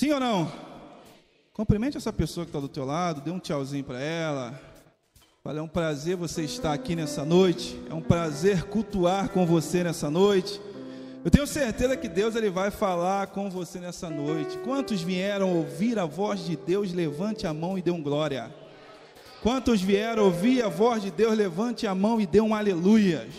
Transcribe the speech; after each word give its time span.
Sim 0.00 0.12
ou 0.12 0.18
não? 0.18 0.50
Cumprimente 1.52 1.98
essa 1.98 2.10
pessoa 2.10 2.46
que 2.46 2.48
está 2.48 2.58
do 2.58 2.70
teu 2.70 2.86
lado, 2.86 3.20
dê 3.20 3.30
um 3.30 3.38
tchauzinho 3.38 3.84
para 3.84 4.00
ela. 4.00 4.58
Fala, 5.44 5.58
é 5.58 5.62
um 5.62 5.68
prazer 5.68 6.16
você 6.16 6.42
estar 6.42 6.72
aqui 6.72 6.96
nessa 6.96 7.22
noite. 7.22 7.78
É 7.90 7.92
um 7.92 8.00
prazer 8.00 8.62
cultuar 8.62 9.28
com 9.28 9.44
você 9.44 9.84
nessa 9.84 10.10
noite. 10.10 10.58
Eu 11.22 11.30
tenho 11.30 11.46
certeza 11.46 11.98
que 11.98 12.08
Deus 12.08 12.34
ele 12.34 12.48
vai 12.48 12.70
falar 12.70 13.26
com 13.26 13.50
você 13.50 13.78
nessa 13.78 14.08
noite. 14.08 14.56
Quantos 14.64 15.02
vieram 15.02 15.54
ouvir 15.54 15.98
a 15.98 16.06
voz 16.06 16.46
de 16.46 16.56
Deus? 16.56 16.94
Levante 16.94 17.46
a 17.46 17.52
mão 17.52 17.76
e 17.76 17.82
dê 17.82 17.90
um 17.90 18.02
glória. 18.02 18.50
Quantos 19.42 19.82
vieram 19.82 20.24
ouvir 20.24 20.64
a 20.64 20.68
voz 20.70 21.02
de 21.02 21.10
Deus? 21.10 21.36
Levante 21.36 21.86
a 21.86 21.94
mão 21.94 22.18
e 22.18 22.24
dê 22.24 22.40
um 22.40 22.54
aleluias. 22.54 23.34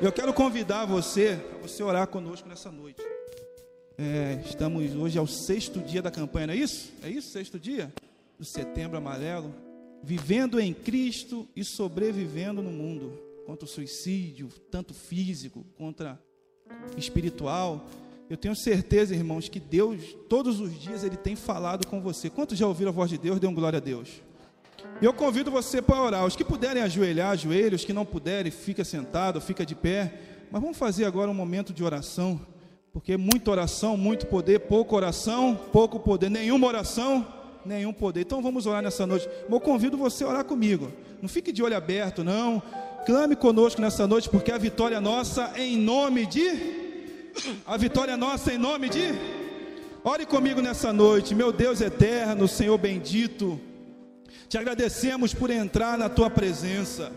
Eu 0.00 0.12
quero 0.12 0.32
convidar 0.32 0.84
você 0.84 1.40
a 1.56 1.66
você 1.66 1.82
orar 1.82 2.06
conosco 2.06 2.48
nessa 2.48 2.70
noite. 2.70 3.02
É, 3.98 4.40
estamos 4.46 4.94
hoje 4.94 5.18
ao 5.18 5.26
sexto 5.26 5.80
dia 5.80 6.00
da 6.00 6.10
campanha, 6.10 6.48
não 6.48 6.54
é 6.54 6.56
isso? 6.56 6.90
É 7.02 7.10
isso, 7.10 7.30
sexto 7.30 7.58
dia? 7.58 7.92
Do 8.38 8.44
setembro 8.44 8.96
amarelo. 8.96 9.54
Vivendo 10.02 10.58
em 10.58 10.72
Cristo 10.72 11.48
e 11.54 11.62
sobrevivendo 11.64 12.62
no 12.62 12.70
mundo. 12.70 13.12
Contra 13.46 13.64
o 13.64 13.68
suicídio, 13.68 14.48
tanto 14.70 14.94
físico, 14.94 15.64
contra 15.76 16.18
espiritual. 16.96 17.86
Eu 18.30 18.36
tenho 18.36 18.56
certeza, 18.56 19.14
irmãos, 19.14 19.48
que 19.48 19.60
Deus, 19.60 20.16
todos 20.28 20.58
os 20.58 20.78
dias, 20.80 21.04
Ele 21.04 21.16
tem 21.16 21.36
falado 21.36 21.86
com 21.86 22.00
você. 22.00 22.30
Quantos 22.30 22.56
já 22.56 22.66
ouviram 22.66 22.90
a 22.90 22.94
voz 22.94 23.10
de 23.10 23.18
Deus? 23.18 23.38
Dê 23.38 23.46
um 23.46 23.54
glória 23.54 23.76
a 23.76 23.80
Deus. 23.80 24.08
Eu 25.00 25.12
convido 25.12 25.50
você 25.50 25.82
para 25.82 26.02
orar. 26.02 26.24
Os 26.24 26.34
que 26.34 26.44
puderem 26.44 26.82
ajoelhar, 26.82 27.30
ajoelhos. 27.32 27.82
Os 27.82 27.84
que 27.84 27.92
não 27.92 28.06
puderem, 28.06 28.50
fica 28.50 28.84
sentado, 28.84 29.40
fica 29.40 29.66
de 29.66 29.74
pé. 29.74 30.18
Mas 30.50 30.62
vamos 30.62 30.78
fazer 30.78 31.04
agora 31.04 31.30
um 31.30 31.34
momento 31.34 31.72
de 31.72 31.84
oração. 31.84 32.40
Porque 32.92 33.16
muita 33.16 33.50
oração, 33.50 33.96
muito 33.96 34.26
poder, 34.26 34.60
pouca 34.60 34.94
oração, 34.94 35.58
pouco 35.72 35.98
poder, 35.98 36.30
nenhuma 36.30 36.66
oração, 36.66 37.26
nenhum 37.64 37.92
poder. 37.92 38.20
Então 38.20 38.42
vamos 38.42 38.66
orar 38.66 38.82
nessa 38.82 39.06
noite. 39.06 39.28
Eu 39.50 39.60
convido 39.60 39.96
você 39.96 40.24
a 40.24 40.28
orar 40.28 40.44
comigo. 40.44 40.92
Não 41.20 41.28
fique 41.28 41.52
de 41.52 41.62
olho 41.62 41.76
aberto, 41.76 42.22
não. 42.22 42.62
Clame 43.06 43.34
conosco 43.34 43.80
nessa 43.80 44.06
noite, 44.06 44.28
porque 44.28 44.52
a 44.52 44.58
vitória 44.58 44.96
é 44.96 45.00
nossa 45.00 45.52
em 45.56 45.76
nome 45.76 46.26
de. 46.26 46.50
A 47.66 47.78
vitória 47.78 48.12
é 48.12 48.16
nossa 48.16 48.52
em 48.52 48.58
nome 48.58 48.90
de. 48.90 49.14
Ore 50.04 50.26
comigo 50.26 50.60
nessa 50.60 50.92
noite, 50.92 51.34
meu 51.34 51.50
Deus 51.50 51.80
eterno, 51.80 52.46
Senhor 52.46 52.76
bendito. 52.76 53.58
Te 54.48 54.58
agradecemos 54.58 55.32
por 55.32 55.48
entrar 55.48 55.96
na 55.96 56.10
tua 56.10 56.28
presença. 56.28 57.10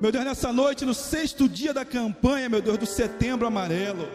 Meu 0.00 0.10
Deus, 0.10 0.24
nessa 0.24 0.52
noite, 0.52 0.84
no 0.84 0.94
sexto 0.94 1.48
dia 1.48 1.72
da 1.72 1.84
campanha, 1.84 2.48
meu 2.48 2.60
Deus, 2.60 2.76
do 2.76 2.86
setembro 2.86 3.46
amarelo. 3.46 4.08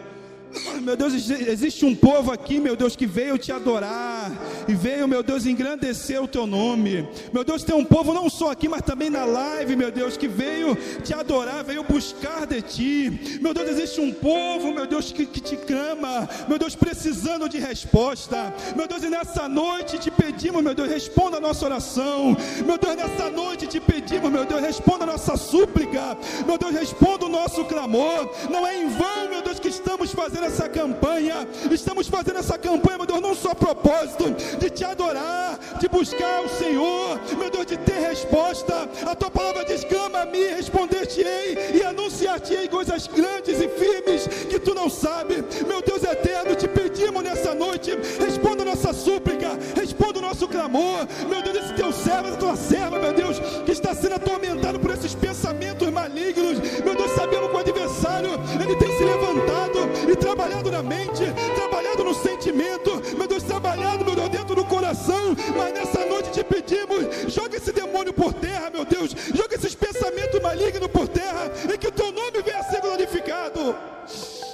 Meu 0.82 0.96
Deus, 0.96 1.12
existe 1.30 1.84
um 1.84 1.94
povo 1.94 2.32
aqui, 2.32 2.58
meu 2.58 2.74
Deus, 2.74 2.96
que 2.96 3.06
veio 3.06 3.36
te 3.36 3.52
adorar 3.52 4.32
e 4.66 4.74
veio, 4.74 5.06
meu 5.06 5.22
Deus, 5.22 5.44
engrandecer 5.44 6.22
o 6.22 6.28
teu 6.28 6.46
nome. 6.46 7.06
Meu 7.32 7.44
Deus, 7.44 7.62
tem 7.62 7.74
um 7.74 7.84
povo 7.84 8.14
não 8.14 8.30
só 8.30 8.50
aqui, 8.50 8.68
mas 8.68 8.82
também 8.82 9.10
na 9.10 9.24
live, 9.24 9.76
meu 9.76 9.90
Deus, 9.90 10.16
que 10.16 10.26
veio 10.26 10.76
te 11.04 11.12
adorar, 11.12 11.62
veio 11.64 11.84
buscar 11.84 12.46
de 12.46 12.62
ti. 12.62 13.38
Meu 13.42 13.52
Deus, 13.52 13.68
existe 13.68 14.00
um 14.00 14.12
povo, 14.12 14.72
meu 14.72 14.86
Deus, 14.86 15.12
que, 15.12 15.26
que 15.26 15.40
te 15.40 15.56
clama, 15.56 16.28
meu 16.48 16.58
Deus, 16.58 16.74
precisando 16.74 17.48
de 17.48 17.58
resposta. 17.58 18.54
Meu 18.74 18.88
Deus, 18.88 19.02
e 19.02 19.10
nessa 19.10 19.48
noite 19.48 19.98
te 19.98 20.10
pedimos, 20.10 20.62
meu 20.62 20.74
Deus, 20.74 20.88
responda 20.88 21.36
a 21.36 21.40
nossa 21.40 21.66
oração. 21.66 22.36
Meu 22.64 22.78
Deus, 22.78 22.96
nessa 22.96 23.30
noite 23.30 23.66
te 23.66 23.80
pedimos, 23.80 24.30
meu 24.30 24.46
Deus, 24.46 24.62
responda 24.62 25.04
a 25.04 25.06
nossa 25.06 25.36
súplica. 25.36 26.16
Meu 26.46 26.56
Deus, 26.56 26.72
responda 26.72 27.26
o 27.26 27.28
nosso 27.28 27.64
clamor. 27.66 28.30
Não 28.48 28.66
é 28.66 28.80
em 28.80 28.88
vão, 28.88 29.28
meu 29.28 29.42
Deus, 29.42 29.60
que 29.60 29.68
estamos 29.68 30.12
fazendo 30.12 30.37
fazendo 30.38 30.46
essa 30.46 30.68
campanha, 30.68 31.48
estamos 31.70 32.06
fazendo 32.06 32.38
essa 32.38 32.56
campanha, 32.56 32.98
meu 32.98 33.06
Deus, 33.06 33.20
não 33.20 33.34
só 33.34 33.54
propósito 33.54 34.30
de 34.58 34.70
te 34.70 34.84
adorar, 34.84 35.58
de 35.80 35.88
buscar 35.88 36.42
o 36.42 36.48
Senhor, 36.48 37.20
meu 37.36 37.50
Deus, 37.50 37.66
de 37.66 37.76
ter 37.78 37.98
resposta. 37.98 38.88
A 39.06 39.14
tua 39.14 39.30
palavra 39.30 39.64
diz: 39.64 39.84
clama-me, 39.84 40.46
responder-te-ei 40.48 41.78
e 41.78 41.82
anunciar-te-ei 41.82 42.68
coisas 42.68 43.06
grandes 43.08 43.60
e 43.60 43.68
firmes 43.68 44.26
que 44.48 44.58
tu 44.58 44.74
não 44.74 44.88
sabes. 44.88 45.62
Meu 45.66 45.82
Deus 45.82 46.02
eterno, 46.04 46.54
te 46.54 46.68
pedimos 46.68 47.22
nessa 47.22 47.54
noite, 47.54 47.90
responda 48.18 48.64
nossa 48.64 48.92
súplica, 48.92 49.58
responda 49.74 50.18
o 50.18 50.22
nosso 50.22 50.46
clamor. 50.46 51.06
Meu 51.28 51.42
Deus, 51.42 51.56
esse 51.64 51.74
teu 51.74 51.92
servo, 51.92 52.28
essa 52.28 52.36
tua 52.36 52.56
serva, 52.56 52.98
meu 52.98 53.12
Deus, 53.12 53.38
que 53.64 53.72
está 53.72 53.94
sendo 53.94 54.14
atormentado 54.14 54.78
por 54.78 54.90
esses 54.90 55.14
pensamentos 55.14 55.90
malignos. 55.90 56.58
Meu 56.84 56.94
Deus, 56.94 57.10
sabemos 57.12 57.50
que 57.50 57.56
o 57.56 57.58
adversário, 57.58 58.30
ele 58.62 58.76
tem 58.76 58.87
se 58.98 59.04
levantado 59.04 59.78
e 60.10 60.16
trabalhado 60.16 60.72
na 60.72 60.82
mente, 60.82 61.22
trabalhado 61.54 62.02
no 62.02 62.12
sentimento, 62.12 63.00
meu 63.16 63.28
Deus, 63.28 63.44
trabalhado, 63.44 64.04
meu 64.04 64.16
Deus, 64.16 64.28
dentro 64.28 64.56
do 64.56 64.64
coração. 64.64 65.36
Mas 65.56 65.72
nessa 65.72 66.04
noite 66.04 66.32
te 66.32 66.42
pedimos, 66.42 67.32
joga 67.32 67.56
esse 67.56 67.70
demônio 67.70 68.12
por 68.12 68.34
terra, 68.34 68.70
meu 68.70 68.84
Deus, 68.84 69.14
joga 69.32 69.54
esses 69.54 69.74
pensamentos 69.74 70.40
malignos 70.42 70.88
por 70.88 71.06
terra, 71.06 71.48
e 71.72 71.78
que 71.78 71.86
o 71.86 71.92
teu 71.92 72.10
nome 72.10 72.42
venha 72.44 72.58
a 72.58 72.64
ser 72.64 72.80
glorificado. 72.80 73.76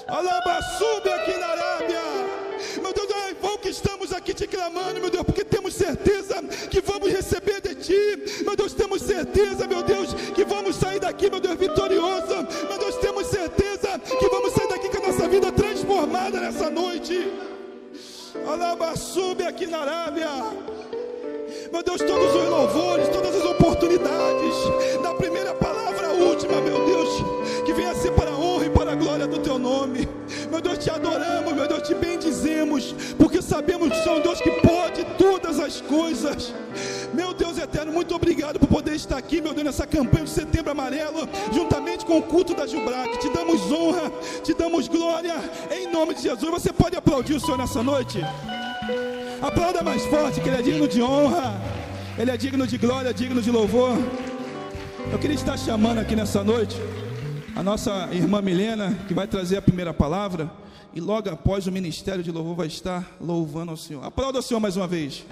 Alabaçube 0.06 1.08
aqui 1.08 1.38
na 1.38 1.46
Arábia. 1.46 2.02
Meu 2.82 2.92
Deus, 2.92 3.08
é 3.30 3.34
bom 3.34 3.56
que 3.56 3.70
estamos 3.70 4.12
aqui 4.12 4.34
te 4.34 4.46
clamando, 4.46 5.00
meu 5.00 5.10
Deus, 5.10 5.24
porque 5.24 5.44
temos 5.44 5.74
certeza 5.74 6.42
que 6.70 6.80
vamos 6.82 7.10
receber 7.10 7.60
de 7.62 7.74
ti. 7.74 8.42
Meu 8.44 8.54
Deus, 8.54 8.74
temos 8.74 9.00
certeza, 9.00 9.66
meu 9.66 9.82
Deus, 9.82 10.12
que 10.34 10.44
vamos 10.44 10.76
sair 10.76 11.00
daqui, 11.00 11.30
meu 11.30 11.40
Deus, 11.40 11.56
vitorioso. 11.56 12.36
Meu 12.68 12.78
Deus, 12.78 12.96
temos 12.96 13.23
que 14.04 14.28
vamos 14.28 14.52
sair 14.52 14.68
daqui 14.68 14.88
com 14.88 14.98
a 15.04 15.08
nossa 15.08 15.28
vida 15.28 15.50
transformada 15.52 16.40
nessa 16.40 16.70
noite. 16.70 17.32
Alabaçube 18.46 19.44
aqui 19.44 19.66
na 19.66 19.78
Arábia. 19.78 20.28
Meu 21.72 21.82
Deus, 21.82 22.00
todos 22.02 22.34
os 22.34 22.48
louvores, 22.48 23.08
todas 23.08 23.34
as 23.34 23.44
oportunidades, 23.44 24.54
da 25.02 25.14
primeira 25.14 25.54
palavra 25.54 26.08
à 26.08 26.12
última, 26.12 26.60
meu 26.60 26.84
Deus, 26.84 27.08
que 27.64 27.72
venha 27.72 27.94
ser 27.94 28.12
para 28.12 28.30
a 28.30 28.36
honra 28.36 28.66
e 28.66 28.70
para 28.70 28.92
a 28.92 28.94
glória 28.94 29.26
do 29.26 29.38
teu 29.38 29.58
nome. 29.58 30.08
Meu 30.54 30.62
Deus, 30.62 30.78
te 30.78 30.88
adoramos, 30.88 31.52
meu 31.52 31.66
Deus, 31.66 31.82
te 31.82 31.94
bendizemos, 31.96 32.94
porque 33.18 33.42
sabemos 33.42 33.88
que 33.88 34.04
são 34.04 34.20
Deus 34.20 34.40
que 34.40 34.52
pode 34.60 35.02
todas 35.18 35.58
as 35.58 35.80
coisas. 35.80 36.54
Meu 37.12 37.34
Deus 37.34 37.58
eterno, 37.58 37.90
muito 37.90 38.14
obrigado 38.14 38.60
por 38.60 38.68
poder 38.68 38.94
estar 38.94 39.16
aqui, 39.16 39.40
meu 39.40 39.52
Deus, 39.52 39.64
nessa 39.64 39.84
campanha 39.84 40.26
de 40.26 40.30
setembro 40.30 40.70
amarelo, 40.70 41.28
juntamente 41.52 42.06
com 42.06 42.18
o 42.18 42.22
culto 42.22 42.54
da 42.54 42.68
Jubrac. 42.68 43.18
Te 43.18 43.30
damos 43.30 43.62
honra, 43.72 44.12
te 44.44 44.54
damos 44.54 44.86
glória, 44.86 45.34
em 45.72 45.90
nome 45.90 46.14
de 46.14 46.22
Jesus. 46.22 46.48
Você 46.48 46.72
pode 46.72 46.94
aplaudir 46.94 47.34
o 47.34 47.40
Senhor 47.40 47.58
nessa 47.58 47.82
noite? 47.82 48.20
Aplauda 49.42 49.82
mais 49.82 50.06
forte, 50.06 50.40
que 50.40 50.48
Ele 50.48 50.58
é 50.58 50.62
digno 50.62 50.86
de 50.86 51.02
honra, 51.02 51.60
Ele 52.16 52.30
é 52.30 52.36
digno 52.36 52.64
de 52.64 52.78
glória, 52.78 53.12
digno 53.12 53.42
de 53.42 53.50
louvor. 53.50 53.98
Eu 55.10 55.18
queria 55.18 55.34
estar 55.34 55.58
chamando 55.58 55.98
aqui 55.98 56.14
nessa 56.14 56.44
noite 56.44 56.80
a 57.56 57.62
nossa 57.62 58.12
irmã 58.12 58.42
Milena, 58.42 58.94
que 59.06 59.14
vai 59.14 59.28
trazer 59.28 59.56
a 59.56 59.62
primeira 59.62 59.94
palavra, 59.94 60.50
e 60.92 61.00
logo 61.00 61.30
após 61.30 61.66
o 61.66 61.72
ministério 61.72 62.22
de 62.22 62.32
louvor 62.32 62.56
vai 62.56 62.66
estar 62.66 63.16
louvando 63.20 63.70
ao 63.70 63.76
Senhor. 63.76 64.04
Aplauda 64.04 64.40
o 64.40 64.42
Senhor 64.42 64.58
mais 64.58 64.76
uma 64.76 64.88
vez. 64.88 65.24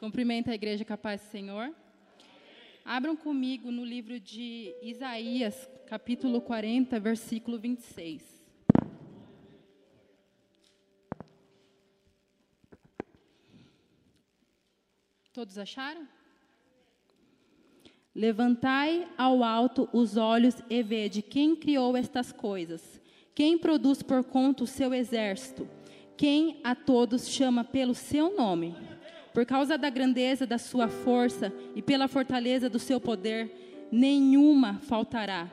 Cumprimenta 0.00 0.50
a 0.50 0.54
igreja 0.54 0.84
capaz 0.84 1.20
do 1.20 1.30
Senhor. 1.30 1.70
Abram 2.84 3.16
comigo 3.16 3.70
no 3.70 3.84
livro 3.84 4.18
de 4.18 4.74
Isaías, 4.82 5.68
capítulo 5.86 6.40
40, 6.40 6.98
versículo 7.00 7.58
26. 7.58 8.35
Todos 15.36 15.58
acharam? 15.58 16.08
Levantai 18.14 19.06
ao 19.18 19.44
alto 19.44 19.86
os 19.92 20.16
olhos 20.16 20.54
e 20.70 20.82
vede 20.82 21.20
quem 21.20 21.54
criou 21.54 21.94
estas 21.94 22.32
coisas, 22.32 22.98
quem 23.34 23.58
produz 23.58 24.02
por 24.02 24.24
conta 24.24 24.64
o 24.64 24.66
seu 24.66 24.94
exército, 24.94 25.68
quem 26.16 26.58
a 26.64 26.74
todos 26.74 27.28
chama 27.28 27.62
pelo 27.62 27.94
seu 27.94 28.34
nome. 28.34 28.74
Por 29.34 29.44
causa 29.44 29.76
da 29.76 29.90
grandeza 29.90 30.46
da 30.46 30.56
sua 30.56 30.88
força 30.88 31.52
e 31.74 31.82
pela 31.82 32.08
fortaleza 32.08 32.70
do 32.70 32.78
seu 32.78 32.98
poder, 32.98 33.88
nenhuma 33.92 34.80
faltará. 34.84 35.50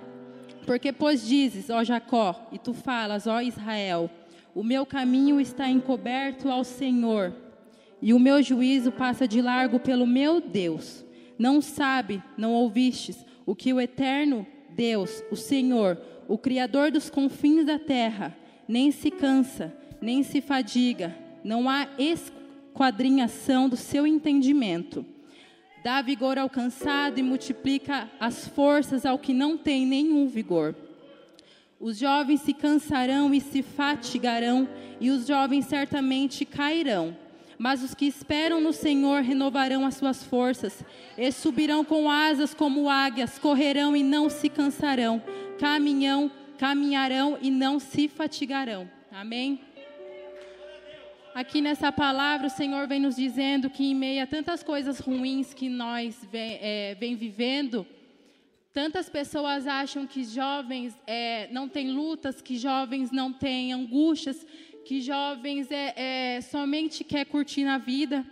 Porque, 0.66 0.94
pois 0.94 1.28
dizes, 1.28 1.70
ó 1.70 1.84
Jacó, 1.84 2.48
e 2.54 2.58
tu 2.58 2.74
falas, 2.74 3.28
ó 3.28 3.42
Israel, 3.42 4.10
o 4.56 4.64
meu 4.64 4.86
caminho 4.86 5.42
está 5.42 5.68
encoberto 5.68 6.50
ao 6.50 6.64
Senhor, 6.64 7.34
e 8.04 8.14
o 8.14 8.20
meu 8.20 8.44
juízo 8.44 8.92
passa 8.92 9.28
de 9.28 9.42
largo 9.42 9.80
pelo 9.80 10.06
meu 10.06 10.40
Deus. 10.40 11.04
Não 11.40 11.60
sabe, 11.60 12.22
não 12.38 12.54
ouvistes, 12.54 13.26
o 13.48 13.56
que 13.56 13.74
o 13.74 13.82
eterno 13.82 14.46
Deus, 14.70 15.24
o 15.32 15.36
Senhor, 15.36 16.00
o 16.28 16.38
Criador 16.38 16.92
dos 16.92 17.10
confins 17.10 17.66
da 17.66 17.80
terra, 17.80 18.38
nem 18.68 18.92
se 18.92 19.10
cansa, 19.10 19.76
nem 20.00 20.22
se 20.22 20.40
fadiga, 20.40 21.18
não 21.44 21.68
há 21.68 21.88
escuridão 21.98 22.44
quadrinhação 22.74 23.70
do 23.70 23.78
seu 23.78 24.06
entendimento. 24.06 25.06
dá 25.84 26.02
vigor 26.02 26.38
ao 26.38 26.50
cansado 26.50 27.20
e 27.20 27.24
multiplica 27.24 28.10
as 28.18 28.48
forças 28.48 29.06
ao 29.06 29.20
que 29.20 29.34
não 29.34 29.58
tem 29.58 29.86
nenhum 29.86 30.28
vigor. 30.28 30.74
Os 31.78 31.98
jovens 31.98 32.40
se 32.40 32.54
cansarão 32.54 33.34
e 33.34 33.42
se 33.42 33.62
fatigarão, 33.62 34.68
e 35.02 35.10
os 35.10 35.28
jovens 35.28 35.66
certamente 35.66 36.46
cairão. 36.46 37.18
Mas 37.64 37.82
os 37.82 37.96
que 37.96 38.06
esperam 38.06 38.60
no 38.60 38.74
Senhor 38.74 39.22
renovarão 39.22 39.86
as 39.86 39.96
suas 39.96 40.22
forças, 40.22 40.84
e 41.18 41.32
subirão 41.32 41.86
com 41.86 42.12
asas 42.12 42.54
como 42.54 42.90
águias, 42.90 43.40
correrão 43.40 43.96
e 43.96 44.04
não 44.04 44.30
se 44.30 44.50
cansarão, 44.50 45.24
caminhão, 45.58 46.30
caminharão 46.58 47.38
e 47.42 47.50
não 47.50 47.80
se 47.80 48.10
fatigarão. 48.10 48.92
Amém? 49.10 49.62
Aqui 51.34 51.62
nessa 51.62 51.90
palavra, 51.90 52.48
o 52.48 52.50
Senhor 52.50 52.86
vem 52.86 53.00
nos 53.00 53.16
dizendo 53.16 53.70
que, 53.70 53.86
em 53.86 53.96
meio 53.96 54.22
a 54.22 54.28
tantas 54.28 54.62
coisas 54.62 55.00
ruins 55.00 55.54
que 55.54 55.70
nós 55.70 56.22
vem, 56.30 56.60
é, 56.62 56.98
vem 57.00 57.16
vivendo, 57.16 57.88
tantas 58.74 59.08
pessoas 59.08 59.68
acham 59.68 60.06
que 60.06 60.26
jovens 60.26 61.00
é, 61.08 61.48
não 61.50 61.70
têm 61.70 61.92
lutas, 61.92 62.42
que 62.42 62.58
jovens 62.58 63.10
não 63.10 63.32
têm 63.32 63.72
angústias, 63.72 64.46
que 64.94 65.02
jovens 65.02 65.72
é, 65.72 66.36
é, 66.36 66.42
somente 66.42 67.04
quer 67.04 67.26
curtir 67.26 67.64
na 67.64 67.80
vida. 67.80 68.24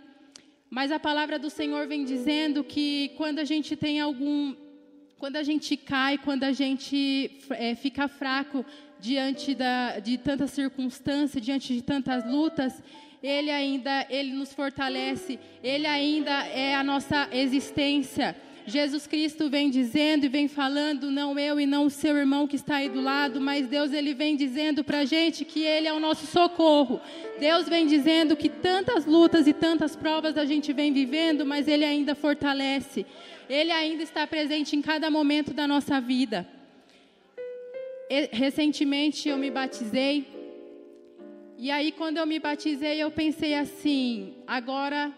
Mas 0.70 0.92
a 0.92 1.00
palavra 1.00 1.36
do 1.36 1.50
Senhor 1.50 1.88
vem 1.88 2.04
dizendo 2.04 2.62
que 2.62 3.10
quando 3.16 3.40
a 3.40 3.44
gente 3.44 3.74
tem 3.74 4.00
algum. 4.00 4.54
Quando 5.18 5.34
a 5.38 5.42
gente 5.42 5.76
cai, 5.76 6.18
quando 6.18 6.44
a 6.44 6.52
gente 6.52 7.32
é, 7.50 7.74
fica 7.74 8.06
fraco, 8.06 8.64
diante 9.00 9.56
da, 9.56 9.98
de 9.98 10.16
tantas 10.16 10.52
circunstâncias, 10.52 11.44
diante 11.44 11.74
de 11.74 11.82
tantas 11.82 12.24
lutas, 12.24 12.80
Ele 13.20 13.50
ainda, 13.50 14.06
Ele 14.08 14.32
nos 14.32 14.52
fortalece, 14.52 15.40
Ele 15.64 15.88
ainda 15.88 16.46
é 16.46 16.76
a 16.76 16.84
nossa 16.84 17.28
existência. 17.32 18.36
Jesus 18.66 19.06
Cristo 19.06 19.50
vem 19.50 19.70
dizendo 19.70 20.24
e 20.24 20.28
vem 20.28 20.48
falando, 20.48 21.10
não 21.10 21.38
eu 21.38 21.58
e 21.58 21.66
não 21.66 21.86
o 21.86 21.90
seu 21.90 22.16
irmão 22.16 22.46
que 22.46 22.56
está 22.56 22.76
aí 22.76 22.88
do 22.88 23.00
lado, 23.00 23.40
mas 23.40 23.66
Deus 23.66 23.92
ele 23.92 24.14
vem 24.14 24.36
dizendo 24.36 24.84
para 24.84 25.00
a 25.00 25.04
gente 25.04 25.44
que 25.44 25.62
Ele 25.62 25.88
é 25.88 25.92
o 25.92 26.00
nosso 26.00 26.26
socorro. 26.26 27.00
Deus 27.40 27.68
vem 27.68 27.86
dizendo 27.86 28.36
que 28.36 28.48
tantas 28.48 29.04
lutas 29.04 29.46
e 29.46 29.52
tantas 29.52 29.96
provas 29.96 30.36
a 30.36 30.44
gente 30.44 30.72
vem 30.72 30.92
vivendo, 30.92 31.44
mas 31.44 31.66
Ele 31.66 31.84
ainda 31.84 32.14
fortalece. 32.14 33.04
Ele 33.48 33.70
ainda 33.70 34.02
está 34.02 34.26
presente 34.26 34.76
em 34.76 34.82
cada 34.82 35.10
momento 35.10 35.52
da 35.52 35.66
nossa 35.66 36.00
vida 36.00 36.46
recentemente 38.30 39.28
eu 39.28 39.38
me 39.38 39.50
batizei. 39.50 40.26
E 41.56 41.70
aí, 41.70 41.92
quando 41.92 42.18
eu 42.18 42.26
me 42.26 42.38
batizei, 42.38 43.02
eu 43.02 43.10
pensei 43.10 43.54
assim: 43.54 44.34
agora 44.46 45.12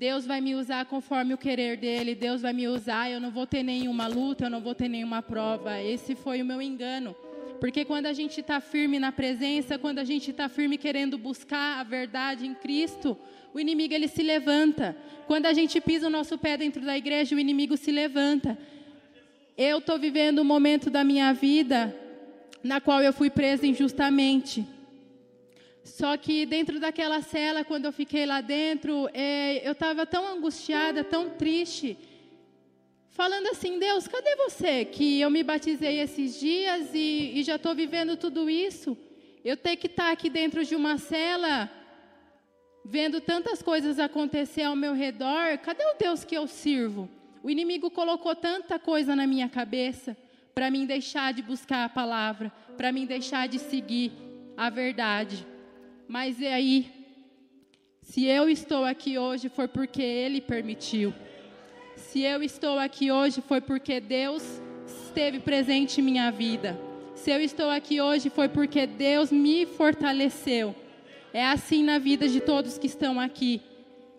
Deus 0.00 0.24
vai 0.24 0.40
me 0.40 0.54
usar 0.54 0.86
conforme 0.86 1.34
o 1.34 1.36
querer 1.36 1.76
dele, 1.76 2.14
Deus 2.14 2.40
vai 2.40 2.54
me 2.54 2.66
usar, 2.66 3.10
eu 3.10 3.20
não 3.20 3.30
vou 3.30 3.46
ter 3.46 3.62
nenhuma 3.62 4.06
luta, 4.06 4.46
eu 4.46 4.48
não 4.48 4.62
vou 4.62 4.74
ter 4.74 4.88
nenhuma 4.88 5.20
prova. 5.20 5.78
Esse 5.78 6.14
foi 6.14 6.40
o 6.40 6.44
meu 6.44 6.62
engano. 6.62 7.14
Porque 7.60 7.84
quando 7.84 8.06
a 8.06 8.14
gente 8.14 8.40
está 8.40 8.62
firme 8.62 8.98
na 8.98 9.12
presença, 9.12 9.78
quando 9.78 9.98
a 9.98 10.04
gente 10.04 10.30
está 10.30 10.48
firme 10.48 10.78
querendo 10.78 11.18
buscar 11.18 11.80
a 11.80 11.82
verdade 11.82 12.46
em 12.46 12.54
Cristo, 12.54 13.14
o 13.52 13.60
inimigo 13.60 13.92
ele 13.92 14.08
se 14.08 14.22
levanta. 14.22 14.96
Quando 15.26 15.44
a 15.44 15.52
gente 15.52 15.78
pisa 15.82 16.06
o 16.06 16.10
nosso 16.10 16.38
pé 16.38 16.56
dentro 16.56 16.80
da 16.80 16.96
igreja, 16.96 17.36
o 17.36 17.38
inimigo 17.38 17.76
se 17.76 17.92
levanta. 17.92 18.56
Eu 19.54 19.80
estou 19.80 19.98
vivendo 19.98 20.40
um 20.40 20.44
momento 20.44 20.88
da 20.88 21.04
minha 21.04 21.30
vida 21.34 21.94
na 22.64 22.80
qual 22.80 23.02
eu 23.02 23.12
fui 23.12 23.28
presa 23.28 23.66
injustamente. 23.66 24.66
Só 25.90 26.16
que 26.16 26.46
dentro 26.46 26.78
daquela 26.78 27.20
cela, 27.20 27.64
quando 27.64 27.84
eu 27.86 27.92
fiquei 27.92 28.24
lá 28.24 28.40
dentro, 28.40 29.08
é, 29.12 29.66
eu 29.66 29.72
estava 29.72 30.06
tão 30.06 30.24
angustiada, 30.26 31.02
tão 31.02 31.30
triste, 31.30 31.98
falando 33.10 33.48
assim: 33.48 33.78
Deus, 33.78 34.06
cadê 34.06 34.36
você? 34.36 34.84
Que 34.84 35.20
eu 35.20 35.28
me 35.28 35.42
batizei 35.42 35.98
esses 35.98 36.38
dias 36.38 36.90
e, 36.94 37.32
e 37.34 37.42
já 37.42 37.56
estou 37.56 37.74
vivendo 37.74 38.16
tudo 38.16 38.48
isso. 38.48 38.96
Eu 39.44 39.56
tenho 39.56 39.76
que 39.76 39.88
estar 39.88 40.04
tá 40.04 40.12
aqui 40.12 40.30
dentro 40.30 40.64
de 40.64 40.76
uma 40.76 40.96
cela, 40.96 41.68
vendo 42.84 43.20
tantas 43.20 43.60
coisas 43.60 43.98
acontecer 43.98 44.62
ao 44.62 44.76
meu 44.76 44.94
redor. 44.94 45.58
Cadê 45.58 45.84
o 45.84 45.98
Deus 45.98 46.24
que 46.24 46.36
eu 46.36 46.46
sirvo? 46.46 47.10
O 47.42 47.50
inimigo 47.50 47.90
colocou 47.90 48.34
tanta 48.36 48.78
coisa 48.78 49.16
na 49.16 49.26
minha 49.26 49.48
cabeça 49.48 50.16
para 50.54 50.70
mim 50.70 50.86
deixar 50.86 51.32
de 51.32 51.42
buscar 51.42 51.84
a 51.84 51.88
palavra, 51.88 52.52
para 52.76 52.92
mim 52.92 53.06
deixar 53.06 53.48
de 53.48 53.58
seguir 53.58 54.12
a 54.56 54.68
verdade. 54.68 55.49
Mas 56.10 56.40
e 56.40 56.46
aí? 56.48 56.90
Se 58.02 58.24
eu 58.24 58.48
estou 58.48 58.84
aqui 58.84 59.16
hoje 59.16 59.48
foi 59.48 59.68
porque 59.68 60.02
Ele 60.02 60.40
permitiu. 60.40 61.14
Se 61.94 62.22
eu 62.22 62.42
estou 62.42 62.80
aqui 62.80 63.12
hoje 63.12 63.40
foi 63.40 63.60
porque 63.60 64.00
Deus 64.00 64.42
esteve 65.06 65.38
presente 65.38 66.00
em 66.00 66.02
minha 66.02 66.28
vida. 66.32 66.76
Se 67.14 67.30
eu 67.30 67.40
estou 67.40 67.70
aqui 67.70 68.00
hoje 68.00 68.28
foi 68.28 68.48
porque 68.48 68.88
Deus 68.88 69.30
me 69.30 69.64
fortaleceu. 69.66 70.74
É 71.32 71.46
assim 71.46 71.84
na 71.84 72.00
vida 72.00 72.28
de 72.28 72.40
todos 72.40 72.76
que 72.76 72.88
estão 72.88 73.20
aqui. 73.20 73.62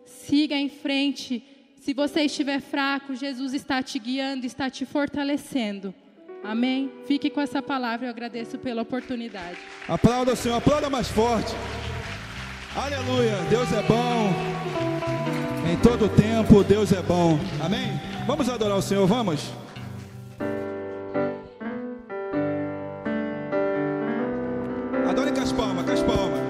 Siga 0.05 0.55
em 0.55 0.69
frente. 0.69 1.43
Se 1.75 1.93
você 1.93 2.21
estiver 2.21 2.61
fraco, 2.61 3.13
Jesus 3.13 3.53
está 3.53 3.83
te 3.83 3.99
guiando, 3.99 4.45
está 4.45 4.69
te 4.69 4.85
fortalecendo. 4.85 5.93
Amém? 6.43 6.91
Fique 7.05 7.29
com 7.29 7.39
essa 7.39 7.61
palavra, 7.61 8.07
eu 8.07 8.09
agradeço 8.09 8.57
pela 8.57 8.81
oportunidade. 8.81 9.57
Aplauda 9.87 10.33
o 10.33 10.35
Senhor, 10.35 10.57
aplauda 10.57 10.89
mais 10.89 11.07
forte. 11.07 11.53
Aleluia, 12.75 13.35
Deus 13.49 13.71
é 13.73 13.81
bom. 13.83 14.33
Em 15.71 15.77
todo 15.77 16.09
tempo, 16.09 16.63
Deus 16.63 16.91
é 16.91 17.01
bom. 17.01 17.39
Amém? 17.63 17.99
Vamos 18.25 18.49
adorar 18.49 18.77
o 18.77 18.81
Senhor, 18.81 19.05
vamos? 19.05 19.51
Adore 25.07 25.31
com 25.31 25.41
as 25.41 25.51
palmas, 25.51 25.85
com 25.85 25.91
as 25.91 26.03
palmas. 26.03 26.40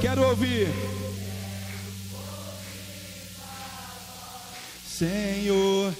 Quero 0.00 0.28
ouvir. 0.28 0.68
Senhor. 4.86 5.92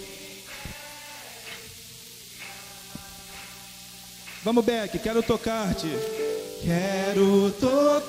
Vamos, 4.44 4.64
Beck. 4.64 4.98
Quero 5.02 5.22
tocar-te. 5.22 5.88
Quero 6.62 7.50
tocar-te. 7.52 8.04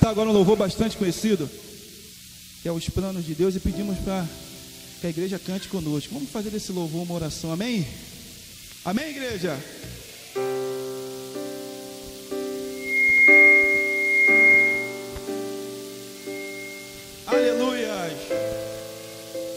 Cantar 0.00 0.12
agora 0.12 0.30
um 0.30 0.32
louvor 0.32 0.56
bastante 0.56 0.96
conhecido, 0.96 1.48
que 2.62 2.66
é 2.66 2.72
os 2.72 2.88
planos 2.88 3.22
de 3.22 3.34
Deus, 3.34 3.54
e 3.54 3.60
pedimos 3.60 3.98
para 3.98 4.26
que 4.98 5.06
a 5.06 5.10
igreja 5.10 5.38
cante 5.38 5.68
conosco. 5.68 6.14
Vamos 6.14 6.30
fazer 6.30 6.48
desse 6.48 6.72
louvor 6.72 7.02
uma 7.02 7.14
oração, 7.14 7.52
amém? 7.52 7.86
Amém, 8.82 9.10
igreja? 9.10 9.58
Aleluia. 17.26 18.16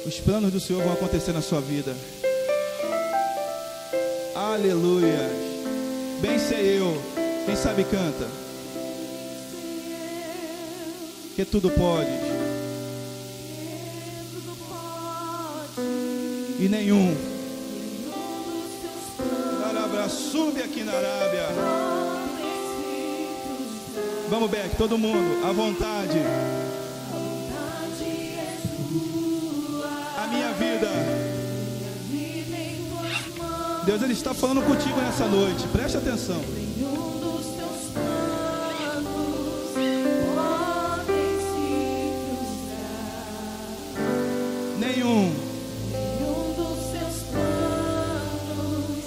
Os 0.05 0.19
planos 0.19 0.51
do 0.51 0.59
Senhor 0.59 0.83
vão 0.83 0.91
acontecer 0.91 1.31
na 1.31 1.41
sua 1.41 1.61
vida. 1.61 1.95
Aleluia. 4.35 5.29
Bem 6.19 6.37
sei 6.37 6.79
eu. 6.79 7.01
Quem 7.45 7.55
sabe 7.55 7.85
canta. 7.85 8.52
Que 11.35 11.43
tudo 11.43 11.71
pode. 11.71 12.11
E 16.59 16.69
nenhum. 16.69 17.05
Nenhum 17.05 17.15
dos 18.61 18.81
teus 18.81 19.15
planos 19.17 19.63
Arabra, 19.67 20.09
sube 20.09 20.61
aqui 20.61 20.83
na 20.83 20.93
Arábia. 20.93 21.47
Vamos, 24.29 24.49
Beck, 24.49 24.75
todo 24.77 24.97
mundo, 24.97 25.43
à 25.43 25.51
vontade. 25.51 26.19
A 30.17 30.27
minha 30.27 30.53
vida. 30.53 30.89
Deus, 33.85 34.01
Ele 34.03 34.13
está 34.13 34.35
falando 34.35 34.61
contigo 34.61 35.01
nessa 35.01 35.25
noite. 35.25 35.67
Preste 35.69 35.97
atenção. 35.97 36.41
Nenhum. 44.95 45.33
Dos 46.55 46.77
seus 46.91 47.23
se. 47.31 49.01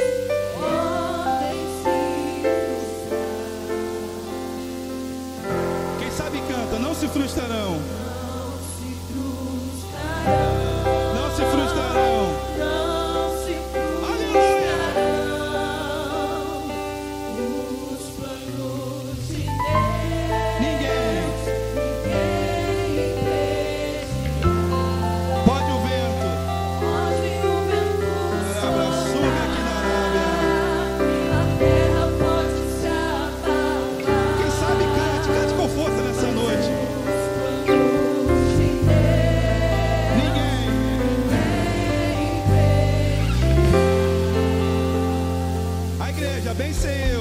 Quem 6.00 6.10
sabe 6.10 6.42
canta, 6.48 6.78
não 6.80 6.92
se 6.92 7.06
frustrarão. 7.06 7.55
see 46.86 47.06
you. 47.08 47.15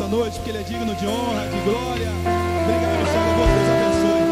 Nessa 0.00 0.08
noite, 0.08 0.36
porque 0.36 0.50
Ele 0.50 0.58
é 0.58 0.62
digno 0.62 0.94
de 0.94 1.06
honra, 1.06 1.46
de 1.48 1.60
glória. 1.60 2.08
Obrigado, 2.62 3.04
Senhor. 3.12 3.48
Deus 3.56 3.68
abençoe. 3.68 4.24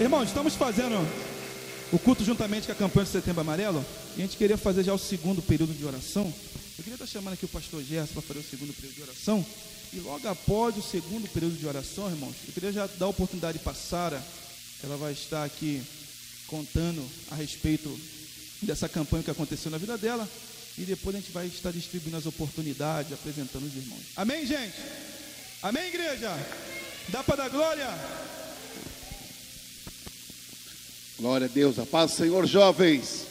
Irmãos, 0.00 0.28
estamos 0.28 0.54
fazendo 0.54 1.06
o 1.92 1.98
culto 1.98 2.24
juntamente 2.24 2.66
com 2.66 2.72
a 2.72 2.74
campanha 2.74 3.04
de 3.04 3.12
Setembro 3.12 3.42
Amarelo. 3.42 3.84
E 4.16 4.20
a 4.20 4.24
gente 4.24 4.38
queria 4.38 4.56
fazer 4.56 4.82
já 4.82 4.94
o 4.94 4.98
segundo 4.98 5.42
período 5.42 5.74
de 5.74 5.84
oração. 5.84 6.32
Eu 6.78 6.84
queria 6.84 6.94
estar 6.94 7.06
chamando 7.06 7.34
aqui 7.34 7.44
o 7.44 7.48
pastor 7.48 7.82
Gerson 7.82 8.14
para 8.14 8.22
fazer 8.22 8.40
o 8.40 8.44
segundo 8.44 8.72
período 8.72 8.94
de 8.94 9.02
oração. 9.02 9.44
E 9.92 10.00
logo 10.00 10.26
após 10.28 10.76
o 10.76 10.82
segundo 10.82 11.28
período 11.28 11.58
de 11.58 11.66
oração, 11.66 12.08
irmãos, 12.08 12.34
eu 12.46 12.54
queria 12.54 12.72
já 12.72 12.88
dar 12.98 13.06
a 13.06 13.10
oportunidade 13.10 13.58
para 13.58 13.74
Sara, 13.74 14.22
que 14.80 14.86
ela 14.86 14.96
vai 14.96 15.12
estar 15.12 15.44
aqui 15.44 15.82
contando 16.46 17.04
a 17.30 17.34
respeito 17.34 17.94
dessa 18.62 18.88
campanha 18.88 19.22
que 19.22 19.30
aconteceu 19.30 19.70
na 19.70 19.76
vida 19.78 19.98
dela. 19.98 20.26
E 20.78 20.82
depois 20.82 21.16
a 21.16 21.18
gente 21.18 21.32
vai 21.32 21.46
estar 21.46 21.72
distribuindo 21.72 22.18
as 22.18 22.26
oportunidades, 22.26 23.12
apresentando 23.12 23.66
os 23.66 23.74
irmãos. 23.74 24.02
Amém, 24.14 24.46
gente? 24.46 24.74
Amém, 25.62 25.88
igreja? 25.88 26.30
Dá 27.08 27.24
para 27.24 27.36
dar 27.36 27.48
glória? 27.48 27.88
Glória 31.18 31.46
a 31.46 31.48
Deus, 31.48 31.78
a 31.78 31.86
paz 31.86 32.10
do 32.10 32.16
Senhor, 32.18 32.46
jovens, 32.46 33.22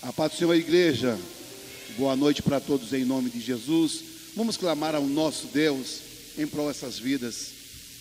a 0.00 0.10
paz 0.14 0.32
do 0.32 0.38
Senhor, 0.38 0.54
igreja. 0.54 1.18
Boa 1.98 2.16
noite 2.16 2.40
para 2.40 2.58
todos 2.58 2.94
em 2.94 3.04
nome 3.04 3.28
de 3.28 3.38
Jesus. 3.38 4.02
Vamos 4.34 4.56
clamar 4.56 4.94
ao 4.94 5.04
nosso 5.04 5.48
Deus 5.48 6.00
em 6.38 6.46
prol 6.46 6.68
dessas 6.68 6.98
vidas, 6.98 7.48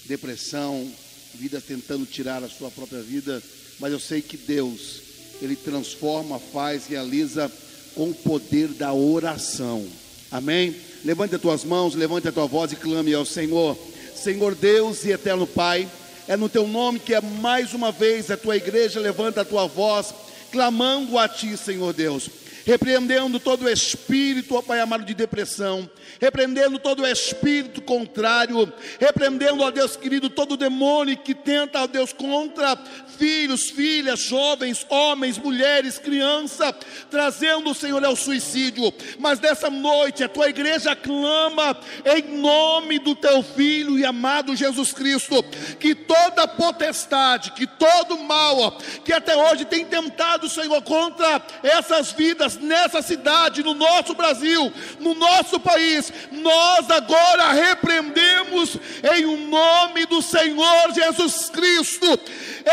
depressão, 0.06 0.90
vidas 1.36 1.66
tentando 1.66 2.06
tirar 2.06 2.42
a 2.42 2.48
sua 2.48 2.72
própria 2.72 3.02
vida, 3.02 3.44
mas 3.80 3.92
eu 3.92 4.00
sei 4.00 4.22
que 4.22 4.38
Deus, 4.38 5.02
Ele 5.42 5.58
transforma, 5.58 6.40
faz, 6.40 6.86
realiza 6.86 7.52
com 7.96 8.10
o 8.10 8.14
poder 8.14 8.70
da 8.70 8.94
oração. 8.94 9.86
Amém? 10.32 10.76
Levante 11.04 11.36
as 11.36 11.42
tuas 11.42 11.64
mãos, 11.64 11.96
levante 11.96 12.28
a 12.28 12.32
tua 12.32 12.46
voz 12.46 12.72
e 12.72 12.76
clame 12.76 13.14
ao 13.14 13.26
Senhor. 13.26 13.78
Senhor 14.16 14.54
Deus 14.54 15.06
e 15.06 15.12
eterno 15.12 15.48
Pai, 15.48 15.88
é 16.28 16.36
no 16.36 16.50
teu 16.50 16.68
nome 16.68 17.00
que 17.00 17.14
é 17.14 17.22
mais 17.22 17.74
uma 17.74 17.92
vez 17.92 18.30
a 18.30 18.38
tua 18.38 18.58
igreja 18.58 19.00
levanta 19.00 19.42
a 19.42 19.46
tua 19.46 19.66
voz, 19.66 20.14
clamando 20.52 21.18
a 21.18 21.28
ti, 21.28 21.58
Senhor 21.58 21.94
Deus. 21.94 22.30
Repreendendo 22.70 23.40
todo 23.40 23.66
o 23.66 23.70
espírito, 23.70 24.54
ó 24.54 24.62
Pai 24.62 24.80
amado, 24.80 25.04
de 25.04 25.16
depressão, 25.16 25.90
repreendendo 26.22 26.78
todo 26.78 27.02
o 27.02 27.08
espírito 27.08 27.82
contrário, 27.82 28.72
repreendendo, 29.00 29.64
ó 29.64 29.72
Deus 29.72 29.96
querido, 29.96 30.30
todo 30.30 30.52
o 30.52 30.58
demônio 30.58 31.18
que 31.18 31.34
tenta, 31.34 31.82
ó 31.82 31.88
Deus, 31.88 32.14
contra 32.14 32.78
filhos, 33.18 33.72
filhas, 33.72 34.20
jovens, 34.20 34.86
homens, 34.88 35.40
mulheres, 35.40 35.98
criança, 35.98 36.72
trazendo, 37.10 37.74
Senhor, 37.74 38.06
ao 38.06 38.16
suicídio. 38.16 38.94
Mas 39.18 39.40
nessa 39.40 39.72
noite 39.72 40.24
a 40.24 40.30
tua 40.30 40.48
igreja 40.48 40.96
clama 40.96 41.76
em 42.06 42.38
nome 42.38 43.00
do 43.00 43.16
teu 43.16 43.42
filho 43.42 43.98
e 43.98 44.06
amado 44.06 44.56
Jesus 44.56 44.94
Cristo, 44.94 45.42
que 45.80 45.96
toda 45.96 46.48
potestade, 46.48 47.52
que 47.54 47.66
todo 47.66 48.16
mal, 48.20 48.60
ó, 48.60 48.72
que 49.04 49.12
até 49.12 49.36
hoje 49.36 49.66
tem 49.66 49.84
tentado, 49.84 50.48
Senhor, 50.48 50.84
contra 50.84 51.42
essas 51.64 52.12
vidas 52.12 52.59
nessa 52.62 53.02
cidade, 53.02 53.64
no 53.64 53.74
nosso 53.74 54.14
Brasil, 54.14 54.72
no 55.00 55.14
nosso 55.14 55.60
país, 55.60 56.12
nós 56.32 56.90
agora 56.90 57.52
repreendemos 57.54 58.78
em 59.16 59.26
o 59.26 59.38
nome 59.48 60.06
do 60.06 60.22
Senhor 60.22 60.94
Jesus 60.94 61.50
Cristo, 61.50 62.20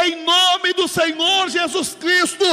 em 0.05 0.25
nome 0.25 0.73
do 0.73 0.89
Senhor 0.89 1.49
Jesus 1.49 1.95
Cristo, 1.95 2.45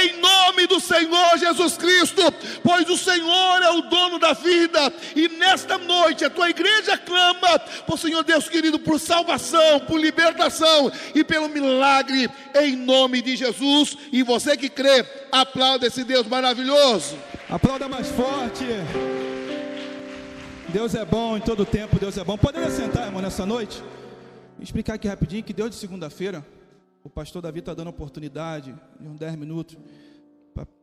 em 0.00 0.20
nome 0.20 0.66
do 0.66 0.80
Senhor 0.80 1.38
Jesus 1.38 1.76
Cristo, 1.76 2.22
pois 2.62 2.88
o 2.88 2.96
Senhor 2.96 3.62
é 3.62 3.70
o 3.70 3.82
dono 3.82 4.18
da 4.18 4.32
vida, 4.32 4.92
e 5.14 5.28
nesta 5.28 5.78
noite 5.78 6.24
a 6.24 6.30
tua 6.30 6.50
igreja 6.50 6.96
clama 6.96 7.58
por 7.86 7.98
Senhor 7.98 8.24
Deus 8.24 8.48
querido, 8.48 8.78
por 8.78 8.98
salvação, 8.98 9.80
por 9.80 9.98
libertação 9.98 10.90
e 11.14 11.24
pelo 11.24 11.48
milagre, 11.48 12.28
em 12.60 12.76
nome 12.76 13.22
de 13.22 13.36
Jesus. 13.36 13.96
E 14.10 14.22
você 14.22 14.56
que 14.56 14.68
crê, 14.68 15.04
aplauda 15.30 15.86
esse 15.86 16.04
Deus 16.04 16.26
maravilhoso. 16.26 16.51
Aplauda 17.48 17.88
mais 17.88 18.08
forte. 18.08 18.64
Deus 20.68 20.94
é 20.94 21.02
bom 21.02 21.36
em 21.36 21.40
todo 21.40 21.64
tempo, 21.64 21.98
Deus 21.98 22.18
é 22.18 22.24
bom. 22.24 22.36
Podemos 22.36 22.74
sentar, 22.74 23.06
irmão, 23.06 23.22
nessa 23.22 23.46
noite? 23.46 23.80
Vou 24.56 24.62
explicar 24.62 24.94
aqui 24.94 25.08
rapidinho 25.08 25.42
que 25.42 25.54
Deus 25.54 25.70
de 25.70 25.76
segunda-feira, 25.76 26.46
o 27.02 27.08
pastor 27.08 27.40
Davi 27.40 27.60
está 27.60 27.72
dando 27.72 27.88
oportunidade 27.88 28.74
de 29.00 29.08
uns 29.08 29.18
10 29.18 29.36
minutos 29.36 29.78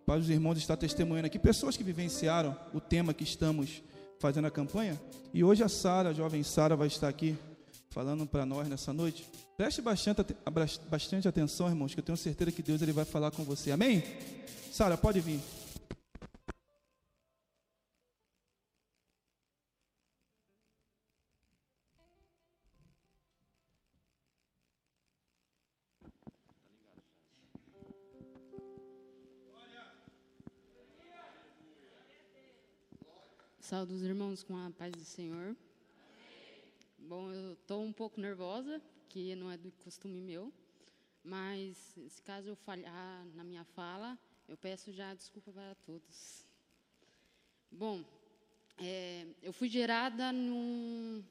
para, 0.05 0.17
os 0.17 0.27
irmãos 0.27 0.58
estar 0.58 0.75
testemunhando 0.75 1.27
aqui, 1.27 1.38
pessoas 1.38 1.77
que 1.77 1.84
vivenciaram 1.84 2.58
o 2.73 2.79
tema 2.79 3.13
que 3.13 3.23
estamos 3.23 3.84
fazendo 4.19 4.45
a 4.45 4.51
campanha. 4.51 4.99
E 5.32 5.43
hoje 5.43 5.63
a 5.63 5.69
Sara, 5.69 6.10
a 6.10 6.13
jovem 6.13 6.41
Sara, 6.41 6.75
vai 6.75 6.88
estar 6.88 7.08
aqui 7.08 7.38
falando 7.91 8.25
para 8.25 8.43
nós 8.43 8.67
nessa 8.67 8.91
noite. 8.91 9.27
Preste 9.55 9.84
bastante, 9.84 10.36
bastante 10.89 11.27
atenção, 11.27 11.67
irmãos, 11.67 11.93
que 11.93 11.99
eu 11.99 12.03
tenho 12.03 12.17
certeza 12.17 12.51
que 12.51 12.63
Deus 12.63 12.82
ele 12.82 12.91
vai 12.91 13.05
falar 13.05 13.29
com 13.29 13.43
você. 13.43 13.69
Amém? 13.71 14.03
Sara, 14.71 14.97
pode 14.97 15.19
vir. 15.19 15.39
Saúde 33.79 33.93
os 33.93 34.03
irmãos 34.03 34.43
com 34.43 34.57
a 34.57 34.69
paz 34.71 34.91
do 34.91 35.05
Senhor. 35.05 35.55
Bom, 36.97 37.31
eu 37.31 37.53
estou 37.53 37.81
um 37.81 37.93
pouco 37.93 38.19
nervosa, 38.19 38.81
que 39.07 39.33
não 39.35 39.49
é 39.49 39.55
do 39.55 39.71
costume 39.85 40.19
meu, 40.19 40.51
mas 41.23 41.77
se 42.09 42.21
caso 42.23 42.49
eu 42.49 42.57
falhar 42.57 43.25
na 43.35 43.41
minha 43.41 43.63
fala, 43.63 44.19
eu 44.49 44.57
peço 44.57 44.91
já 44.91 45.13
desculpa 45.13 45.53
para 45.53 45.75
todos. 45.85 46.43
Bom, 47.71 48.03
é, 48.77 49.25
eu 49.41 49.53
fui 49.53 49.69
gerada 49.69 50.33
num, 50.33 51.23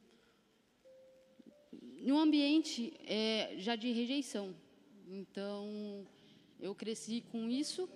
num 2.01 2.19
ambiente 2.19 2.95
é, 3.05 3.57
já 3.59 3.77
de 3.77 3.93
rejeição. 3.93 4.57
Então, 5.07 6.07
eu 6.59 6.75
cresci 6.75 7.23
com 7.31 7.51
isso 7.51 7.87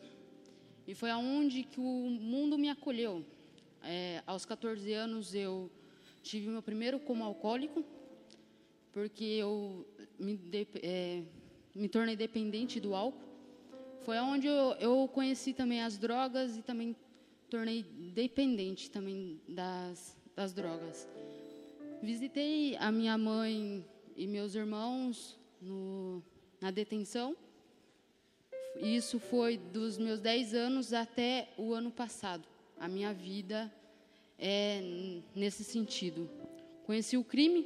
e 0.87 0.95
foi 0.95 1.09
aonde 1.09 1.63
que 1.63 1.81
o 1.81 2.11
mundo 2.11 2.59
me 2.59 2.69
acolheu. 2.69 3.25
É, 3.85 4.23
aos 4.27 4.45
14 4.45 4.93
anos 4.93 5.35
eu 5.35 5.71
tive 6.23 6.49
meu 6.49 6.63
primeiro 6.63 7.01
como 7.01 7.25
alcoólico, 7.25 7.85
porque 8.93 9.25
eu 9.25 9.87
me, 10.19 10.37
de- 10.37 10.69
é, 10.83 11.23
me 11.75 11.89
tornei 11.89 12.15
dependente 12.17 12.79
do 12.79 12.95
álcool. 12.95 13.21
Foi 14.05 14.19
onde 14.19 14.47
eu, 14.47 14.73
eu 14.81 15.09
conheci 15.13 15.53
também 15.53 15.83
as 15.83 15.97
drogas 15.99 16.57
e 16.57 16.63
também 16.63 16.95
tornei 17.49 17.83
dependente 17.83 18.91
também 18.91 19.41
das, 19.49 20.17
das 20.35 20.53
drogas. 20.53 21.09
Visitei 22.03 22.77
a 22.77 22.91
minha 22.91 23.17
mãe 23.17 23.85
e 24.17 24.27
meus 24.27 24.55
irmãos 24.55 25.39
no, 25.61 26.23
na 26.61 26.71
detenção. 26.71 27.37
Isso 28.77 29.19
foi 29.21 29.57
dos 29.57 29.99
meus 29.99 30.21
10 30.21 30.55
anos 30.55 30.93
até 30.93 31.49
o 31.57 31.73
ano 31.73 31.91
passado. 31.91 32.49
A 32.83 32.89
minha 32.89 33.15
vida 33.15 33.73
é 34.37 34.81
nesse 35.37 35.63
sentido. 35.63 36.29
Conheci 36.85 37.17
o 37.17 37.23
crime 37.23 37.65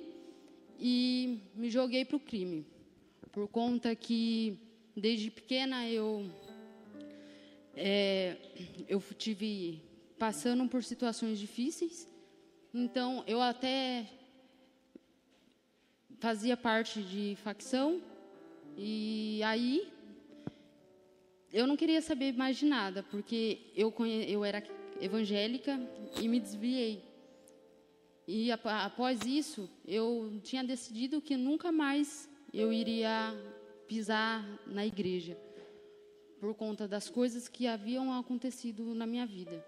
e 0.79 1.40
me 1.55 1.70
joguei 1.70 2.05
para 2.05 2.18
o 2.18 2.20
crime. 2.20 2.66
Por 3.33 3.48
conta 3.48 3.96
que, 3.96 4.59
desde 4.94 5.31
pequena, 5.31 5.88
eu, 5.88 6.31
é, 7.74 8.37
eu 8.87 9.02
tive 9.16 9.81
passando 10.18 10.68
por 10.68 10.85
situações 10.85 11.38
difíceis. 11.38 12.07
Então, 12.74 13.24
eu 13.26 13.40
até 13.40 14.07
fazia 16.18 16.59
parte 16.59 17.02
de 17.02 17.38
facção. 17.42 18.02
E 18.76 19.42
aí, 19.42 19.90
eu 21.50 21.66
não 21.66 21.74
queria 21.74 22.02
saber 22.02 22.35
mais 22.35 22.59
de 22.59 22.66
nada, 22.66 23.02
porque 23.05 23.61
eu, 23.74 23.94
eu 24.29 24.44
era 24.44 24.61
evangélica 25.01 25.79
e 26.21 26.29
me 26.29 26.41
desviei. 26.41 27.03
E 28.27 28.51
após 28.51 29.21
isso, 29.25 29.71
eu 29.87 30.41
tinha 30.43 30.65
decidido 30.65 31.21
que 31.21 31.37
nunca 31.37 31.71
mais 31.71 32.29
eu 32.53 32.73
iria 32.73 33.35
pisar 33.87 34.45
na 34.67 34.85
igreja, 34.85 35.39
por 36.41 36.55
conta 36.55 36.89
das 36.89 37.09
coisas 37.09 37.49
que 37.49 37.67
haviam 37.67 38.13
acontecido 38.13 38.95
na 38.95 39.07
minha 39.07 39.25
vida. 39.25 39.65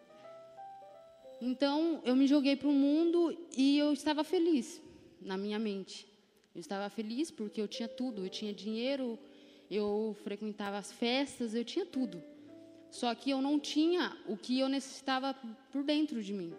Então, 1.41 2.03
eu 2.05 2.17
me 2.17 2.27
joguei 2.27 2.57
para 2.57 2.69
o 2.69 2.73
mundo 2.73 3.37
e 3.57 3.79
eu 3.79 3.93
estava 3.93 4.25
feliz 4.25 4.83
na 5.21 5.37
minha 5.37 5.59
mente. 5.59 6.09
Eu 6.53 6.61
estava 6.61 6.91
feliz 6.91 7.31
porque 7.31 7.61
eu 7.61 7.69
tinha 7.69 7.88
tudo, 7.88 8.25
eu 8.25 8.29
tinha 8.29 8.53
dinheiro, 8.53 9.17
eu 9.71 10.17
frequentava 10.25 10.79
as 10.79 10.91
festas, 10.91 11.55
eu 11.55 11.64
tinha 11.64 11.87
tudo. 11.87 12.21
Só 12.90 13.14
que 13.14 13.31
eu 13.31 13.40
não 13.40 13.59
tinha 13.59 14.16
o 14.27 14.37
que 14.37 14.59
eu 14.59 14.68
necessitava 14.68 15.35
por 15.70 15.83
dentro 15.83 16.22
de 16.22 16.33
mim. 16.33 16.53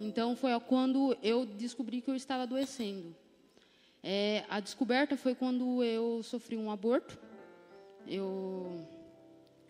Então 0.00 0.34
foi 0.34 0.58
quando 0.60 1.16
eu 1.22 1.44
descobri 1.46 2.00
que 2.00 2.10
eu 2.10 2.16
estava 2.16 2.42
adoecendo. 2.42 3.14
É, 4.02 4.44
a 4.50 4.60
descoberta 4.60 5.16
foi 5.16 5.34
quando 5.34 5.82
eu 5.82 6.22
sofri 6.22 6.56
um 6.56 6.70
aborto. 6.70 7.18
Eu, 8.06 8.86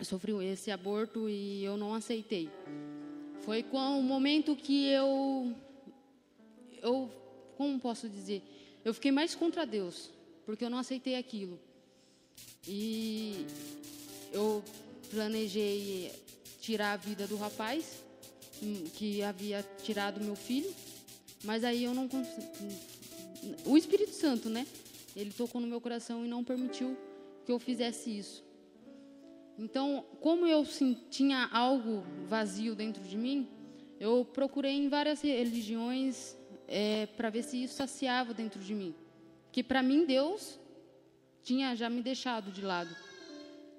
sofri 0.03 0.33
esse 0.45 0.71
aborto 0.71 1.29
e 1.29 1.63
eu 1.65 1.77
não 1.77 1.95
aceitei. 1.95 2.51
Foi 3.43 3.63
com 3.63 3.79
o 3.79 4.03
momento 4.03 4.57
que 4.57 4.89
eu, 4.89 5.55
eu, 6.83 7.11
como 7.57 7.79
posso 7.79 8.09
dizer, 8.09 8.43
eu 8.85 8.93
fiquei 8.93 9.13
mais 9.13 9.35
contra 9.35 9.65
Deus, 9.65 10.11
porque 10.45 10.65
eu 10.65 10.71
não 10.71 10.79
aceitei 10.79 11.17
aquilo. 11.17 11.61
E 12.67 13.47
eu 14.33 14.65
planejei 15.15 16.11
tirar 16.61 16.93
a 16.93 16.97
vida 16.97 17.27
do 17.27 17.37
rapaz 17.37 18.05
hum, 18.61 18.85
que 18.95 19.23
havia 19.23 19.65
tirado 19.83 20.23
meu 20.23 20.35
filho, 20.35 20.75
mas 21.45 21.63
aí 21.63 21.85
eu 21.85 21.95
não 21.95 22.09
consegui. 22.09 22.49
O 23.65 23.77
Espírito 23.77 24.13
Santo, 24.13 24.51
né? 24.51 24.67
Ele 25.15 25.31
tocou 25.31 25.61
no 25.61 25.69
meu 25.69 25.81
coração 25.81 26.25
e 26.25 26.29
não 26.29 26.43
permitiu 26.43 26.97
que 27.47 27.53
eu 27.53 27.61
fizesse 27.61 28.19
isso. 28.19 28.45
Então, 29.57 30.05
como 30.21 30.47
eu 30.47 30.67
tinha 31.11 31.49
algo 31.53 32.03
vazio 32.27 32.75
dentro 32.75 33.03
de 33.05 33.17
mim, 33.17 33.49
eu 34.01 34.25
procurei 34.25 34.73
em 34.73 34.89
várias 34.89 35.21
religiões 35.23 36.37
é, 36.67 37.07
para 37.07 37.31
ver 37.31 37.45
se 37.45 37.63
isso 37.63 37.75
saciava 37.75 38.35
dentro 38.35 38.61
de 38.61 38.75
mim. 38.75 38.93
Que 39.53 39.63
para 39.63 39.81
mim 39.81 40.05
Deus 40.05 40.59
tinha 41.45 41.77
já 41.77 41.89
me 41.89 42.03
deixado 42.03 42.51
de 42.51 42.63
lado. 42.63 42.91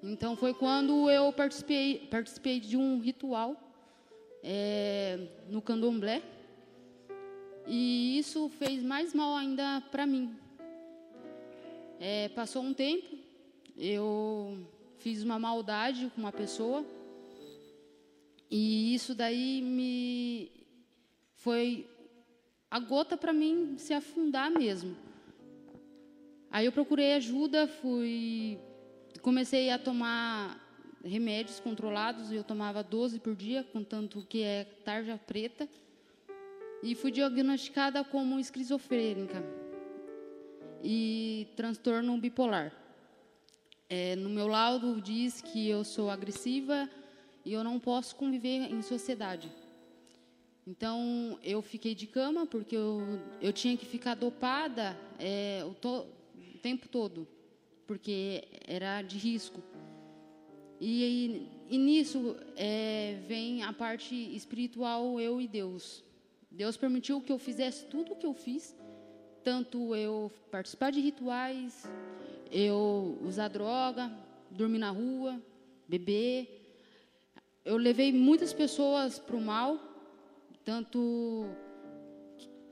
Então 0.08 0.36
foi 0.36 0.54
quando 0.54 1.10
eu 1.10 1.32
participei, 1.32 2.06
participei 2.08 2.60
de 2.60 2.76
um 2.76 3.00
ritual 3.00 3.56
é, 4.40 5.18
no 5.48 5.60
candomblé. 5.60 6.22
E 7.66 8.16
isso 8.16 8.48
fez 8.48 8.84
mais 8.84 9.12
mal 9.12 9.34
ainda 9.34 9.82
para 9.90 10.06
mim. 10.06 10.32
É, 11.98 12.28
passou 12.28 12.62
um 12.62 12.72
tempo, 12.72 13.16
eu 13.76 14.56
fiz 14.98 15.24
uma 15.24 15.40
maldade 15.40 16.08
com 16.14 16.20
uma 16.20 16.32
pessoa. 16.32 16.86
E 18.48 18.94
isso 18.94 19.12
daí 19.12 19.60
me 19.60 20.52
foi 21.34 21.90
a 22.70 22.78
gota 22.78 23.16
para 23.16 23.32
mim 23.32 23.74
se 23.76 23.92
afundar 23.92 24.52
mesmo. 24.52 24.96
Aí 26.48 26.64
eu 26.64 26.70
procurei 26.70 27.14
ajuda, 27.14 27.66
fui 27.66 28.56
comecei 29.26 29.70
a 29.70 29.76
tomar 29.76 30.56
remédios 31.04 31.58
controlados, 31.58 32.30
eu 32.30 32.44
tomava 32.44 32.80
12 32.80 33.18
por 33.18 33.34
dia, 33.34 33.64
contanto 33.72 34.24
que 34.28 34.44
é 34.44 34.62
tarja 34.84 35.18
preta. 35.18 35.68
E 36.80 36.94
fui 36.94 37.10
diagnosticada 37.10 38.04
como 38.04 38.38
esquizofrênica 38.38 39.42
e 40.80 41.48
transtorno 41.56 42.16
bipolar. 42.18 42.72
É, 43.90 44.14
no 44.14 44.30
meu 44.30 44.46
laudo 44.46 45.00
diz 45.00 45.40
que 45.40 45.68
eu 45.68 45.82
sou 45.82 46.08
agressiva 46.08 46.88
e 47.44 47.52
eu 47.52 47.64
não 47.64 47.80
posso 47.80 48.14
conviver 48.14 48.70
em 48.70 48.80
sociedade. 48.80 49.50
Então 50.64 51.36
eu 51.42 51.60
fiquei 51.60 51.96
de 51.96 52.06
cama 52.06 52.46
porque 52.46 52.76
eu, 52.76 53.00
eu 53.40 53.52
tinha 53.52 53.76
que 53.76 53.86
ficar 53.86 54.14
dopada 54.14 54.96
é, 55.18 55.64
o, 55.64 55.74
to, 55.74 56.06
o 56.54 56.58
tempo 56.58 56.88
todo, 56.88 57.26
porque 57.86 58.44
era 58.66 59.02
de 59.02 59.16
risco. 59.16 59.62
E, 60.80 61.48
e 61.68 61.78
nisso 61.78 62.36
é, 62.56 63.18
vem 63.26 63.62
a 63.62 63.72
parte 63.72 64.14
espiritual, 64.34 65.20
eu 65.20 65.40
e 65.40 65.48
Deus. 65.48 66.04
Deus 66.50 66.76
permitiu 66.76 67.20
que 67.20 67.32
eu 67.32 67.38
fizesse 67.38 67.86
tudo 67.86 68.12
o 68.12 68.16
que 68.16 68.26
eu 68.26 68.34
fiz, 68.34 68.74
tanto 69.42 69.94
eu 69.94 70.30
participar 70.50 70.90
de 70.90 71.00
rituais, 71.00 71.84
eu 72.50 73.18
usar 73.22 73.48
droga, 73.48 74.10
dormir 74.50 74.78
na 74.78 74.90
rua, 74.90 75.40
beber. 75.88 76.62
Eu 77.64 77.76
levei 77.76 78.12
muitas 78.12 78.52
pessoas 78.52 79.18
para 79.18 79.36
o 79.36 79.40
mal, 79.40 79.78
tanto 80.64 81.46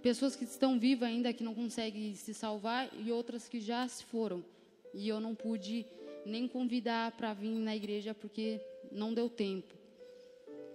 pessoas 0.03 0.37
que 0.37 0.45
estão 0.45 0.79
vivas 0.79 1.09
ainda 1.09 1.33
que 1.33 1.43
não 1.43 1.55
conseguem 1.55 2.15
se 2.15 2.35
salvar 2.35 2.91
e 2.99 3.11
outras 3.11 3.49
que 3.49 3.61
já 3.61 3.87
se 3.89 4.05
foram. 4.05 4.45
E 4.95 5.09
eu 5.09 5.21
não 5.21 5.35
pude 5.35 5.85
nem 6.25 6.49
convidar 6.49 7.13
para 7.13 7.35
vir 7.35 7.59
na 7.59 7.77
igreja 7.77 8.15
porque 8.15 8.61
não 8.91 9.13
deu 9.13 9.29
tempo. 9.29 9.75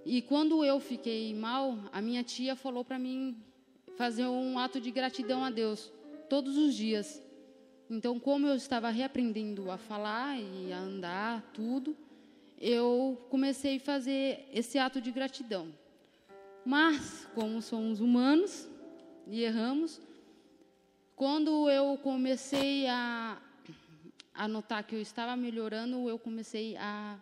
E 0.06 0.22
quando 0.22 0.64
eu 0.64 0.80
fiquei 0.80 1.34
mal, 1.34 1.78
a 1.92 2.02
minha 2.02 2.24
tia 2.24 2.56
falou 2.56 2.84
para 2.84 3.00
mim 3.00 3.38
fazer 3.96 4.26
um 4.26 4.58
ato 4.60 4.80
de 4.80 4.92
gratidão 4.92 5.44
a 5.44 5.50
Deus 5.50 5.92
todos 6.30 6.58
os 6.58 6.76
dias. 6.76 7.22
Então, 7.90 8.20
como 8.20 8.46
eu 8.46 8.56
estava 8.56 8.90
reaprendendo 8.90 9.72
a 9.72 9.78
falar 9.78 10.40
e 10.40 10.72
a 10.72 10.80
andar, 10.80 11.42
tudo, 11.54 11.98
eu 12.62 13.20
comecei 13.30 13.78
a 13.78 13.80
fazer 13.80 14.48
esse 14.54 14.78
ato 14.78 15.02
de 15.02 15.12
gratidão. 15.12 15.74
Mas, 16.64 17.28
como 17.34 17.62
somos 17.62 18.00
humanos 18.00 18.70
e 19.28 19.44
erramos, 19.44 20.00
quando 21.16 21.70
eu 21.70 21.98
comecei 21.98 22.88
a, 22.88 23.42
a 24.40 24.48
notar 24.48 24.86
que 24.86 24.96
eu 24.96 25.02
estava 25.02 25.36
melhorando, 25.36 26.08
eu 26.08 26.18
comecei 26.18 26.78
a 26.78 27.20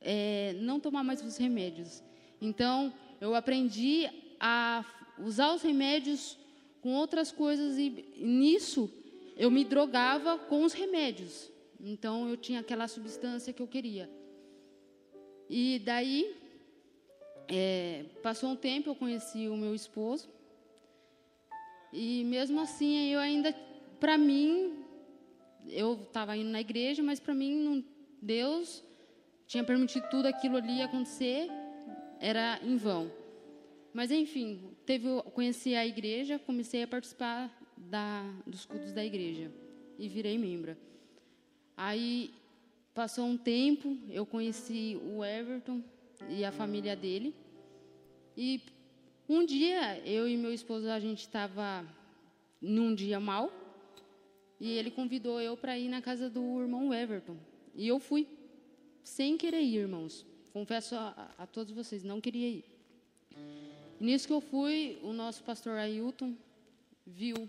é, 0.00 0.52
não 0.58 0.80
tomar 0.80 1.04
mais 1.04 1.22
os 1.22 1.36
remédios. 1.36 2.02
Então, 2.42 2.92
eu 3.20 3.36
aprendi 3.36 4.10
a 4.40 4.84
usar 5.16 5.54
os 5.54 5.62
remédios 5.62 6.36
com 6.82 6.92
outras 6.92 7.30
coisas 7.30 7.78
e 7.78 8.04
nisso 8.16 8.90
eu 9.36 9.48
me 9.48 9.64
drogava 9.64 10.36
com 10.36 10.64
os 10.64 10.72
remédios. 10.72 11.52
Então, 11.80 12.28
eu 12.28 12.36
tinha 12.36 12.58
aquela 12.58 12.88
substância 12.88 13.52
que 13.52 13.62
eu 13.62 13.68
queria. 13.68 14.10
E 15.48 15.80
daí, 15.84 16.34
é, 17.46 18.06
passou 18.24 18.50
um 18.50 18.56
tempo, 18.56 18.90
eu 18.90 18.96
conheci 18.96 19.46
o 19.46 19.56
meu 19.56 19.72
esposo. 19.72 20.28
E 21.92 22.24
mesmo 22.24 22.60
assim, 22.60 23.12
eu 23.12 23.20
ainda, 23.20 23.52
para 24.00 24.18
mim, 24.18 24.82
eu 25.68 25.94
estava 26.02 26.36
indo 26.36 26.50
na 26.50 26.60
igreja, 26.60 27.02
mas 27.02 27.20
para 27.20 27.34
mim, 27.34 27.56
não, 27.56 27.84
Deus 28.20 28.82
tinha 29.46 29.62
permitido 29.62 30.08
tudo 30.10 30.26
aquilo 30.26 30.56
ali 30.56 30.82
acontecer, 30.82 31.48
era 32.20 32.58
em 32.62 32.76
vão. 32.76 33.10
Mas 33.92 34.10
enfim, 34.10 34.60
teve, 34.84 35.08
conheci 35.32 35.74
a 35.74 35.86
igreja, 35.86 36.38
comecei 36.38 36.82
a 36.82 36.86
participar 36.86 37.50
da, 37.76 38.22
dos 38.46 38.64
cultos 38.64 38.92
da 38.92 39.04
igreja 39.04 39.50
e 39.98 40.08
virei 40.08 40.36
membra. 40.36 40.76
Aí 41.76 42.32
passou 42.94 43.26
um 43.26 43.36
tempo, 43.36 43.96
eu 44.10 44.26
conheci 44.26 45.00
o 45.02 45.24
Everton 45.24 45.82
e 46.28 46.44
a 46.44 46.52
família 46.52 46.96
dele. 46.96 47.34
E 48.36 48.60
um 49.28 49.44
dia 49.44 49.98
eu 50.06 50.28
e 50.28 50.36
meu 50.36 50.52
esposo 50.52 50.90
a 50.90 51.00
gente 51.00 51.20
estava 51.20 51.86
num 52.60 52.94
dia 52.94 53.20
mal 53.20 53.50
e 54.60 54.70
ele 54.70 54.90
convidou 54.90 55.40
eu 55.40 55.56
para 55.56 55.78
ir 55.78 55.88
na 55.88 56.00
casa 56.00 56.30
do 56.30 56.60
irmão 56.60 56.92
Everton 56.92 57.36
e 57.74 57.86
eu 57.86 57.98
fui 57.98 58.26
sem 59.04 59.36
querer 59.36 59.60
ir, 59.60 59.76
irmãos. 59.76 60.26
Confesso 60.52 60.96
a, 60.96 61.30
a 61.36 61.46
todos 61.46 61.72
vocês, 61.72 62.02
não 62.02 62.20
queria 62.20 62.48
ir. 62.48 62.64
E 64.00 64.04
nisso 64.04 64.26
que 64.26 64.32
eu 64.32 64.40
fui, 64.40 64.98
o 65.02 65.12
nosso 65.12 65.44
pastor 65.44 65.76
Ailton 65.76 66.34
viu 67.06 67.48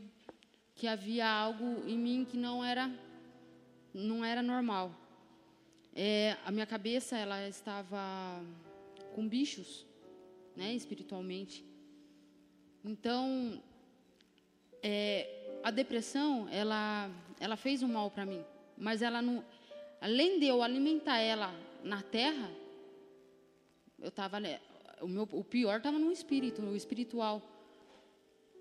que 0.76 0.86
havia 0.86 1.28
algo 1.28 1.88
em 1.88 1.98
mim 1.98 2.28
que 2.30 2.38
não 2.38 2.64
era 2.64 2.92
não 3.94 4.24
era 4.24 4.44
normal. 4.44 4.92
É, 5.96 6.38
a 6.46 6.52
minha 6.52 6.68
cabeça 6.68 7.18
ela 7.18 7.48
estava 7.48 8.44
com 9.16 9.28
bichos, 9.28 9.86
né, 10.56 10.76
espiritualmente. 10.76 11.66
Então, 12.86 13.62
é, 14.84 15.37
a 15.64 15.72
depressão 15.72 16.48
ela 16.50 17.10
ela 17.40 17.56
fez 17.56 17.84
um 17.84 17.88
mal 17.88 18.10
para 18.10 18.26
mim, 18.26 18.44
mas 18.78 19.02
ela 19.02 19.22
não 19.22 19.44
além 20.02 20.40
de 20.40 20.46
eu 20.46 20.62
alimentar 20.62 21.20
ela 21.20 21.54
na 21.84 22.02
terra, 22.02 22.52
eu 24.00 24.10
estava 24.10 24.38
o 25.02 25.08
meu 25.08 25.28
o 25.32 25.44
pior 25.44 25.78
estava 25.78 26.00
no 26.00 26.12
espírito, 26.12 26.62
no 26.62 26.76
espiritual. 26.76 27.42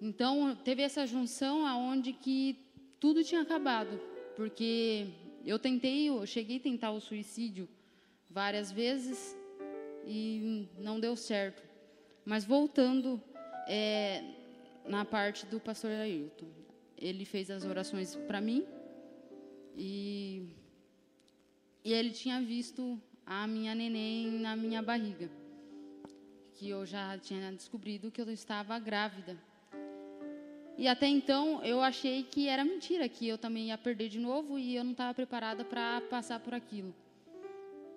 Então, 0.00 0.54
teve 0.62 0.82
essa 0.82 1.06
junção 1.06 1.66
aonde 1.66 2.12
que 2.12 2.58
tudo 3.00 3.24
tinha 3.24 3.40
acabado, 3.40 3.98
porque 4.34 5.06
eu 5.44 5.58
tentei, 5.58 6.08
eu 6.08 6.26
cheguei 6.26 6.58
a 6.58 6.60
tentar 6.60 6.90
o 6.90 7.00
suicídio 7.00 7.66
várias 8.28 8.70
vezes 8.70 9.34
e 10.06 10.68
não 10.78 11.00
deu 11.00 11.16
certo. 11.16 11.62
Mas 12.24 12.44
voltando 12.44 13.22
é, 13.66 14.22
na 14.84 15.04
parte 15.04 15.46
do 15.46 15.58
pastor 15.58 15.92
Ailton, 15.92 16.48
ele 16.98 17.24
fez 17.24 17.50
as 17.50 17.64
orações 17.64 18.16
para 18.16 18.40
mim 18.40 18.66
e, 19.76 20.42
e 21.84 21.92
ele 21.92 22.10
tinha 22.10 22.40
visto 22.40 23.00
a 23.24 23.46
minha 23.46 23.74
neném 23.74 24.30
na 24.30 24.56
minha 24.56 24.80
barriga, 24.82 25.30
que 26.54 26.68
eu 26.68 26.86
já 26.86 27.18
tinha 27.18 27.52
descobrido 27.52 28.10
que 28.10 28.20
eu 28.20 28.30
estava 28.30 28.78
grávida. 28.78 29.36
E 30.78 30.86
até 30.86 31.06
então 31.06 31.62
eu 31.64 31.80
achei 31.80 32.22
que 32.22 32.48
era 32.48 32.64
mentira, 32.64 33.08
que 33.08 33.26
eu 33.26 33.38
também 33.38 33.68
ia 33.68 33.78
perder 33.78 34.08
de 34.08 34.18
novo 34.18 34.58
e 34.58 34.76
eu 34.76 34.84
não 34.84 34.92
estava 34.92 35.14
preparada 35.14 35.64
para 35.64 36.00
passar 36.02 36.38
por 36.40 36.54
aquilo. 36.54 36.94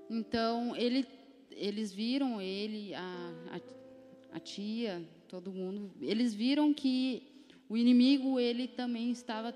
Então 0.10 0.76
ele, 0.76 1.06
eles 1.52 1.94
viram 1.94 2.42
ele, 2.42 2.94
a, 2.96 3.34
a, 3.52 4.38
a 4.38 4.40
tia, 4.40 5.02
todo 5.28 5.52
mundo, 5.52 5.92
eles 6.02 6.34
viram 6.34 6.74
que 6.74 7.29
o 7.70 7.78
inimigo 7.78 8.40
ele 8.40 8.68
também 8.68 9.12
estava 9.12 9.56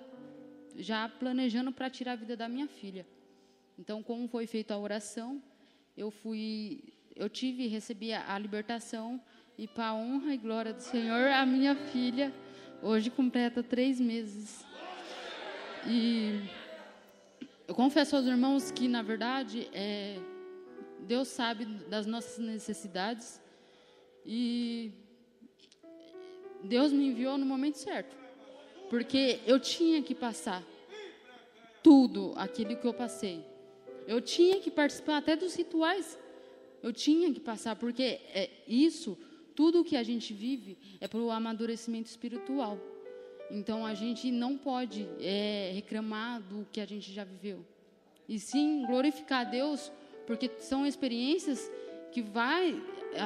já 0.75 1.09
planejando 1.09 1.71
para 1.71 1.89
tirar 1.89 2.13
a 2.13 2.15
vida 2.15 2.37
da 2.37 2.47
minha 2.47 2.67
filha. 2.67 3.05
Então, 3.77 4.01
como 4.01 4.27
foi 4.27 4.47
feita 4.47 4.75
a 4.75 4.77
oração, 4.77 5.41
eu 5.97 6.09
fui, 6.09 6.83
eu 7.15 7.27
tive, 7.27 7.67
recebi 7.67 8.13
a, 8.13 8.33
a 8.33 8.39
libertação 8.39 9.19
e 9.57 9.67
para 9.67 9.87
a 9.87 9.95
honra 9.95 10.33
e 10.33 10.37
glória 10.37 10.73
do 10.73 10.81
Senhor, 10.81 11.27
a 11.27 11.45
minha 11.45 11.75
filha 11.75 12.31
Hoje 12.85 13.09
completa 13.09 13.63
três 13.63 13.97
meses. 13.97 14.65
E 15.87 16.41
eu 17.65 17.73
confesso 17.73 18.13
aos 18.13 18.25
irmãos 18.25 18.71
que, 18.71 18.89
na 18.89 19.01
verdade, 19.01 19.69
é, 19.71 20.19
Deus 20.99 21.29
sabe 21.29 21.63
das 21.63 22.05
nossas 22.05 22.39
necessidades 22.39 23.41
e 24.25 24.91
Deus 26.63 26.91
me 26.91 27.07
enviou 27.07 27.37
no 27.37 27.45
momento 27.45 27.75
certo. 27.75 28.15
Porque 28.89 29.39
eu 29.45 29.59
tinha 29.59 30.01
que 30.01 30.15
passar 30.15 30.63
tudo 31.81 32.33
aquilo 32.35 32.75
que 32.77 32.85
eu 32.85 32.93
passei. 32.93 33.43
Eu 34.07 34.21
tinha 34.21 34.59
que 34.59 34.71
participar 34.71 35.17
até 35.17 35.35
dos 35.35 35.55
rituais. 35.55 36.17
Eu 36.81 36.91
tinha 36.93 37.31
que 37.33 37.39
passar, 37.39 37.75
porque 37.75 38.19
é, 38.33 38.49
isso 38.67 39.17
tudo 39.55 39.83
que 39.83 39.95
a 39.95 40.03
gente 40.03 40.33
vive 40.33 40.77
é 40.99 41.07
para 41.07 41.19
o 41.19 41.31
amadurecimento 41.31 42.09
espiritual. 42.09 42.77
Então 43.51 43.85
a 43.85 43.93
gente 43.93 44.31
não 44.31 44.57
pode 44.57 45.07
é, 45.19 45.71
reclamar 45.73 46.41
do 46.41 46.65
que 46.71 46.81
a 46.81 46.85
gente 46.85 47.11
já 47.11 47.23
viveu. 47.23 47.65
E 48.27 48.39
sim 48.39 48.85
glorificar 48.85 49.41
a 49.41 49.49
Deus, 49.49 49.91
porque 50.25 50.49
são 50.59 50.85
experiências 50.85 51.71
que 52.11 52.21
vai 52.21 52.81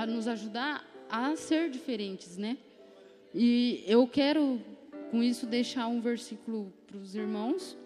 nos 0.08 0.28
ajudar 0.28 0.86
a 1.10 1.36
ser 1.36 1.70
diferentes, 1.70 2.38
né? 2.38 2.58
E 3.40 3.84
eu 3.86 4.08
quero 4.08 4.60
com 5.12 5.22
isso 5.22 5.46
deixar 5.46 5.88
um 5.88 6.02
versículo 6.02 6.74
para 6.88 6.98
os 6.98 7.14
irmãos, 7.14 7.78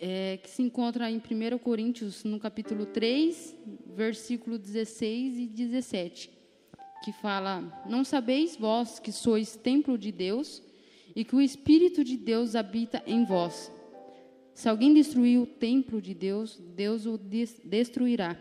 é, 0.00 0.38
que 0.42 0.50
se 0.50 0.62
encontra 0.62 1.08
em 1.08 1.18
1 1.18 1.58
Coríntios, 1.58 2.24
no 2.24 2.40
capítulo 2.40 2.84
3, 2.86 3.56
versículo 3.94 4.58
16 4.58 5.38
e 5.38 5.46
17 5.46 6.38
que 7.02 7.12
fala: 7.12 7.62
Não 7.88 8.04
sabeis 8.04 8.56
vós 8.56 8.98
que 8.98 9.12
sois 9.12 9.56
templo 9.56 9.96
de 9.96 10.12
Deus 10.12 10.62
e 11.14 11.24
que 11.24 11.34
o 11.34 11.40
Espírito 11.40 12.04
de 12.04 12.16
Deus 12.16 12.54
habita 12.54 13.02
em 13.06 13.24
vós. 13.24 13.72
Se 14.54 14.68
alguém 14.68 14.92
destruir 14.92 15.38
o 15.38 15.46
templo 15.46 16.02
de 16.02 16.14
Deus, 16.14 16.60
Deus 16.74 17.06
o 17.06 17.18
destruirá, 17.64 18.36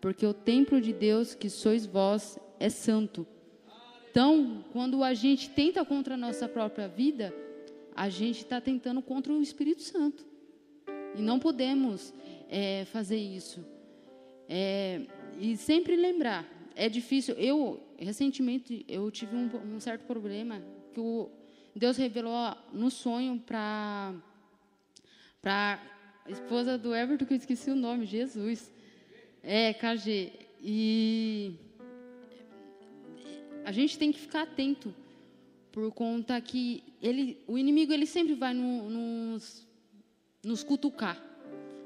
porque 0.00 0.26
o 0.26 0.34
templo 0.34 0.80
de 0.80 0.92
Deus 0.92 1.34
que 1.34 1.48
sois 1.48 1.86
vós 1.86 2.38
é 2.60 2.68
santo. 2.68 3.26
Então, 4.12 4.62
quando 4.74 5.02
a 5.02 5.14
gente 5.14 5.48
tenta 5.48 5.82
contra 5.86 6.12
a 6.12 6.18
nossa 6.18 6.46
própria 6.46 6.86
vida, 6.86 7.34
a 7.96 8.10
gente 8.10 8.40
está 8.40 8.60
tentando 8.60 9.00
contra 9.00 9.32
o 9.32 9.40
Espírito 9.40 9.80
Santo. 9.80 10.22
E 11.16 11.22
não 11.22 11.38
podemos 11.38 12.12
é, 12.46 12.84
fazer 12.92 13.16
isso. 13.16 13.64
É, 14.46 15.00
e 15.40 15.56
sempre 15.56 15.96
lembrar 15.96 16.46
é 16.76 16.90
difícil. 16.90 17.34
Eu, 17.36 17.82
recentemente, 17.98 18.84
eu 18.86 19.10
tive 19.10 19.34
um, 19.34 19.76
um 19.76 19.80
certo 19.80 20.04
problema 20.04 20.62
que 20.92 21.00
o, 21.00 21.30
Deus 21.74 21.96
revelou 21.96 22.54
no 22.70 22.90
sonho 22.90 23.40
para 23.40 24.14
para 25.40 25.82
esposa 26.28 26.76
do 26.76 26.94
Everton, 26.94 27.24
que 27.24 27.32
eu 27.32 27.38
esqueci 27.38 27.70
o 27.70 27.74
nome, 27.74 28.04
Jesus. 28.04 28.70
É, 29.42 29.72
KG. 29.72 30.32
E 30.62 31.56
a 33.64 33.72
gente 33.72 33.98
tem 33.98 34.12
que 34.12 34.18
ficar 34.18 34.42
atento, 34.42 34.94
por 35.70 35.90
conta 35.92 36.40
que 36.40 36.82
ele, 37.00 37.38
o 37.46 37.56
inimigo 37.56 37.92
ele 37.92 38.06
sempre 38.06 38.34
vai 38.34 38.52
no, 38.52 38.90
nos, 38.90 39.66
nos 40.44 40.62
cutucar. 40.62 41.22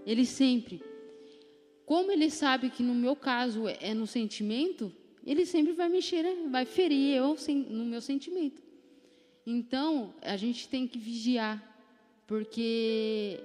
Ele 0.05 0.27
sempre. 0.27 0.83
Como 1.85 2.11
ele 2.11 2.31
sabe 2.31 2.69
que 2.69 2.83
no 2.83 2.95
meu 2.95 3.15
caso 3.15 3.69
é 3.69 3.95
no 3.95 4.07
sentimento, 4.07 4.93
ele 5.25 5.47
sempre 5.47 5.73
vai 5.73 5.89
mexer, 5.89 6.23
né? 6.23 6.49
vai 6.49 6.65
ferir 6.65 7.15
eu 7.17 7.37
no 7.69 7.85
meu 7.85 8.01
sentimento. 8.01 8.63
Então, 9.47 10.13
a 10.23 10.37
gente 10.37 10.69
tem 10.69 10.89
que 10.89 10.99
vigiar, 10.99 11.63
porque 12.27 13.39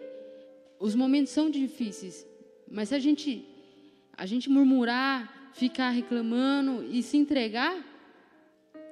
os 0.79 0.95
momentos 0.95 1.31
são 1.31 1.49
difíceis, 1.49 2.25
mas 2.69 2.89
se 2.89 2.95
a 2.95 2.99
gente, 2.99 3.45
a 4.17 4.25
gente 4.25 4.49
murmurar, 4.49 5.51
ficar 5.53 5.91
reclamando 5.91 6.83
e 6.83 7.03
se 7.03 7.17
entregar, 7.17 7.90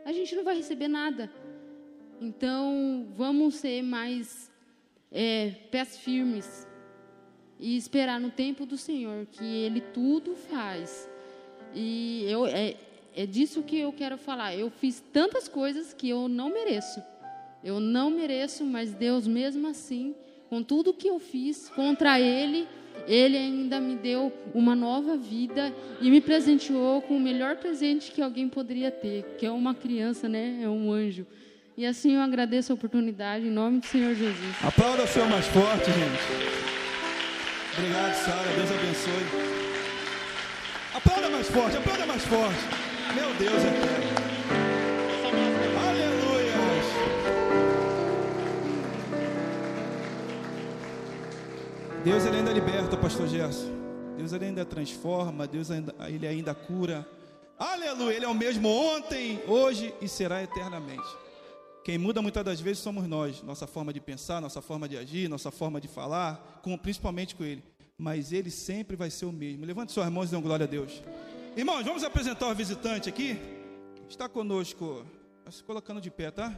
a 0.06 0.12
gente 0.12 0.36
não 0.36 0.44
vai 0.44 0.56
receber 0.56 0.88
nada. 0.88 1.32
Então, 2.22 3.08
vamos 3.16 3.56
ser 3.56 3.82
mais 3.82 4.52
é, 5.12 5.52
pés 5.72 5.98
firmes, 5.98 6.68
e 7.60 7.76
esperar 7.76 8.20
no 8.20 8.32
tempo 8.32 8.66
do 8.66 8.78
Senhor, 8.78 9.28
que 9.32 9.44
Ele 9.44 9.82
tudo 9.82 10.34
faz. 10.34 11.10
E 11.76 12.24
eu, 12.28 12.46
é, 12.46 12.76
é 13.14 13.26
disso 13.26 13.62
que 13.62 13.78
eu 13.78 13.92
quero 13.92 14.18
falar. 14.18 14.56
Eu 14.56 14.70
fiz 14.70 15.04
tantas 15.12 15.48
coisas 15.48 15.94
que 15.94 16.10
eu 16.10 16.30
não 16.30 16.50
mereço. 16.50 17.04
Eu 17.62 17.82
não 17.82 18.10
mereço, 18.10 18.64
mas 18.64 18.94
Deus, 18.94 19.28
mesmo 19.28 19.68
assim, 19.68 20.16
com 20.50 20.64
tudo 20.64 20.94
que 20.94 21.10
eu 21.10 21.20
fiz 21.20 21.70
contra 21.70 22.18
Ele, 22.20 22.66
Ele 23.08 23.38
ainda 23.38 23.80
me 23.80 23.96
deu 23.96 24.32
uma 24.54 24.76
nova 24.76 25.18
vida 25.18 25.74
e 26.02 26.10
me 26.10 26.22
presenteou 26.22 27.02
com 27.02 27.18
o 27.18 27.20
melhor 27.20 27.58
presente 27.58 28.12
que 28.12 28.22
alguém 28.22 28.48
poderia 28.48 28.92
ter, 28.92 29.36
que 29.38 29.46
é 29.46 29.52
uma 29.52 29.74
criança, 29.74 30.28
né? 30.30 30.60
É 30.62 30.70
um 30.70 30.92
anjo. 30.92 31.26
E 31.78 31.86
assim 31.86 32.16
eu 32.16 32.22
agradeço 32.22 32.72
a 32.72 32.76
oportunidade 32.76 33.48
em 33.48 33.52
nome 33.52 33.80
do 33.80 33.86
Senhor 33.86 34.14
Jesus. 34.14 34.56
Aplauda 34.62 35.04
o 35.04 35.08
Senhor 35.08 35.30
mais 35.30 35.46
forte, 35.48 35.86
gente. 35.86 36.70
Obrigado, 37.78 38.14
Sara. 38.16 38.50
Deus 38.56 38.72
abençoe. 38.72 39.60
Aplauda 40.94 41.30
mais 41.30 41.48
forte, 41.50 41.78
aplauda 41.78 42.06
mais 42.06 42.26
forte. 42.26 42.60
Meu 43.16 43.34
Deus 43.36 43.64
eterno. 43.64 44.09
Deus 52.04 52.26
ele 52.26 52.38
ainda 52.38 52.54
liberta, 52.54 52.96
pastor 52.96 53.28
Gerson. 53.28 53.68
Deus 54.16 54.32
ele 54.32 54.46
ainda 54.46 54.64
transforma, 54.64 55.46
Deus 55.46 55.70
ainda, 55.70 55.94
ele 56.08 56.26
ainda 56.26 56.56
cura. 56.56 57.06
Aleluia, 57.58 58.16
ele 58.16 58.26
é 58.26 58.28
o 58.28 58.34
mesmo 58.34 58.70
ontem, 58.70 59.42
hoje 59.46 59.94
e 60.02 60.08
será 60.08 60.42
eternamente. 60.42 61.08
Quem 61.84 61.98
muda 61.98 62.22
muitas 62.22 62.44
das 62.46 62.62
vezes 62.62 62.82
somos 62.82 63.06
nós, 63.06 63.44
nossa 63.44 63.68
forma 63.68 63.92
de 63.92 64.00
pensar, 64.00 64.40
nossa 64.40 64.62
forma 64.62 64.88
de 64.88 64.98
agir, 64.98 65.28
nossa 65.28 65.52
forma 65.52 65.82
de 65.82 65.90
falar, 65.90 66.62
com, 66.64 66.78
principalmente 66.78 67.36
com 67.36 67.44
Ele. 67.44 67.62
Mas 67.98 68.32
Ele 68.32 68.50
sempre 68.50 68.96
vai 68.96 69.10
ser 69.10 69.26
o 69.26 69.32
mesmo. 69.32 69.66
Levante 69.66 69.92
suas 69.92 70.10
mãos 70.10 70.30
e 70.30 70.36
dê 70.36 70.42
glória 70.42 70.64
a 70.64 70.68
Deus. 70.68 71.04
Irmãos, 71.58 71.84
vamos 71.84 72.04
apresentar 72.06 72.48
o 72.48 72.56
visitante 72.56 73.10
aqui. 73.10 73.38
Está 74.08 74.30
conosco, 74.30 75.06
tá 75.44 75.52
se 75.52 75.62
colocando 75.64 76.00
de 76.00 76.10
pé, 76.10 76.32
tá? 76.32 76.58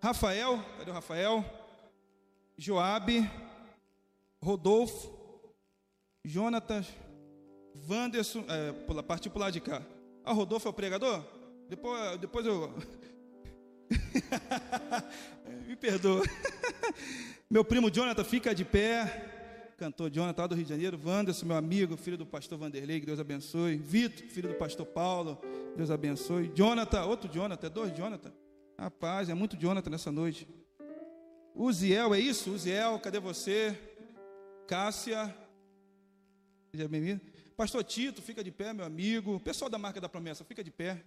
Rafael, 0.00 0.64
cadê 0.78 0.90
o 0.92 0.94
Rafael? 0.94 1.44
Joabe, 2.56 3.28
Rodolfo, 4.42 5.10
Jonatas, 6.24 6.86
Wanderson, 7.88 8.44
é, 8.48 8.72
partiu 9.02 9.30
para 9.30 9.40
lado 9.42 9.52
de 9.52 9.60
cá. 9.60 9.82
Ah, 10.24 10.32
Rodolfo 10.32 10.66
é 10.68 10.70
o 10.70 10.74
pregador? 10.74 11.24
Depois, 11.68 12.18
depois 12.18 12.46
eu 12.46 12.72
Me 15.66 15.76
perdoa. 15.76 16.22
Meu 17.48 17.64
primo 17.64 17.90
Jonathan 17.90 18.24
fica 18.24 18.54
de 18.54 18.64
pé. 18.64 19.32
Cantor 19.76 20.10
Jonathan 20.10 20.48
do 20.48 20.54
Rio 20.54 20.64
de 20.64 20.70
Janeiro. 20.70 20.98
Wanderson, 21.04 21.44
meu 21.44 21.56
amigo, 21.56 21.98
filho 21.98 22.16
do 22.16 22.24
pastor 22.24 22.56
Vanderlei, 22.56 22.98
que 22.98 23.04
Deus 23.04 23.20
abençoe. 23.20 23.76
Vitor, 23.76 24.26
filho 24.26 24.48
do 24.48 24.54
pastor 24.54 24.86
Paulo, 24.86 25.38
Deus 25.76 25.90
abençoe. 25.90 26.50
Jonathan, 26.54 27.04
outro 27.04 27.30
Jonathan, 27.30 27.70
dois 27.70 27.94
Jonathan. 27.94 28.32
Rapaz, 28.78 29.28
é 29.28 29.34
muito 29.34 29.54
Jonathan 29.56 29.90
nessa 29.90 30.10
noite. 30.10 30.48
Uziel, 31.54 32.14
é 32.14 32.18
isso? 32.18 32.52
Uziel, 32.52 32.98
cadê 33.00 33.20
você? 33.20 33.78
Cássia, 34.66 35.32
seja 36.72 36.88
bem-vindo. 36.88 37.20
Pastor 37.56 37.84
Tito, 37.84 38.20
fica 38.20 38.42
de 38.42 38.50
pé, 38.50 38.72
meu 38.72 38.84
amigo. 38.84 39.38
Pessoal 39.38 39.70
da 39.70 39.78
marca 39.78 40.00
da 40.00 40.08
promessa, 40.08 40.44
fica 40.44 40.64
de 40.64 40.72
pé. 40.72 41.04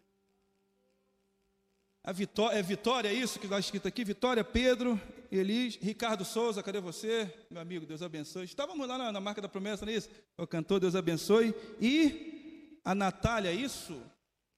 A 2.02 2.14
Vitória, 2.14 2.58
é 2.58 2.62
Vitória, 2.64 3.12
isso 3.12 3.38
que 3.38 3.46
está 3.46 3.60
escrito 3.60 3.86
aqui? 3.86 4.06
Vitória, 4.06 4.46
Pedro, 4.46 5.00
Elis, 5.30 5.76
Ricardo 5.76 6.24
Souza, 6.24 6.64
cadê 6.64 6.80
você? 6.80 7.32
Meu 7.52 7.62
amigo, 7.62 7.86
Deus 7.86 8.02
abençoe. 8.02 8.46
Estávamos 8.46 8.88
lá 8.88 8.98
na, 8.98 9.12
na 9.12 9.20
marca 9.20 9.42
da 9.42 9.50
promessa, 9.50 9.86
não 9.86 9.92
é 9.92 9.98
isso? 9.98 10.10
O 10.38 10.48
cantor, 10.48 10.80
Deus 10.80 10.96
abençoe. 10.96 11.54
E 11.82 12.80
a 12.86 12.96
Natália, 12.96 13.52
isso? 13.52 14.02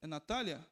É 0.03 0.07
Natália? 0.07 0.63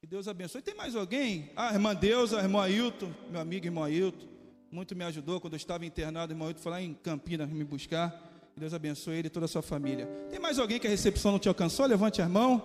Que 0.00 0.06
Deus 0.06 0.26
abençoe. 0.26 0.62
Tem 0.62 0.74
mais 0.74 0.96
alguém? 0.96 1.52
Ah, 1.54 1.74
irmã 1.74 1.94
Deusa, 1.94 2.38
irmão 2.38 2.62
Ailton, 2.62 3.12
meu 3.30 3.40
amigo 3.40 3.66
irmão 3.66 3.84
Ailton. 3.84 4.35
Muito 4.76 4.94
me 4.94 5.04
ajudou 5.04 5.40
quando 5.40 5.54
eu 5.54 5.56
estava 5.56 5.86
internado, 5.86 6.34
irmão 6.34 6.48
Ailton 6.48 6.60
foi 6.60 6.70
lá 6.70 6.82
em 6.82 6.92
Campinas 6.92 7.48
me 7.48 7.64
buscar. 7.64 8.14
Deus 8.54 8.74
abençoe 8.74 9.16
ele 9.16 9.28
e 9.28 9.30
toda 9.30 9.46
a 9.46 9.48
sua 9.48 9.62
família. 9.62 10.04
Tem 10.30 10.38
mais 10.38 10.58
alguém 10.58 10.78
que 10.78 10.86
a 10.86 10.90
recepção 10.90 11.32
não 11.32 11.38
te 11.38 11.48
alcançou? 11.48 11.86
Levante 11.86 12.20
a 12.20 12.28
mão. 12.28 12.62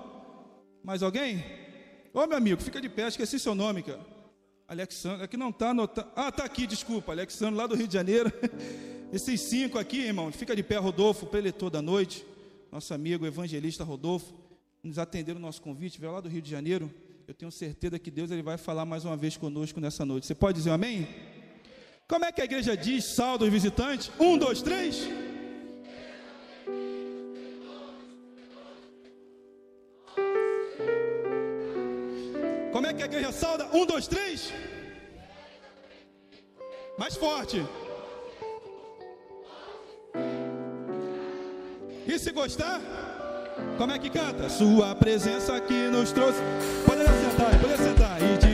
Mais 0.84 1.02
alguém? 1.02 1.42
Ô 2.14 2.28
meu 2.28 2.36
amigo, 2.36 2.62
fica 2.62 2.82
de 2.82 2.90
pé, 2.90 3.08
esqueci 3.08 3.40
seu 3.40 3.56
nome, 3.56 3.82
cara. 3.82 4.02
Alexandre, 4.68 5.24
aqui 5.24 5.38
não 5.38 5.52
está 5.52 5.70
anotado. 5.70 6.12
Ah, 6.14 6.28
está 6.28 6.44
aqui, 6.44 6.68
desculpa. 6.68 7.14
Alexandre, 7.14 7.56
lá 7.56 7.66
do 7.66 7.78
Rio 7.78 7.88
de 7.88 7.94
Janeiro. 7.94 8.30
Esses 9.14 9.40
cinco 9.40 9.80
aqui, 9.80 10.00
irmão, 10.00 10.34
fica 10.34 10.54
de 10.54 10.64
pé, 10.64 10.76
Rodolfo, 10.76 11.28
preletor 11.28 11.70
da 11.70 11.82
noite. 11.82 12.26
Nosso 12.70 12.94
amigo 12.94 13.26
evangelista 13.26 13.86
Rodolfo, 13.86 14.34
nos 14.84 15.00
atendeu 15.00 15.38
o 15.38 15.40
nosso 15.40 15.62
convite, 15.62 15.98
veio 15.98 16.12
lá 16.12 16.20
do 16.20 16.28
Rio 16.28 16.42
de 16.42 16.52
Janeiro. 16.52 16.94
Eu 17.26 17.34
tenho 17.34 17.50
certeza 17.54 17.98
que 17.98 18.12
Deus 18.12 18.32
ele 18.32 18.44
vai 18.44 18.58
falar 18.58 18.84
mais 18.84 19.06
uma 19.06 19.16
vez 19.16 19.38
conosco 19.38 19.80
nessa 19.80 20.04
noite. 20.04 20.28
Você 20.28 20.36
pode 20.36 20.58
dizer 20.58 20.72
um 20.72 20.74
amém? 20.74 21.08
Como 22.12 22.26
é 22.26 22.32
que 22.34 22.42
a 22.42 22.44
igreja 22.44 22.76
diz, 22.76 23.06
saldo 23.06 23.46
os 23.46 23.52
visitantes? 23.58 24.12
Um, 24.20 24.38
dois, 24.38 24.62
três. 24.62 25.08
Como 32.74 32.86
é 32.86 32.94
que 32.94 33.02
a 33.02 33.06
igreja 33.06 33.32
sauda? 33.32 33.66
Um, 33.74 33.86
dois, 33.86 34.10
três. 34.10 34.52
Mais 36.98 37.16
forte. 37.16 37.66
E 42.06 42.20
se 42.20 42.32
gostar? 42.34 42.82
Como 43.78 43.94
é 43.94 43.98
que 43.98 44.10
canta? 44.10 44.50
Sua 44.50 44.94
presença 44.96 45.56
aqui 45.56 45.88
nos 45.88 46.12
trouxe. 46.12 46.42
Pode 46.86 47.04
sentar, 47.04 47.62
pode 47.62 47.78
sentar. 47.78 48.22
E 48.22 48.38
de 48.38 48.51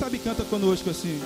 sabe 0.00 0.18
canta 0.18 0.42
conosco 0.44 0.88
assim? 0.88 1.20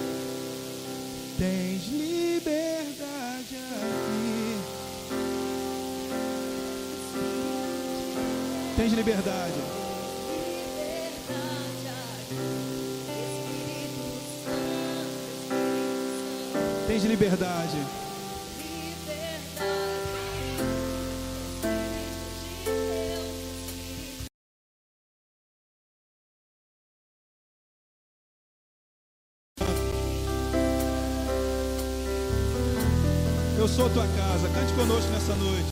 Eu 33.74 33.76
sou 33.76 33.90
tua 33.90 34.06
casa. 34.06 34.48
Cante 34.50 34.72
conosco 34.74 35.10
nessa 35.10 35.34
noite. 35.34 35.63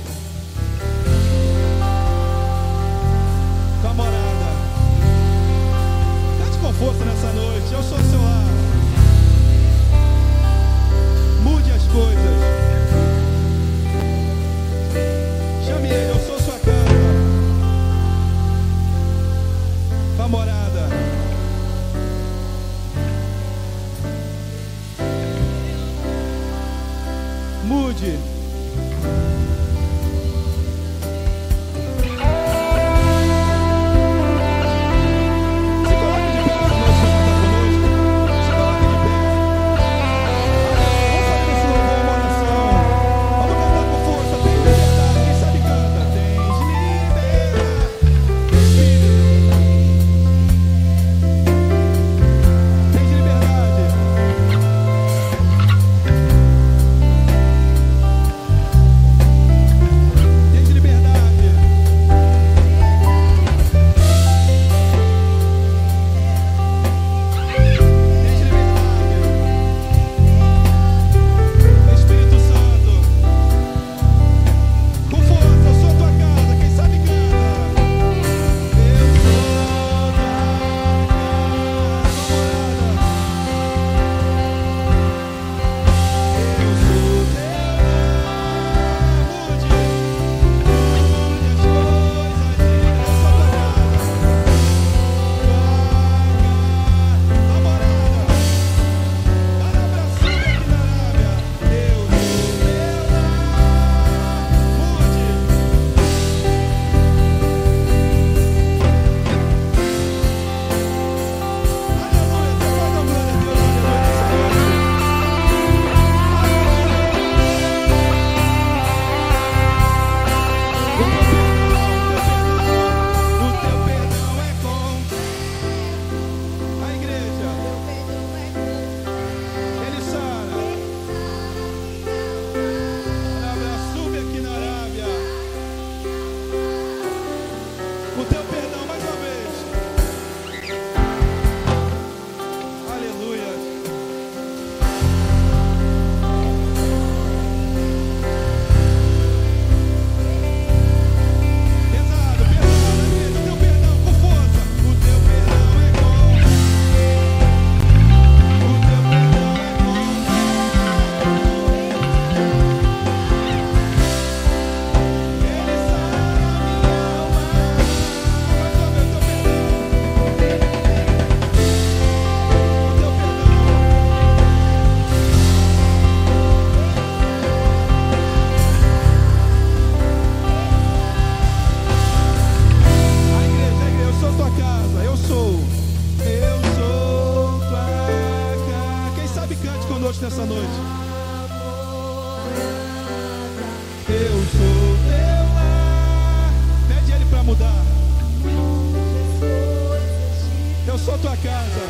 Sou 201.04 201.18
tua 201.18 201.36
casa. 201.36 201.82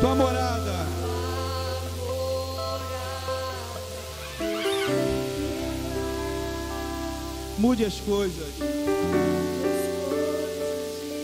Tua 0.00 0.14
morada. 0.14 0.86
Mude 7.58 7.84
as 7.84 7.94
coisas. 8.00 8.54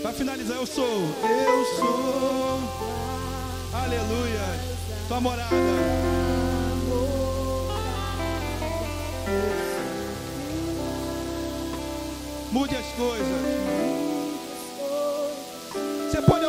Para 0.03 0.13
finalizar, 0.13 0.57
eu 0.57 0.67
sou. 0.67 0.85
Eu 0.85 1.65
sou. 1.79 2.61
Aleluia. 3.73 4.61
Tua 5.07 5.21
morada. 5.21 5.55
Mude 12.51 12.77
as 12.77 12.87
coisas. 12.97 14.04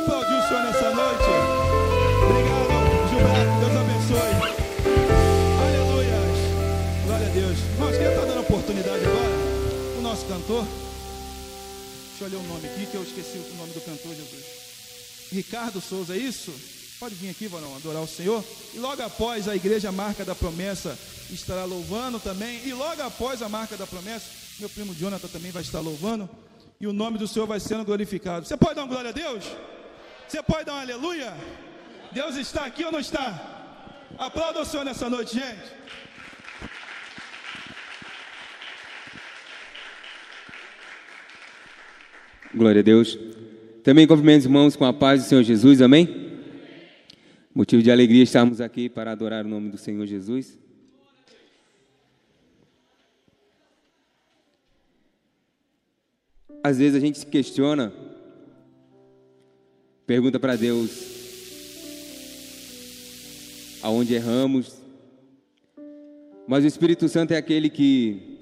Aplaudir 0.06 0.36
o 0.36 0.48
Senhor 0.48 0.64
nessa 0.64 0.92
noite? 0.94 1.24
Obrigado, 2.26 3.10
Gilberto. 3.10 3.54
Deus 3.60 3.76
abençoe. 3.76 4.34
Aleluia. 5.66 6.20
Glória 7.08 7.26
a 7.26 7.30
Deus. 7.32 7.58
Irmãos, 7.74 7.98
quem 7.98 8.06
está 8.06 8.26
dando 8.26 8.42
oportunidade 8.42 9.04
agora? 9.04 9.98
O 9.98 10.02
nosso 10.04 10.26
cantor. 10.28 10.64
Deixa 12.10 12.24
eu 12.24 12.28
olhar 12.28 12.38
o 12.38 12.54
nome 12.54 12.68
aqui, 12.68 12.86
que 12.86 12.96
eu 12.96 13.02
esqueci 13.02 13.40
o 13.40 13.56
nome 13.58 13.74
do 13.74 13.82
cantor, 13.82 14.14
Jesus. 14.14 14.46
Ricardo 15.32 15.82
Souza, 15.82 16.14
é 16.14 16.20
isso? 16.20 16.54
Pode 17.00 17.16
vir 17.16 17.32
aqui, 17.32 17.48
varão, 17.48 17.76
adorar 17.76 18.04
o 18.04 18.08
Senhor. 18.08 18.44
E 18.76 18.78
logo 18.78 19.02
após 19.02 19.48
a 19.48 19.56
igreja 19.56 19.92
Marca 19.92 20.24
da 20.24 20.36
Promessa 20.36 20.96
estará 21.32 21.66
louvando 21.66 22.20
também. 22.20 22.62
E 22.64 22.72
logo 22.74 23.02
após 23.02 23.42
a 23.42 23.50
Marca 23.50 23.76
da 23.76 23.88
Promessa, 23.88 24.28
meu 24.60 24.70
primo 24.70 24.94
Jonathan 24.94 25.28
também 25.30 25.50
vai 25.50 25.64
estar 25.64 25.80
louvando. 25.80 26.30
E 26.80 26.86
o 26.86 26.94
nome 26.94 27.18
do 27.18 27.28
Senhor 27.28 27.48
vai 27.48 27.60
sendo 27.60 27.84
glorificado. 27.84 28.46
Você 28.46 28.56
pode 28.56 28.76
dar 28.76 28.84
uma 28.84 28.88
glória 28.88 29.10
a 29.10 29.14
Deus? 29.14 29.44
Você 30.28 30.42
pode 30.42 30.66
dar 30.66 30.76
um 30.76 30.80
aleluia? 30.80 31.34
Deus 32.12 32.36
está 32.36 32.66
aqui 32.66 32.84
ou 32.84 32.92
não 32.92 33.00
está? 33.00 33.28
Aplauda 34.18 34.62
o 34.62 34.66
Senhor 34.66 34.84
nessa 34.84 35.10
noite, 35.10 35.36
gente. 35.36 35.72
Glória 42.54 42.80
a 42.80 42.84
Deus. 42.84 43.20
Também 43.84 44.08
cumprimento 44.08 44.40
os 44.40 44.46
irmãos 44.46 44.76
com 44.76 44.86
a 44.86 44.94
paz 44.94 45.24
do 45.24 45.28
Senhor 45.28 45.44
Jesus, 45.44 45.82
amém? 45.82 46.42
Motivo 47.54 47.84
de 47.84 47.92
alegria 47.92 48.24
estarmos 48.24 48.60
aqui 48.60 48.90
para 48.90 49.12
adorar 49.12 49.46
o 49.46 49.48
nome 49.48 49.70
do 49.70 49.78
Senhor 49.78 50.06
Jesus. 50.06 50.58
Às 56.64 56.80
vezes 56.80 56.96
a 56.96 57.00
gente 57.00 57.20
se 57.20 57.26
questiona, 57.28 57.94
pergunta 60.06 60.40
para 60.40 60.56
Deus 60.56 61.16
aonde 63.82 64.14
erramos, 64.14 64.82
mas 66.48 66.64
o 66.64 66.68
Espírito 66.68 67.08
Santo 67.08 67.34
é 67.34 67.38
aquele 67.38 67.70
que 67.70 68.38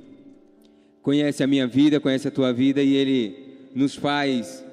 conhece 1.01 1.43
a 1.43 1.47
minha 1.47 1.67
vida, 1.67 1.99
conhece 1.99 2.27
a 2.27 2.31
tua 2.31 2.53
vida 2.53 2.81
e 2.81 2.93
ele 2.93 3.69
nos 3.75 3.95
faz 3.95 4.63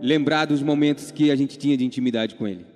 lembrar 0.00 0.46
dos 0.46 0.62
momentos 0.62 1.10
que 1.10 1.30
a 1.30 1.36
gente 1.36 1.58
tinha 1.58 1.76
de 1.76 1.84
intimidade 1.84 2.34
com 2.34 2.46
ele. 2.46 2.66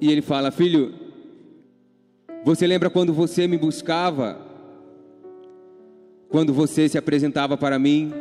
E 0.00 0.10
ele 0.10 0.22
fala: 0.22 0.50
Filho, 0.50 0.94
você 2.44 2.66
lembra 2.66 2.90
quando 2.90 3.12
você 3.12 3.46
me 3.46 3.56
buscava? 3.56 4.38
Quando 6.28 6.52
você 6.52 6.88
se 6.88 6.98
apresentava 6.98 7.56
para 7.56 7.78
mim? 7.78 8.12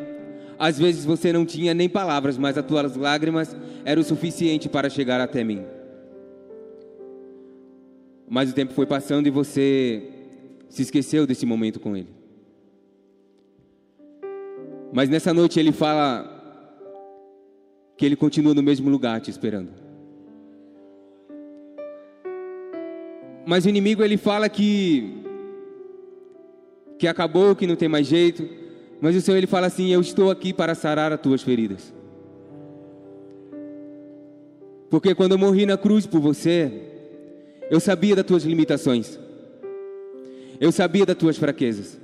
Às 0.64 0.80
vezes 0.80 1.04
você 1.04 1.34
não 1.34 1.46
tinha 1.46 1.74
nem 1.74 1.90
palavras, 1.90 2.38
mas 2.38 2.58
as 2.58 2.66
tuas 2.66 2.96
lágrimas 2.96 3.54
eram 3.84 4.02
o 4.02 4.06
suficiente 4.06 4.70
para 4.70 4.90
chegar 4.90 5.20
até 5.20 5.44
mim. 5.44 5.66
Mas 8.30 8.50
o 8.50 8.56
tempo 8.56 8.72
foi 8.72 8.86
passando 8.86 9.28
e 9.28 9.30
você 9.30 10.04
se 10.70 10.82
esqueceu 10.82 11.28
desse 11.28 11.46
momento 11.46 11.82
com 11.82 11.98
ele. 11.98 12.08
Mas 14.94 15.10
nessa 15.10 15.34
noite 15.34 15.60
ele 15.60 15.74
fala 15.74 16.32
que 17.98 18.06
ele 18.06 18.16
continua 18.16 18.54
no 18.54 18.64
mesmo 18.64 18.90
lugar 18.90 19.20
te 19.20 19.30
esperando. 19.30 19.72
Mas 23.46 23.66
o 23.66 23.70
inimigo 23.70 24.02
ele 24.02 24.16
fala 24.16 24.48
que 24.48 25.22
que 26.98 27.06
acabou, 27.06 27.54
que 27.54 27.68
não 27.68 27.76
tem 27.76 27.90
mais 27.90 28.08
jeito. 28.08 28.63
Mas 29.04 29.18
o 29.18 29.22
Senhor 29.22 29.36
ele 29.36 29.48
fala 29.48 29.68
assim: 29.68 29.92
"Eu 29.92 30.00
estou 30.00 30.32
aqui 30.32 30.54
para 30.54 30.74
sarar 30.74 31.12
as 31.12 31.20
tuas 31.20 31.42
feridas". 31.42 31.94
Porque 34.90 35.14
quando 35.14 35.34
eu 35.34 35.38
morri 35.38 35.66
na 35.66 35.78
cruz 35.78 36.06
por 36.06 36.22
você, 36.22 36.72
eu 37.70 37.82
sabia 37.82 38.16
das 38.16 38.26
tuas 38.26 38.44
limitações. 38.46 39.20
Eu 40.58 40.72
sabia 40.72 41.06
das 41.06 41.18
tuas 41.18 41.36
fraquezas. 41.36 42.00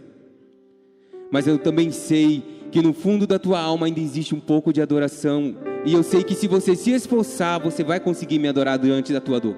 Mas 1.32 1.48
eu 1.48 1.58
também 1.58 1.90
sei 1.90 2.44
que 2.70 2.82
no 2.82 2.92
fundo 2.92 3.26
da 3.26 3.40
tua 3.40 3.62
alma 3.62 3.86
ainda 3.86 4.02
existe 4.02 4.36
um 4.36 4.40
pouco 4.42 4.74
de 4.74 4.82
adoração. 4.82 5.56
E 5.86 5.94
eu 5.94 6.04
sei 6.04 6.22
que 6.22 6.36
se 6.36 6.50
você 6.50 6.76
se 6.76 6.92
esforçar, 6.92 7.62
você 7.62 7.82
vai 7.82 8.02
conseguir 8.02 8.40
me 8.40 8.50
adorar 8.50 8.78
diante 8.78 9.14
da 9.14 9.22
tua 9.22 9.40
dor. 9.40 9.56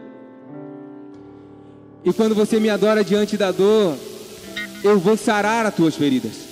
E 2.05 2.13
quando 2.13 2.35
você 2.35 2.59
me 2.59 2.69
adora 2.69 3.03
diante 3.03 3.35
da 3.35 3.51
dor, 3.51 3.97
eu 4.83 4.99
vou 4.99 5.17
sarar 5.17 5.65
as 5.65 5.73
tuas 5.73 5.95
feridas. 5.95 6.50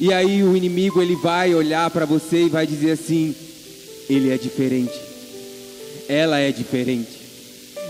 E 0.00 0.12
aí 0.12 0.42
o 0.42 0.56
inimigo 0.56 1.02
ele 1.02 1.16
vai 1.16 1.54
olhar 1.54 1.90
para 1.90 2.06
você 2.06 2.44
e 2.44 2.48
vai 2.48 2.66
dizer 2.66 2.92
assim: 2.92 3.34
ele 4.08 4.30
é 4.30 4.38
diferente. 4.38 4.94
Ela 6.08 6.38
é 6.38 6.50
diferente. 6.50 7.24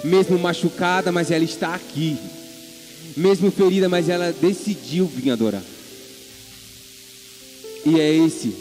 Mesmo 0.02 0.38
machucada, 0.38 1.10
mas 1.10 1.30
ela 1.30 1.44
está 1.44 1.74
aqui. 1.74 2.16
Mesmo 3.16 3.50
ferida, 3.50 3.88
mas 3.88 4.08
ela 4.08 4.32
decidiu 4.32 5.06
vir 5.06 5.30
adorar. 5.30 5.62
E 7.86 8.00
é 8.00 8.14
esse 8.14 8.52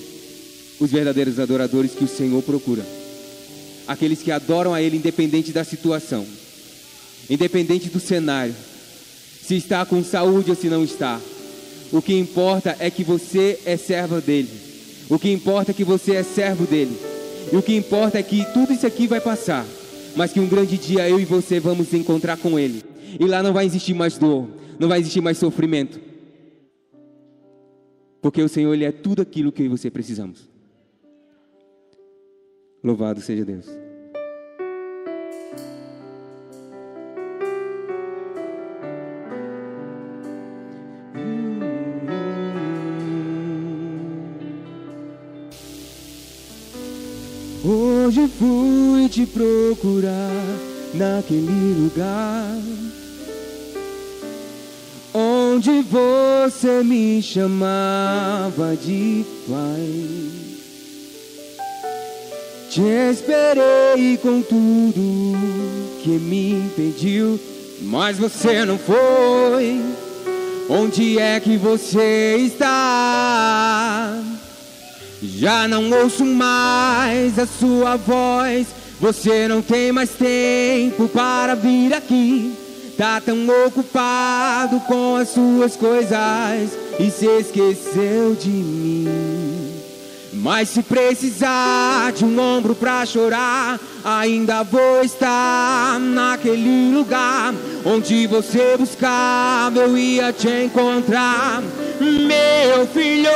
os 0.79 0.91
verdadeiros 0.91 1.39
adoradores 1.39 1.91
que 1.91 2.03
o 2.03 2.07
Senhor 2.07 2.41
procura. 2.43 2.85
Aqueles 3.87 4.21
que 4.21 4.31
adoram 4.31 4.73
a 4.73 4.81
Ele 4.81 4.97
independente 4.97 5.51
da 5.51 5.63
situação, 5.63 6.25
independente 7.29 7.89
do 7.89 7.99
cenário, 7.99 8.55
se 9.45 9.55
está 9.55 9.85
com 9.85 10.03
saúde 10.03 10.49
ou 10.49 10.55
se 10.55 10.67
não 10.67 10.83
está. 10.83 11.19
O 11.93 12.01
que 12.01 12.17
importa 12.17 12.75
é 12.79 12.89
que 12.89 13.03
você 13.03 13.59
é 13.67 13.77
servo 13.77 14.19
dele. 14.19 14.49
O 15.07 15.19
que 15.19 15.31
importa 15.31 15.69
é 15.69 15.73
que 15.75 15.83
você 15.83 16.15
é 16.15 16.23
servo 16.23 16.65
dele. 16.65 16.97
E 17.51 17.55
o 17.55 17.61
que 17.61 17.75
importa 17.75 18.17
é 18.17 18.23
que 18.23 18.43
tudo 18.51 18.73
isso 18.73 18.87
aqui 18.87 19.05
vai 19.05 19.21
passar, 19.21 19.63
mas 20.15 20.33
que 20.33 20.39
um 20.39 20.49
grande 20.49 20.75
dia 20.75 21.07
eu 21.07 21.19
e 21.19 21.25
você 21.25 21.59
vamos 21.59 21.93
encontrar 21.93 22.37
com 22.37 22.57
ele. 22.57 22.83
E 23.19 23.25
lá 23.25 23.43
não 23.43 23.53
vai 23.53 23.67
existir 23.67 23.93
mais 23.93 24.17
dor, 24.17 24.49
não 24.79 24.89
vai 24.89 24.99
existir 24.99 25.21
mais 25.21 25.37
sofrimento. 25.37 26.01
Porque 28.19 28.41
o 28.41 28.49
Senhor 28.49 28.73
ele 28.73 28.85
é 28.85 28.91
tudo 28.91 29.21
aquilo 29.21 29.51
que 29.51 29.61
eu 29.61 29.67
e 29.67 29.69
você 29.69 29.91
precisamos. 29.91 30.49
Louvado 32.83 33.21
seja 33.21 33.45
Deus. 33.45 33.82
Hoje 48.05 48.27
fui 48.37 49.07
te 49.07 49.25
procurar 49.25 50.29
naquele 50.93 51.73
lugar 51.83 52.57
onde 55.13 55.81
você 55.83 56.83
me 56.83 57.21
chamava 57.21 58.75
de 58.75 59.23
pai. 59.47 60.29
Te 62.69 62.81
esperei 62.81 64.17
com 64.17 64.41
tudo 64.41 65.37
que 66.03 66.09
me 66.09 66.55
impediu, 66.55 67.39
mas 67.83 68.17
você 68.17 68.65
não 68.65 68.77
foi. 68.77 69.79
Onde 70.69 71.19
é 71.19 71.39
que 71.39 71.55
você 71.55 72.35
está? 72.37 73.52
Já 75.23 75.69
não 75.69 75.89
ouço 75.89 76.25
mais 76.25 77.39
a 77.39 77.45
sua 77.45 77.95
voz. 77.95 78.67
Você 78.99 79.47
não 79.47 79.61
tem 79.61 79.91
mais 79.91 80.09
tempo 80.09 81.07
para 81.07 81.55
vir 81.55 81.93
aqui. 81.93 82.53
Tá 82.97 83.21
tão 83.21 83.47
ocupado 83.65 84.81
com 84.81 85.15
as 85.15 85.29
suas 85.29 85.77
coisas 85.77 86.77
e 86.99 87.09
se 87.09 87.25
esqueceu 87.25 88.35
de 88.35 88.49
mim. 88.49 89.73
Mas 90.33 90.69
se 90.69 90.83
precisar 90.83 92.11
de 92.11 92.25
um 92.25 92.37
ombro 92.37 92.75
pra 92.75 93.05
chorar, 93.05 93.79
ainda 94.03 94.61
vou 94.63 95.01
estar 95.01 95.97
naquele 95.99 96.93
lugar 96.93 97.53
onde 97.85 98.27
você 98.27 98.75
buscava, 98.77 99.79
eu 99.79 99.97
ia 99.97 100.33
te 100.33 100.49
encontrar, 100.65 101.63
meu 102.01 102.85
filho, 102.87 103.29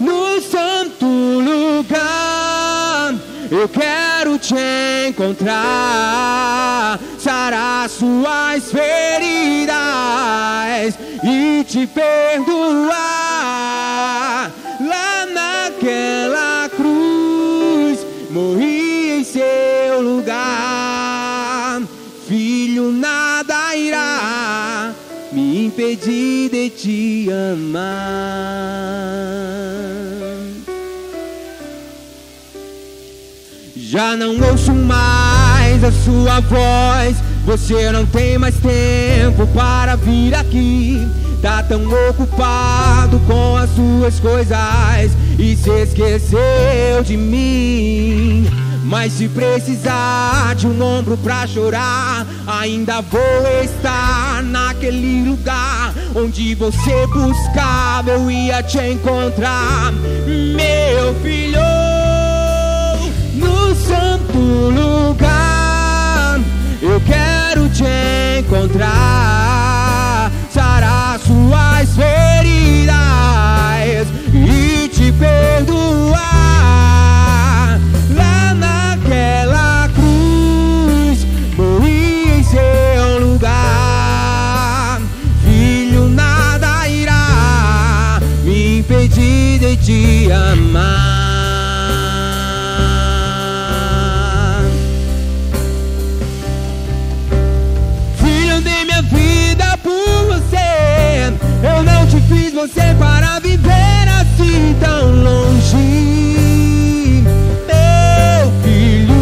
no 0.00 0.40
santo 0.40 1.06
lugar. 1.06 3.14
Eu 3.50 3.68
quero 3.68 4.38
te 4.38 4.54
encontrar, 5.08 6.98
sarar 7.18 7.90
suas 7.90 8.70
feridas 8.70 9.74
e 11.22 11.62
te 11.64 11.86
perdoar. 11.86 12.90
Lá 14.80 15.26
naquela 15.26 16.70
cruz, 16.70 18.06
morri 18.30 19.18
em 19.18 19.24
seu 19.24 20.00
lugar. 20.00 21.82
Filho, 22.26 22.90
nada 22.92 23.76
irá 23.76 24.94
me 25.32 25.66
impedir 25.66 26.50
de 26.50 26.70
te 26.70 27.28
amar. 27.52 28.80
Já 33.90 34.16
não 34.16 34.40
ouço 34.48 34.72
mais 34.72 35.82
a 35.82 35.90
sua 35.90 36.38
voz. 36.38 37.16
Você 37.44 37.90
não 37.90 38.06
tem 38.06 38.38
mais 38.38 38.54
tempo 38.54 39.44
para 39.48 39.96
vir 39.96 40.32
aqui. 40.32 41.08
Tá 41.42 41.60
tão 41.64 41.82
ocupado 42.08 43.18
com 43.26 43.56
as 43.56 43.68
suas 43.70 44.20
coisas 44.20 45.10
e 45.36 45.56
se 45.56 45.70
esqueceu 45.70 47.02
de 47.04 47.16
mim. 47.16 48.48
Mas 48.84 49.14
se 49.14 49.28
precisar 49.28 50.54
de 50.54 50.68
um 50.68 50.80
ombro 50.80 51.16
pra 51.16 51.44
chorar, 51.48 52.24
ainda 52.46 53.00
vou 53.00 53.20
estar 53.64 54.40
naquele 54.44 55.30
lugar 55.30 55.92
onde 56.14 56.54
você 56.54 57.08
buscava, 57.08 58.10
eu 58.10 58.30
ia 58.30 58.62
te 58.62 58.78
encontrar, 58.78 59.92
meu 59.92 61.12
filho 61.22 61.60
no 63.70 63.76
santo 63.76 64.38
lugar. 64.38 66.40
Eu 66.82 67.00
quero 67.02 67.68
te 67.68 67.84
encontrar, 68.40 70.32
sarar 70.52 71.20
suas 71.20 71.94
feridas 71.94 72.96
e 74.34 74.88
te 74.88 75.12
perdoar. 75.12 76.18
Lá 78.16 78.54
naquela 78.54 79.88
cruz, 79.94 81.24
morri 81.56 82.38
em 82.38 82.42
seu 82.42 83.20
lugar. 83.20 85.00
Filho, 85.44 86.08
nada 86.08 86.88
irá 86.88 88.18
me 88.42 88.78
impedir 88.78 89.60
de 89.60 89.76
te 89.76 90.32
amar. 90.32 91.19
Você 102.60 102.94
para 102.98 103.38
viver 103.38 104.06
assim 104.20 104.76
tão 104.80 105.14
longe. 105.22 105.76
Meu 107.66 108.52
filho, 108.62 109.14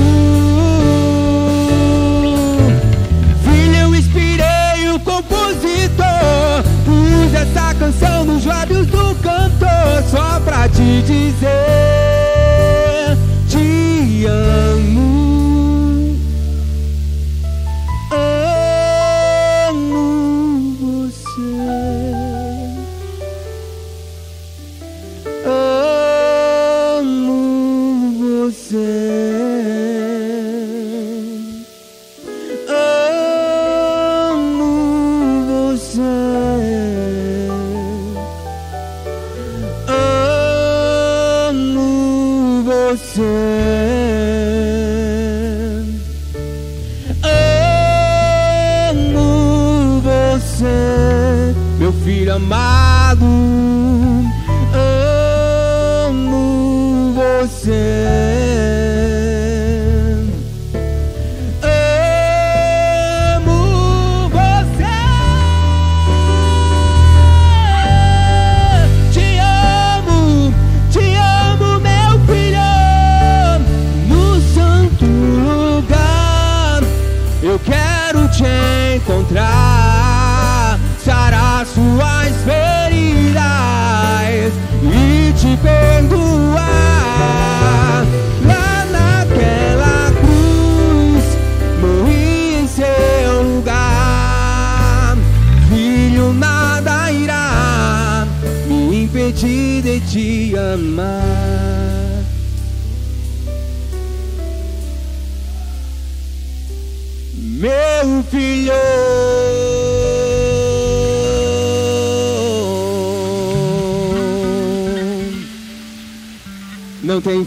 filho, 3.45 3.77
eu 3.77 3.95
inspirei 3.95 4.91
o 4.93 4.99
compositor. 4.99 6.65
Pus 6.85 7.33
essa 7.33 7.75
canção 7.75 8.25
nos 8.25 8.45
lábios 8.45 8.89
do 8.89 9.15
cantor 9.23 10.03
só 10.11 10.41
pra 10.41 10.69
te 10.69 11.03
dizer: 11.03 11.47
Te 13.49 14.27
amo. 14.27 15.08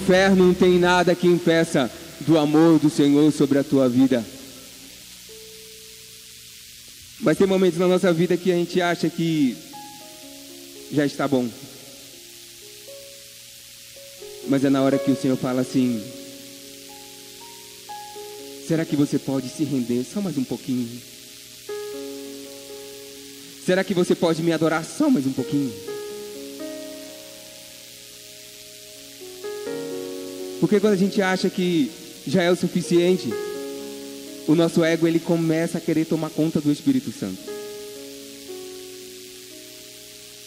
Inferno, 0.01 0.47
não 0.47 0.53
tem 0.53 0.79
nada 0.79 1.13
que 1.13 1.27
impeça 1.27 1.89
do 2.21 2.37
amor 2.37 2.79
do 2.79 2.89
Senhor 2.89 3.31
sobre 3.31 3.59
a 3.59 3.63
tua 3.63 3.87
vida. 3.87 4.25
Mas 7.19 7.37
tem 7.37 7.45
momentos 7.45 7.77
na 7.77 7.87
nossa 7.87 8.11
vida 8.11 8.35
que 8.35 8.51
a 8.51 8.55
gente 8.55 8.81
acha 8.81 9.07
que 9.09 9.55
já 10.91 11.05
está 11.05 11.27
bom. 11.27 11.47
Mas 14.47 14.65
é 14.65 14.71
na 14.71 14.81
hora 14.81 14.97
que 14.97 15.11
o 15.11 15.15
Senhor 15.15 15.37
fala 15.37 15.61
assim: 15.61 16.03
Será 18.67 18.83
que 18.83 18.95
você 18.95 19.19
pode 19.19 19.49
se 19.49 19.63
render 19.63 20.03
só 20.03 20.19
mais 20.19 20.35
um 20.35 20.43
pouquinho? 20.43 20.89
Será 23.63 23.83
que 23.83 23.93
você 23.93 24.15
pode 24.15 24.41
me 24.41 24.51
adorar 24.51 24.83
só 24.83 25.11
mais 25.11 25.27
um 25.27 25.31
pouquinho? 25.31 25.90
Porque 30.61 30.79
quando 30.79 30.93
a 30.93 30.97
gente 30.97 31.21
acha 31.21 31.49
que 31.49 31.91
já 32.25 32.43
é 32.43 32.51
o 32.51 32.55
suficiente, 32.55 33.27
o 34.47 34.55
nosso 34.55 34.83
ego 34.83 35.07
ele 35.07 35.19
começa 35.19 35.79
a 35.79 35.81
querer 35.81 36.05
tomar 36.05 36.29
conta 36.29 36.61
do 36.61 36.71
Espírito 36.71 37.11
Santo. 37.11 37.41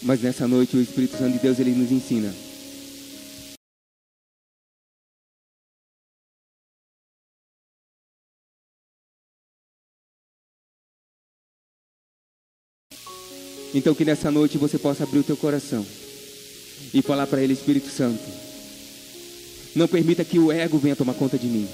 Mas 0.01 0.21
nessa 0.21 0.47
noite 0.47 0.77
o 0.77 0.81
Espírito 0.81 1.17
Santo 1.17 1.33
de 1.33 1.39
Deus 1.39 1.59
ele 1.59 1.71
nos 1.71 1.91
ensina 1.91 2.33
Então 13.75 13.93
que 13.93 14.05
nessa 14.05 14.31
noite 14.31 14.57
você 14.57 14.77
possa 14.79 15.03
abrir 15.03 15.19
o 15.19 15.23
teu 15.23 15.35
coração 15.35 15.85
e 16.93 17.01
falar 17.01 17.27
para 17.27 17.41
ele, 17.41 17.51
Espírito 17.51 17.89
Santo, 17.89 18.44
não 19.75 19.87
permita 19.89 20.23
que 20.23 20.39
o 20.39 20.51
ego 20.51 20.77
venha 20.77 20.95
tomar 20.95 21.13
conta 21.13 21.37
de 21.37 21.47
mim. 21.47 21.67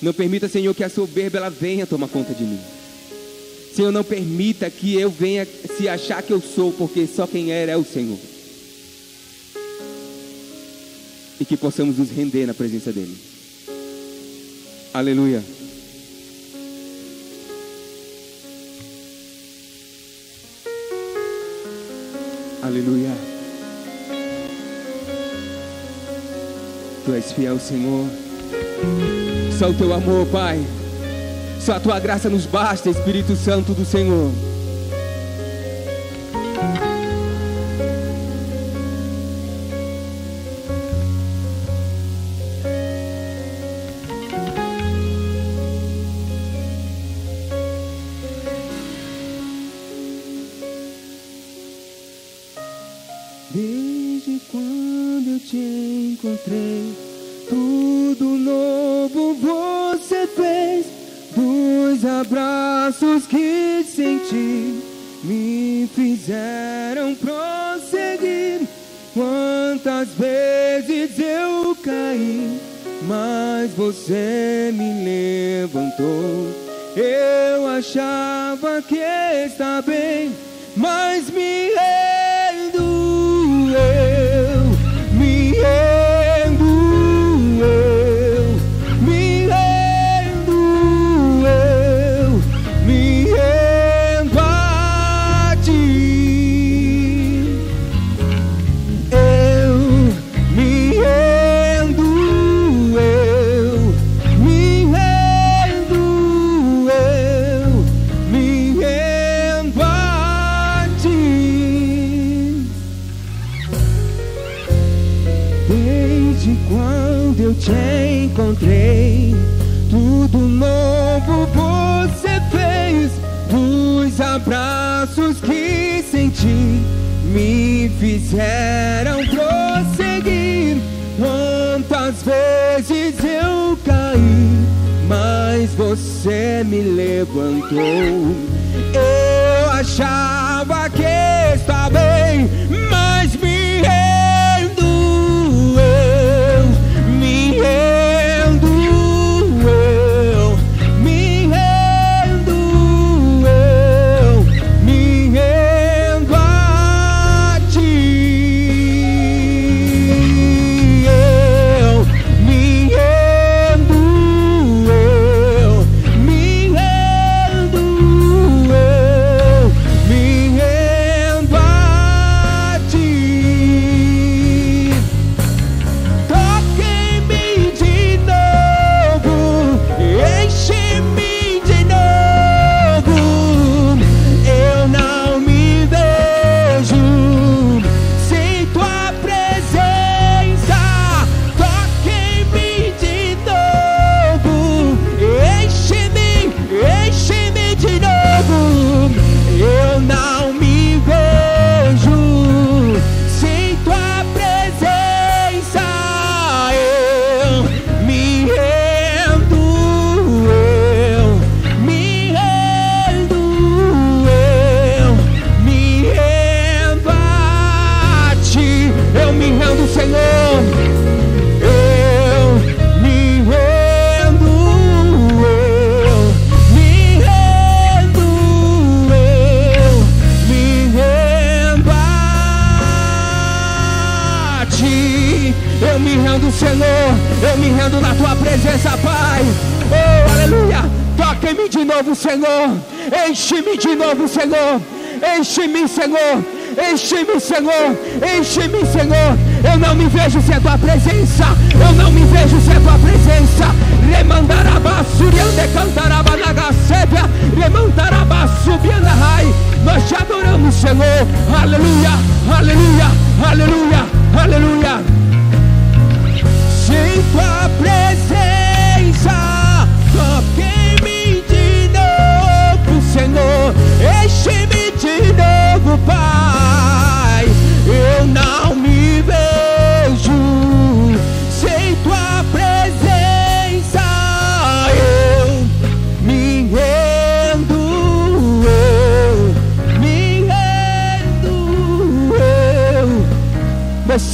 Não 0.00 0.12
permita, 0.12 0.48
Senhor, 0.48 0.72
que 0.72 0.84
a 0.84 0.88
soberba 0.88 1.38
ela 1.38 1.50
venha 1.50 1.86
tomar 1.86 2.08
conta 2.08 2.32
de 2.32 2.44
mim. 2.44 2.60
Senhor, 3.74 3.90
não 3.90 4.04
permita 4.04 4.70
que 4.70 4.94
eu 4.94 5.10
venha 5.10 5.46
se 5.76 5.88
achar 5.88 6.22
que 6.22 6.32
eu 6.32 6.40
sou, 6.40 6.72
porque 6.72 7.06
só 7.06 7.26
quem 7.26 7.50
era 7.50 7.72
é 7.72 7.76
o 7.76 7.84
Senhor. 7.84 8.18
E 11.40 11.44
que 11.44 11.56
possamos 11.56 11.98
nos 11.98 12.10
render 12.10 12.46
na 12.46 12.54
presença 12.54 12.92
dEle. 12.92 13.16
Aleluia. 14.94 15.42
Aleluia. 22.62 23.35
Tu 27.06 27.14
és 27.14 27.32
fiel, 27.32 27.56
Senhor. 27.60 28.04
Só 29.56 29.68
o 29.70 29.74
teu 29.74 29.94
amor, 29.94 30.26
Pai. 30.26 30.60
Só 31.60 31.74
a 31.74 31.80
tua 31.80 32.00
graça 32.00 32.28
nos 32.28 32.46
basta, 32.46 32.90
Espírito 32.90 33.36
Santo 33.36 33.72
do 33.74 33.84
Senhor. 33.84 34.32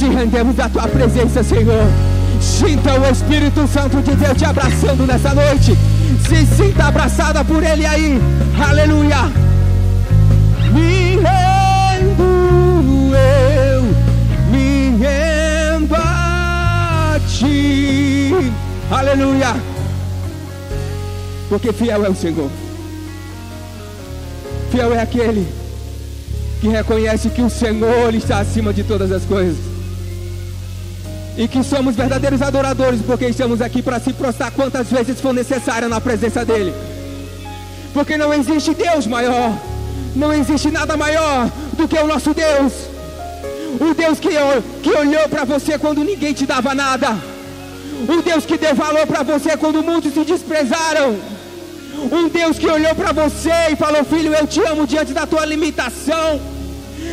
Dependemos 0.09 0.55
da 0.55 0.67
tua 0.67 0.87
presença, 0.87 1.43
Senhor. 1.43 1.87
Sinta 2.41 2.99
o 2.99 3.09
Espírito 3.09 3.67
Santo 3.67 4.01
de 4.01 4.15
Deus 4.15 4.37
te 4.37 4.45
abraçando 4.45 5.07
nessa 5.07 5.33
noite. 5.33 5.77
Se 6.27 6.45
sinta 6.55 6.85
abraçada 6.85 7.43
por 7.43 7.63
Ele 7.63 7.85
aí. 7.85 8.19
Aleluia. 8.67 9.31
Me 10.73 11.15
rendo 11.15 12.23
eu, 13.15 13.83
me 14.51 14.97
rendo 14.97 15.95
a 15.95 17.17
ti. 17.29 18.51
Aleluia. 18.91 19.55
Porque 21.47 21.71
fiel 21.71 22.05
é 22.05 22.09
o 22.09 22.15
Senhor. 22.15 22.49
Fiel 24.71 24.93
é 24.93 25.01
aquele 25.01 25.47
que 26.59 26.67
reconhece 26.67 27.29
que 27.29 27.41
o 27.41 27.49
Senhor 27.49 28.13
está 28.15 28.39
acima 28.39 28.73
de 28.73 28.83
todas 28.83 29.11
as 29.11 29.23
coisas. 29.23 29.72
E 31.35 31.47
que 31.47 31.63
somos 31.63 31.95
verdadeiros 31.95 32.41
adoradores, 32.41 33.01
porque 33.01 33.25
estamos 33.25 33.59
aqui 33.61 33.81
para 33.81 33.99
se 33.99 34.13
prostrar 34.13 34.51
quantas 34.51 34.87
vezes 34.89 35.19
for 35.19 35.33
necessário 35.33 35.89
na 35.89 35.99
presença 35.99 36.45
dEle. 36.45 36.73
Porque 37.93 38.17
não 38.17 38.33
existe 38.33 38.73
Deus 38.73 39.07
maior, 39.07 39.51
não 40.15 40.31
existe 40.31 40.69
nada 40.69 40.95
maior 40.95 41.49
do 41.73 41.87
que 41.87 41.97
o 41.97 42.07
nosso 42.07 42.33
Deus. 42.33 42.73
O 43.79 43.93
Deus 43.95 44.19
que, 44.19 44.29
que 44.83 44.89
olhou 44.95 45.27
para 45.27 45.43
você 45.43 45.79
quando 45.79 46.03
ninguém 46.03 46.33
te 46.33 46.45
dava 46.45 46.75
nada. 46.75 47.17
O 48.07 48.21
Deus 48.21 48.45
que 48.45 48.57
deu 48.57 48.75
valor 48.75 49.07
para 49.07 49.23
você 49.23 49.57
quando 49.57 49.81
muitos 49.81 50.13
se 50.13 50.23
desprezaram. 50.23 51.17
Um 52.11 52.27
Deus 52.29 52.59
que 52.59 52.67
olhou 52.67 52.93
para 52.93 53.11
você 53.11 53.71
e 53.71 53.75
falou: 53.75 54.03
Filho, 54.03 54.33
eu 54.33 54.45
te 54.45 54.59
amo 54.61 54.85
diante 54.85 55.13
da 55.13 55.25
tua 55.25 55.45
limitação. 55.45 56.39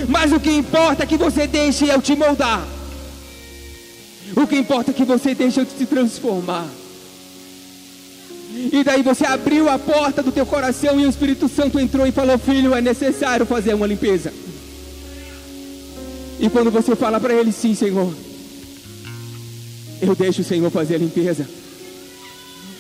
Mas 0.09 0.33
o 0.33 0.41
que 0.41 0.51
importa 0.51 1.05
é 1.05 1.07
que 1.07 1.17
você 1.17 1.47
deixe 1.47 1.87
eu 1.87 2.03
te 2.03 2.17
moldar. 2.17 2.63
O 4.37 4.47
que 4.47 4.57
importa 4.57 4.91
é 4.91 4.95
que 4.95 5.05
você 5.05 5.35
deixe 5.35 5.61
eu 5.61 5.67
te 5.67 5.87
transformar. 5.87 6.67
E 8.73 8.83
daí 8.83 9.03
você 9.03 9.25
abriu 9.25 9.69
a 9.69 9.79
porta 9.79 10.23
do 10.23 10.33
teu 10.33 10.45
coração 10.45 10.99
e 10.99 11.07
o 11.07 11.09
Espírito 11.09 11.49
Santo 11.49 11.79
entrou 11.79 12.07
e 12.07 12.13
falou: 12.13 12.37
Filho, 12.39 12.75
é 12.75 12.81
necessário 12.81 13.47
fazer 13.47 13.75
uma 13.75 13.87
limpeza. 13.87 14.33
E 16.39 16.49
quando 16.49 16.71
você 16.71 16.97
fala 16.97 17.21
para 17.21 17.33
ele: 17.33 17.53
Sim, 17.53 17.75
Senhor, 17.75 18.13
eu 20.01 20.15
deixo 20.15 20.41
o 20.41 20.45
Senhor 20.45 20.71
fazer 20.71 20.97
a 20.97 20.99
limpeza. 20.99 21.47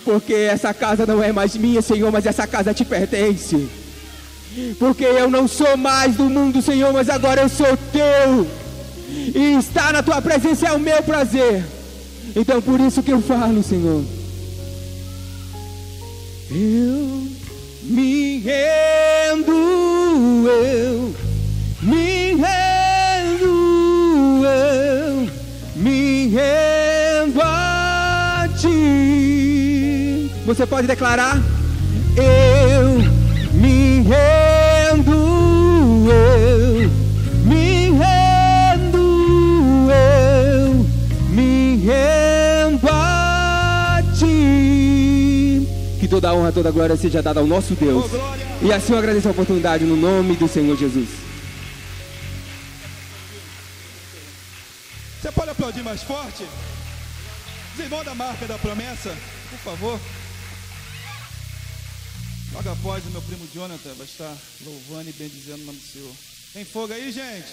Porque 0.04 0.32
essa 0.32 0.72
casa 0.74 1.06
não 1.06 1.22
é 1.22 1.30
mais 1.30 1.56
minha, 1.56 1.82
Senhor, 1.82 2.10
mas 2.10 2.26
essa 2.26 2.46
casa 2.46 2.74
te 2.74 2.84
pertence. 2.84 3.68
Porque 4.78 5.04
eu 5.04 5.30
não 5.30 5.46
sou 5.46 5.76
mais 5.76 6.16
do 6.16 6.24
mundo, 6.24 6.60
Senhor, 6.60 6.92
mas 6.92 7.08
agora 7.08 7.42
eu 7.42 7.48
sou 7.48 7.76
teu. 7.92 8.59
E 9.34 9.56
estar 9.58 9.92
na 9.92 10.02
tua 10.02 10.20
presença 10.22 10.68
é 10.68 10.72
o 10.72 10.78
meu 10.78 11.02
prazer. 11.02 11.64
Então 12.34 12.60
por 12.62 12.80
isso 12.80 13.02
que 13.02 13.10
eu 13.10 13.20
falo, 13.20 13.62
Senhor. 13.62 14.04
Eu 16.50 17.28
me 17.82 18.38
rendo, 18.38 19.52
eu 20.48 21.14
me 21.82 22.34
rendo, 22.34 23.46
eu 24.44 25.28
me 25.76 26.26
rendo 26.28 27.40
a 27.42 28.48
ti. 28.60 30.30
Você 30.44 30.66
pode 30.66 30.86
declarar? 30.86 31.40
Eu 32.16 32.98
me 33.54 34.00
rendo, 34.02 34.49
toda 46.10 46.28
a 46.28 46.34
honra, 46.34 46.50
toda 46.50 46.68
a 46.68 46.72
glória 46.72 46.96
seja 46.96 47.22
dada 47.22 47.38
ao 47.40 47.46
nosso 47.46 47.74
Deus. 47.74 48.10
Glória! 48.10 48.46
E 48.60 48.72
assim 48.72 48.92
eu 48.92 48.98
agradeço 48.98 49.28
a 49.28 49.30
oportunidade 49.30 49.84
no 49.84 49.96
nome 49.96 50.34
do 50.36 50.48
Senhor 50.48 50.76
Jesus. 50.76 51.08
Você 55.22 55.30
pode 55.32 55.50
aplaudir 55.50 55.82
mais 55.84 56.02
forte? 56.02 56.44
Os 57.72 57.80
irmãos 57.80 58.04
da 58.04 58.14
marca 58.14 58.46
da 58.46 58.58
promessa, 58.58 59.16
por 59.50 59.58
favor. 59.60 60.00
Logo 62.52 62.68
após 62.68 63.06
o 63.06 63.10
meu 63.10 63.22
primo 63.22 63.48
Jonathan 63.54 63.94
vai 63.96 64.06
estar 64.06 64.36
louvando 64.66 65.08
e 65.08 65.12
bendizendo 65.12 65.62
o 65.62 65.66
nome 65.66 65.78
do 65.78 65.92
Senhor. 65.92 66.12
Tem 66.52 66.64
fogo 66.64 66.92
aí, 66.92 67.12
gente? 67.12 67.48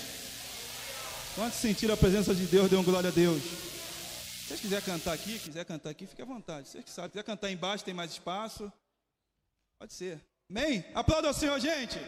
Quantos 1.36 1.60
sentiram 1.60 1.94
a 1.94 1.98
presença 1.98 2.34
de 2.34 2.46
Deus, 2.46 2.68
dê 2.68 2.76
um 2.76 2.84
glória 2.84 3.10
a 3.10 3.14
Deus. 3.14 3.42
Se 4.48 4.52
vocês 4.54 4.62
quiserem 4.62 4.86
cantar 4.86 5.12
aqui, 5.12 5.40
quiser 5.40 5.66
cantar 5.66 5.90
aqui, 5.90 6.08
fique 6.08 6.22
à 6.22 6.26
vontade. 6.26 6.70
Vocês 6.70 6.82
que. 6.82 6.90
Se 6.90 7.10
quiser 7.10 7.24
cantar 7.26 7.52
embaixo, 7.52 7.84
tem 7.84 7.94
mais 7.94 8.12
espaço. 8.12 8.72
Pode 9.78 9.92
ser. 9.92 10.26
Amém? 10.50 10.86
Aplauda 10.96 11.28
ao 11.28 11.34
Senhor, 11.34 11.60
gente. 11.60 12.00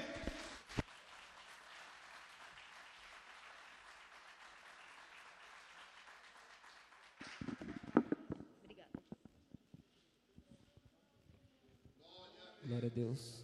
Glória 12.65 12.87
a 12.87 12.89
Deus. 12.89 13.43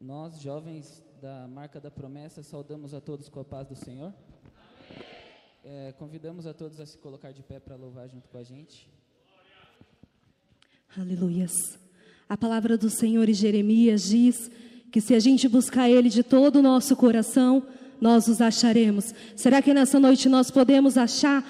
Nós, 0.00 0.40
jovens 0.40 1.02
da 1.20 1.48
Marca 1.48 1.80
da 1.80 1.90
Promessa, 1.90 2.40
saudamos 2.44 2.94
a 2.94 3.00
todos 3.00 3.28
com 3.28 3.40
a 3.40 3.44
paz 3.44 3.66
do 3.66 3.74
Senhor. 3.74 4.14
É, 5.64 5.92
convidamos 5.98 6.46
a 6.46 6.54
todos 6.54 6.80
a 6.80 6.86
se 6.86 6.96
colocar 6.98 7.32
de 7.32 7.42
pé 7.42 7.58
para 7.58 7.76
louvar 7.76 8.08
junto 8.08 8.28
com 8.28 8.38
a 8.38 8.42
gente. 8.42 8.88
Aleluias. 10.96 11.78
A 12.28 12.36
palavra 12.36 12.78
do 12.78 12.88
Senhor 12.88 13.28
em 13.28 13.34
Jeremias 13.34 14.04
diz 14.04 14.50
que 14.90 15.00
se 15.00 15.14
a 15.14 15.20
gente 15.20 15.48
buscar 15.48 15.88
Ele 15.88 16.08
de 16.08 16.22
todo 16.22 16.56
o 16.56 16.62
nosso 16.62 16.96
coração, 16.96 17.62
nós 18.00 18.28
os 18.28 18.40
acharemos. 18.40 19.14
Será 19.36 19.60
que 19.60 19.74
nessa 19.74 19.98
noite 19.98 20.28
nós 20.28 20.50
podemos 20.50 20.96
achar? 20.96 21.44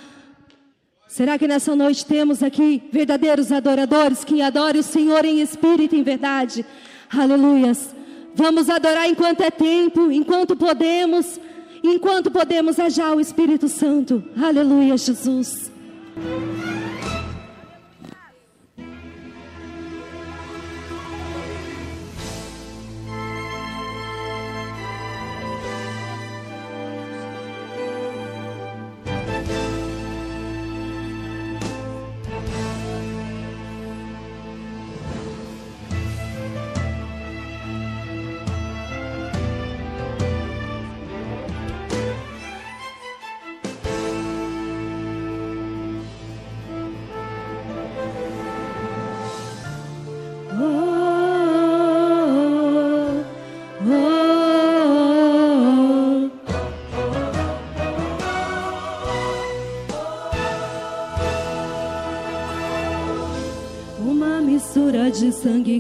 Será 1.06 1.38
que 1.38 1.46
nessa 1.46 1.76
noite 1.76 2.04
temos 2.04 2.42
aqui 2.42 2.82
verdadeiros 2.92 3.52
adoradores 3.52 4.24
que 4.24 4.42
adorem 4.42 4.80
o 4.80 4.84
Senhor 4.84 5.24
em 5.24 5.40
espírito 5.40 5.94
e 5.94 6.00
em 6.00 6.02
verdade? 6.02 6.64
Aleluias. 7.10 7.94
Vamos 8.34 8.68
adorar 8.68 9.08
enquanto 9.08 9.40
é 9.42 9.50
tempo, 9.50 10.10
enquanto 10.12 10.56
podemos, 10.56 11.40
enquanto 11.82 12.30
podemos 12.30 12.78
achar 12.78 13.14
o 13.14 13.20
Espírito 13.20 13.68
Santo. 13.68 14.22
Aleluia, 14.36 14.96
Jesus. 14.96 15.70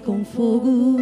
Com 0.08 0.24
fogo. 0.24 0.96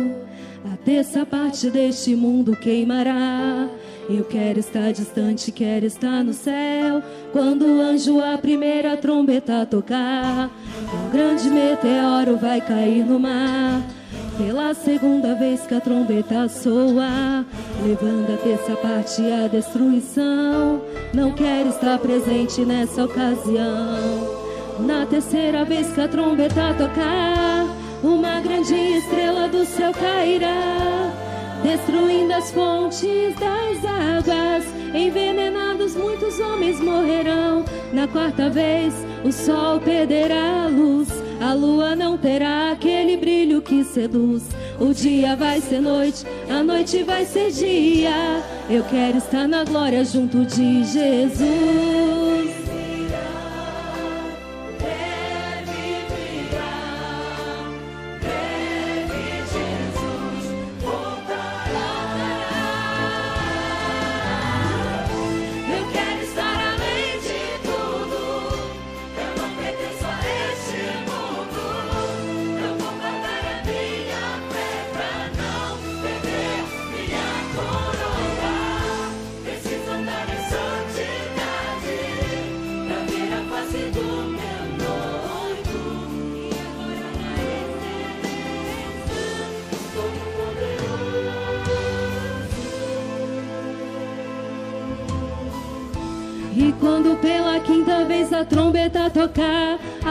A 0.65 0.77
terça 0.85 1.25
parte 1.25 1.71
deste 1.71 2.17
mundo 2.17 2.57
queimará. 2.57 3.69
Eu 4.11 4.25
quero 4.25 4.59
estar 4.59 4.93
distante, 4.93 5.53
quero 5.53 5.87
estar 5.87 6.25
no 6.25 6.33
céu. 6.33 7.01
Quando 7.31 7.65
o 7.67 7.81
anjo 7.81 8.21
a 8.21 8.37
primeira 8.37 8.97
trombeta 8.97 9.65
tocar, 9.65 10.51
um 10.93 11.11
grande 11.13 11.49
meteoro 11.49 12.37
vai 12.37 12.61
cair 12.61 13.05
no 13.05 13.21
mar. 13.21 13.81
Pela 14.37 14.75
segunda 14.75 15.37
vez 15.37 15.61
que 15.61 15.75
a 15.77 15.81
trombeta 15.81 16.49
soa, 16.49 17.47
levando 17.87 18.35
a 18.35 18.37
terça 18.39 18.75
parte 18.75 19.23
à 19.23 19.47
destruição. 19.47 20.83
Não 21.15 21.31
quero 21.31 21.69
estar 21.69 21.97
presente 22.01 22.65
nessa 22.65 23.05
ocasião. 23.05 24.37
Na 24.81 25.07
terceira 25.07 25.65
vez 25.65 25.93
que 25.93 26.01
a 26.01 26.09
trombeta 26.09 26.75
tocar, 26.75 27.46
uma 28.03 28.41
grande 28.41 28.75
estrela 28.75 29.49
do 29.49 29.65
céu 29.65 29.93
cairá, 29.93 31.13
destruindo 31.63 32.33
as 32.35 32.51
fontes 32.51 33.35
das 33.35 33.85
águas. 33.85 34.65
Envenenados 34.95 35.95
muitos 35.95 36.39
homens 36.41 36.81
morrerão. 36.81 37.65
Na 37.93 38.07
quarta 38.09 38.49
vez 38.49 38.95
o 39.25 39.33
sol 39.33 39.81
perderá 39.81 40.65
a 40.65 40.69
luz, 40.69 41.09
a 41.41 41.53
lua 41.53 41.95
não 41.95 42.17
terá 42.17 42.73
aquele 42.73 43.17
brilho 43.17 43.61
que 43.61 43.85
seduz. 43.85 44.45
O 44.79 44.93
dia 44.93 45.35
vai 45.37 45.61
ser 45.61 45.81
noite, 45.81 46.25
a 46.49 46.63
noite 46.63 47.03
vai 47.03 47.25
ser 47.25 47.51
dia. 47.51 48.43
Eu 48.71 48.85
quero 48.85 49.19
estar 49.19 49.47
na 49.49 49.65
glória 49.65 50.05
junto 50.05 50.45
de 50.45 50.85
Jesus. 50.85 52.66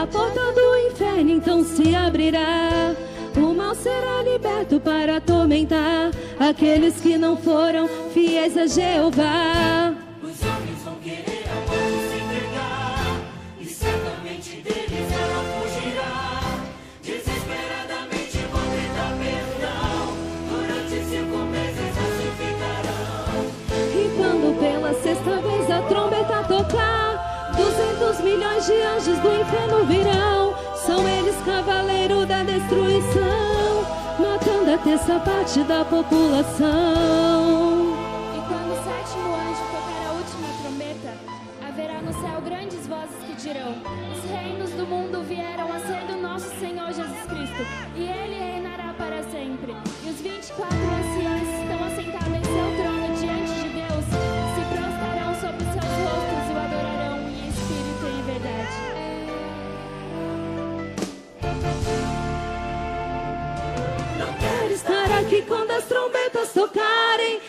A 0.06 0.08
porta 0.08 0.52
do 0.52 0.76
inferno 0.88 1.30
então 1.30 1.64
se 1.64 1.94
abrirá. 1.94 2.94
O 3.36 3.52
mal 3.52 3.74
será 3.74 4.22
liberto 4.22 4.78
para 4.80 5.16
atormentar 5.16 6.12
aqueles 6.38 7.00
que 7.00 7.18
não 7.18 7.36
foram 7.36 7.88
fiéis 8.14 8.56
a 8.56 8.66
Jeová. 8.66 9.95
200 27.76 28.20
milhões 28.20 28.64
de 28.64 28.72
anjos 28.72 29.18
do 29.18 29.34
inferno 29.34 29.84
virão. 29.84 30.54
São 30.76 31.06
eles 31.06 31.36
cavaleiro 31.44 32.24
da 32.24 32.42
destruição, 32.42 33.84
matando 34.18 34.72
a 34.72 34.78
terça 34.78 35.20
parte 35.20 35.62
da 35.64 35.84
população. 35.84 36.64
E 38.34 38.40
quando 38.48 38.72
o 38.72 38.76
sétimo 38.82 39.34
anjo 39.34 39.60
tocar 39.70 40.08
a 40.08 40.12
última 40.12 40.48
trombeta, 40.62 41.12
haverá 41.68 42.00
no 42.00 42.12
céu 42.14 42.40
grandes 42.42 42.86
vozes 42.86 43.16
que 43.26 43.34
dirão: 43.34 43.74
Os 44.10 44.30
reinos 44.30 44.70
do 44.70 44.86
mundo 44.86 45.22
vieram 45.28 45.70
a 45.70 45.78
ser 45.80 46.06
do 46.06 46.16
nosso 46.22 46.48
Senhor 46.58 46.90
Jesus 46.94 47.26
Cristo, 47.28 47.62
e 47.94 48.04
ele 48.04 48.38
reinará 48.38 48.94
para 48.96 49.22
sempre. 49.24 49.76
E 50.02 50.08
os 50.08 50.20
24 50.22 50.76
anciãos 50.78 51.45
Não 64.18 64.32
quero 64.34 64.72
estar 64.72 65.18
aqui 65.18 65.42
quando 65.42 65.70
as 65.70 65.84
trombetas 65.84 66.52
tocarem. 66.52 67.40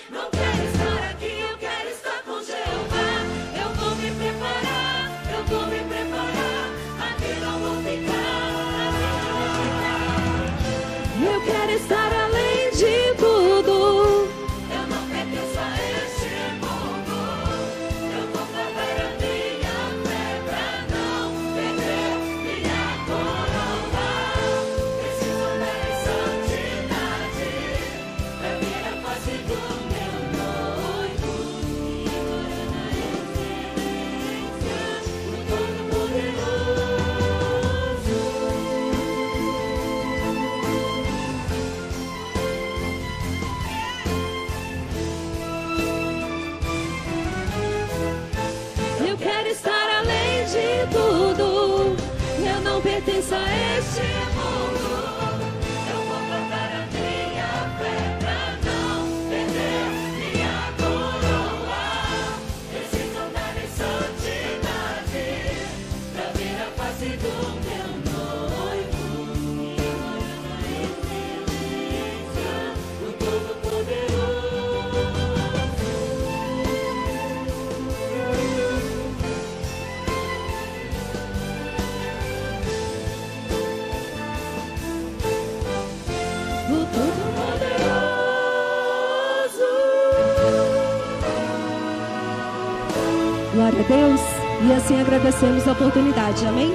E 94.67 94.73
assim 94.73 94.99
agradecemos 94.99 95.65
a 95.65 95.71
oportunidade. 95.71 96.45
Amém? 96.45 96.71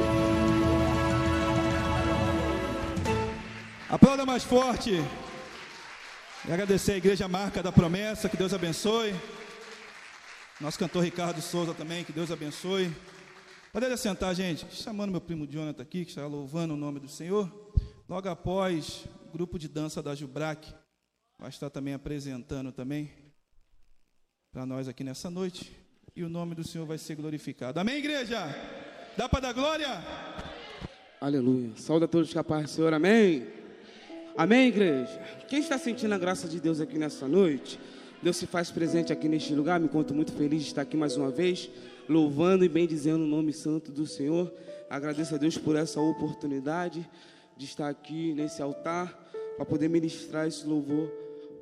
Aplauda 3.90 4.24
mais 4.24 4.43
forte. 4.43 4.93
E 6.49 6.51
agradecer 6.51 6.93
a 6.93 6.97
Igreja 6.97 7.28
Marca 7.28 7.62
da 7.62 7.70
Promessa, 7.70 8.30
que 8.30 8.36
Deus 8.38 8.55
abençoe. 8.55 9.14
Nosso 10.59 10.78
cantor 10.78 11.05
Ricardo 11.05 11.43
Souza 11.43 11.74
também, 11.74 12.03
que 12.03 12.14
Deus 12.14 12.30
abençoe. 12.30 12.90
Pode 13.74 13.84
assentar, 13.84 14.34
gente. 14.34 14.64
Chamando 14.74 15.11
meu 15.11 15.20
primo 15.20 15.47
Jonathan 15.47 15.82
aqui, 15.82 16.07
que 16.07 16.12
está 16.12 16.26
louvando 16.26 16.72
o 16.72 16.78
nome 16.78 16.99
do 16.99 17.09
Senhor. 17.09 17.47
Logo 18.09 18.26
após, 18.26 19.05
o 19.26 19.30
grupo 19.30 19.59
de 19.59 19.68
dança 19.68 20.03
da 20.03 20.14
Jubrac 20.14 20.74
vai 21.38 21.51
estar 21.51 21.68
também 21.68 21.93
apresentando 21.93 22.72
também 22.72 23.12
para 24.51 24.64
nós 24.64 24.88
aqui 24.88 25.05
nessa 25.05 25.28
noite. 25.28 25.82
E 26.15 26.23
o 26.23 26.29
nome 26.29 26.55
do 26.55 26.63
Senhor 26.63 26.87
vai 26.87 26.99
ser 26.99 27.15
glorificado. 27.15 27.81
Amém, 27.81 27.97
igreja? 27.97 28.55
Dá 29.17 29.27
para 29.29 29.41
dar 29.41 29.55
glória? 29.55 29.89
Aleluia. 31.19 31.71
Saúde 31.77 32.05
a 32.05 32.09
todos 32.09 32.31
que 32.31 32.39
a 32.39 32.45
paz 32.45 32.65
do 32.65 32.69
Senhor. 32.69 32.93
Amém. 32.93 33.47
Amém, 34.37 34.69
igreja. 34.69 35.19
Quem 35.49 35.61
está 35.61 35.79
sentindo 35.79 36.13
a 36.15 36.19
graça 36.19 36.47
de 36.47 36.61
Deus 36.61 36.81
aqui 36.81 36.99
nessa 36.99 37.27
noite? 37.27 37.81
Deus 38.23 38.37
se 38.37 38.47
faz 38.47 38.71
presente 38.71 39.11
aqui 39.11 39.27
neste 39.27 39.55
lugar. 39.55 39.81
Me 39.81 39.89
conto 39.89 40.15
muito 40.15 40.33
feliz 40.33 40.61
de 40.63 40.69
estar 40.69 40.83
aqui 40.83 40.99
mais 40.99 41.17
uma 41.17 41.31
vez, 41.31 41.71
louvando 42.07 42.63
e 42.63 42.69
bendizendo 42.69 43.25
o 43.25 43.27
nome 43.27 43.53
santo 43.55 43.91
do 43.91 44.07
Senhor. 44.07 44.53
Agradeço 44.91 45.35
a 45.35 45.39
Deus 45.39 45.57
por 45.57 45.77
essa 45.77 45.99
oportunidade 45.99 47.09
de 47.57 47.65
estar 47.65 47.89
aqui 47.89 48.35
nesse 48.35 48.61
altar 48.61 49.19
para 49.57 49.65
poder 49.65 49.89
ministrar 49.89 50.47
esse 50.47 50.67
louvor 50.67 51.11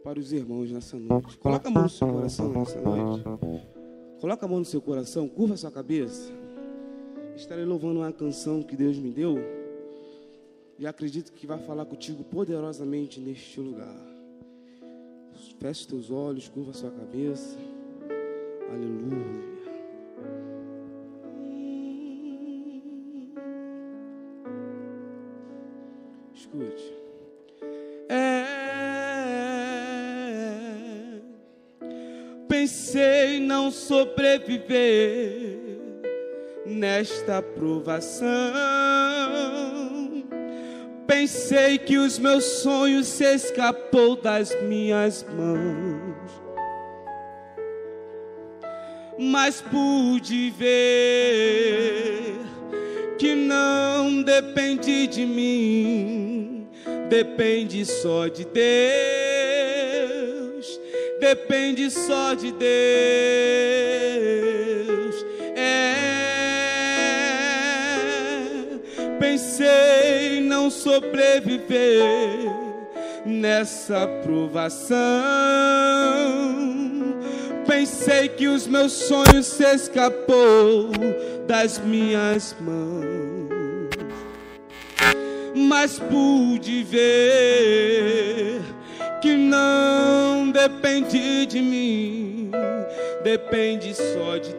para 0.03 0.19
os 0.19 0.33
irmãos 0.33 0.73
nessa 0.73 0.99
noite. 0.99 1.39
Coloca 1.39 1.69
a 1.69 1.71
mão 1.71 1.85
no 1.85 1.89
seu 1.89 2.09
coração 2.09 2.53
nessa 2.53 2.81
noite. 2.81 3.80
Coloca 4.21 4.45
a 4.45 4.49
mão 4.49 4.59
no 4.59 4.65
seu 4.67 4.83
coração, 4.83 5.27
curva 5.27 5.55
a 5.55 5.57
sua 5.57 5.71
cabeça. 5.71 6.31
Estarei 7.35 7.65
louvando 7.65 8.01
uma 8.01 8.13
canção 8.13 8.63
que 8.63 8.77
Deus 8.77 8.99
me 8.99 9.11
deu. 9.11 9.39
E 10.79 10.87
acredito 10.87 11.33
que 11.33 11.47
vai 11.47 11.59
falar 11.59 11.87
contigo 11.87 12.23
poderosamente 12.25 13.19
neste 13.19 13.59
lugar. 13.59 13.97
Feche 15.59 15.87
teus 15.87 16.11
olhos, 16.11 16.49
curva 16.49 16.73
sua 16.75 16.91
cabeça. 16.91 17.59
Aleluia. 18.71 19.51
Escute. 26.35 27.00
Pensei 32.71 33.41
não 33.41 33.69
sobreviver 33.69 35.59
nesta 36.65 37.43
provação. 37.43 38.29
Pensei 41.05 41.79
que 41.79 41.99
os 41.99 42.17
meus 42.17 42.45
sonhos 42.45 43.09
se 43.09 43.25
escapou 43.25 44.15
das 44.15 44.55
minhas 44.63 45.27
mãos. 45.37 46.31
Mas 49.19 49.61
pude 49.61 50.51
ver 50.51 52.37
que 53.19 53.35
não 53.35 54.23
depende 54.23 55.09
de 55.09 55.27
mim, 55.27 56.69
depende 57.09 57.85
só 57.85 58.29
de 58.29 58.45
Deus, 58.45 59.20
depende 61.21 61.91
só 61.91 62.35
de 62.35 62.51
Deus. 62.51 62.61
É, 65.55 65.95
pensei 69.21 70.41
não 70.41 70.71
sobreviver 70.71 72.51
nessa 73.27 74.07
provação. 74.25 74.99
Pensei 77.67 78.29
que 78.29 78.49
os 78.49 78.67
meus 78.67 78.93
sonhos 78.93 79.47
se 79.47 79.65
escapou 79.65 80.91
das 81.47 81.79
minhas 81.79 82.57
mãos, 82.61 83.91
mas 85.55 85.99
pude 85.99 86.83
ver 86.83 88.61
que 89.21 89.37
não 89.37 90.51
depende 90.51 91.45
de 91.47 91.61
mim, 91.61 92.51
depende 93.23 93.95
só 93.95 94.39
de 94.39 94.55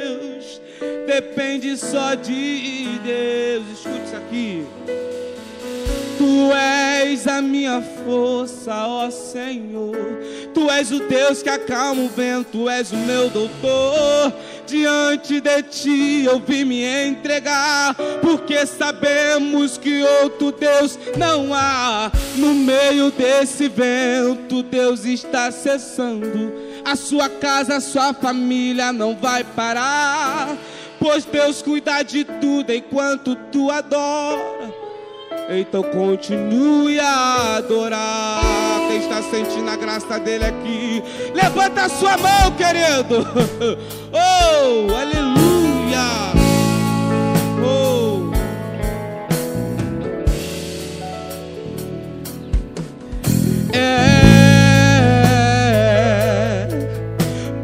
Deus, 0.00 0.60
depende 1.06 1.76
só 1.76 2.14
de 2.14 2.98
Deus. 3.04 3.64
Escute 3.72 4.04
isso 4.04 4.16
aqui. 4.16 4.66
Tu 6.18 6.52
és 6.52 7.28
a 7.28 7.40
minha 7.40 7.80
força, 8.04 8.74
ó 8.74 9.08
Senhor. 9.10 9.96
Tu 10.52 10.68
és 10.68 10.90
o 10.90 10.98
Deus 11.06 11.40
que 11.40 11.48
acalma 11.48 12.02
o 12.02 12.08
vento, 12.08 12.48
tu 12.50 12.68
és 12.68 12.90
o 12.90 12.96
meu 12.96 13.30
doutor. 13.30 14.32
Diante 14.68 15.40
de 15.40 15.62
ti 15.62 16.24
eu 16.26 16.38
vim 16.38 16.62
me 16.64 16.84
entregar, 16.84 17.94
porque 18.20 18.66
sabemos 18.66 19.78
que 19.78 20.02
outro 20.02 20.52
Deus 20.52 20.98
não 21.16 21.54
há. 21.54 22.12
No 22.36 22.54
meio 22.54 23.10
desse 23.10 23.66
vento, 23.66 24.62
Deus 24.62 25.06
está 25.06 25.50
cessando. 25.50 26.52
A 26.84 26.94
sua 26.96 27.30
casa, 27.30 27.76
a 27.76 27.80
sua 27.80 28.12
família 28.12 28.92
não 28.92 29.16
vai 29.16 29.42
parar, 29.42 30.54
pois 31.00 31.24
Deus 31.24 31.62
cuida 31.62 32.02
de 32.02 32.24
tudo 32.24 32.70
enquanto 32.70 33.34
tu 33.50 33.70
adora. 33.70 34.57
Então 35.50 35.82
continue 35.82 37.00
a 37.00 37.56
adorar. 37.56 38.80
Quem 38.88 38.98
está 38.98 39.22
sentindo 39.22 39.70
a 39.70 39.76
graça 39.76 40.18
dele 40.18 40.44
aqui, 40.44 41.02
levanta 41.34 41.82
a 41.84 41.88
sua 41.88 42.16
mão, 42.16 42.50
querido. 42.52 43.26
Oh, 44.10 44.94
aleluia. 44.94 46.32
Oh. 47.62 48.32
É, 53.76 54.18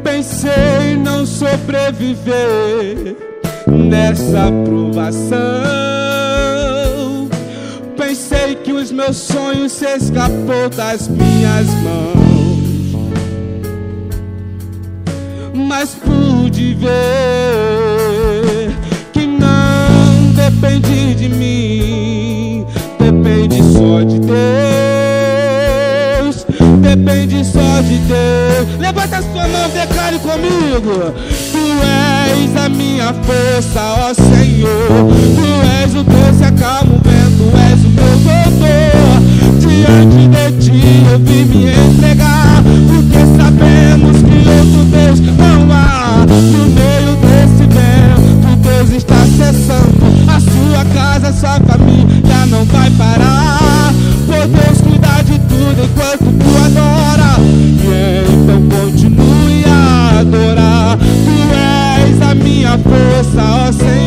pensei 0.03 0.95
não 0.97 1.25
sobreviver 1.25 3.15
nessa 3.67 4.51
provação. 4.63 5.84
Pensei 8.85 8.89
que 8.89 8.91
os 8.91 8.91
meus 8.91 9.17
sonhos 9.17 9.71
se 9.71 9.85
escapou 9.85 10.69
das 10.69 11.07
minhas 11.07 11.65
mãos, 11.81 12.95
mas 15.55 15.95
pude 15.95 16.75
ver 16.75 16.89
que 19.11 19.25
não 19.25 20.33
depende 20.35 21.15
de 21.15 21.29
mim, 21.29 22.65
depende 22.99 23.63
só 23.73 24.03
de 24.03 24.19
Deus, 24.19 24.35
depende 26.81 27.43
só 27.43 27.81
de 27.81 27.97
Deus. 27.97 28.79
Levanta 28.79 29.17
a 29.17 29.21
sua 29.23 29.47
mão, 29.47 29.69
declare 29.69 30.19
comigo. 30.19 31.13
Tu 31.51 31.65
és 32.37 32.55
a 32.63 32.69
minha 32.69 33.13
força, 33.13 33.81
ó 33.81 34.13
Senhor. 34.13 35.07
Tu 35.35 35.45
és 35.83 35.95
o 35.95 36.03
Deus 36.03 36.37
que 36.37 36.43
acalma 36.43 36.93
o 36.95 36.99
vento, 36.99 37.24
tu 37.37 37.51
és 37.57 37.83
o 37.83 37.89
meu 37.89 38.15
doutor. 38.27 39.15
Diante 39.59 40.27
de 40.27 40.51
ti 40.63 41.05
eu 41.11 41.19
vim 41.19 41.45
me 41.45 41.69
entregar, 41.69 42.63
porque 42.87 43.19
sabemos 43.37 44.17
que 44.21 44.37
outro 44.49 44.83
Deus 44.85 45.19
não 45.19 45.71
há. 45.71 46.25
No 46.25 46.65
meio 46.79 47.15
desse 47.17 47.65
vento, 47.67 48.55
Deus 48.61 48.89
está 48.91 49.19
cessando. 49.37 50.05
A 50.27 50.39
sua 50.39 50.85
casa, 50.93 51.33
sua 51.33 51.59
família 51.59 52.45
não 52.47 52.63
vai 52.65 52.89
parar. 52.91 53.93
Por 54.25 54.47
Deus 54.47 54.81
cuidar 54.81 55.23
de 55.23 55.37
tudo 55.39 55.83
enquanto 55.83 56.31
tu 56.39 56.49
adora. 56.65 57.35
E 57.39 58.23
então 58.33 58.61
continue 58.69 59.63
a 59.65 60.19
adorar. 60.19 60.97
Tu 60.97 61.35
és 62.05 62.21
a 62.21 62.35
minha 62.35 62.77
força, 62.77 63.41
ó 63.41 63.71
Senhor. 63.71 64.04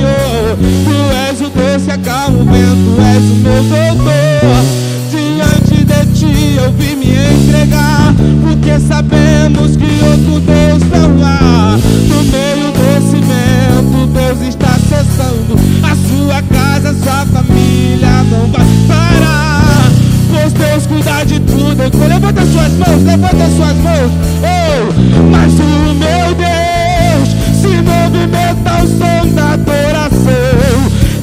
Doutor. 3.62 4.78
Diante 5.10 5.84
de 5.84 6.06
ti 6.14 6.56
eu 6.56 6.72
vim 6.72 6.96
me 6.96 7.12
entregar, 7.12 8.14
porque 8.42 8.78
sabemos 8.80 9.76
que 9.76 10.04
outro 10.04 10.40
Deus 10.40 10.82
não 10.90 11.24
há. 11.24 11.78
No 12.08 12.22
meio 12.24 12.72
desse 12.72 13.16
vento, 13.16 14.06
Deus 14.12 14.48
está 14.48 14.74
cessando. 14.88 15.58
A 15.82 15.96
sua 16.08 16.42
casa, 16.42 16.94
sua 17.02 17.26
família 17.26 18.24
não 18.30 18.46
vai 18.48 18.66
parar. 18.86 19.90
Pois 20.30 20.52
Deus 20.52 20.86
cuida 20.86 21.24
de 21.24 21.40
tudo. 21.40 21.82
Então, 21.84 22.08
Levanta 22.08 22.44
suas 22.46 22.72
mãos, 22.72 23.02
levanta 23.04 23.50
suas 23.56 23.76
mãos. 23.76 24.12
Oh, 24.42 24.92
mas 25.30 25.52
o 25.54 25.94
meu 25.94 26.34
Deus 26.34 27.28
se 27.60 27.82
movimenta 27.82 28.70
ao 28.70 28.86
som 28.86 29.34
da 29.34 29.52
adoração. 29.52 30.47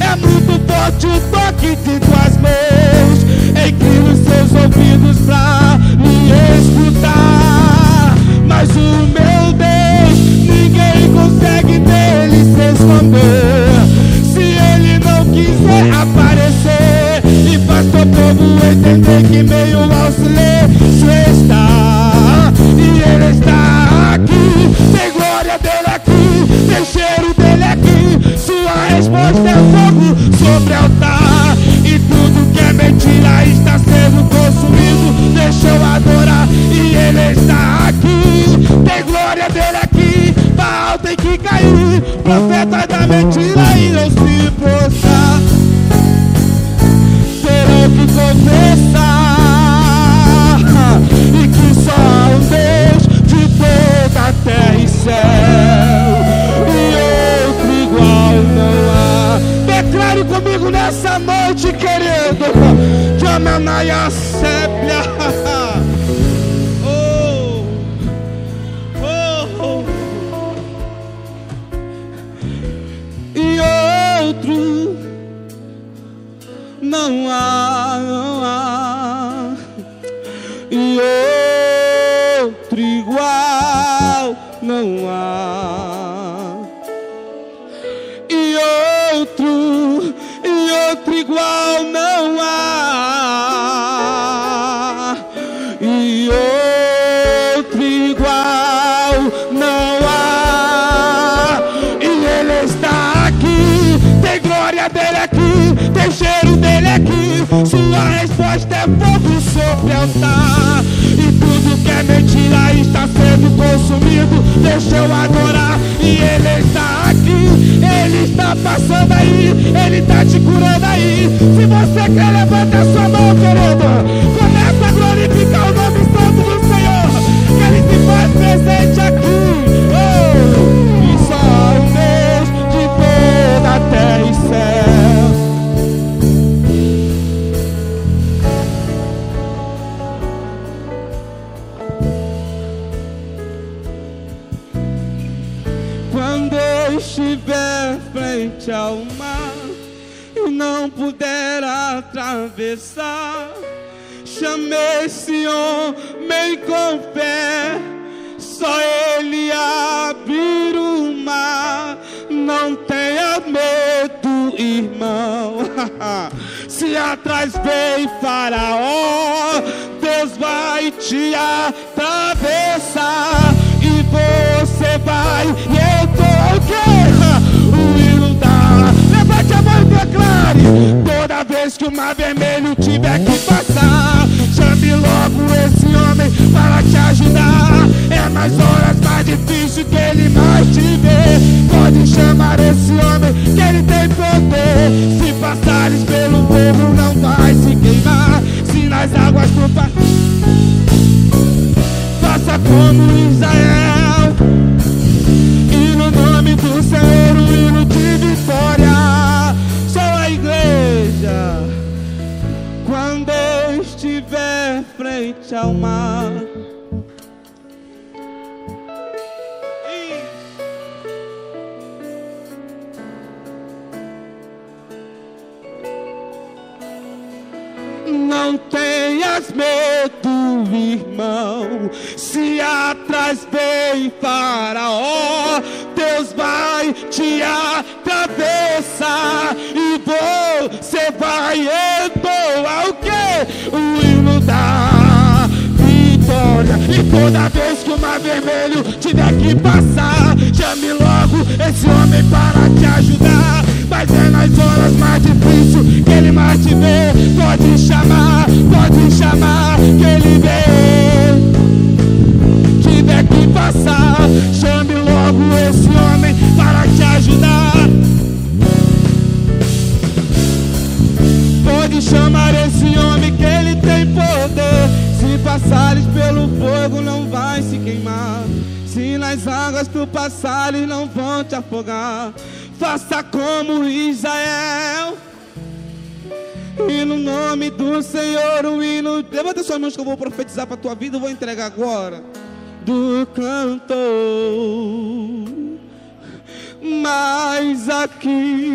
É 0.06 0.14
muito 0.16 0.52
forte 0.66 1.06
o 1.06 1.20
toque 1.30 1.74
de 1.76 1.98
tuas 1.98 2.36
mãos. 2.38 3.18
Inclina 3.66 4.10
os 4.12 4.18
seus 4.20 4.52
ouvidos 4.62 5.18
pra 5.26 5.78
me 5.98 6.30
escutar. 6.60 8.14
Mas 8.46 8.70
o 8.70 9.06
meu 9.08 9.52
Deus, 9.52 10.18
ninguém 10.46 11.12
consegue 11.12 11.25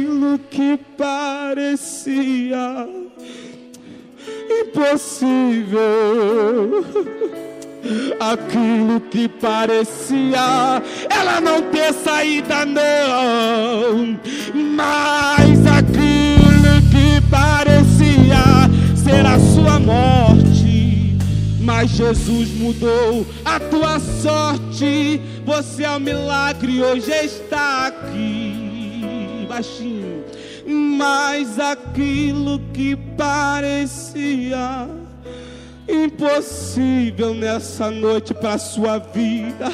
aquilo 0.01 0.39
que 0.49 0.79
parecia 0.97 2.87
impossível. 4.49 5.79
Aquilo 8.19 9.01
que 9.01 9.27
parecia 9.27 10.81
ela 11.09 11.41
não 11.41 11.61
ter 11.63 11.93
saída, 11.93 12.65
não. 12.65 14.19
Mas 14.53 15.65
aquilo 15.65 16.81
que 16.91 17.21
parecia 17.29 18.69
ser 18.95 19.25
a 19.25 19.39
sua 19.39 19.79
morte. 19.79 21.15
Mas 21.59 21.91
Jesus 21.91 22.49
mudou 22.53 23.25
a 23.45 23.59
tua 23.59 23.99
sorte. 23.99 25.21
Você 25.45 25.83
é 25.83 25.91
um 25.91 25.99
milagre, 25.99 26.81
hoje 26.81 27.11
está 27.11 27.87
aqui 27.87 28.50
baixinho. 29.51 30.23
Mas 30.65 31.59
aquilo 31.59 32.59
que 32.73 32.95
parecia 32.95 34.87
impossível 35.89 37.33
nessa 37.33 37.91
noite 37.91 38.33
para 38.33 38.57
sua 38.57 38.97
vida, 38.97 39.69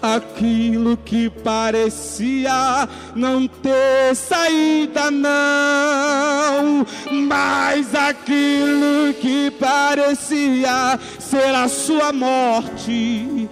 aquilo 0.00 0.96
que 0.96 1.28
parecia 1.28 2.88
não 3.14 3.46
ter 3.46 4.14
saída 4.14 5.10
não, 5.10 6.86
mas 7.28 7.94
aquilo 7.94 9.12
que 9.20 9.50
parecia 9.50 10.98
ser 11.18 11.54
a 11.54 11.68
sua 11.68 12.14
morte 12.14 13.48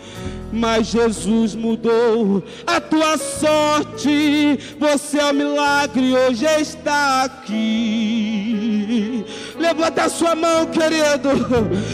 mas 0.53 0.89
Jesus 0.89 1.55
mudou 1.55 2.43
a 2.67 2.81
tua 2.81 3.17
sorte. 3.17 4.59
Você 4.79 5.19
é 5.19 5.27
um 5.27 5.33
milagre, 5.33 6.15
hoje 6.15 6.45
está 6.45 7.25
aqui. 7.25 9.25
Levanta 9.61 10.05
a 10.05 10.09
sua 10.09 10.35
mão, 10.35 10.67
querido. 10.67 11.29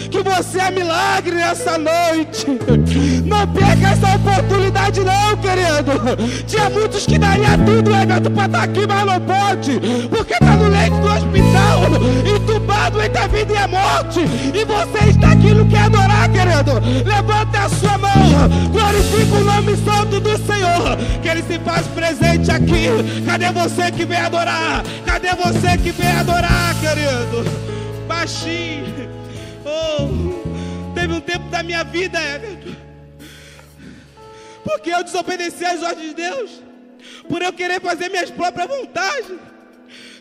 Que 0.09 0.23
você 0.23 0.59
é 0.61 0.71
milagre 0.71 1.35
nessa 1.35 1.77
noite. 1.77 2.47
Não 3.25 3.47
perca 3.49 3.89
essa 3.89 4.15
oportunidade, 4.15 5.01
não, 5.01 5.37
querido. 5.39 6.45
Tinha 6.47 6.71
muitos 6.71 7.05
que 7.05 7.19
daria 7.19 7.59
tudo, 7.59 7.93
Everton, 7.93 8.31
para 8.31 8.47
estar 8.47 8.63
aqui, 8.63 8.87
mas 8.87 9.05
não 9.05 9.21
pode. 9.21 9.81
Porque 10.09 10.35
está 10.35 10.57
no 10.57 10.69
leito 10.69 10.97
do 10.97 11.09
hospital, 11.09 12.37
entubado 12.37 13.03
entre 13.03 13.19
a 13.19 13.27
vida 13.27 13.53
e 13.53 13.57
a 13.57 13.69
morte. 13.69 14.21
E 14.21 14.65
você 14.65 15.11
está 15.11 15.33
aqui, 15.33 15.53
não 15.53 15.69
quer 15.69 15.83
adorar, 15.83 16.31
querido. 16.31 17.05
Levanta 17.05 17.59
a 17.59 17.69
sua 17.69 17.99
mão. 17.99 18.49
Glorifica 18.71 19.37
o 19.39 19.45
nome 19.45 19.77
santo 19.79 20.21
do 20.21 20.39
Senhor. 20.47 20.97
Que 21.21 21.29
Ele 21.29 21.43
se 21.43 21.59
faz 21.59 21.85
presente 21.89 22.49
aqui. 22.49 22.89
Cadê 23.27 23.51
você 23.51 23.91
que 23.91 24.05
vem 24.05 24.19
adorar? 24.19 24.85
Cadê 25.05 25.35
você 25.35 25.77
que 25.79 25.91
vem 25.91 26.13
adorar, 26.13 26.77
querido? 26.81 27.56
Oh, 29.65 30.93
teve 30.95 31.13
um 31.13 31.21
tempo 31.21 31.49
da 31.49 31.63
minha 31.63 31.85
vida, 31.85 32.19
Everton. 32.21 32.75
Porque 34.65 34.91
eu 34.91 35.05
desobedeci 35.05 35.65
às 35.65 35.81
ordens 35.83 36.09
de 36.09 36.15
Deus. 36.15 36.51
Por 37.29 37.41
eu 37.41 37.53
querer 37.53 37.81
fazer 37.81 38.09
minhas 38.09 38.31
próprias 38.31 38.69
vontades. 38.69 39.39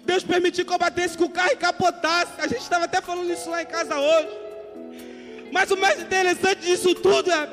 Deus 0.03 0.23
permitiu 0.23 0.65
que 0.65 0.72
eu 0.72 0.77
batesse 0.77 1.18
com 1.18 1.26
o 1.26 1.30
carro 1.30 1.53
e 1.53 1.56
capotasse. 1.56 2.34
A 2.38 2.48
gente 2.48 2.61
estava 2.61 2.86
até 2.86 3.02
falando 3.02 3.32
isso 3.32 3.49
lá 3.49 3.64
em 3.64 3.65
casa 3.65 3.98
hoje. 3.98 4.30
Mas 5.52 5.72
o 5.72 5.77
mais 5.77 5.99
interessante 5.99 6.61
disso 6.61 6.94
tudo 6.94 7.32
é 7.32 7.49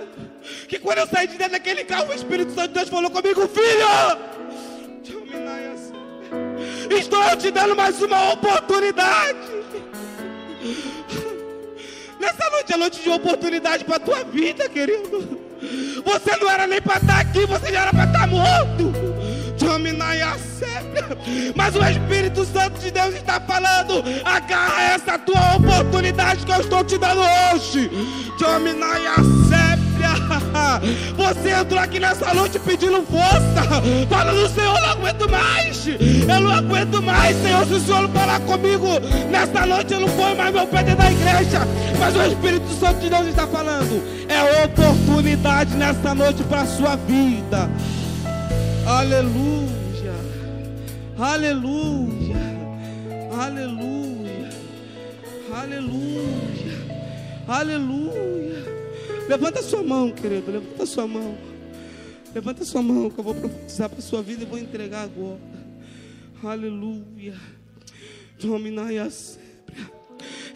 que 0.69 0.79
quando 0.79 0.99
eu 0.99 1.07
saí 1.07 1.29
de 1.29 1.37
dentro 1.39 1.53
daquele 1.53 1.85
carro, 1.85 2.11
o 2.11 2.15
Espírito 2.15 2.53
Santo 2.53 2.69
de 2.69 2.75
Deus 2.75 2.89
falou 2.91 3.11
comigo, 3.11 3.49
filho! 3.49 4.33
Estou 6.91 7.37
te 7.37 7.51
dando 7.51 7.75
mais 7.75 8.03
uma 8.03 8.33
oportunidade. 8.33 9.52
Nessa 12.21 12.51
noite 12.51 12.73
é 12.73 12.77
noite 12.77 13.03
de 13.03 13.09
oportunidade 13.09 13.85
para 13.85 13.97
a 13.97 14.01
tua 14.01 14.25
vida, 14.25 14.69
querido. 14.69 15.41
Você 16.05 16.37
não 16.37 16.51
era 16.51 16.67
nem 16.67 16.81
para 16.81 16.99
estar 16.99 17.21
aqui, 17.21 17.47
você 17.47 17.73
já 17.73 17.83
era 17.83 17.91
para 17.91 18.05
estar 18.05 18.27
morto. 18.27 18.93
Mas 21.55 21.77
o 21.77 21.85
Espírito 21.85 22.45
Santo 22.45 22.81
de 22.81 22.91
Deus 22.91 23.15
está 23.15 23.41
falando: 23.41 24.03
agarra 24.25 24.83
essa 24.95 25.19
tua 25.19 25.57
oportunidade 25.57 26.45
que 26.45 26.53
eu 26.53 26.61
estou 26.61 26.85
te 26.85 26.99
dando 26.99 27.21
hoje. 27.21 27.91
Você 31.17 31.51
entrou 31.51 31.81
aqui 31.81 32.01
nessa 32.01 32.33
noite 32.35 32.59
pedindo 32.59 33.03
força, 33.03 33.83
falando: 34.09 34.49
Senhor, 34.55 34.75
eu 34.75 34.81
não 34.81 34.91
aguento 34.91 35.31
mais. 35.31 35.87
Eu 35.87 36.41
não 36.41 36.51
aguento 36.51 37.03
mais, 37.03 37.37
Senhor. 37.43 37.67
Se 37.67 37.75
o 37.75 37.81
Senhor 37.81 38.03
não 38.03 38.09
falar 38.11 38.41
comigo 38.41 38.87
nessa 39.31 39.67
noite, 39.67 39.93
eu 39.93 40.01
não 40.01 40.09
ponho 40.09 40.37
mais 40.37 40.53
meu 40.55 40.67
pé 40.67 40.83
dentro 40.83 41.03
da 41.03 41.13
igreja. 41.13 41.61
Mas 41.99 42.17
o 42.17 42.23
Espírito 42.23 42.69
Santo 42.81 43.01
de 43.01 43.11
Deus 43.11 43.27
está 43.27 43.47
falando: 43.47 44.03
é 44.29 44.65
oportunidade 44.65 45.75
nessa 45.77 46.15
noite 46.15 46.43
para 46.45 46.63
a 46.63 46.67
sua 46.67 46.97
vida. 46.97 47.71
Aleluia. 48.87 49.73
Aleluia. 51.19 52.37
Aleluia. 53.39 54.51
Aleluia. 55.55 56.73
Aleluia. 57.49 58.72
Levanta 59.29 59.63
sua 59.63 59.83
mão, 59.83 60.11
querido. 60.11 60.51
Levanta 60.51 60.87
sua 60.87 61.07
mão. 61.07 61.39
Levanta 62.35 62.65
sua 62.65 62.83
mão 62.83 63.11
que 63.11 63.19
eu 63.19 63.25
vou 63.25 63.35
profetizar 63.35 63.91
para 63.91 64.01
sua 64.01 64.23
vida 64.23 64.43
e 64.43 64.47
vou 64.47 64.59
entregar 64.59 65.03
agora. 65.03 65.41
Aleluia. 66.43 67.35
Dominai 68.41 68.99
a. 68.99 69.09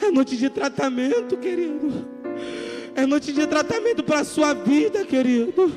É 0.01 0.11
noite 0.11 0.37
de 0.37 0.49
tratamento, 0.51 1.37
querido. 1.37 2.07
É 2.95 3.05
noite 3.07 3.33
de 3.33 3.47
tratamento 3.47 4.03
para 4.03 4.21
a 4.21 4.25
sua 4.25 4.55
vida, 4.55 5.05
querido. 5.05 5.73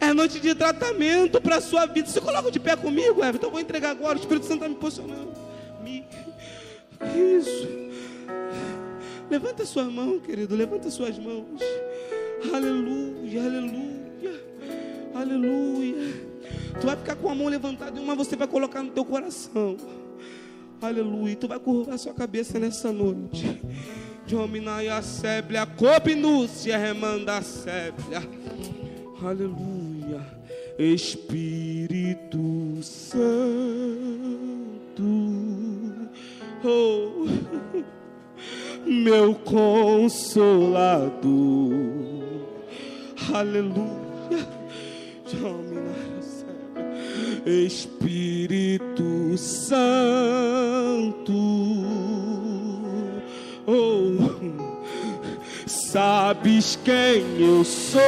É 0.00 0.12
noite 0.12 0.40
de 0.40 0.54
tratamento 0.54 1.40
para 1.40 1.56
a 1.56 1.60
sua 1.60 1.86
vida. 1.86 2.08
Se 2.08 2.20
coloca 2.20 2.50
de 2.50 2.58
pé 2.58 2.76
comigo, 2.76 3.22
Everton. 3.22 3.48
Eu 3.48 3.50
vou 3.50 3.60
entregar 3.60 3.90
agora. 3.90 4.16
O 4.16 4.20
Espírito 4.20 4.46
Santo 4.46 4.64
está 4.64 4.68
me 4.68 4.74
posicionando. 4.74 5.32
Me... 5.82 6.04
Isso. 7.38 7.68
Levanta 9.30 9.66
sua 9.66 9.84
mão, 9.84 10.18
querido. 10.18 10.56
Levanta 10.56 10.90
suas 10.90 11.18
mãos. 11.18 11.60
Aleluia, 12.42 13.44
aleluia, 13.44 14.44
aleluia. 15.14 16.30
Tu 16.80 16.86
vai 16.86 16.96
ficar 16.96 17.16
com 17.16 17.28
a 17.28 17.34
mão 17.34 17.48
levantada 17.48 17.98
e 17.98 18.02
uma 18.02 18.14
você 18.14 18.34
vai 18.34 18.48
colocar 18.48 18.82
no 18.82 18.90
teu 18.90 19.04
coração. 19.04 19.76
Aleluia. 20.80 21.36
Tu 21.36 21.46
vai 21.46 21.58
curvar 21.58 21.98
sua 21.98 22.14
cabeça 22.14 22.58
nessa 22.58 22.90
noite. 22.90 23.60
Dominai 24.26 24.88
a 24.88 25.02
séblia, 25.02 25.66
copinúcia, 25.66 26.78
remanda 26.78 27.36
a 27.36 27.42
séblia. 27.42 28.22
Aleluia. 29.22 30.26
Espírito 30.78 32.38
Santo. 32.82 33.20
Oh, 36.64 37.26
meu 38.86 39.34
consolador. 39.34 40.10
Aleluia. 43.32 44.00
Espírito 47.46 49.36
Santo. 49.36 49.80
Oh, 53.66 54.16
sabes 55.66 56.78
quem 56.84 57.24
eu 57.40 57.64
sou. 57.64 58.00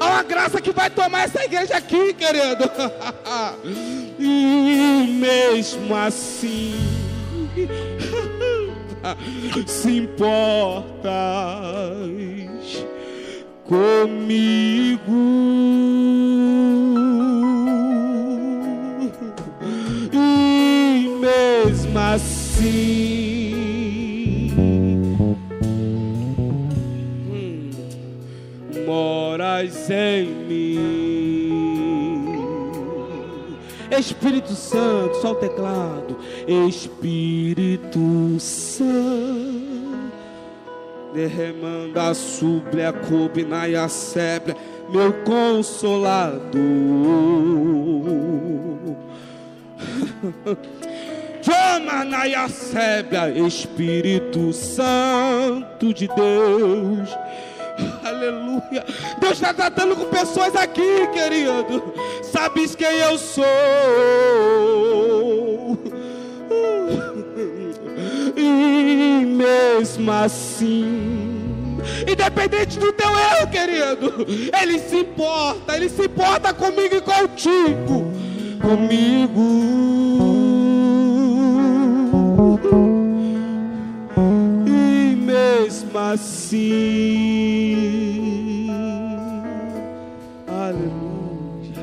Há 0.00 0.06
uma 0.06 0.22
graça 0.22 0.60
que 0.60 0.72
vai 0.72 0.90
tomar 0.90 1.24
essa 1.24 1.44
igreja 1.44 1.76
aqui, 1.76 2.12
querido. 2.14 2.70
E 4.20 5.06
mesmo 5.06 5.94
assim, 5.94 6.74
se 9.66 9.98
importas 9.98 10.98
comigo. 13.64 15.02
E 20.12 21.08
mesmo 21.20 21.98
assim, 21.98 22.78
moras 28.86 29.90
em 29.90 30.26
mim. 30.48 30.98
Espírito 33.90 34.54
Santo, 34.54 35.16
só 35.16 35.32
o 35.32 35.34
teclado. 35.34 36.16
Espírito 36.68 37.98
Santo. 38.38 40.08
Derramando 41.14 41.98
a 41.98 42.12
súblia, 42.14 42.92
cubinai 42.92 43.74
a 43.74 43.88
séblia, 43.88 44.56
meu 44.90 45.12
consolador. 45.24 46.58
Chamanai 51.42 52.34
a 52.34 52.48
séblia, 52.48 53.30
Espírito 53.30 54.52
Santo 54.52 55.94
de 55.94 56.08
Deus. 56.08 57.08
Aleluia. 58.04 58.84
Deus 59.20 59.32
está 59.32 59.54
tratando 59.54 59.94
com 59.96 60.06
pessoas 60.06 60.54
aqui, 60.56 61.06
querido. 61.12 61.94
Sabes 62.22 62.74
quem 62.74 62.98
eu 62.98 63.16
sou. 63.16 63.44
Mesmo 69.38 70.10
assim, 70.10 71.78
independente 72.10 72.78
do 72.78 72.92
teu 72.92 73.08
erro, 73.08 73.46
querido, 73.48 74.26
Ele 74.60 74.78
se 74.80 74.96
importa, 74.96 75.76
Ele 75.76 75.88
se 75.88 76.06
importa 76.06 76.52
comigo 76.52 76.96
e 76.96 77.00
contigo, 77.00 78.12
comigo. 78.60 79.78
E 84.66 85.14
mesmo 85.14 85.98
assim, 85.98 86.58
aleluia, 90.48 91.78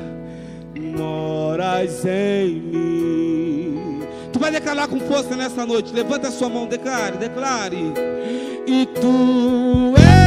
moras 0.96 2.04
em 2.04 2.60
mim. 2.60 2.75
Vai 4.46 4.52
declarar 4.52 4.86
com 4.86 5.00
força 5.00 5.34
nessa 5.34 5.66
noite. 5.66 5.92
Levanta 5.92 6.28
a 6.28 6.30
sua 6.30 6.48
mão, 6.48 6.68
declare, 6.68 7.16
declare. 7.16 7.92
E 8.64 8.86
tu 8.86 9.92
és. 9.98 10.25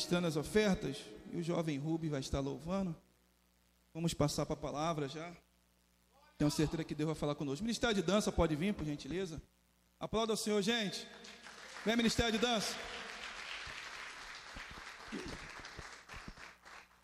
ministrando 0.00 0.26
as 0.26 0.36
ofertas 0.36 0.96
e 1.30 1.36
o 1.36 1.42
jovem 1.42 1.78
Rubi 1.78 2.08
vai 2.08 2.20
estar 2.20 2.40
louvando. 2.40 2.96
Vamos 3.92 4.14
passar 4.14 4.46
para 4.46 4.54
a 4.54 4.58
palavra 4.58 5.06
já. 5.06 5.30
Tenho 6.38 6.50
certeza 6.50 6.84
que 6.84 6.94
Deus 6.94 7.08
vai 7.08 7.14
falar 7.14 7.34
conosco. 7.34 7.62
Ministério 7.62 7.94
de 7.94 8.02
dança 8.02 8.32
pode 8.32 8.56
vir, 8.56 8.72
por 8.72 8.86
gentileza. 8.86 9.42
Aplauda 9.98 10.32
o 10.32 10.36
Senhor, 10.38 10.62
gente. 10.62 11.06
Vem, 11.84 11.96
Ministério 11.96 12.32
de 12.32 12.38
dança. 12.38 12.74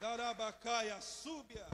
Darabacaia, 0.01 0.99
súbia. 1.03 1.67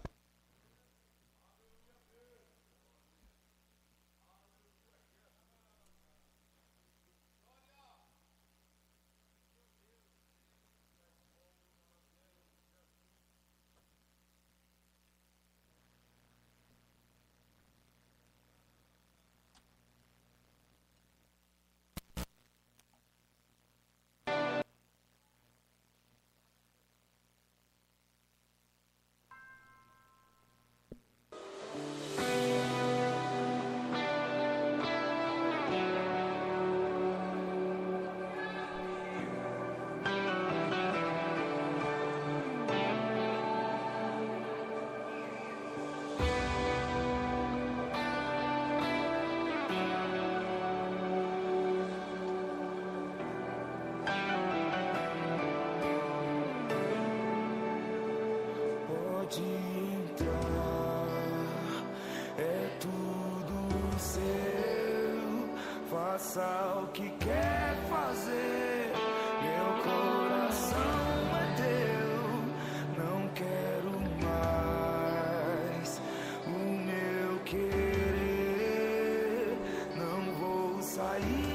aí. 81.22 81.51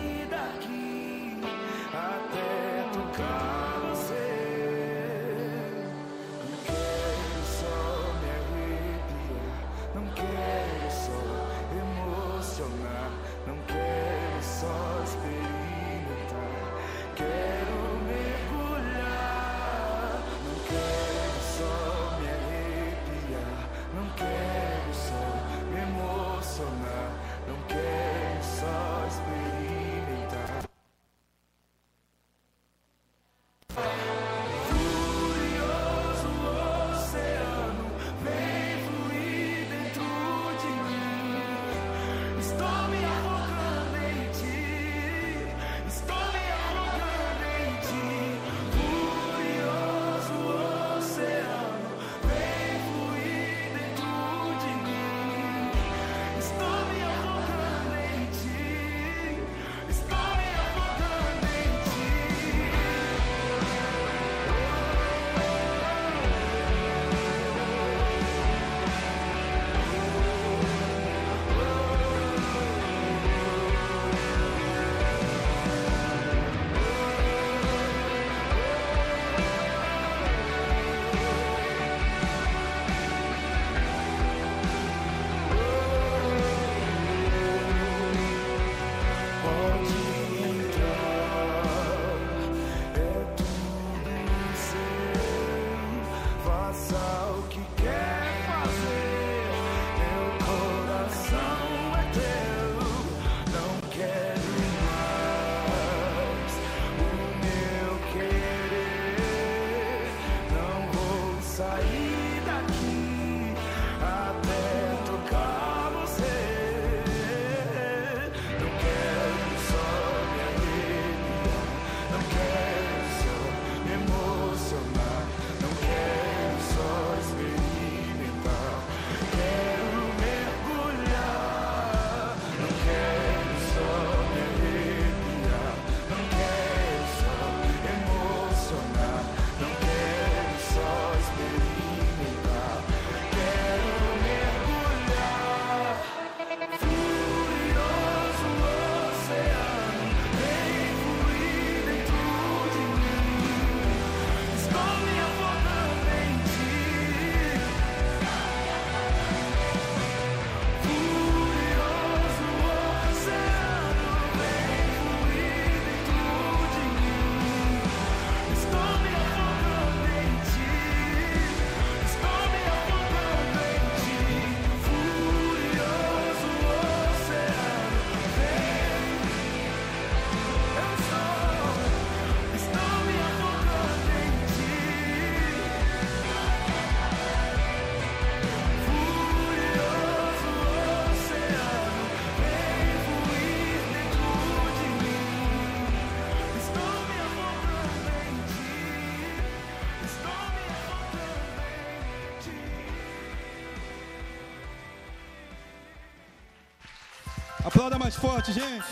Aplauda 207.88 208.04
mais 208.04 208.16
forte, 208.18 208.52
gente. 208.52 208.86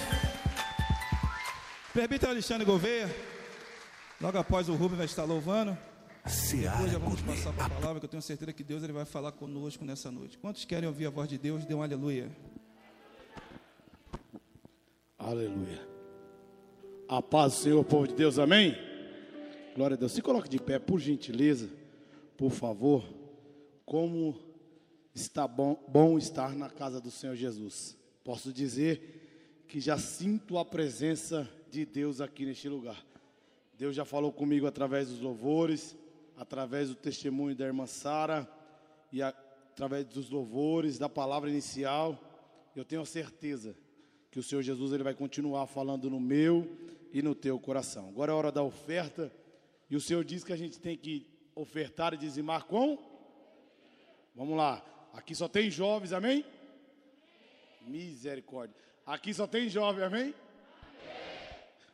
Presbítero 1.91 2.31
Alexandre 2.31 2.63
Gouveia. 2.63 3.13
Logo 4.22 4.38
após 4.38 4.69
o 4.69 4.73
Rubem 4.73 4.95
vai 4.95 5.05
estar 5.05 5.26
louvando. 5.26 5.77
Depois 6.23 6.91
já 6.93 6.97
vamos 6.97 7.19
passar 7.19 7.51
para 7.51 7.65
a 7.65 7.69
palavra, 7.69 7.99
que 7.99 8.05
eu 8.05 8.09
tenho 8.09 8.22
certeza 8.22 8.53
que 8.53 8.63
Deus 8.63 8.84
ele 8.84 8.93
vai 8.93 9.03
falar 9.03 9.34
conosco 9.34 9.84
nessa 9.84 10.09
noite. 10.09 10.38
Quantos 10.38 10.63
querem 10.63 10.88
ouvir 10.88 11.07
a 11.07 11.09
voz 11.09 11.27
de 11.27 11.38
Deus? 11.38 11.65
Dê 11.65 11.73
um 11.73 11.84
aleluia. 11.84 12.31
Aleluia. 15.19 15.85
A 17.09 17.22
paz 17.22 17.51
do 17.51 17.59
Senhor, 17.59 17.84
povo 17.84 18.07
de 18.07 18.15
Deus, 18.15 18.39
amém? 18.39 18.77
Glória 19.76 19.95
a 19.95 19.97
Deus. 19.97 20.13
Se 20.13 20.22
coloque 20.22 20.47
de 20.47 20.57
pé, 20.57 20.80
por 20.80 21.01
gentileza, 21.01 21.69
por 22.38 22.49
favor. 22.49 23.03
Como 23.85 24.39
está 25.13 25.45
bom, 25.45 25.84
bom 25.85 26.17
estar 26.17 26.55
na 26.55 26.69
casa 26.69 27.01
do 27.01 27.11
Senhor 27.11 27.35
Jesus. 27.35 27.97
Posso 28.26 28.52
dizer 28.52 29.64
que 29.68 29.80
já 29.80 29.99
sinto 29.99 30.57
a 30.57 30.65
presença 30.65 31.47
de 31.69 31.85
Deus 31.85 32.19
aqui 32.19 32.43
neste 32.43 32.68
lugar. 32.68 33.06
Deus 33.77 33.95
já 33.95 34.03
falou 34.03 34.34
comigo 34.34 34.65
através 34.65 35.10
dos 35.10 35.19
louvores, 35.22 35.95
através 36.35 36.89
do 36.89 36.95
testemunho 36.95 37.56
da 37.56 37.65
irmã 37.65 37.85
Sara 37.85 38.49
e 39.11 39.22
a- 39.22 39.30
através 39.30 40.06
dos 40.06 40.30
louvores, 40.31 40.97
da 40.97 41.07
palavra 41.07 41.52
inicial. 41.52 42.19
Eu 42.76 42.84
tenho 42.84 43.03
a 43.03 43.06
certeza 43.06 43.76
que 44.31 44.39
o 44.39 44.43
Senhor 44.43 44.64
Jesus 44.64 44.91
ele 44.91 45.03
vai 45.03 45.14
continuar 45.14 45.68
falando 45.68 46.10
no 46.10 46.19
meu 46.19 46.68
e 47.14 47.22
no 47.22 47.35
teu 47.35 47.60
coração. 47.60 48.10
Agora 48.10 48.31
é 48.31 48.34
a 48.34 48.38
hora 48.38 48.52
da 48.52 48.64
oferta 48.64 49.31
e 49.88 49.95
o 49.95 50.02
Senhor 50.02 50.26
diz 50.26 50.43
que 50.43 50.52
a 50.52 50.57
gente 50.57 50.80
tem 50.80 50.97
que 50.97 51.27
ofertar 51.53 52.11
e 52.15 52.18
dizimar 52.18 52.65
com. 52.65 52.97
Vamos 54.35 54.57
lá. 54.57 54.84
Aqui 55.14 55.35
só 55.35 55.47
tem 55.47 55.69
jovens, 55.69 56.11
amém? 56.11 56.43
Misericórdia. 57.88 58.76
Aqui 59.06 59.34
só 59.34 59.45
tem 59.45 59.70
jovem, 59.70 60.03
amém? 60.03 60.34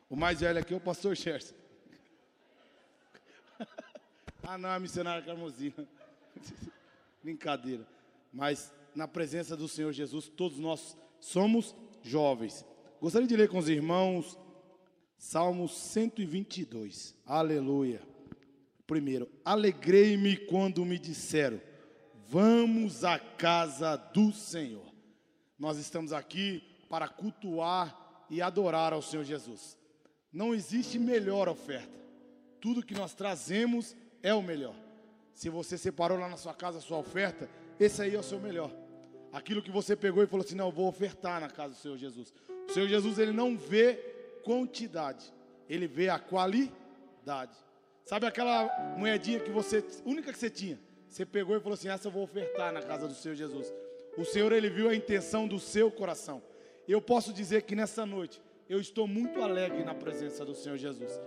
O 0.10 0.16
mais 0.16 0.42
velho 0.42 0.60
aqui 0.60 0.74
é 0.74 0.78
o 0.78 0.82
pastor 0.82 1.16
Gerson. 1.16 1.56
ah, 4.44 4.58
não, 4.58 4.70
a 4.70 4.80
missionária 4.80 5.24
Carmosina. 5.24 5.88
Brincadeira. 7.24 7.88
Mas 8.34 8.74
na 8.96 9.08
presença 9.08 9.56
do 9.56 9.68
Senhor 9.68 9.92
Jesus, 9.92 10.28
todos 10.28 10.60
nós 10.60 10.98
somos 11.20 11.76
jovens. 12.04 12.66
Gostaria 13.00 13.28
de 13.28 13.36
ler 13.36 13.50
com 13.50 13.58
os 13.58 13.70
irmãos 13.70 14.38
Salmos 15.18 15.78
122. 15.78 17.16
Aleluia. 17.28 18.02
Primeiro, 18.88 19.30
alegrei-me 19.46 20.36
quando 20.36 20.84
me 20.84 20.98
disseram: 20.98 21.62
Vamos 22.28 23.04
à 23.04 23.20
casa 23.20 23.96
do 23.96 24.34
Senhor. 24.34 24.91
Nós 25.62 25.78
estamos 25.78 26.12
aqui 26.12 26.64
para 26.90 27.08
cultuar 27.08 28.26
e 28.32 28.42
adorar 28.42 28.94
ao 28.94 29.02
Senhor 29.04 29.24
Jesus. 29.24 29.78
Não 30.34 30.56
existe 30.56 30.98
melhor 30.98 31.48
oferta. 31.48 32.00
Tudo 32.60 32.84
que 32.84 32.96
nós 32.96 33.14
trazemos 33.14 33.96
é 34.24 34.34
o 34.34 34.42
melhor. 34.42 34.74
Se 35.36 35.50
você 35.50 35.78
separou 35.78 36.18
lá 36.18 36.28
na 36.28 36.36
sua 36.36 36.56
casa 36.56 36.80
a 36.80 36.82
sua 36.82 36.98
oferta, 36.98 37.48
esse 37.80 38.02
aí 38.02 38.16
é 38.16 38.18
o 38.18 38.24
seu 38.24 38.40
melhor. 38.40 38.72
Aquilo 39.32 39.62
que 39.62 39.70
você 39.70 39.96
pegou 39.96 40.24
e 40.24 40.26
falou 40.26 40.44
assim: 40.44 40.56
"Não, 40.56 40.66
eu 40.66 40.72
vou 40.72 40.88
ofertar 40.88 41.40
na 41.40 41.48
casa 41.48 41.76
do 41.76 41.80
Senhor 41.80 41.96
Jesus". 41.96 42.34
O 42.68 42.72
Senhor 42.72 42.88
Jesus 42.88 43.20
ele 43.20 43.32
não 43.32 43.56
vê 43.56 43.94
quantidade, 44.44 45.32
ele 45.70 45.86
vê 45.86 46.10
a 46.10 46.18
qualidade. 46.18 47.56
Sabe 48.04 48.26
aquela 48.26 48.96
moedinha 48.98 49.40
que 49.40 49.52
você, 49.52 49.86
única 50.06 50.34
que 50.34 50.40
você 50.40 50.50
tinha, 50.50 50.80
você 51.08 51.24
pegou 51.24 51.56
e 51.56 51.60
falou 51.60 51.76
assim: 51.76 51.88
"Essa 51.88 52.08
eu 52.08 52.12
vou 52.12 52.24
ofertar 52.24 52.74
na 52.74 52.82
casa 52.82 53.08
do 53.08 53.14
Senhor 53.14 53.36
Jesus". 53.36 53.72
O 54.18 54.26
Senhor 54.26 54.52
ele 54.52 54.70
viu 54.70 54.90
a 54.90 54.96
intenção 54.96 55.48
do 55.48 55.60
seu 55.60 55.90
coração. 55.90 56.42
Eu 56.88 57.02
posso 57.02 57.32
dizer 57.32 57.64
que 57.64 57.76
nessa 57.76 58.06
noite 58.06 58.42
eu 58.68 58.80
estou 58.80 59.08
muito 59.08 59.42
alegre 59.42 59.84
na 59.84 59.94
presença 59.94 60.46
do 60.46 60.54
Senhor 60.54 60.78
Jesus. 60.78 61.20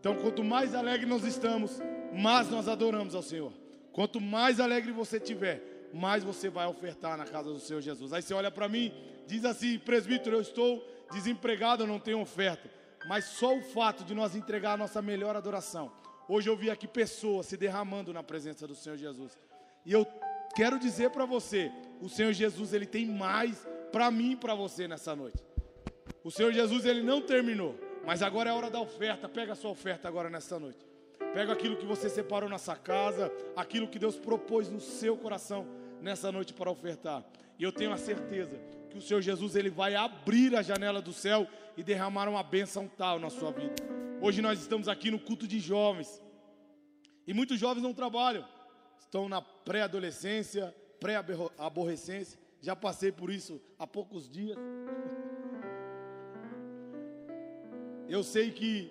Então, 0.00 0.14
quanto 0.16 0.44
mais 0.44 0.74
alegre 0.74 1.06
nós 1.06 1.24
estamos, 1.24 1.80
mais 2.12 2.48
nós 2.48 2.68
adoramos 2.68 3.14
ao 3.14 3.22
Senhor. 3.22 3.52
Quanto 3.92 4.20
mais 4.20 4.60
alegre 4.60 4.92
você 4.92 5.18
tiver, 5.18 5.90
mais 5.92 6.22
você 6.22 6.48
vai 6.48 6.66
ofertar 6.66 7.16
na 7.16 7.24
casa 7.24 7.52
do 7.52 7.58
Senhor 7.58 7.80
Jesus. 7.80 8.12
Aí 8.12 8.22
você 8.22 8.32
olha 8.32 8.50
para 8.50 8.68
mim, 8.68 8.92
diz 9.26 9.44
assim: 9.44 9.78
presbítero, 9.78 10.36
eu 10.36 10.40
estou 10.40 10.86
desempregado, 11.12 11.82
eu 11.82 11.86
não 11.86 11.98
tenho 11.98 12.20
oferta. 12.20 12.70
Mas 13.08 13.24
só 13.24 13.56
o 13.56 13.62
fato 13.62 14.04
de 14.04 14.14
nós 14.14 14.36
entregar 14.36 14.74
a 14.74 14.76
nossa 14.76 15.00
melhor 15.02 15.34
adoração. 15.34 15.90
Hoje 16.28 16.48
eu 16.48 16.56
vi 16.56 16.70
aqui 16.70 16.86
pessoas 16.86 17.46
se 17.46 17.56
derramando 17.56 18.12
na 18.12 18.22
presença 18.22 18.66
do 18.66 18.74
Senhor 18.74 18.96
Jesus. 18.96 19.36
E 19.84 19.92
eu 19.92 20.06
quero 20.58 20.76
dizer 20.76 21.10
para 21.10 21.24
você, 21.24 21.70
o 22.00 22.08
Senhor 22.08 22.32
Jesus 22.32 22.72
ele 22.72 22.84
tem 22.84 23.06
mais 23.06 23.64
para 23.92 24.10
mim 24.10 24.32
e 24.32 24.36
para 24.36 24.56
você 24.56 24.88
nessa 24.88 25.14
noite. 25.14 25.38
O 26.24 26.32
Senhor 26.32 26.52
Jesus 26.52 26.84
ele 26.84 27.00
não 27.00 27.22
terminou, 27.22 27.78
mas 28.04 28.24
agora 28.24 28.50
é 28.50 28.52
hora 28.52 28.68
da 28.68 28.80
oferta. 28.80 29.28
Pega 29.28 29.52
a 29.52 29.54
sua 29.54 29.70
oferta 29.70 30.08
agora 30.08 30.28
nessa 30.28 30.58
noite. 30.58 30.84
Pega 31.32 31.52
aquilo 31.52 31.76
que 31.76 31.86
você 31.86 32.08
separou 32.08 32.50
nessa 32.50 32.74
casa, 32.74 33.32
aquilo 33.54 33.86
que 33.86 34.00
Deus 34.00 34.16
propôs 34.16 34.68
no 34.68 34.80
seu 34.80 35.16
coração 35.16 35.64
nessa 36.02 36.32
noite 36.32 36.52
para 36.52 36.68
ofertar. 36.68 37.24
E 37.56 37.62
eu 37.62 37.70
tenho 37.70 37.92
a 37.92 37.96
certeza 37.96 38.58
que 38.90 38.98
o 38.98 39.00
Senhor 39.00 39.22
Jesus 39.22 39.54
ele 39.54 39.70
vai 39.70 39.94
abrir 39.94 40.56
a 40.56 40.62
janela 40.62 41.00
do 41.00 41.12
céu 41.12 41.46
e 41.76 41.84
derramar 41.84 42.28
uma 42.28 42.42
bênção 42.42 42.88
tal 42.88 43.20
na 43.20 43.30
sua 43.30 43.52
vida. 43.52 43.76
Hoje 44.20 44.42
nós 44.42 44.58
estamos 44.58 44.88
aqui 44.88 45.08
no 45.08 45.20
culto 45.20 45.46
de 45.46 45.60
jovens. 45.60 46.20
E 47.28 47.32
muitos 47.32 47.60
jovens 47.60 47.82
não 47.82 47.94
trabalham. 47.94 48.57
Estão 48.98 49.28
na 49.28 49.40
pré-adolescência, 49.40 50.74
pré-aborrecência. 51.00 52.38
Já 52.60 52.74
passei 52.74 53.12
por 53.12 53.30
isso 53.30 53.60
há 53.78 53.86
poucos 53.86 54.28
dias. 54.28 54.58
Eu 58.08 58.22
sei 58.22 58.50
que 58.50 58.90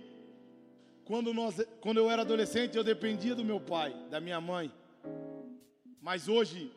quando, 1.04 1.34
nós, 1.34 1.66
quando 1.82 1.98
eu 1.98 2.10
era 2.10 2.22
adolescente 2.22 2.78
eu 2.78 2.84
dependia 2.84 3.34
do 3.34 3.44
meu 3.44 3.60
pai, 3.60 3.96
da 4.10 4.20
minha 4.20 4.40
mãe. 4.40 4.72
Mas 6.02 6.28
hoje 6.28 6.72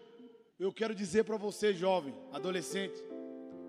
eu 0.59 0.73
quero 0.73 0.94
dizer 0.94 1.24
para 1.24 1.36
você, 1.36 1.73
jovem, 1.73 2.15
adolescente, 2.32 3.02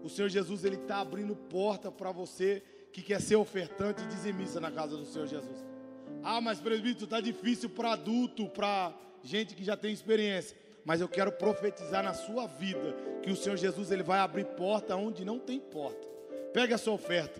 o 0.03 0.09
Senhor 0.09 0.29
Jesus 0.29 0.63
ele 0.63 0.75
está 0.75 0.99
abrindo 0.99 1.35
porta 1.35 1.91
para 1.91 2.11
você 2.11 2.63
que 2.91 3.01
quer 3.01 3.21
ser 3.21 3.35
ofertante 3.35 4.03
e 4.03 4.07
dizimista 4.07 4.59
na 4.59 4.71
casa 4.71 4.97
do 4.97 5.05
Senhor 5.05 5.27
Jesus. 5.27 5.63
Ah, 6.23 6.41
mas 6.41 6.59
presbítero, 6.59 7.05
está 7.05 7.21
difícil 7.21 7.69
para 7.69 7.93
adulto, 7.93 8.47
para 8.49 8.93
gente 9.23 9.55
que 9.55 9.63
já 9.63 9.75
tem 9.77 9.91
experiência. 9.91 10.57
Mas 10.83 10.99
eu 10.99 11.07
quero 11.07 11.31
profetizar 11.31 12.03
na 12.03 12.13
sua 12.13 12.47
vida 12.47 12.95
que 13.21 13.29
o 13.29 13.35
Senhor 13.35 13.55
Jesus 13.55 13.91
ele 13.91 14.03
vai 14.03 14.19
abrir 14.19 14.45
porta 14.45 14.95
onde 14.95 15.23
não 15.23 15.37
tem 15.37 15.59
porta. 15.59 16.07
Pega 16.53 16.75
a 16.75 16.77
sua 16.77 16.93
oferta, 16.93 17.39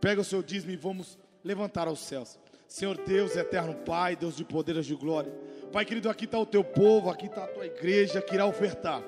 pega 0.00 0.20
o 0.20 0.24
seu 0.24 0.42
dízimo 0.42 0.72
e 0.72 0.76
vamos 0.76 1.16
levantar 1.44 1.86
aos 1.86 2.00
céus. 2.00 2.38
Senhor 2.66 2.96
Deus, 2.98 3.36
eterno 3.36 3.74
Pai, 3.74 4.16
Deus 4.16 4.36
de 4.36 4.44
poder 4.44 4.76
e 4.76 4.82
de 4.82 4.94
glória. 4.94 5.32
Pai 5.72 5.84
querido, 5.84 6.10
aqui 6.10 6.24
está 6.24 6.38
o 6.38 6.46
teu 6.46 6.64
povo, 6.64 7.10
aqui 7.10 7.26
está 7.26 7.44
a 7.44 7.48
tua 7.48 7.66
igreja 7.66 8.20
que 8.20 8.34
irá 8.34 8.46
ofertar, 8.46 9.02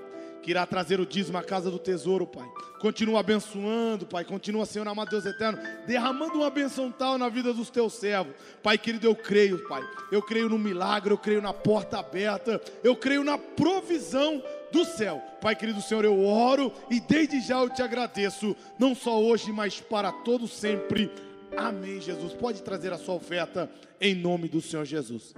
que 0.47 0.53
irá 0.53 0.65
trazer 0.65 1.01
o 1.01 1.05
dízimo 1.05 1.37
à 1.37 1.43
casa 1.43 1.73
do 1.73 1.79
tesouro, 1.79 2.25
Pai. 2.25 2.49
Continua 2.79 3.19
abençoando, 3.19 4.07
Pai. 4.07 4.25
Continua, 4.25 4.65
Senhor 4.65 4.87
amado 4.87 5.11
Deus 5.11 5.27
eterno, 5.27 5.59
derramando 5.89 6.35
uma 6.35 6.49
benção 6.51 6.89
tal 6.89 7.19
na 7.19 7.29
vida 7.29 7.53
dos 7.53 7.69
teus 7.69 7.95
servos. 7.95 8.33
Pai 8.63 8.79
querido, 8.79 9.09
eu 9.09 9.17
creio, 9.17 9.67
Pai. 9.67 9.83
Eu 10.13 10.23
creio 10.23 10.49
no 10.49 10.57
milagre, 10.57 11.13
eu 11.13 11.19
creio 11.19 11.43
na 11.43 11.53
porta 11.53 11.99
aberta, 11.99 12.63
eu 12.85 12.95
creio 12.95 13.25
na 13.25 13.37
provisão 13.37 14.41
do 14.71 14.85
céu. 14.85 15.21
Pai 15.41 15.57
querido 15.57 15.83
Senhor, 15.83 16.05
eu 16.05 16.25
oro 16.25 16.73
e 16.89 17.01
desde 17.01 17.41
já 17.41 17.59
eu 17.59 17.69
te 17.69 17.83
agradeço, 17.83 18.55
não 18.79 18.95
só 18.95 19.21
hoje, 19.21 19.51
mas 19.51 19.81
para 19.81 20.13
todo 20.13 20.47
sempre. 20.47 21.11
Amém, 21.57 22.01
Jesus. 22.01 22.33
Pode 22.35 22.63
trazer 22.63 22.93
a 22.93 22.99
sua 22.99 23.17
oferta 23.17 23.69
em 24.01 24.15
nome 24.15 24.47
do 24.47 24.61
Senhor 24.61 24.85
Jesus. 24.85 25.35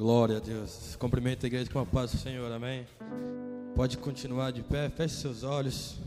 Glória 0.00 0.38
a 0.38 0.40
Deus. 0.40 0.96
Cumprimento 0.98 1.44
a 1.44 1.46
igreja 1.46 1.70
com 1.70 1.78
a 1.78 1.84
paz 1.84 2.12
do 2.12 2.16
Senhor, 2.16 2.50
amém. 2.50 2.86
Pode 3.76 3.98
continuar 3.98 4.50
de 4.50 4.62
pé, 4.62 4.88
feche 4.88 5.16
seus 5.16 5.42
olhos. 5.42 5.98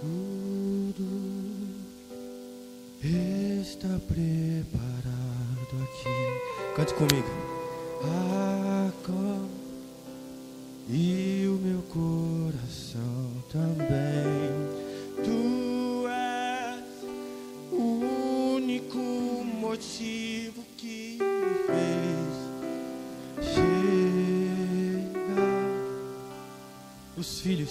Tudo 0.00 1.06
está 3.04 4.00
preparado 4.08 5.04
aqui. 5.84 6.74
Cante 6.74 6.94
comigo. 6.94 7.28
Agora 8.02 9.48
e 10.88 11.46
o 11.46 11.52
meu 11.52 11.82
coração 11.82 13.32
também. 13.52 14.67
motivo 19.68 20.64
que 20.78 21.18
me 21.20 21.54
fez 21.66 22.32
chegar. 23.54 23.74
Os 27.14 27.40
filhos. 27.42 27.70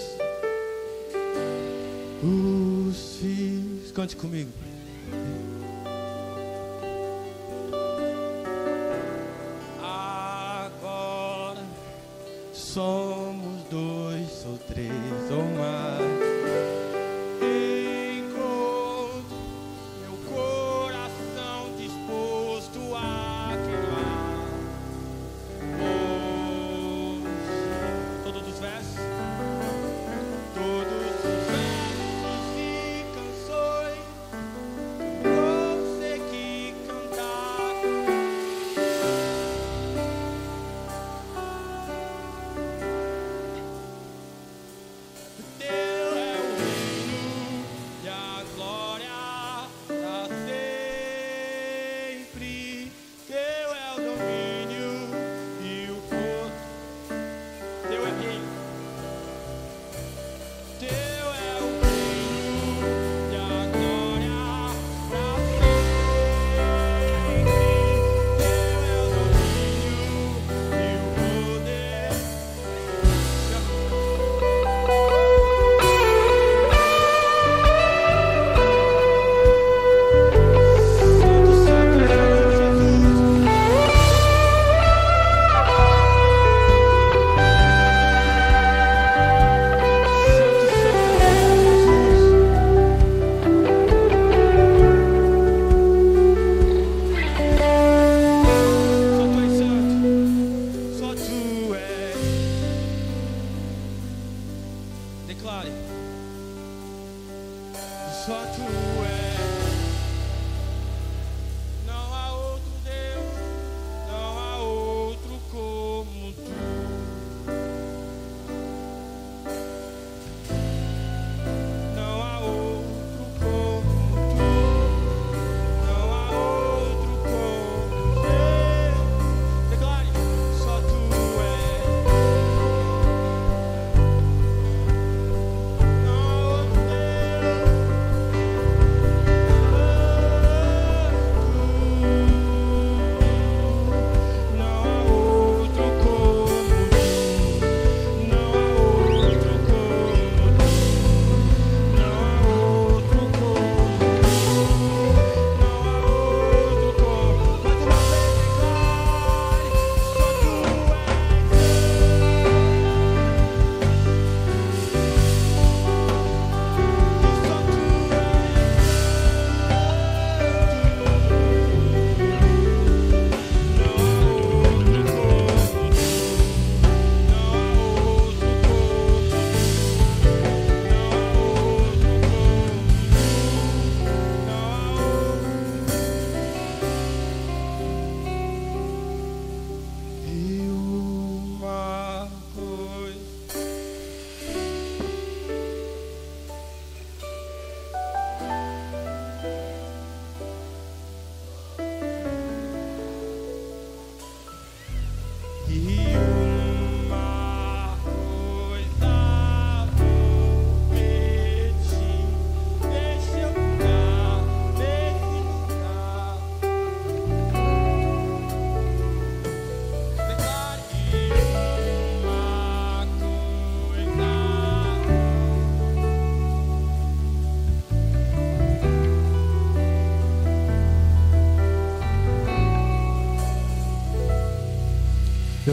Os 2.21 3.17
filhos. 3.17 3.91
Cante 3.93 4.15
comigo. 4.15 4.51
Agora 9.81 11.65
somos 12.53 13.63
dois 13.71 14.45
ou 14.45 14.59
três. 14.67 15.31
Ou 15.31 15.46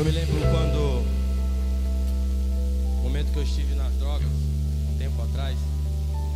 Eu 0.05 0.13
me 0.13 0.19
lembro 0.19 0.37
quando. 0.51 1.03
O 2.99 3.03
momento 3.05 3.33
que 3.33 3.39
eu 3.39 3.43
estive 3.43 3.75
nas 3.75 3.95
drogas, 3.95 4.29
um 4.29 4.99
tempo 4.99 5.23
atrás, 5.23 5.59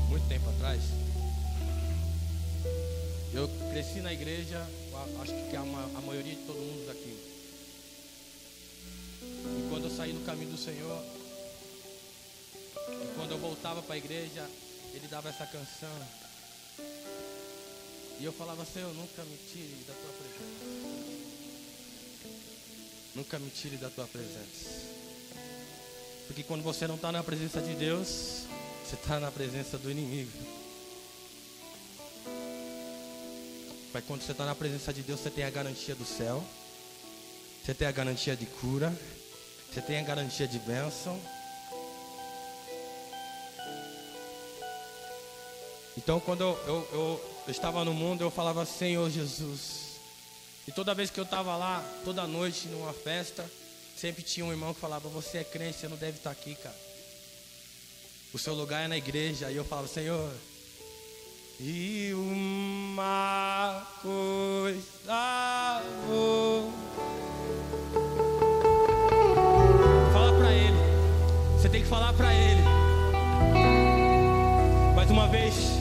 muito 0.08 0.26
tempo 0.26 0.48
atrás. 0.48 0.80
Eu 3.34 3.46
cresci 3.70 4.00
na 4.00 4.10
igreja, 4.10 4.66
acho 5.20 5.50
que 5.50 5.54
a, 5.54 5.60
a 5.60 6.00
maioria 6.00 6.34
de 6.34 6.40
todo 6.46 6.56
mundo 6.56 6.86
daqui. 6.86 7.14
E 9.20 9.68
quando 9.68 9.84
eu 9.84 9.90
saí 9.90 10.14
do 10.14 10.24
caminho 10.24 10.52
do 10.52 10.56
Senhor, 10.56 11.04
e 12.88 13.14
quando 13.16 13.32
eu 13.32 13.38
voltava 13.38 13.82
para 13.82 13.96
a 13.96 13.98
igreja, 13.98 14.48
ele 14.94 15.06
dava 15.08 15.28
essa 15.28 15.44
canção. 15.44 15.94
E 18.18 18.24
eu 18.24 18.32
falava, 18.32 18.64
Senhor, 18.64 18.94
nunca 18.94 19.22
me 19.24 19.36
Nunca 23.28 23.38
me 23.40 23.50
tire 23.50 23.76
da 23.76 23.90
tua 23.90 24.06
presença. 24.06 24.70
Porque 26.26 26.42
quando 26.42 26.62
você 26.62 26.86
não 26.86 26.94
está 26.94 27.12
na 27.12 27.22
presença 27.22 27.60
de 27.60 27.74
Deus, 27.74 28.44
você 28.82 28.94
está 28.94 29.20
na 29.20 29.30
presença 29.30 29.76
do 29.76 29.90
inimigo. 29.90 30.32
Mas 33.92 34.02
quando 34.06 34.22
você 34.22 34.32
está 34.32 34.46
na 34.46 34.54
presença 34.54 34.94
de 34.94 35.02
Deus, 35.02 35.20
você 35.20 35.28
tem 35.28 35.44
a 35.44 35.50
garantia 35.50 35.94
do 35.94 36.06
céu. 36.06 36.42
Você 37.62 37.74
tem 37.74 37.86
a 37.86 37.92
garantia 37.92 38.34
de 38.34 38.46
cura. 38.46 38.98
Você 39.70 39.82
tem 39.82 39.98
a 39.98 40.02
garantia 40.02 40.48
de 40.48 40.58
bênção. 40.60 41.20
Então, 45.98 46.18
quando 46.18 46.40
eu, 46.40 46.58
eu, 46.66 46.88
eu, 46.92 47.42
eu 47.46 47.50
estava 47.50 47.84
no 47.84 47.92
mundo, 47.92 48.22
eu 48.22 48.30
falava, 48.30 48.64
Senhor 48.64 49.10
Jesus. 49.10 49.87
E 50.68 50.70
toda 50.70 50.94
vez 50.94 51.08
que 51.08 51.18
eu 51.18 51.24
estava 51.24 51.56
lá, 51.56 51.82
toda 52.04 52.26
noite, 52.26 52.68
numa 52.68 52.92
festa, 52.92 53.42
sempre 53.96 54.22
tinha 54.22 54.44
um 54.44 54.50
irmão 54.50 54.74
que 54.74 54.80
falava: 54.80 55.08
Você 55.08 55.38
é 55.38 55.44
crente, 55.44 55.78
você 55.78 55.88
não 55.88 55.96
deve 55.96 56.18
estar 56.18 56.30
aqui, 56.30 56.54
cara. 56.56 56.76
O 58.34 58.38
seu 58.38 58.52
lugar 58.52 58.84
é 58.84 58.86
na 58.86 58.98
igreja. 58.98 59.50
E 59.50 59.56
eu 59.56 59.64
falava: 59.64 59.88
Senhor, 59.88 60.30
e 61.58 62.12
uma 62.12 63.82
coisa 64.02 64.82
vou. 66.06 66.70
Fala 70.12 70.38
pra 70.38 70.52
ele. 70.52 70.76
Você 71.56 71.68
tem 71.70 71.80
que 71.82 71.88
falar 71.88 72.12
pra 72.12 72.34
ele. 72.34 72.60
Mais 74.94 75.10
uma 75.10 75.28
vez. 75.28 75.77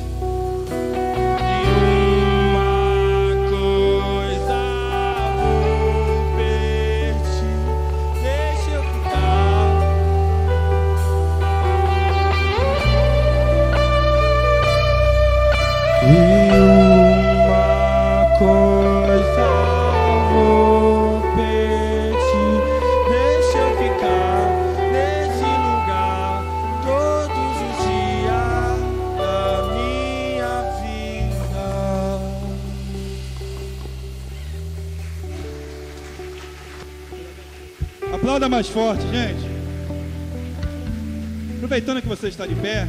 Aplauda 38.38 38.56
mais 38.56 38.68
forte, 38.68 39.02
gente. 39.02 39.48
Aproveitando 41.56 42.04
que 42.04 42.08
você 42.08 42.28
está 42.28 42.46
de 42.46 42.54
pé, 42.54 42.86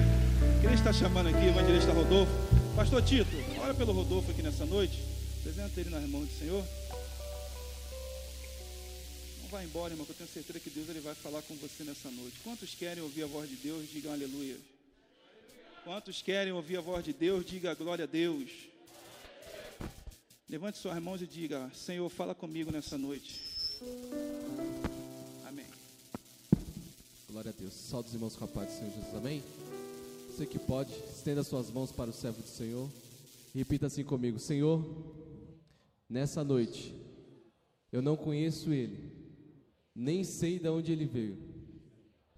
queria 0.60 0.74
estar 0.74 0.92
chamando 0.92 1.30
aqui 1.30 1.38
o 1.38 1.48
evangelista 1.48 1.90
Rodolfo. 1.90 2.30
Pastor 2.76 3.00
Tito, 3.00 3.30
ora 3.58 3.72
pelo 3.72 3.92
Rodolfo 3.92 4.30
aqui 4.30 4.42
nessa 4.42 4.66
noite. 4.66 5.02
Apresenta 5.40 5.80
ele 5.80 5.88
nas 5.88 6.06
mãos 6.06 6.28
do 6.28 6.38
Senhor. 6.38 6.62
Não 9.40 9.48
vá 9.48 9.64
embora, 9.64 9.94
irmão, 9.94 10.04
que 10.04 10.12
eu 10.12 10.16
tenho 10.16 10.28
certeza 10.28 10.60
que 10.60 10.68
Deus 10.68 10.86
ele 10.90 11.00
vai 11.00 11.14
falar 11.14 11.40
com 11.40 11.54
você 11.54 11.82
nessa 11.82 12.10
noite. 12.10 12.36
Quantos 12.44 12.74
querem 12.74 13.02
ouvir 13.02 13.22
a 13.22 13.26
voz 13.26 13.48
de 13.48 13.56
Deus, 13.56 13.90
digam 13.90 14.12
aleluia. 14.12 14.56
Quantos 15.82 16.20
querem 16.20 16.52
ouvir 16.52 16.76
a 16.76 16.82
voz 16.82 17.02
de 17.02 17.14
Deus, 17.14 17.46
diga 17.46 17.72
glória 17.72 18.04
a 18.04 18.06
Deus. 18.06 18.50
Levante 20.46 20.76
suas 20.76 21.02
mãos 21.02 21.22
e 21.22 21.26
diga: 21.26 21.70
Senhor, 21.74 22.06
fala 22.10 22.34
comigo 22.34 22.70
nessa 22.70 22.98
noite. 22.98 23.40
Glória 27.30 27.50
a 27.50 27.60
Deus. 27.60 27.74
Salve 27.74 28.08
os 28.08 28.14
irmãos 28.14 28.36
com 28.36 28.46
a 28.46 28.48
paz 28.48 28.68
do 28.68 28.78
Senhor 28.78 28.90
Jesus. 28.90 29.14
Amém? 29.14 29.42
Você 30.30 30.46
que 30.46 30.58
pode, 30.58 30.90
estenda 31.14 31.44
suas 31.44 31.70
mãos 31.70 31.92
para 31.92 32.08
o 32.08 32.12
servo 32.12 32.40
do 32.40 32.48
Senhor. 32.48 32.88
Repita 33.54 33.86
assim 33.86 34.02
comigo: 34.02 34.38
Senhor, 34.38 34.82
nessa 36.08 36.42
noite, 36.42 36.94
eu 37.92 38.00
não 38.00 38.16
conheço 38.16 38.72
ele, 38.72 39.12
nem 39.94 40.24
sei 40.24 40.58
de 40.58 40.70
onde 40.70 40.90
ele 40.90 41.04
veio. 41.04 41.36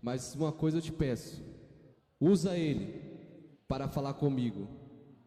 Mas 0.03 0.35
uma 0.35 0.51
coisa 0.51 0.79
eu 0.79 0.83
te 0.83 0.91
peço: 0.91 1.41
usa 2.21 2.59
ele 2.59 3.01
para 3.69 3.87
falar 3.87 4.15
comigo 4.15 4.67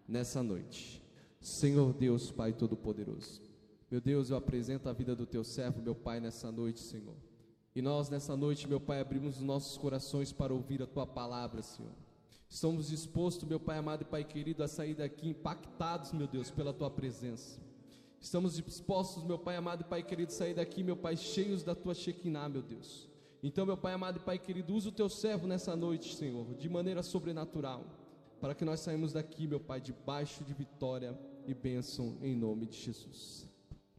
nessa 0.05 0.43
noite. 0.43 1.01
Senhor 1.39 1.93
Deus, 1.93 2.29
Pai 2.29 2.51
Todo-Poderoso. 2.51 3.41
Meu 3.89 4.01
Deus, 4.01 4.29
eu 4.29 4.35
apresento 4.35 4.89
a 4.89 4.93
vida 4.93 5.15
do 5.15 5.25
teu 5.25 5.45
servo, 5.45 5.81
meu 5.81 5.95
Pai, 5.95 6.19
nessa 6.19 6.51
noite, 6.51 6.81
Senhor. 6.81 7.15
E 7.75 7.81
nós, 7.81 8.09
nessa 8.09 8.37
noite, 8.37 8.67
meu 8.67 8.79
Pai, 8.79 8.99
abrimos 8.99 9.37
os 9.37 9.43
nossos 9.43 9.77
corações 9.77 10.31
para 10.31 10.53
ouvir 10.53 10.81
a 10.83 10.87
tua 10.87 11.07
palavra, 11.07 11.61
Senhor. 11.63 11.91
Estamos 12.47 12.89
dispostos, 12.89 13.49
meu 13.49 13.59
Pai 13.59 13.79
amado 13.79 14.03
e 14.03 14.05
Pai 14.05 14.23
querido, 14.23 14.63
a 14.63 14.67
sair 14.67 14.93
daqui 14.93 15.29
impactados, 15.29 16.11
meu 16.11 16.27
Deus, 16.27 16.51
pela 16.51 16.71
tua 16.71 16.89
presença. 16.91 17.59
Estamos 18.21 18.55
dispostos, 18.55 19.23
meu 19.23 19.39
Pai 19.39 19.55
amado 19.55 19.81
e 19.81 19.83
Pai 19.83 20.03
querido, 20.03 20.31
a 20.31 20.35
sair 20.35 20.53
daqui, 20.53 20.83
meu 20.83 20.95
Pai, 20.95 21.17
cheios 21.17 21.63
da 21.63 21.73
tua 21.73 21.95
Shekinah, 21.95 22.47
meu 22.47 22.61
Deus. 22.61 23.09
Então, 23.41 23.65
meu 23.65 23.75
Pai 23.75 23.93
amado 23.93 24.17
e 24.17 24.21
Pai 24.21 24.37
querido, 24.37 24.73
usa 24.73 24.89
o 24.89 24.91
teu 24.91 25.09
servo 25.09 25.47
nessa 25.47 25.75
noite, 25.75 26.15
Senhor, 26.15 26.53
de 26.53 26.69
maneira 26.69 27.01
sobrenatural, 27.01 27.83
para 28.39 28.53
que 28.53 28.63
nós 28.63 28.81
saímos 28.81 29.13
daqui, 29.13 29.47
meu 29.47 29.59
Pai, 29.59 29.81
debaixo 29.81 30.43
de 30.43 30.53
vitória 30.53 31.19
e 31.47 31.55
bênção 31.55 32.17
em 32.21 32.35
nome 32.35 32.67
de 32.67 32.77
Jesus. 32.77 33.49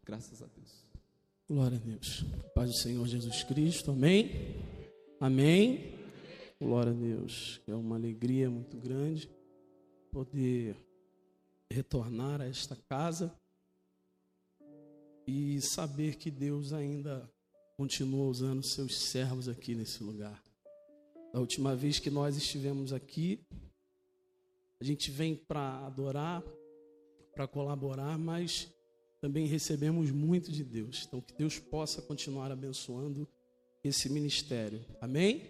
Graças 0.05 0.41
a 0.43 0.47
Deus. 0.47 0.84
Glória 1.47 1.77
a 1.77 1.81
Deus. 1.81 2.25
Paz 2.55 2.71
do 2.71 2.77
Senhor 2.79 3.07
Jesus 3.07 3.43
Cristo. 3.43 3.91
Amém. 3.91 4.31
Amém. 5.21 5.93
Glória 6.59 6.91
a 6.91 6.95
Deus. 6.95 7.61
É 7.69 7.75
uma 7.75 7.97
alegria 7.97 8.49
muito 8.49 8.79
grande 8.79 9.29
poder 10.11 10.75
retornar 11.71 12.41
a 12.41 12.47
esta 12.47 12.75
casa 12.89 13.39
e 15.27 15.61
saber 15.61 16.17
que 16.17 16.31
Deus 16.31 16.73
ainda 16.73 17.31
continua 17.77 18.25
usando 18.25 18.63
seus 18.63 18.97
servos 18.97 19.47
aqui 19.47 19.75
nesse 19.75 20.03
lugar. 20.03 20.43
Da 21.31 21.41
última 21.41 21.77
vez 21.77 21.99
que 21.99 22.09
nós 22.09 22.39
estivemos 22.39 22.91
aqui, 22.91 23.47
a 24.81 24.85
gente 24.85 25.11
vem 25.11 25.37
para 25.37 25.85
adorar, 25.85 26.43
para 27.35 27.47
colaborar, 27.47 28.19
mas 28.19 28.74
também 29.25 29.47
recebemos 29.47 30.11
muito 30.11 30.53
de 30.53 30.63
Deus. 30.63 31.07
Então, 31.09 31.19
que 31.19 31.33
Deus 31.33 31.59
possa 31.59 32.03
continuar 32.03 32.53
abençoando 32.53 33.27
esse 33.83 34.11
ministério. 34.11 34.85
Amém? 35.01 35.49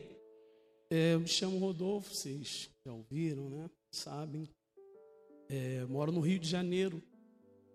É, 0.88 1.14
eu 1.14 1.18
me 1.18 1.26
chamo 1.26 1.59
Rodolfo, 1.59 2.14
vocês 2.14 2.70
já 2.86 2.92
ouviram, 2.92 3.51
né? 3.51 3.68
Sabem. 3.90 4.48
É, 5.48 5.84
moro 5.86 6.12
no 6.12 6.20
Rio 6.20 6.38
de 6.38 6.48
Janeiro. 6.48 7.02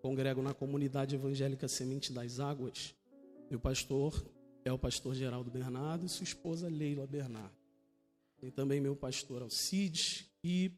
Congrego 0.00 0.40
na 0.40 0.54
comunidade 0.54 1.14
evangélica 1.14 1.68
Semente 1.68 2.14
das 2.14 2.40
Águas. 2.40 2.94
Meu 3.50 3.60
pastor 3.60 4.24
é 4.64 4.72
o 4.72 4.78
pastor 4.78 5.14
Geraldo 5.14 5.50
Bernardo 5.50 6.06
e 6.06 6.08
sua 6.08 6.24
esposa 6.24 6.66
Leila 6.66 7.06
Bernardo. 7.06 7.54
Tem 8.40 8.50
também 8.50 8.80
meu 8.80 8.96
pastor 8.96 9.42
Alcides 9.42 10.24
e 10.42 10.72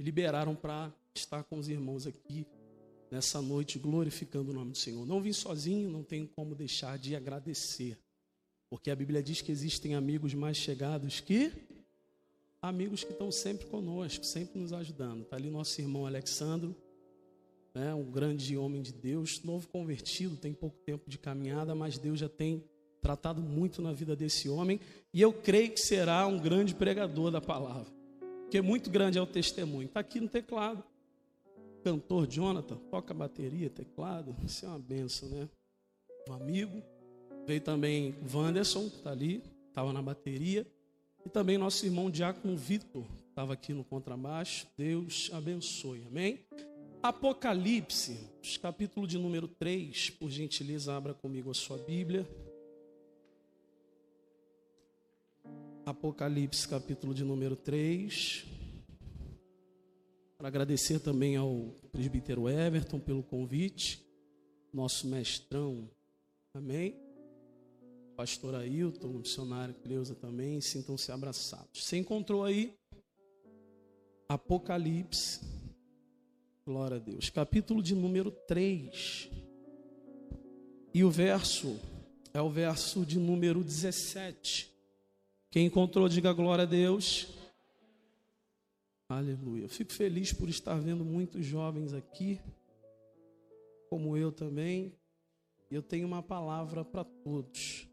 me 0.00 0.04
liberaram 0.04 0.56
para 0.56 0.92
estar 1.14 1.44
com 1.44 1.58
os 1.58 1.68
irmãos 1.68 2.08
aqui 2.08 2.44
nessa 3.12 3.42
noite 3.42 3.78
glorificando 3.78 4.52
o 4.52 4.54
nome 4.54 4.72
do 4.72 4.78
Senhor. 4.78 5.04
Não 5.04 5.20
vim 5.20 5.34
sozinho, 5.34 5.90
não 5.90 6.02
tenho 6.02 6.26
como 6.26 6.54
deixar 6.54 6.98
de 6.98 7.14
agradecer, 7.14 7.98
porque 8.70 8.90
a 8.90 8.96
Bíblia 8.96 9.22
diz 9.22 9.42
que 9.42 9.52
existem 9.52 9.94
amigos 9.94 10.32
mais 10.32 10.56
chegados 10.56 11.20
que 11.20 11.52
amigos 12.62 13.04
que 13.04 13.12
estão 13.12 13.30
sempre 13.30 13.66
conosco, 13.66 14.24
sempre 14.24 14.58
nos 14.58 14.72
ajudando. 14.72 15.24
Está 15.24 15.36
ali 15.36 15.50
nosso 15.50 15.78
irmão 15.78 16.06
Alexandro, 16.06 16.74
né, 17.74 17.92
um 17.92 18.10
grande 18.10 18.56
homem 18.56 18.80
de 18.80 18.94
Deus, 18.94 19.42
novo 19.42 19.68
convertido, 19.68 20.34
tem 20.38 20.54
pouco 20.54 20.78
tempo 20.78 21.10
de 21.10 21.18
caminhada, 21.18 21.74
mas 21.74 21.98
Deus 21.98 22.18
já 22.18 22.30
tem 22.30 22.64
tratado 23.02 23.42
muito 23.42 23.82
na 23.82 23.92
vida 23.92 24.16
desse 24.16 24.48
homem 24.48 24.80
e 25.12 25.20
eu 25.20 25.34
creio 25.34 25.72
que 25.72 25.80
será 25.80 26.26
um 26.26 26.38
grande 26.38 26.74
pregador 26.74 27.30
da 27.30 27.42
palavra, 27.42 27.92
porque 28.40 28.62
muito 28.62 28.88
grande 28.88 29.18
é 29.18 29.20
o 29.20 29.26
testemunho. 29.26 29.88
Está 29.88 30.00
aqui 30.00 30.18
no 30.18 30.30
teclado 30.30 30.82
cantor 31.82 32.26
Jonathan, 32.26 32.76
toca 32.90 33.12
bateria, 33.12 33.68
teclado, 33.68 34.34
isso 34.46 34.64
é 34.64 34.68
uma 34.68 34.78
benção, 34.78 35.28
né? 35.28 35.48
Um 36.28 36.32
amigo. 36.32 36.82
Veio 37.46 37.60
também 37.60 38.14
Wanderson, 38.32 38.88
tá 39.02 39.10
ali, 39.10 39.42
estava 39.68 39.92
na 39.92 40.00
bateria. 40.00 40.66
E 41.24 41.28
também 41.28 41.58
nosso 41.58 41.84
irmão 41.84 42.10
Diácono 42.10 42.56
Vitor, 42.56 43.04
estava 43.28 43.52
aqui 43.52 43.72
no 43.72 43.84
contrabaixo. 43.84 44.66
Deus 44.76 45.30
abençoe, 45.32 46.04
amém? 46.06 46.40
Apocalipse, 47.02 48.16
capítulo 48.60 49.06
de 49.06 49.18
número 49.18 49.48
3, 49.48 50.10
por 50.10 50.30
gentileza, 50.30 50.94
abra 50.94 51.12
comigo 51.12 51.50
a 51.50 51.54
sua 51.54 51.78
Bíblia. 51.78 52.28
Apocalipse, 55.84 56.68
capítulo 56.68 57.12
de 57.12 57.24
número 57.24 57.56
3. 57.56 58.51
Para 60.42 60.48
agradecer 60.48 60.98
também 60.98 61.36
ao 61.36 61.72
presbítero 61.92 62.48
Everton 62.48 62.98
pelo 62.98 63.22
convite, 63.22 64.04
nosso 64.72 65.06
mestrão, 65.06 65.88
amém? 66.52 66.96
Pastor 68.16 68.56
Ailton, 68.56 69.06
missionário 69.06 69.72
Cleusa 69.72 70.16
também, 70.16 70.60
sintam-se 70.60 71.12
abraçados. 71.12 71.84
Você 71.84 71.96
encontrou 71.96 72.42
aí 72.42 72.74
Apocalipse, 74.28 75.42
glória 76.66 76.96
a 76.96 77.00
Deus, 77.00 77.30
capítulo 77.30 77.80
de 77.80 77.94
número 77.94 78.32
3. 78.32 79.30
E 80.92 81.04
o 81.04 81.10
verso 81.12 81.78
é 82.34 82.42
o 82.42 82.50
verso 82.50 83.06
de 83.06 83.16
número 83.16 83.62
17. 83.62 84.74
Quem 85.52 85.66
encontrou, 85.66 86.08
diga 86.08 86.32
glória 86.32 86.64
a 86.64 86.66
Deus. 86.66 87.41
Aleluia. 89.12 89.64
Eu 89.64 89.68
fico 89.68 89.92
feliz 89.92 90.32
por 90.32 90.48
estar 90.48 90.74
vendo 90.80 91.04
muitos 91.04 91.44
jovens 91.44 91.92
aqui, 91.92 92.40
como 93.90 94.16
eu 94.16 94.32
também. 94.32 94.94
Eu 95.70 95.82
tenho 95.82 96.06
uma 96.06 96.22
palavra 96.22 96.82
para 96.82 97.04
todos. 97.04 97.86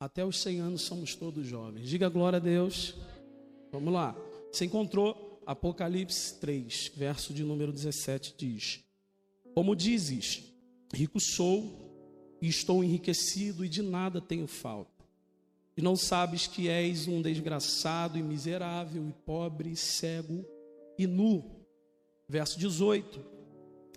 Até 0.00 0.24
os 0.24 0.40
100 0.40 0.60
anos 0.60 0.82
somos 0.82 1.14
todos 1.14 1.46
jovens. 1.46 1.88
Diga 1.88 2.08
glória 2.08 2.38
a 2.38 2.40
Deus. 2.40 2.96
Vamos 3.70 3.92
lá. 3.92 4.16
Você 4.50 4.64
encontrou 4.64 5.40
Apocalipse 5.46 6.40
3, 6.40 6.92
verso 6.96 7.32
de 7.32 7.44
número 7.44 7.72
17 7.72 8.34
diz: 8.36 8.84
Como 9.54 9.76
dizes, 9.76 10.42
rico 10.92 11.20
sou 11.20 12.36
e 12.42 12.48
estou 12.48 12.82
enriquecido 12.82 13.64
e 13.64 13.68
de 13.68 13.80
nada 13.80 14.20
tenho 14.20 14.48
falta. 14.48 14.89
E 15.76 15.82
não 15.82 15.96
sabes 15.96 16.46
que 16.46 16.68
és 16.68 17.06
um 17.06 17.22
desgraçado 17.22 18.18
e 18.18 18.22
miserável 18.22 19.08
e 19.08 19.12
pobre, 19.24 19.76
cego 19.76 20.44
e 20.98 21.06
nu. 21.06 21.64
Verso 22.28 22.58
18: 22.58 23.24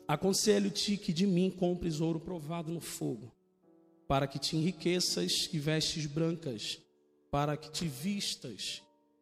Aconselho-te 0.08 0.98
que 0.98 1.14
de 1.14 1.26
mim 1.26 1.50
compres 1.50 2.00
ouro 2.02 2.20
provado 2.20 2.72
no 2.72 2.82
fogo, 2.82 3.32
para 4.08 4.28
que 4.28 4.40
te 4.40 4.56
enriqueças 4.56 5.50
e 5.52 5.60
vestes 5.60 6.06
brancas, 6.06 6.80
para 7.32 7.58
que 7.58 7.72
te 7.72 7.88
vistas 7.88 8.82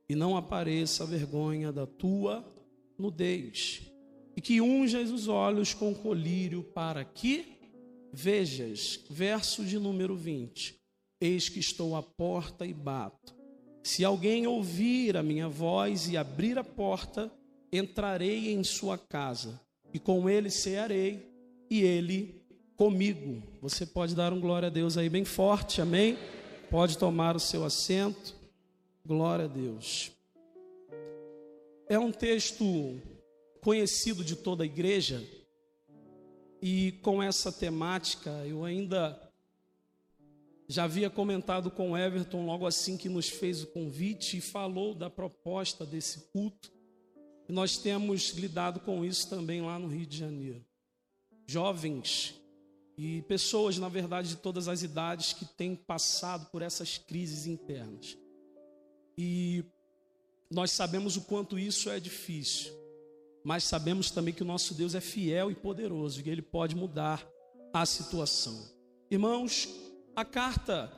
e 0.10 0.16
não 0.16 0.36
apareça 0.36 1.04
a 1.04 1.08
vergonha 1.08 1.72
da 1.72 1.88
tua 1.88 2.46
nudez, 2.98 3.82
e 4.36 4.42
que 4.42 4.60
unjas 4.60 5.10
os 5.10 5.28
olhos 5.28 5.74
com 5.74 5.96
colírio 5.96 6.64
para 6.64 7.06
que 7.06 7.46
vejas. 8.12 9.00
Verso 9.10 9.64
de 9.64 9.80
número 9.80 10.16
20. 10.16 10.81
Eis 11.22 11.48
que 11.48 11.60
estou 11.60 11.96
à 11.96 12.02
porta 12.02 12.66
e 12.66 12.74
bato. 12.74 13.36
Se 13.84 14.04
alguém 14.04 14.48
ouvir 14.48 15.16
a 15.16 15.22
minha 15.22 15.48
voz 15.48 16.10
e 16.10 16.18
abrir 16.18 16.58
a 16.58 16.64
porta, 16.64 17.32
entrarei 17.72 18.52
em 18.52 18.64
sua 18.64 18.98
casa, 18.98 19.62
e 19.94 20.00
com 20.00 20.28
ele 20.28 20.50
cearei, 20.50 21.32
e 21.70 21.82
ele 21.84 22.42
comigo. 22.76 23.44
Você 23.62 23.86
pode 23.86 24.16
dar 24.16 24.34
um 24.34 24.40
glória 24.40 24.66
a 24.66 24.72
Deus 24.72 24.98
aí 24.98 25.10
bem 25.10 25.24
forte, 25.24 25.80
amém? 25.80 26.18
Pode 26.72 26.98
tomar 26.98 27.36
o 27.36 27.40
seu 27.40 27.64
assento. 27.64 28.36
Glória 29.06 29.46
a 29.46 29.48
Deus. 29.48 30.12
É 31.88 32.00
um 32.00 32.12
texto 32.12 33.00
conhecido 33.62 34.24
de 34.24 34.36
toda 34.36 34.64
a 34.64 34.66
igreja, 34.66 35.24
e 36.60 36.94
com 37.04 37.22
essa 37.22 37.52
temática 37.52 38.32
eu 38.48 38.66
ainda 38.66 39.21
já 40.72 40.86
havia 40.86 41.10
comentado 41.10 41.70
com 41.70 41.98
Everton 41.98 42.46
logo 42.46 42.66
assim 42.66 42.96
que 42.96 43.10
nos 43.10 43.28
fez 43.28 43.62
o 43.62 43.68
convite 43.68 44.38
e 44.38 44.42
falou 44.42 44.96
da 44.96 45.10
proposta 45.10 45.86
desse 45.86 46.32
culto. 46.32 46.72
E 47.50 47.52
nós 47.52 47.78
temos 47.78 48.30
lidado 48.30 48.80
com 48.80 49.04
isso 49.04 49.30
também 49.30 49.62
lá 49.62 49.78
no 49.78 49.90
Rio 49.90 50.06
de 50.06 50.18
Janeiro. 50.18 50.66
Jovens 51.46 52.40
e 52.98 53.22
pessoas, 53.24 53.78
na 53.78 53.90
verdade, 53.90 54.30
de 54.30 54.38
todas 54.38 54.70
as 54.70 54.82
idades 54.82 55.34
que 55.34 55.44
têm 55.44 55.76
passado 55.76 56.50
por 56.50 56.62
essas 56.62 56.98
crises 56.98 57.46
internas. 57.46 58.18
E 59.18 59.66
nós 60.50 60.72
sabemos 60.72 61.18
o 61.18 61.22
quanto 61.24 61.60
isso 61.60 61.90
é 61.90 62.00
difícil, 62.00 62.72
mas 63.44 63.66
sabemos 63.66 64.10
também 64.10 64.34
que 64.34 64.44
o 64.44 64.46
nosso 64.46 64.74
Deus 64.74 64.96
é 64.96 65.02
fiel 65.02 65.52
e 65.52 65.56
poderoso 65.56 66.22
e 66.22 66.30
ele 66.30 66.42
pode 66.42 66.78
mudar 66.78 67.28
a 67.74 67.86
situação. 67.86 68.70
Irmãos, 69.10 69.68
a 70.16 70.26
carta 70.26 70.92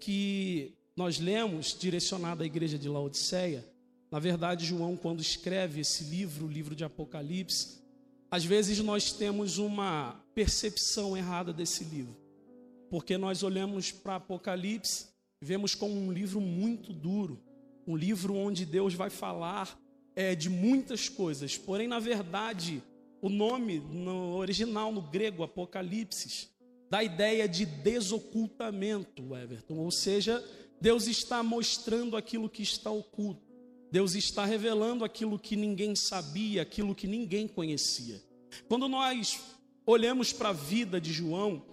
que 0.00 0.74
nós 0.96 1.18
lemos, 1.18 1.76
direcionada 1.78 2.44
à 2.44 2.46
igreja 2.46 2.78
de 2.78 2.88
Laodiceia, 2.88 3.66
na 4.10 4.18
verdade, 4.18 4.66
João, 4.66 4.96
quando 4.96 5.20
escreve 5.20 5.80
esse 5.80 6.04
livro, 6.04 6.46
o 6.46 6.50
livro 6.50 6.74
de 6.74 6.84
Apocalipse, 6.84 7.82
às 8.30 8.44
vezes 8.44 8.78
nós 8.80 9.12
temos 9.12 9.58
uma 9.58 10.22
percepção 10.34 11.16
errada 11.16 11.52
desse 11.52 11.84
livro, 11.84 12.16
porque 12.90 13.16
nós 13.16 13.42
olhamos 13.42 13.90
para 13.90 14.16
Apocalipse, 14.16 15.06
vemos 15.40 15.74
como 15.74 15.94
um 15.94 16.12
livro 16.12 16.40
muito 16.40 16.92
duro, 16.92 17.42
um 17.86 17.96
livro 17.96 18.34
onde 18.34 18.64
Deus 18.64 18.94
vai 18.94 19.10
falar 19.10 19.78
é, 20.14 20.34
de 20.34 20.48
muitas 20.50 21.08
coisas, 21.08 21.56
porém, 21.56 21.88
na 21.88 21.98
verdade, 21.98 22.82
o 23.20 23.28
nome 23.28 23.80
no 23.80 24.34
original, 24.34 24.92
no 24.92 25.00
grego, 25.00 25.42
Apocalipse, 25.42 26.51
da 26.92 27.02
ideia 27.02 27.48
de 27.48 27.64
desocultamento, 27.64 29.34
Everton. 29.34 29.78
Ou 29.78 29.90
seja, 29.90 30.44
Deus 30.78 31.06
está 31.06 31.42
mostrando 31.42 32.18
aquilo 32.18 32.50
que 32.50 32.62
está 32.62 32.90
oculto. 32.90 33.50
Deus 33.90 34.14
está 34.14 34.44
revelando 34.44 35.02
aquilo 35.02 35.38
que 35.38 35.56
ninguém 35.56 35.96
sabia, 35.96 36.60
aquilo 36.60 36.94
que 36.94 37.06
ninguém 37.06 37.48
conhecia. 37.48 38.22
Quando 38.68 38.88
nós 38.88 39.40
olhamos 39.86 40.34
para 40.34 40.50
a 40.50 40.52
vida 40.52 41.00
de 41.00 41.14
João, 41.14 41.64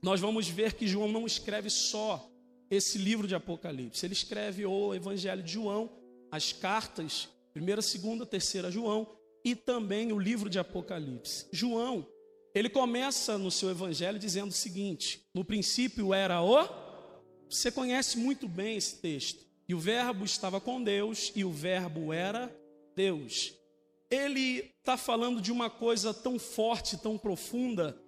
nós 0.00 0.20
vamos 0.20 0.46
ver 0.46 0.74
que 0.74 0.86
João 0.86 1.10
não 1.10 1.26
escreve 1.26 1.68
só 1.68 2.30
esse 2.70 2.98
livro 2.98 3.26
de 3.26 3.34
Apocalipse. 3.34 4.06
Ele 4.06 4.12
escreve 4.12 4.64
o 4.64 4.94
Evangelho 4.94 5.42
de 5.42 5.54
João, 5.54 5.90
as 6.30 6.52
cartas, 6.52 7.28
primeira, 7.52 7.82
segunda, 7.82 8.24
terceira 8.24 8.70
João 8.70 9.08
e 9.44 9.56
também 9.56 10.12
o 10.12 10.20
livro 10.20 10.48
de 10.48 10.60
Apocalipse. 10.60 11.48
João 11.50 12.06
ele 12.56 12.70
começa 12.70 13.36
no 13.36 13.50
seu 13.50 13.68
evangelho 13.68 14.18
dizendo 14.18 14.48
o 14.48 14.54
seguinte: 14.54 15.22
no 15.34 15.44
princípio 15.44 16.14
era 16.14 16.40
o. 16.40 16.66
Você 17.50 17.70
conhece 17.70 18.16
muito 18.16 18.48
bem 18.48 18.78
esse 18.78 18.96
texto. 18.96 19.44
E 19.68 19.74
o 19.74 19.78
Verbo 19.78 20.24
estava 20.24 20.58
com 20.58 20.82
Deus, 20.82 21.30
e 21.36 21.44
o 21.44 21.50
Verbo 21.50 22.14
era 22.14 22.50
Deus. 22.94 23.52
Ele 24.10 24.72
está 24.78 24.96
falando 24.96 25.42
de 25.42 25.52
uma 25.52 25.68
coisa 25.68 26.14
tão 26.14 26.38
forte, 26.38 26.96
tão 26.96 27.18
profunda, 27.18 28.00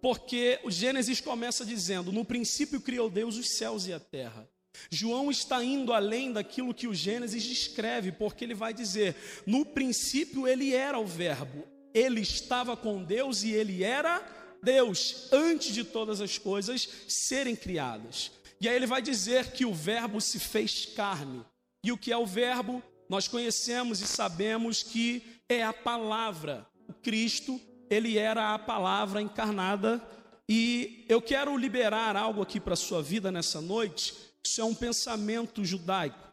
porque 0.00 0.58
o 0.64 0.70
Gênesis 0.70 1.20
começa 1.20 1.64
dizendo: 1.64 2.10
No 2.10 2.24
princípio 2.24 2.80
criou 2.80 3.08
Deus 3.08 3.36
os 3.36 3.50
céus 3.50 3.86
e 3.86 3.92
a 3.92 4.00
terra. 4.00 4.48
João 4.90 5.30
está 5.30 5.62
indo 5.62 5.92
além 5.92 6.32
daquilo 6.32 6.74
que 6.74 6.88
o 6.88 6.94
Gênesis 6.94 7.44
descreve, 7.44 8.10
porque 8.10 8.44
ele 8.44 8.54
vai 8.54 8.74
dizer: 8.74 9.14
No 9.46 9.64
princípio 9.64 10.48
ele 10.48 10.74
era 10.74 10.98
o 10.98 11.06
Verbo, 11.06 11.64
ele 11.94 12.20
estava 12.20 12.76
com 12.76 13.02
Deus 13.02 13.42
e 13.42 13.50
ele 13.50 13.84
era 13.84 14.20
Deus, 14.62 15.28
antes 15.32 15.74
de 15.74 15.82
todas 15.82 16.20
as 16.20 16.38
coisas 16.38 16.88
serem 17.08 17.56
criadas. 17.56 18.30
E 18.60 18.68
aí 18.68 18.76
ele 18.76 18.86
vai 18.86 19.02
dizer 19.02 19.50
que 19.52 19.64
o 19.64 19.74
Verbo 19.74 20.20
se 20.20 20.38
fez 20.38 20.86
carne. 20.86 21.44
E 21.84 21.90
o 21.90 21.98
que 21.98 22.12
é 22.12 22.16
o 22.16 22.24
Verbo? 22.24 22.80
Nós 23.08 23.26
conhecemos 23.26 24.00
e 24.00 24.06
sabemos 24.06 24.82
que 24.82 25.22
é 25.48 25.64
a 25.64 25.72
palavra. 25.72 26.64
O 26.88 26.92
Cristo, 26.92 27.60
ele 27.90 28.16
era 28.16 28.54
a 28.54 28.58
palavra 28.58 29.20
encarnada. 29.20 30.00
E 30.48 31.04
eu 31.08 31.20
quero 31.20 31.56
liberar 31.56 32.16
algo 32.16 32.40
aqui 32.40 32.60
para 32.60 32.74
a 32.74 32.76
sua 32.76 33.02
vida 33.02 33.32
nessa 33.32 33.60
noite. 33.60 34.14
Isso 34.44 34.60
é 34.60 34.64
um 34.64 34.74
pensamento 34.74 35.64
judaico. 35.64 36.32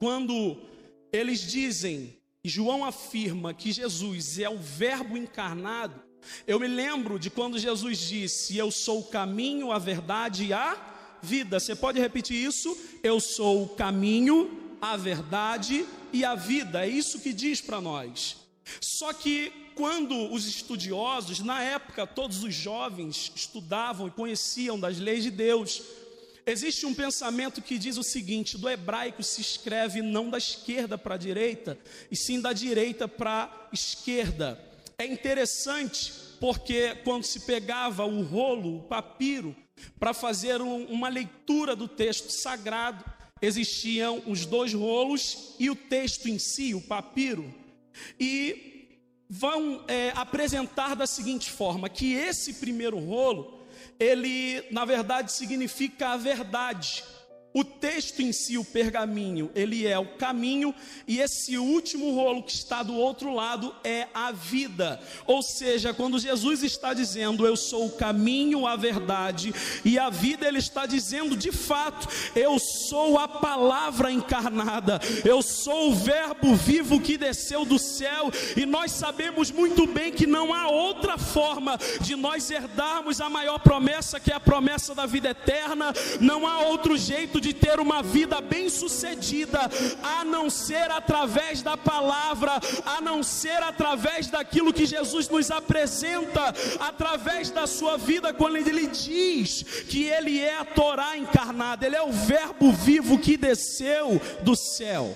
Quando 0.00 0.60
eles 1.12 1.40
dizem 1.40 2.16
João 2.44 2.84
afirma 2.84 3.54
que 3.54 3.70
Jesus 3.70 4.38
é 4.38 4.48
o 4.48 4.58
Verbo 4.58 5.16
encarnado, 5.16 6.02
eu 6.46 6.58
me 6.58 6.66
lembro 6.66 7.18
de 7.18 7.30
quando 7.30 7.58
Jesus 7.58 7.98
disse: 7.98 8.56
Eu 8.56 8.70
sou 8.70 9.00
o 9.00 9.04
caminho, 9.04 9.70
a 9.70 9.78
verdade 9.78 10.44
e 10.44 10.52
a 10.52 10.76
vida. 11.22 11.58
Você 11.58 11.74
pode 11.74 12.00
repetir 12.00 12.36
isso? 12.36 12.76
Eu 13.02 13.20
sou 13.20 13.64
o 13.64 13.68
caminho, 13.70 14.76
a 14.80 14.96
verdade 14.96 15.86
e 16.12 16.24
a 16.24 16.34
vida. 16.34 16.84
É 16.84 16.88
isso 16.88 17.20
que 17.20 17.32
diz 17.32 17.60
para 17.60 17.80
nós. 17.80 18.36
Só 18.80 19.12
que 19.12 19.52
quando 19.74 20.32
os 20.32 20.46
estudiosos, 20.46 21.40
na 21.40 21.62
época, 21.62 22.06
todos 22.06 22.44
os 22.44 22.54
jovens 22.54 23.32
estudavam 23.34 24.06
e 24.06 24.10
conheciam 24.10 24.78
das 24.78 24.98
leis 24.98 25.24
de 25.24 25.30
Deus, 25.30 25.82
Existe 26.44 26.86
um 26.86 26.94
pensamento 26.94 27.62
que 27.62 27.78
diz 27.78 27.96
o 27.96 28.02
seguinte: 28.02 28.58
do 28.58 28.68
hebraico 28.68 29.22
se 29.22 29.40
escreve 29.40 30.02
não 30.02 30.28
da 30.28 30.38
esquerda 30.38 30.98
para 30.98 31.14
a 31.14 31.18
direita, 31.18 31.78
e 32.10 32.16
sim 32.16 32.40
da 32.40 32.52
direita 32.52 33.06
para 33.06 33.44
a 33.44 33.68
esquerda. 33.72 34.60
É 34.98 35.06
interessante 35.06 36.12
porque 36.40 36.96
quando 37.04 37.24
se 37.24 37.40
pegava 37.40 38.04
o 38.04 38.22
rolo, 38.22 38.78
o 38.78 38.82
papiro, 38.82 39.54
para 39.98 40.12
fazer 40.12 40.60
um, 40.60 40.84
uma 40.86 41.08
leitura 41.08 41.76
do 41.76 41.86
texto 41.86 42.30
sagrado, 42.30 43.04
existiam 43.40 44.22
os 44.26 44.44
dois 44.44 44.74
rolos 44.74 45.54
e 45.58 45.70
o 45.70 45.76
texto 45.76 46.28
em 46.28 46.38
si, 46.38 46.74
o 46.74 46.80
papiro. 46.80 47.54
E 48.18 48.88
vão 49.28 49.84
é, 49.86 50.12
apresentar 50.16 50.96
da 50.96 51.06
seguinte 51.06 51.50
forma: 51.50 51.88
que 51.88 52.14
esse 52.14 52.54
primeiro 52.54 52.98
rolo 52.98 53.61
ele 54.02 54.64
na 54.70 54.84
verdade 54.84 55.32
significa 55.32 56.10
a 56.10 56.16
verdade. 56.16 57.04
O 57.54 57.62
texto 57.62 58.20
em 58.20 58.32
si, 58.32 58.56
o 58.56 58.64
pergaminho, 58.64 59.50
ele 59.54 59.86
é 59.86 59.98
o 59.98 60.06
caminho, 60.16 60.74
e 61.06 61.20
esse 61.20 61.58
último 61.58 62.14
rolo 62.14 62.42
que 62.42 62.52
está 62.52 62.82
do 62.82 62.94
outro 62.94 63.34
lado 63.34 63.74
é 63.84 64.08
a 64.14 64.32
vida. 64.32 64.98
Ou 65.26 65.42
seja, 65.42 65.92
quando 65.92 66.18
Jesus 66.18 66.62
está 66.62 66.94
dizendo, 66.94 67.46
Eu 67.46 67.54
sou 67.54 67.86
o 67.86 67.92
caminho, 67.92 68.66
a 68.66 68.74
verdade 68.74 69.54
e 69.84 69.98
a 69.98 70.08
vida, 70.08 70.48
ele 70.48 70.58
está 70.58 70.86
dizendo 70.86 71.36
de 71.36 71.52
fato, 71.52 72.08
Eu 72.34 72.58
sou 72.58 73.18
a 73.18 73.28
palavra 73.28 74.10
encarnada, 74.10 74.98
eu 75.22 75.42
sou 75.42 75.90
o 75.90 75.94
Verbo 75.94 76.54
vivo 76.54 77.00
que 77.00 77.18
desceu 77.18 77.66
do 77.66 77.78
céu, 77.78 78.30
e 78.56 78.64
nós 78.64 78.92
sabemos 78.92 79.50
muito 79.50 79.86
bem 79.86 80.10
que 80.10 80.26
não 80.26 80.54
há 80.54 80.68
outra 80.68 81.18
forma 81.18 81.78
de 82.00 82.16
nós 82.16 82.50
herdarmos 82.50 83.20
a 83.20 83.28
maior 83.28 83.58
promessa, 83.58 84.18
que 84.18 84.32
é 84.32 84.34
a 84.34 84.40
promessa 84.40 84.94
da 84.94 85.04
vida 85.04 85.30
eterna, 85.30 85.92
não 86.18 86.46
há 86.46 86.60
outro 86.60 86.96
jeito 86.96 87.41
de 87.42 87.52
ter 87.52 87.80
uma 87.80 88.02
vida 88.02 88.40
bem-sucedida, 88.40 89.60
a 90.02 90.24
não 90.24 90.48
ser 90.48 90.90
através 90.90 91.60
da 91.60 91.76
palavra, 91.76 92.52
a 92.86 93.00
não 93.00 93.22
ser 93.22 93.62
através 93.62 94.28
daquilo 94.28 94.72
que 94.72 94.86
Jesus 94.86 95.28
nos 95.28 95.50
apresenta, 95.50 96.54
através 96.80 97.50
da 97.50 97.66
sua 97.66 97.98
vida, 97.98 98.32
quando 98.32 98.56
ele 98.56 98.86
diz 98.86 99.62
que 99.88 100.04
ele 100.04 100.40
é 100.40 100.56
a 100.56 100.64
Torá 100.64 101.18
encarnada, 101.18 101.84
ele 101.84 101.96
é 101.96 102.02
o 102.02 102.12
Verbo 102.12 102.72
vivo 102.72 103.18
que 103.18 103.36
desceu 103.36 104.20
do 104.42 104.54
céu. 104.56 105.14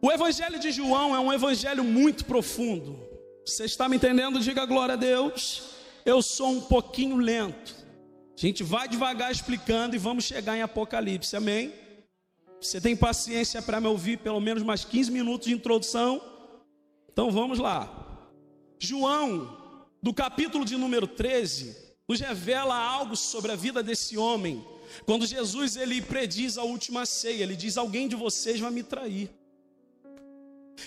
O 0.00 0.12
Evangelho 0.12 0.60
de 0.60 0.70
João 0.70 1.14
é 1.14 1.18
um 1.18 1.32
evangelho 1.32 1.82
muito 1.82 2.24
profundo. 2.24 3.00
Você 3.44 3.64
está 3.64 3.88
me 3.88 3.96
entendendo? 3.96 4.38
Diga 4.38 4.64
glória 4.64 4.92
a 4.92 4.96
Deus. 4.96 5.62
Eu 6.04 6.22
sou 6.22 6.50
um 6.50 6.60
pouquinho 6.60 7.16
lento. 7.16 7.77
A 8.38 8.40
gente 8.40 8.62
vai 8.62 8.86
devagar 8.86 9.32
explicando 9.32 9.96
e 9.96 9.98
vamos 9.98 10.22
chegar 10.22 10.56
em 10.56 10.62
Apocalipse, 10.62 11.34
amém? 11.34 11.72
Você 12.60 12.80
tem 12.80 12.94
paciência 12.94 13.60
para 13.60 13.80
me 13.80 13.88
ouvir 13.88 14.18
pelo 14.18 14.38
menos 14.38 14.62
mais 14.62 14.84
15 14.84 15.10
minutos 15.10 15.48
de 15.48 15.54
introdução? 15.54 16.22
Então 17.12 17.32
vamos 17.32 17.58
lá. 17.58 18.30
João, 18.78 19.82
do 20.00 20.14
capítulo 20.14 20.64
de 20.64 20.76
número 20.76 21.08
13, 21.08 21.76
nos 22.08 22.20
revela 22.20 22.76
algo 22.76 23.16
sobre 23.16 23.50
a 23.50 23.56
vida 23.56 23.82
desse 23.82 24.16
homem. 24.16 24.64
Quando 25.04 25.26
Jesus 25.26 25.74
ele 25.74 26.00
prediz 26.00 26.56
a 26.56 26.62
última 26.62 27.06
ceia, 27.06 27.42
ele 27.42 27.56
diz: 27.56 27.76
Alguém 27.76 28.06
de 28.06 28.14
vocês 28.14 28.60
vai 28.60 28.70
me 28.70 28.84
trair. 28.84 29.28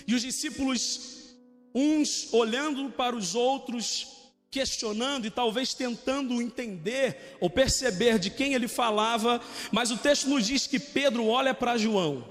E 0.06 0.14
os 0.14 0.22
discípulos, 0.22 1.36
uns 1.74 2.32
olhando 2.32 2.90
para 2.92 3.14
os 3.14 3.34
outros, 3.34 4.21
questionando 4.52 5.26
e 5.26 5.30
talvez 5.30 5.72
tentando 5.72 6.40
entender 6.42 7.38
ou 7.40 7.48
perceber 7.48 8.18
de 8.18 8.28
quem 8.28 8.52
ele 8.52 8.68
falava, 8.68 9.40
mas 9.72 9.90
o 9.90 9.96
texto 9.96 10.28
nos 10.28 10.46
diz 10.46 10.66
que 10.66 10.78
Pedro 10.78 11.26
olha 11.26 11.54
para 11.54 11.78
João. 11.78 12.22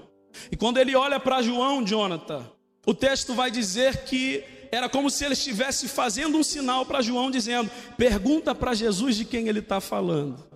E 0.50 0.56
quando 0.56 0.78
ele 0.78 0.94
olha 0.94 1.18
para 1.18 1.42
João, 1.42 1.84
Jonathan, 1.84 2.48
o 2.86 2.94
texto 2.94 3.34
vai 3.34 3.50
dizer 3.50 4.04
que 4.04 4.44
era 4.70 4.88
como 4.88 5.10
se 5.10 5.24
ele 5.24 5.34
estivesse 5.34 5.88
fazendo 5.88 6.38
um 6.38 6.44
sinal 6.44 6.86
para 6.86 7.02
João, 7.02 7.28
dizendo: 7.28 7.70
pergunta 7.98 8.54
para 8.54 8.72
Jesus 8.72 9.16
de 9.16 9.24
quem 9.24 9.48
ele 9.48 9.58
está 9.58 9.80
falando. 9.80 10.51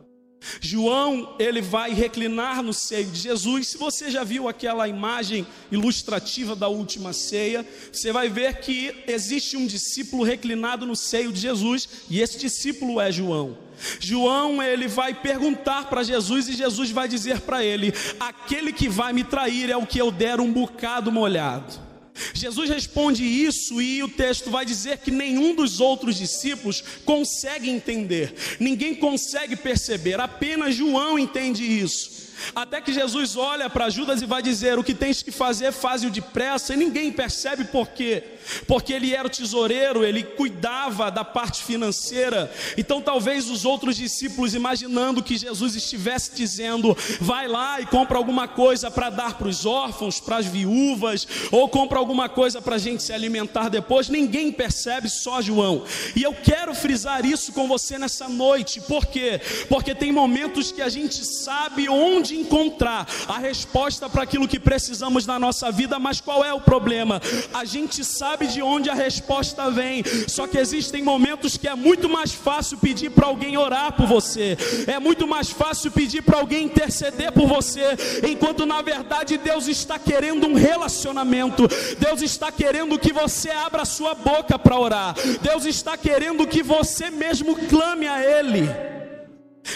João, 0.60 1.34
ele 1.38 1.60
vai 1.60 1.92
reclinar 1.92 2.62
no 2.62 2.72
seio 2.72 3.06
de 3.06 3.20
Jesus. 3.20 3.68
Se 3.68 3.78
você 3.78 4.10
já 4.10 4.24
viu 4.24 4.48
aquela 4.48 4.88
imagem 4.88 5.46
ilustrativa 5.70 6.54
da 6.54 6.68
última 6.68 7.12
ceia, 7.12 7.66
você 7.92 8.12
vai 8.12 8.28
ver 8.28 8.60
que 8.60 8.94
existe 9.06 9.56
um 9.56 9.66
discípulo 9.66 10.22
reclinado 10.22 10.86
no 10.86 10.96
seio 10.96 11.32
de 11.32 11.40
Jesus, 11.40 11.88
e 12.08 12.20
esse 12.20 12.38
discípulo 12.38 13.00
é 13.00 13.10
João. 13.10 13.58
João, 14.00 14.62
ele 14.62 14.88
vai 14.88 15.14
perguntar 15.14 15.88
para 15.88 16.02
Jesus 16.02 16.48
e 16.48 16.54
Jesus 16.54 16.90
vai 16.90 17.06
dizer 17.06 17.40
para 17.40 17.62
ele: 17.64 17.92
"Aquele 18.18 18.72
que 18.72 18.88
vai 18.88 19.12
me 19.12 19.22
trair 19.22 19.70
é 19.70 19.76
o 19.76 19.86
que 19.86 19.98
eu 19.98 20.10
der 20.10 20.40
um 20.40 20.50
bocado 20.50 21.12
molhado". 21.12 21.85
Jesus 22.32 22.70
responde 22.70 23.24
isso 23.24 23.80
e 23.80 24.02
o 24.02 24.08
texto 24.08 24.50
vai 24.50 24.64
dizer 24.64 24.98
que 24.98 25.10
nenhum 25.10 25.54
dos 25.54 25.80
outros 25.80 26.16
discípulos 26.16 26.82
consegue 27.04 27.68
entender, 27.70 28.34
ninguém 28.58 28.94
consegue 28.94 29.56
perceber, 29.56 30.20
apenas 30.20 30.74
João 30.74 31.18
entende 31.18 31.64
isso. 31.64 32.26
Até 32.54 32.80
que 32.80 32.92
Jesus 32.92 33.36
olha 33.36 33.68
para 33.70 33.88
Judas 33.88 34.20
e 34.20 34.26
vai 34.26 34.42
dizer: 34.42 34.78
O 34.78 34.84
que 34.84 34.94
tens 34.94 35.22
que 35.22 35.30
fazer, 35.30 35.72
faze-o 35.72 36.10
depressa, 36.10 36.74
e 36.74 36.76
ninguém 36.76 37.10
percebe 37.10 37.64
por 37.64 37.88
quê. 37.88 38.35
Porque 38.66 38.92
ele 38.92 39.14
era 39.14 39.26
o 39.26 39.30
tesoureiro, 39.30 40.04
ele 40.04 40.22
cuidava 40.22 41.10
da 41.10 41.24
parte 41.24 41.62
financeira. 41.62 42.50
Então, 42.76 43.00
talvez 43.00 43.48
os 43.50 43.64
outros 43.64 43.96
discípulos, 43.96 44.54
imaginando 44.54 45.22
que 45.22 45.36
Jesus 45.36 45.74
estivesse 45.74 46.34
dizendo: 46.34 46.96
Vai 47.20 47.48
lá 47.48 47.80
e 47.80 47.86
compra 47.86 48.18
alguma 48.18 48.48
coisa 48.48 48.90
para 48.90 49.10
dar 49.10 49.34
para 49.38 49.48
os 49.48 49.64
órfãos, 49.64 50.20
para 50.20 50.36
as 50.36 50.46
viúvas, 50.46 51.26
ou 51.50 51.68
compra 51.68 51.98
alguma 51.98 52.28
coisa 52.28 52.60
para 52.60 52.76
a 52.76 52.78
gente 52.78 53.02
se 53.02 53.12
alimentar 53.12 53.68
depois, 53.68 54.08
ninguém 54.08 54.52
percebe, 54.52 55.08
só 55.08 55.40
João. 55.40 55.84
E 56.14 56.22
eu 56.22 56.34
quero 56.34 56.74
frisar 56.74 57.24
isso 57.24 57.52
com 57.52 57.66
você 57.66 57.98
nessa 57.98 58.28
noite, 58.28 58.80
por 58.80 59.06
quê? 59.06 59.40
Porque 59.68 59.94
tem 59.94 60.12
momentos 60.12 60.70
que 60.70 60.82
a 60.82 60.88
gente 60.88 61.24
sabe 61.24 61.88
onde 61.88 62.36
encontrar 62.36 63.06
a 63.28 63.38
resposta 63.38 64.08
para 64.08 64.22
aquilo 64.22 64.48
que 64.48 64.58
precisamos 64.58 65.26
na 65.26 65.38
nossa 65.38 65.70
vida, 65.70 65.98
mas 65.98 66.20
qual 66.20 66.44
é 66.44 66.52
o 66.52 66.60
problema? 66.60 67.20
A 67.52 67.64
gente 67.64 68.04
sabe 68.04 68.35
de 68.44 68.60
onde 68.60 68.90
a 68.90 68.94
resposta 68.94 69.70
vem, 69.70 70.02
só 70.26 70.46
que 70.46 70.58
existem 70.58 71.02
momentos 71.02 71.56
que 71.56 71.68
é 71.68 71.74
muito 71.74 72.08
mais 72.08 72.32
fácil 72.32 72.78
pedir 72.78 73.10
para 73.10 73.26
alguém 73.26 73.56
orar 73.56 73.92
por 73.92 74.06
você, 74.06 74.56
é 74.86 74.98
muito 74.98 75.26
mais 75.26 75.48
fácil 75.50 75.90
pedir 75.92 76.22
para 76.22 76.38
alguém 76.38 76.64
interceder 76.64 77.30
por 77.32 77.46
você, 77.46 77.96
enquanto 78.28 78.66
na 78.66 78.82
verdade 78.82 79.38
Deus 79.38 79.68
está 79.68 79.98
querendo 79.98 80.46
um 80.46 80.54
relacionamento, 80.54 81.68
Deus 81.98 82.20
está 82.20 82.50
querendo 82.50 82.98
que 82.98 83.12
você 83.12 83.50
abra 83.50 83.84
sua 83.84 84.14
boca 84.14 84.58
para 84.58 84.78
orar, 84.78 85.14
Deus 85.40 85.64
está 85.64 85.96
querendo 85.96 86.46
que 86.46 86.62
você 86.62 87.10
mesmo 87.10 87.54
clame 87.68 88.08
a 88.08 88.22
Ele. 88.22 88.68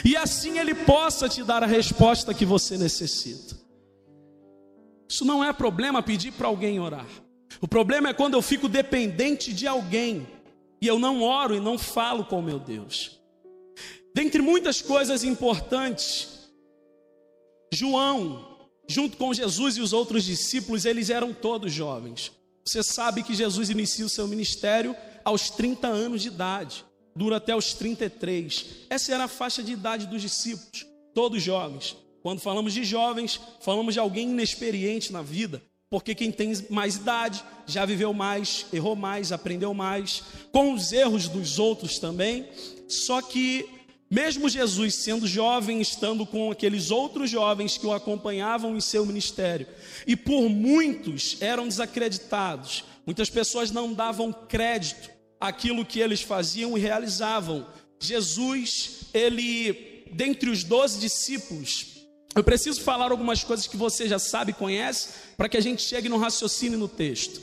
E 0.05 0.17
assim 0.17 0.59
Ele 0.59 0.75
possa 0.75 1.29
te 1.29 1.43
dar 1.43 1.63
a 1.63 1.67
resposta 1.67 2.33
que 2.35 2.45
você 2.45 2.77
necessita. 2.77 3.57
Isso 5.09 5.25
não 5.25 5.43
é 5.43 5.53
problema 5.53 6.03
pedir 6.03 6.33
para 6.33 6.47
alguém 6.47 6.79
orar. 6.79 7.07
O 7.61 7.67
problema 7.67 8.11
é 8.11 8.15
quando 8.15 8.35
eu 8.35 8.43
fico 8.43 8.69
dependente 8.69 9.53
de 9.53 9.67
alguém 9.67 10.27
e 10.81 10.87
eu 10.87 10.99
não 10.99 11.23
oro 11.23 11.55
e 11.55 11.61
não 11.61 11.79
falo 11.79 12.25
com 12.25 12.43
meu 12.43 12.59
Deus. 12.59 13.19
Dentre 14.15 14.43
muitas 14.43 14.83
coisas 14.83 15.25
importantes, 15.25 16.51
João, 17.73 18.59
junto 18.89 19.17
com 19.17 19.33
Jesus 19.33 19.77
e 19.77 19.81
os 19.81 19.93
outros 19.93 20.25
discípulos, 20.25 20.85
eles 20.85 21.09
eram 21.09 21.33
todos 21.33 21.73
jovens. 21.73 22.33
Você 22.65 22.83
sabe 22.83 23.23
que 23.23 23.35
Jesus 23.35 23.71
inicia 23.71 24.05
o 24.05 24.11
seu 24.11 24.27
ministério 24.27 24.95
aos 25.25 25.49
30 25.51 25.87
anos 25.87 26.23
de 26.23 26.29
idade 26.29 26.85
dura 27.15 27.37
até 27.37 27.55
os 27.55 27.73
33. 27.75 28.87
Essa 28.89 29.15
era 29.15 29.25
a 29.25 29.29
faixa 29.29 29.63
de 29.63 29.73
idade 29.73 30.07
dos 30.07 30.23
discípulos, 30.23 30.87
todos 31.15 31.43
jovens. 31.43 31.97
Quando 32.23 32.41
falamos 32.41 32.73
de 32.73 32.85
jovens, 32.85 33.41
falamos 33.61 33.95
de 33.95 34.01
alguém 34.01 34.31
inexperiente 34.31 35.13
na 35.13 35.23
vida, 35.23 35.63
porque 35.91 36.15
quem 36.15 36.31
tem 36.31 36.53
mais 36.71 36.95
idade 36.97 37.45
já 37.67 37.85
viveu 37.85 38.15
mais, 38.15 38.65
errou 38.73 38.95
mais, 38.95 39.33
aprendeu 39.33 39.75
mais, 39.75 40.23
com 40.53 40.73
os 40.73 40.93
erros 40.93 41.27
dos 41.27 41.59
outros 41.59 41.99
também. 41.99 42.49
Só 42.89 43.21
que, 43.21 43.69
mesmo 44.09 44.49
Jesus 44.49 44.95
sendo 44.95 45.27
jovem, 45.27 45.81
estando 45.81 46.25
com 46.25 46.49
aqueles 46.49 46.93
outros 46.93 47.29
jovens 47.29 47.77
que 47.77 47.87
o 47.87 47.93
acompanhavam 47.93 48.77
em 48.77 48.81
seu 48.81 49.05
ministério, 49.05 49.67
e 50.07 50.15
por 50.15 50.49
muitos 50.49 51.37
eram 51.41 51.67
desacreditados, 51.67 52.85
muitas 53.05 53.29
pessoas 53.29 53.73
não 53.73 53.93
davam 53.93 54.33
crédito 54.33 55.11
aquilo 55.41 55.85
que 55.85 55.99
eles 55.99 56.23
faziam 56.23 56.79
e 56.79 56.81
realizavam. 56.81 57.67
Jesus, 57.99 59.07
ele, 59.13 60.05
dentre 60.13 60.51
os 60.51 60.63
doze 60.63 61.01
discípulos, 61.01 62.00
eu 62.35 62.45
preciso 62.45 62.81
falar 62.83 63.11
algumas 63.11 63.43
coisas 63.43 63.67
que 63.67 63.77
você 63.77 64.09
já 64.09 64.19
sabe 64.19 64.53
e 64.53 64.55
conhece, 64.55 65.09
para 65.37 65.49
que 65.49 65.57
a 65.57 65.61
gente 65.61 65.83
chegue 65.83 66.09
no 66.09 66.17
raciocínio 66.17 66.79
no 66.79 66.89
texto. 66.89 67.41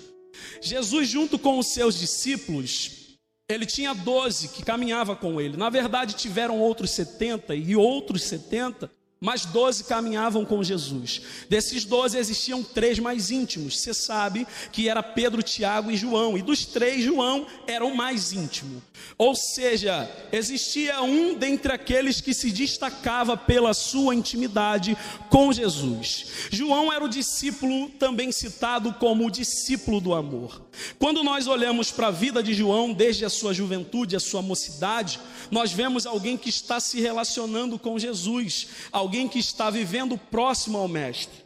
Jesus, 0.62 1.10
junto 1.10 1.38
com 1.38 1.60
os 1.60 1.68
seus 1.68 1.98
discípulos, 1.98 3.18
ele 3.50 3.66
tinha 3.66 3.94
doze 3.94 4.50
que 4.50 4.64
caminhava 4.64 5.16
com 5.16 5.40
ele. 5.42 5.58
Na 5.58 5.70
verdade, 5.70 6.16
tiveram 6.16 6.60
outros 6.60 6.92
setenta 6.92 7.56
e 7.56 7.76
outros 7.76 8.24
setenta 8.24 8.92
mas 9.20 9.46
doze 9.46 9.84
caminhavam 9.84 10.46
com 10.46 10.64
Jesus. 10.64 11.22
Desses 11.50 11.84
doze 11.84 12.18
existiam 12.18 12.64
três 12.64 13.00
mais 13.00 13.32
íntimos. 13.32 13.80
Você 13.80 13.94
sabe 13.94 14.46
que 14.72 14.88
era 14.88 15.02
Pedro, 15.02 15.42
Tiago 15.42 15.90
e 15.90 15.98
João. 15.98 16.38
E 16.38 16.42
dos 16.42 16.66
três, 16.66 17.04
João 17.04 17.48
era 17.66 17.84
o 17.84 17.96
mais 17.96 18.32
íntimo. 18.32 18.82
Ou 19.18 19.36
seja, 19.36 20.10
existia 20.32 21.02
um 21.02 21.34
dentre 21.34 21.74
aqueles 21.74 22.22
que 22.22 22.34
se 22.34 22.52
destacava 22.52 23.36
pela 23.36 23.74
sua 23.74 24.14
intimidade 24.14 24.96
com 25.30 25.52
Jesus. 25.52 26.28
João 26.52 26.94
era 26.94 27.04
o 27.04 27.10
discípulo 27.10 27.90
também 27.90 28.32
citado 28.32 28.94
como 28.94 29.26
o 29.26 29.32
discípulo 29.32 30.00
do 30.00 30.14
amor. 30.14 30.67
Quando 31.00 31.24
nós 31.24 31.48
olhamos 31.48 31.92
para 31.92 32.08
a 32.08 32.12
vida 32.12 32.42
de 32.42 32.54
João, 32.54 32.94
desde 32.94 33.26
a 33.26 33.30
sua 33.30 33.54
juventude, 33.54 34.16
a 34.16 34.20
sua 34.20 34.42
mocidade, 34.42 35.20
nós 35.50 35.72
vemos 35.72 36.06
alguém 36.06 36.38
que 36.38 36.50
está 36.50 36.80
se 36.80 37.02
relacionando 37.02 37.80
com 37.80 37.98
Jesus, 37.98 38.68
alguém 38.92 39.28
que 39.28 39.40
está 39.40 39.70
vivendo 39.70 40.18
próximo 40.18 40.78
ao 40.78 40.88
Mestre. 40.88 41.46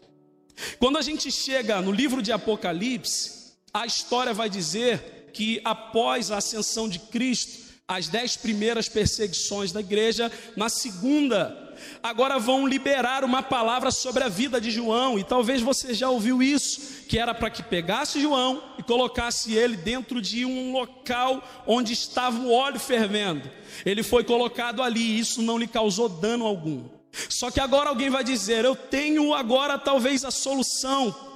Quando 0.80 0.98
a 0.98 1.02
gente 1.02 1.32
chega 1.32 1.82
no 1.82 1.92
livro 1.92 2.22
de 2.22 2.32
Apocalipse, 2.32 3.54
a 3.74 3.86
história 3.86 4.34
vai 4.34 4.50
dizer 4.50 5.30
que 5.34 5.62
após 5.64 6.30
a 6.32 6.38
ascensão 6.38 6.90
de 6.90 7.00
Cristo, 7.00 7.72
as 7.88 8.08
dez 8.08 8.38
primeiras 8.38 8.88
perseguições 8.88 9.72
da 9.72 9.80
igreja, 9.80 10.32
na 10.56 10.70
segunda, 10.70 11.71
agora 12.02 12.40
vão 12.40 12.68
liberar 12.68 13.24
uma 13.24 13.44
palavra 13.44 13.92
sobre 13.92 14.24
a 14.24 14.30
vida 14.30 14.60
de 14.60 14.72
João, 14.72 15.18
e 15.18 15.24
talvez 15.24 15.62
você 15.62 15.94
já 15.94 16.10
ouviu 16.10 16.42
isso, 16.42 17.04
que 17.08 17.18
era 17.18 17.34
para 17.34 17.50
que 17.50 17.64
pegasse 17.64 18.22
João 18.22 18.62
e 18.78 18.84
colocasse 18.84 19.54
ele 19.54 19.76
dentro 19.76 20.22
de 20.22 20.46
um 20.46 20.72
local 20.72 21.44
onde 21.66 21.94
estava 21.94 22.40
o 22.40 22.52
óleo 22.52 22.80
fervendo. 22.80 23.50
Ele 23.86 24.04
foi 24.04 24.24
colocado 24.24 24.82
ali, 24.82 25.02
e 25.02 25.20
isso 25.20 25.42
não 25.42 25.58
lhe 25.58 25.68
causou 25.68 26.08
dano 26.08 26.46
algum. 26.46 26.84
Só 27.30 27.52
que 27.52 27.60
agora 27.60 27.90
alguém 27.90 28.10
vai 28.10 28.24
dizer: 28.24 28.64
Eu 28.64 28.76
tenho 28.76 29.34
agora 29.34 29.78
talvez 29.78 30.24
a 30.24 30.32
solução. 30.32 31.31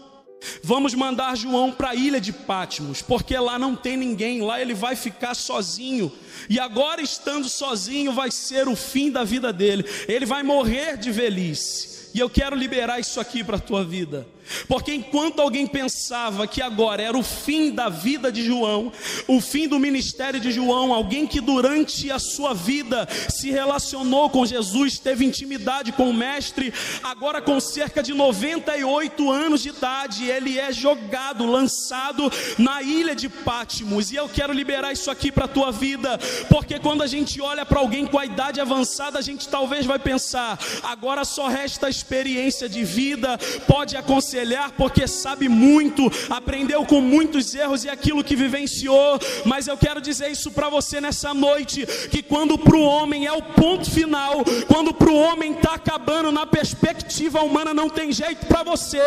Vamos 0.62 0.94
mandar 0.94 1.36
João 1.36 1.72
para 1.72 1.90
a 1.90 1.96
ilha 1.96 2.20
de 2.20 2.32
Pátimos, 2.32 3.02
porque 3.02 3.38
lá 3.38 3.58
não 3.58 3.76
tem 3.76 3.98
ninguém, 3.98 4.42
lá 4.42 4.62
ele 4.62 4.74
vai 4.74 4.96
ficar 4.96 5.34
sozinho. 5.34 6.12
E 6.50 6.60
agora, 6.60 7.02
estando 7.02 7.50
sozinho, 7.50 8.14
vai 8.14 8.32
ser 8.32 8.68
o 8.68 8.76
fim 8.76 9.12
da 9.12 9.24
vida 9.24 9.52
dele. 9.52 9.86
Ele 10.08 10.26
vai 10.26 10.44
morrer 10.44 10.98
de 10.98 11.12
velhice. 11.12 11.96
E 12.14 12.20
eu 12.20 12.30
quero 12.30 12.56
liberar 12.56 13.00
isso 13.00 13.20
aqui 13.20 13.44
para 13.44 13.58
a 13.58 13.60
tua 13.60 13.84
vida. 13.84 14.26
Porque 14.68 14.94
enquanto 14.94 15.42
alguém 15.42 15.68
pensava 15.68 16.48
que 16.48 16.62
agora 16.62 17.02
era 17.02 17.18
o 17.18 17.24
fim 17.24 17.72
da 17.72 17.90
vida 17.90 18.32
de 18.32 18.44
João, 18.44 18.92
o 19.28 19.42
fim 19.42 19.68
do 19.68 19.80
ministério 19.80 20.40
de 20.40 20.52
João, 20.52 20.94
alguém 20.94 21.28
que 21.28 21.42
durante 21.42 22.12
a 22.12 22.20
sua 22.20 22.54
vida 22.54 23.08
se 23.30 23.52
relacionou 23.52 24.30
com 24.30 24.46
Jesus, 24.46 25.00
teve 25.00 25.26
intimidade 25.26 25.92
com 25.92 26.10
o 26.10 26.14
Mestre, 26.14 26.74
agora 27.04 27.42
com 27.42 27.60
cerca 27.60 28.02
de 28.02 28.14
98 28.14 29.32
anos 29.32 29.62
de 29.62 29.70
idade, 29.70 30.26
ele 30.26 30.58
é 30.58 30.72
jogado, 30.72 31.46
lançado 31.46 32.32
na 32.58 32.82
ilha 32.82 33.16
de 33.16 33.30
Patmos. 33.30 34.12
E 34.12 34.16
eu 34.16 34.30
quero 34.30 34.54
liberar 34.54 34.92
isso 34.92 35.10
aqui 35.12 35.32
para 35.32 35.46
a 35.46 35.50
tua 35.50 35.72
vida, 35.72 36.18
porque 36.50 36.80
quando 36.80 37.04
a 37.04 37.08
gente 37.08 37.42
olha 37.42 37.66
para 37.66 37.80
alguém 37.80 38.06
com 38.06 38.20
a 38.20 38.26
idade 38.26 38.62
avançada, 38.62 39.20
a 39.20 39.22
gente 39.22 39.48
talvez 39.48 39.86
vai 39.86 40.00
pensar: 40.00 40.60
agora 40.84 41.26
só 41.26 41.48
resta 41.48 41.88
a 41.88 41.90
experiência 41.90 42.70
de 42.70 42.84
vida, 42.84 43.38
pode 43.68 43.98
aconselhar, 44.36 44.72
porque 44.72 45.08
sabe 45.08 45.48
muito, 45.48 46.12
aprendeu 46.30 46.86
com 46.86 47.00
muitos 47.00 47.56
erros 47.56 47.84
e 47.84 47.90
aquilo 47.90 48.24
que 48.24 48.36
vivenciou. 48.36 49.20
Mas 49.46 49.68
eu 49.68 49.78
quero 49.78 50.02
dizer 50.02 50.32
isso 50.32 50.52
para 50.52 50.70
você 50.70 51.00
nessa 51.00 51.34
noite: 51.34 51.86
que 52.10 52.22
quando 52.22 52.58
para 52.58 52.76
o 52.76 52.82
homem 52.82 53.26
é 53.26 53.32
o 53.32 53.42
ponto 53.42 53.90
final, 53.90 54.44
quando 54.68 54.94
para 54.94 55.10
o 55.10 55.16
homem 55.16 55.54
está 55.54 55.76
acabando 55.76 56.32
na 56.32 56.46
perspectiva 56.46 57.42
humana, 57.42 57.74
não 57.74 57.90
tem 57.90 58.12
jeito 58.12 58.46
para 58.46 58.64
você. 58.64 59.02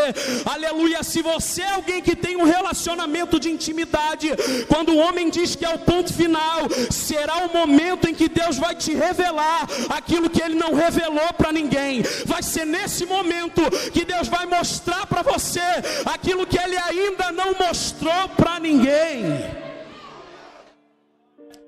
Aleluia. 0.44 1.02
Se 1.02 1.22
você 1.22 1.62
é 1.62 1.72
alguém 1.72 2.00
que 2.00 2.16
tem 2.16 2.36
um 2.36 2.44
relacionamento 2.44 3.38
de 3.38 3.50
intimidade, 3.50 4.30
quando 4.68 4.92
o 4.92 4.98
homem 4.98 5.30
diz 5.30 5.54
que 5.54 5.64
é 5.64 5.70
o 5.70 5.78
ponto 5.78 6.12
final, 6.12 6.68
será 6.90 7.44
o 7.44 7.52
momento 7.52 8.08
em 8.08 8.14
que 8.14 8.28
Deus 8.28 8.56
vai 8.56 8.74
te 8.74 8.94
revelar 8.94 9.68
aquilo 9.90 10.30
que 10.30 10.42
ele 10.42 10.54
não 10.54 10.74
revelou 10.74 11.32
para 11.36 11.52
ninguém. 11.52 12.02
Vai 12.24 12.42
ser 12.42 12.64
nesse 12.64 13.04
momento 13.04 13.60
que 13.92 14.04
Deus 14.04 14.28
vai 14.28 14.46
mostrar 14.46 15.06
para 15.06 15.17
você 15.22 15.60
aquilo 16.06 16.46
que 16.46 16.58
ele 16.58 16.76
ainda 16.76 17.32
não 17.32 17.54
mostrou 17.54 18.28
para 18.30 18.58
ninguém. 18.58 19.24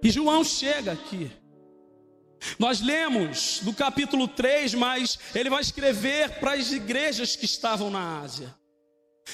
E 0.03 0.11
João 0.11 0.43
chega 0.43 0.93
aqui. 0.93 1.31
Nós 2.59 2.81
lemos 2.81 3.61
do 3.63 3.73
capítulo 3.73 4.27
3, 4.27 4.75
mas 4.75 5.19
ele 5.35 5.51
vai 5.51 5.61
escrever 5.61 6.39
para 6.41 6.55
as 6.55 6.73
igrejas 6.73 7.37
que 7.37 7.45
estavam 7.45 7.91
na 7.91 8.21
Ásia. 8.21 8.55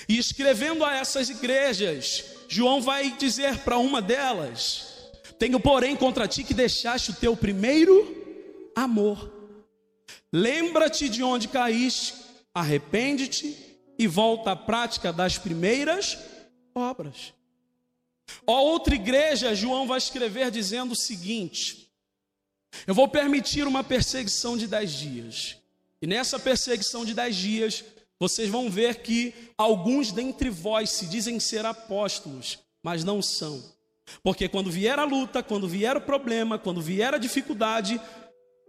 E 0.09 0.19
escrevendo 0.19 0.85
a 0.85 0.95
essas 0.95 1.31
igrejas, 1.31 2.25
João 2.49 2.81
vai 2.81 3.13
dizer 3.13 3.59
para 3.59 3.79
uma 3.79 4.03
delas: 4.03 5.11
Tenho, 5.39 5.61
porém, 5.61 5.95
contra 5.95 6.27
ti 6.27 6.43
que 6.43 6.53
deixaste 6.53 7.13
o 7.13 7.15
teu 7.15 7.37
primeiro 7.37 8.73
amor. 8.75 9.33
Lembra-te 10.33 11.09
de 11.09 11.23
onde 11.23 11.49
caíste, 11.49 12.15
arrepende-te 12.53 13.66
e 13.98 14.06
volta 14.06 14.52
à 14.52 14.56
prática 14.56 15.12
das 15.12 15.39
primeiras 15.39 16.18
obras. 16.74 17.32
Ó 18.47 18.60
outra 18.60 18.94
igreja, 18.94 19.55
João 19.55 19.86
vai 19.86 19.98
escrever 19.98 20.51
dizendo 20.51 20.93
o 20.93 20.97
seguinte: 20.97 21.90
Eu 22.86 22.94
vou 22.94 23.09
permitir 23.09 23.66
uma 23.66 23.85
perseguição 23.85 24.56
de 24.56 24.66
dez 24.66 24.93
dias. 24.93 25.56
E 26.01 26.06
nessa 26.06 26.39
perseguição 26.39 27.05
de 27.05 27.14
dez 27.14 27.36
dias, 27.36 27.85
vocês 28.18 28.48
vão 28.48 28.70
ver 28.70 28.97
que 28.97 29.35
alguns 29.56 30.12
dentre 30.12 30.51
vós 30.51 30.90
se 30.90 31.06
dizem 31.06 31.40
ser 31.40 31.64
apóstolos, 31.64 32.59
mas 32.82 33.05
não 33.05 33.23
são. 33.23 33.62
Porque 34.23 34.48
quando 34.48 34.70
vier 34.70 34.98
a 34.98 35.05
luta, 35.05 35.43
quando 35.43 35.68
vier 35.68 35.97
o 35.97 36.01
problema, 36.01 36.59
quando 36.59 36.81
vier 36.81 37.14
a 37.14 37.18
dificuldade, 37.18 38.01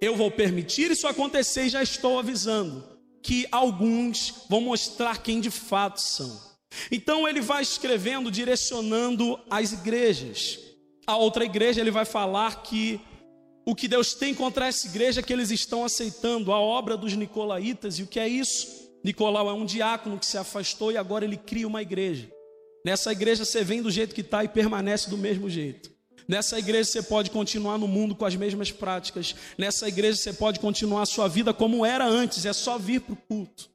eu 0.01 0.15
vou 0.15 0.31
permitir 0.31 0.89
isso 0.89 1.07
acontecer 1.07 1.65
e 1.65 1.69
já 1.69 1.83
estou 1.83 2.17
avisando 2.17 2.96
que 3.27 3.45
alguns 3.51 4.45
vão 4.49 4.61
mostrar 4.61 5.21
quem 5.21 5.41
de 5.41 5.51
fato 5.51 5.99
são. 5.99 6.41
Então 6.89 7.27
ele 7.27 7.41
vai 7.41 7.61
escrevendo, 7.61 8.31
direcionando 8.31 9.37
as 9.49 9.73
igrejas. 9.73 10.57
A 11.05 11.17
outra 11.17 11.43
igreja 11.43 11.81
ele 11.81 11.91
vai 11.91 12.05
falar 12.05 12.63
que 12.63 13.01
o 13.65 13.75
que 13.75 13.89
Deus 13.89 14.13
tem 14.13 14.33
contra 14.33 14.67
essa 14.67 14.87
igreja 14.87 15.19
é 15.19 15.23
que 15.23 15.33
eles 15.33 15.51
estão 15.51 15.83
aceitando 15.83 16.53
a 16.53 16.59
obra 16.61 16.95
dos 16.95 17.13
nicolaítas. 17.15 17.99
E 17.99 18.03
o 18.03 18.07
que 18.07 18.17
é 18.17 18.29
isso? 18.29 18.65
Nicolau 19.03 19.49
é 19.49 19.53
um 19.53 19.65
diácono 19.65 20.17
que 20.17 20.25
se 20.25 20.37
afastou 20.37 20.93
e 20.93 20.97
agora 20.97 21.25
ele 21.25 21.35
cria 21.35 21.67
uma 21.67 21.81
igreja. 21.81 22.31
Nessa 22.85 23.11
igreja 23.11 23.43
você 23.43 23.61
vem 23.61 23.81
do 23.81 23.91
jeito 23.91 24.15
que 24.15 24.21
está 24.21 24.41
e 24.41 24.47
permanece 24.47 25.09
do 25.09 25.17
mesmo 25.17 25.49
jeito. 25.49 25.96
Nessa 26.27 26.59
igreja 26.59 26.89
você 26.89 27.01
pode 27.01 27.31
continuar 27.31 27.77
no 27.77 27.87
mundo 27.87 28.13
com 28.13 28.25
as 28.25 28.35
mesmas 28.35 28.71
práticas. 28.71 29.33
Nessa 29.57 29.87
igreja 29.87 30.17
você 30.17 30.33
pode 30.33 30.59
continuar 30.59 31.03
a 31.03 31.05
sua 31.05 31.27
vida 31.27 31.53
como 31.53 31.85
era 31.85 32.05
antes, 32.05 32.45
é 32.45 32.53
só 32.53 32.77
vir 32.77 33.01
para 33.01 33.13
o 33.13 33.17
culto. 33.17 33.69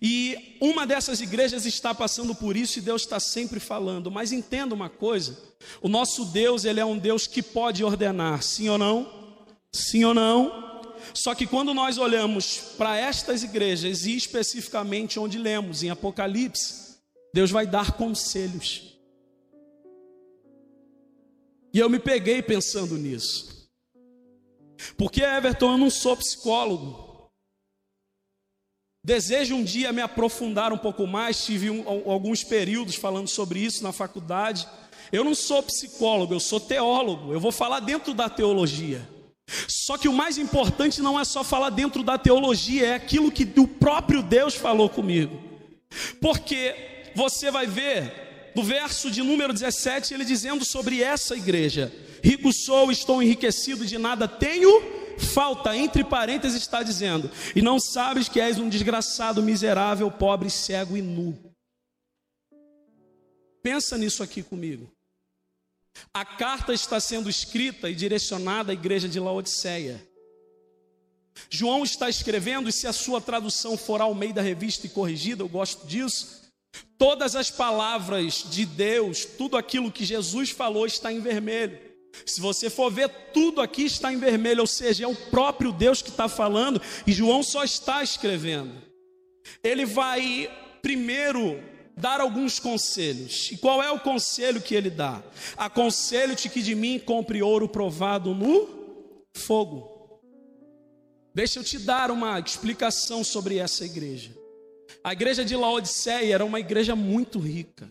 E 0.00 0.56
uma 0.60 0.86
dessas 0.86 1.20
igrejas 1.20 1.66
está 1.66 1.94
passando 1.94 2.34
por 2.34 2.56
isso 2.56 2.78
e 2.78 2.82
Deus 2.82 3.02
está 3.02 3.20
sempre 3.20 3.60
falando. 3.60 4.10
Mas 4.10 4.32
entenda 4.32 4.74
uma 4.74 4.88
coisa: 4.88 5.38
o 5.80 5.88
nosso 5.88 6.24
Deus, 6.24 6.64
ele 6.64 6.80
é 6.80 6.84
um 6.84 6.98
Deus 6.98 7.26
que 7.26 7.42
pode 7.42 7.84
ordenar, 7.84 8.42
sim 8.42 8.68
ou 8.68 8.78
não? 8.78 9.36
Sim 9.70 10.04
ou 10.04 10.14
não? 10.14 10.64
Só 11.12 11.34
que 11.34 11.46
quando 11.46 11.74
nós 11.74 11.98
olhamos 11.98 12.56
para 12.78 12.96
estas 12.96 13.42
igrejas 13.42 14.06
e 14.06 14.16
especificamente 14.16 15.20
onde 15.20 15.38
lemos 15.38 15.82
em 15.82 15.90
Apocalipse, 15.90 16.96
Deus 17.32 17.50
vai 17.50 17.66
dar 17.66 17.92
conselhos. 17.92 18.93
E 21.74 21.80
eu 21.80 21.90
me 21.90 21.98
peguei 21.98 22.40
pensando 22.40 22.96
nisso. 22.96 23.68
Porque 24.96 25.20
Everton, 25.22 25.72
eu 25.72 25.78
não 25.78 25.90
sou 25.90 26.16
psicólogo. 26.16 27.28
Desejo 29.04 29.56
um 29.56 29.64
dia 29.64 29.92
me 29.92 30.00
aprofundar 30.00 30.72
um 30.72 30.78
pouco 30.78 31.04
mais, 31.06 31.44
tive 31.44 31.68
um, 31.68 31.82
alguns 32.08 32.44
períodos 32.44 32.94
falando 32.94 33.26
sobre 33.26 33.58
isso 33.58 33.82
na 33.82 33.90
faculdade. 33.90 34.68
Eu 35.10 35.24
não 35.24 35.34
sou 35.34 35.64
psicólogo, 35.64 36.32
eu 36.32 36.40
sou 36.40 36.60
teólogo. 36.60 37.32
Eu 37.32 37.40
vou 37.40 37.50
falar 37.50 37.80
dentro 37.80 38.14
da 38.14 38.30
teologia. 38.30 39.06
Só 39.68 39.98
que 39.98 40.08
o 40.08 40.12
mais 40.12 40.38
importante 40.38 41.02
não 41.02 41.18
é 41.18 41.24
só 41.24 41.42
falar 41.42 41.70
dentro 41.70 42.04
da 42.04 42.16
teologia, 42.16 42.86
é 42.86 42.94
aquilo 42.94 43.32
que 43.32 43.44
o 43.58 43.66
próprio 43.66 44.22
Deus 44.22 44.54
falou 44.54 44.88
comigo. 44.88 45.42
Porque 46.20 47.10
você 47.14 47.50
vai 47.50 47.66
ver 47.66 48.23
no 48.54 48.62
verso 48.62 49.10
de 49.10 49.22
número 49.22 49.52
17 49.52 50.14
ele 50.14 50.24
dizendo 50.24 50.64
sobre 50.64 51.02
essa 51.02 51.36
igreja: 51.36 51.92
Rico 52.22 52.52
sou, 52.52 52.90
estou 52.90 53.22
enriquecido, 53.22 53.86
de 53.86 53.98
nada 53.98 54.28
tenho 54.28 55.04
falta, 55.18 55.76
entre 55.76 56.04
parênteses 56.04 56.60
está 56.60 56.82
dizendo, 56.82 57.30
e 57.54 57.62
não 57.62 57.78
sabes 57.78 58.28
que 58.28 58.40
és 58.40 58.58
um 58.58 58.68
desgraçado, 58.68 59.42
miserável, 59.42 60.10
pobre, 60.10 60.50
cego 60.50 60.96
e 60.96 61.02
nu. 61.02 61.38
Pensa 63.62 63.96
nisso 63.96 64.22
aqui 64.22 64.42
comigo. 64.42 64.90
A 66.12 66.24
carta 66.24 66.72
está 66.74 66.98
sendo 66.98 67.30
escrita 67.30 67.88
e 67.88 67.94
direcionada 67.94 68.72
à 68.72 68.74
igreja 68.74 69.08
de 69.08 69.20
Laodiceia. 69.20 70.06
João 71.48 71.82
está 71.82 72.08
escrevendo, 72.08 72.68
e 72.68 72.72
se 72.72 72.86
a 72.86 72.92
sua 72.92 73.20
tradução 73.20 73.76
for 73.76 74.00
ao 74.00 74.14
meio 74.14 74.34
da 74.34 74.42
revista 74.42 74.86
e 74.86 74.90
corrigida, 74.90 75.42
eu 75.42 75.48
gosto 75.48 75.86
disso. 75.86 76.43
Todas 76.98 77.36
as 77.36 77.50
palavras 77.50 78.44
de 78.50 78.64
Deus, 78.64 79.24
tudo 79.24 79.56
aquilo 79.56 79.92
que 79.92 80.04
Jesus 80.04 80.50
falou 80.50 80.86
está 80.86 81.12
em 81.12 81.20
vermelho. 81.20 81.78
Se 82.24 82.40
você 82.40 82.70
for 82.70 82.90
ver, 82.90 83.08
tudo 83.32 83.60
aqui 83.60 83.82
está 83.84 84.12
em 84.12 84.18
vermelho, 84.18 84.60
ou 84.60 84.66
seja, 84.66 85.04
é 85.04 85.08
o 85.08 85.16
próprio 85.16 85.72
Deus 85.72 86.00
que 86.00 86.10
está 86.10 86.28
falando, 86.28 86.80
e 87.06 87.12
João 87.12 87.42
só 87.42 87.64
está 87.64 88.02
escrevendo. 88.02 88.72
Ele 89.62 89.84
vai 89.84 90.50
primeiro 90.80 91.62
dar 91.96 92.20
alguns 92.20 92.58
conselhos. 92.58 93.50
E 93.52 93.56
qual 93.56 93.82
é 93.82 93.90
o 93.90 94.00
conselho 94.00 94.60
que 94.60 94.74
ele 94.74 94.90
dá? 94.90 95.22
Aconselho-te 95.56 96.48
que 96.48 96.62
de 96.62 96.74
mim 96.74 96.98
compre 96.98 97.42
ouro 97.42 97.68
provado 97.68 98.34
no 98.34 98.68
fogo. 99.36 99.92
Deixa 101.34 101.58
eu 101.58 101.64
te 101.64 101.78
dar 101.78 102.10
uma 102.10 102.38
explicação 102.38 103.24
sobre 103.24 103.58
essa 103.58 103.84
igreja. 103.84 104.43
A 105.02 105.12
igreja 105.12 105.44
de 105.44 105.56
Laodiceia 105.56 106.34
era 106.34 106.44
uma 106.44 106.60
igreja 106.60 106.94
muito 106.94 107.38
rica. 107.38 107.88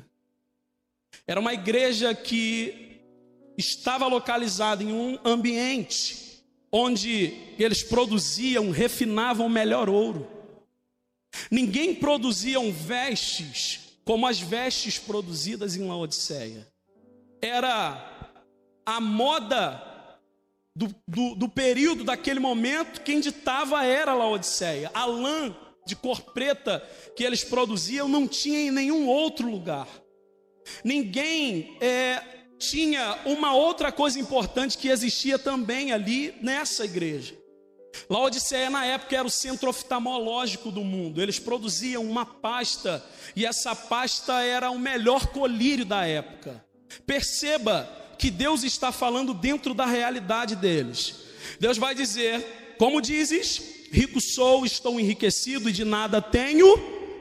Era 1.27 1.39
uma 1.39 1.53
igreja 1.53 2.13
que 2.13 2.99
estava 3.57 4.07
localizada 4.07 4.83
em 4.83 4.91
um 4.91 5.19
ambiente 5.23 6.43
onde 6.71 7.33
eles 7.59 7.83
produziam, 7.83 8.71
refinavam 8.71 9.47
melhor 9.47 9.89
ouro. 9.89 10.27
Ninguém 11.51 11.93
produzia 11.93 12.59
vestes 12.71 13.79
como 14.03 14.27
as 14.27 14.39
vestes 14.39 14.97
produzidas 14.97 15.75
em 15.75 15.87
Laodiceia. 15.87 16.67
Era 17.41 18.31
a 18.85 18.99
moda 18.99 19.81
do, 20.75 20.93
do, 21.07 21.35
do, 21.35 21.49
período, 21.49 22.03
daquele 22.03 22.39
momento, 22.39 23.01
quem 23.01 23.19
ditava 23.19 23.85
era 23.85 24.13
Laodiceia. 24.13 24.89
A 24.93 25.05
lã 25.05 25.55
de 25.85 25.95
cor 25.95 26.21
preta 26.21 26.79
que 27.15 27.23
eles 27.23 27.43
produziam 27.43 28.07
não 28.07 28.27
tinha 28.27 28.59
em 28.59 28.71
nenhum 28.71 29.07
outro 29.07 29.49
lugar. 29.49 29.87
Ninguém 30.83 31.77
é, 31.81 32.21
tinha 32.57 33.19
uma 33.25 33.53
outra 33.53 33.91
coisa 33.91 34.19
importante 34.19 34.77
que 34.77 34.87
existia 34.87 35.37
também 35.37 35.91
ali 35.91 36.33
nessa 36.41 36.85
igreja. 36.85 37.37
Laodiceia, 38.09 38.69
na 38.69 38.85
época, 38.85 39.15
era 39.15 39.27
o 39.27 39.31
centro 39.31 39.69
oftalmológico 39.69 40.71
do 40.71 40.83
mundo. 40.83 41.21
Eles 41.21 41.39
produziam 41.39 42.03
uma 42.03 42.25
pasta 42.25 43.03
e 43.35 43.45
essa 43.45 43.75
pasta 43.75 44.41
era 44.41 44.69
o 44.71 44.79
melhor 44.79 45.27
colírio 45.27 45.85
da 45.85 46.05
época. 46.05 46.63
Perceba 47.05 47.89
que 48.17 48.31
Deus 48.31 48.63
está 48.63 48.91
falando 48.91 49.33
dentro 49.33 49.73
da 49.73 49.85
realidade 49.85 50.55
deles. 50.55 51.15
Deus 51.59 51.77
vai 51.77 51.93
dizer: 51.93 52.62
Como 52.77 53.01
dizes, 53.01 53.61
rico 53.91 54.19
sou, 54.19 54.65
estou 54.65 54.99
enriquecido 54.99 55.69
e 55.69 55.73
de 55.73 55.85
nada 55.85 56.21
tenho 56.21 56.67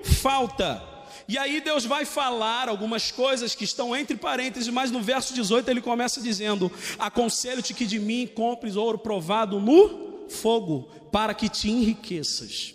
falta. 0.03 0.83
E 1.29 1.39
aí 1.39 1.61
Deus 1.61 1.85
vai 1.85 2.05
falar 2.05 2.69
algumas 2.69 3.11
coisas 3.11 3.55
que 3.55 3.65
estão 3.65 3.95
entre 3.95 4.17
parênteses, 4.17 4.69
mas 4.69 4.91
no 4.91 5.01
verso 5.01 5.33
18 5.35 5.71
ele 5.71 5.81
começa 5.81 6.21
dizendo: 6.21 6.71
Aconselho-te 6.99 7.75
que 7.75 7.87
de 7.87 7.99
mim 7.99 8.27
compres 8.27 8.77
ouro 8.77 8.99
provado 8.99 9.61
no 9.61 10.29
fogo, 10.29 10.91
para 11.13 11.35
que 11.35 11.49
te 11.49 11.71
enriqueças. 11.71 12.75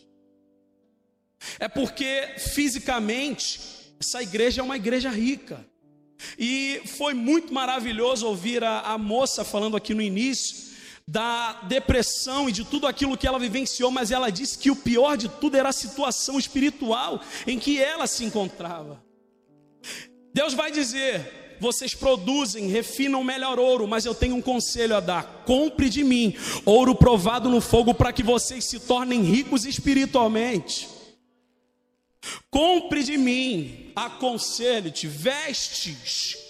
É 1.59 1.67
porque 1.67 2.35
fisicamente 2.37 3.59
essa 3.99 4.21
igreja 4.21 4.61
é 4.61 4.63
uma 4.63 4.77
igreja 4.77 5.09
rica. 5.09 5.65
E 6.37 6.81
foi 6.85 7.13
muito 7.13 7.53
maravilhoso 7.53 8.25
ouvir 8.25 8.63
a, 8.63 8.81
a 8.81 8.97
moça 8.97 9.43
falando 9.43 9.77
aqui 9.77 9.93
no 9.93 10.01
início 10.01 10.66
da 11.07 11.53
depressão 11.63 12.49
e 12.49 12.51
de 12.51 12.65
tudo 12.65 12.85
aquilo 12.85 13.17
que 13.17 13.25
ela 13.25 13.39
vivenciou, 13.39 13.89
mas 13.89 14.11
ela 14.11 14.29
disse 14.29 14.57
que 14.57 14.69
o 14.69 14.75
pior 14.75 15.15
de 15.15 15.29
tudo 15.29 15.55
era 15.55 15.69
a 15.69 15.73
situação 15.73 16.37
espiritual 16.37 17.21
em 17.45 17.57
que 17.57 17.81
ela 17.81 18.05
se 18.05 18.25
encontrava. 18.25 19.01
Deus 20.33 20.53
vai 20.53 20.69
dizer: 20.69 21.57
vocês 21.61 21.95
produzem, 21.95 22.67
refinam 22.67 23.23
melhor 23.23 23.57
ouro, 23.57 23.87
mas 23.87 24.05
eu 24.05 24.13
tenho 24.13 24.35
um 24.35 24.41
conselho 24.41 24.97
a 24.97 24.99
dar: 24.99 25.43
compre 25.45 25.89
de 25.89 26.03
mim 26.03 26.35
ouro 26.65 26.93
provado 26.93 27.49
no 27.49 27.61
fogo 27.61 27.93
para 27.93 28.11
que 28.11 28.21
vocês 28.21 28.65
se 28.65 28.79
tornem 28.81 29.21
ricos 29.21 29.65
espiritualmente. 29.65 30.89
Compre 32.49 33.03
de 33.03 33.15
mim, 33.17 33.93
aconselho-te, 33.95 35.07
vestes. 35.07 36.46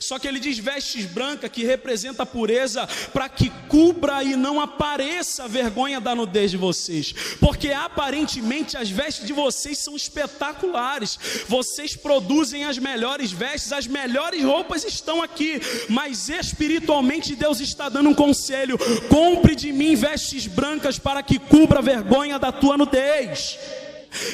Só 0.00 0.18
que 0.18 0.26
ele 0.26 0.40
diz 0.40 0.58
vestes 0.58 1.04
brancas, 1.04 1.50
que 1.50 1.64
representa 1.64 2.22
a 2.22 2.26
pureza, 2.26 2.86
para 3.12 3.28
que 3.28 3.50
cubra 3.68 4.22
e 4.22 4.36
não 4.36 4.60
apareça 4.60 5.44
a 5.44 5.48
vergonha 5.48 6.00
da 6.00 6.14
nudez 6.14 6.50
de 6.50 6.56
vocês. 6.56 7.14
Porque 7.40 7.70
aparentemente 7.70 8.76
as 8.76 8.90
vestes 8.90 9.26
de 9.26 9.32
vocês 9.32 9.78
são 9.78 9.96
espetaculares. 9.96 11.18
Vocês 11.48 11.96
produzem 11.96 12.64
as 12.64 12.78
melhores 12.78 13.32
vestes, 13.32 13.72
as 13.72 13.86
melhores 13.86 14.42
roupas 14.42 14.84
estão 14.84 15.22
aqui. 15.22 15.60
Mas 15.88 16.28
espiritualmente 16.28 17.34
Deus 17.34 17.60
está 17.60 17.88
dando 17.88 18.10
um 18.10 18.14
conselho: 18.14 18.78
compre 19.08 19.54
de 19.54 19.72
mim 19.72 19.94
vestes 19.94 20.46
brancas 20.46 20.98
para 20.98 21.22
que 21.22 21.38
cubra 21.38 21.78
a 21.78 21.82
vergonha 21.82 22.38
da 22.38 22.52
tua 22.52 22.76
nudez. 22.76 23.58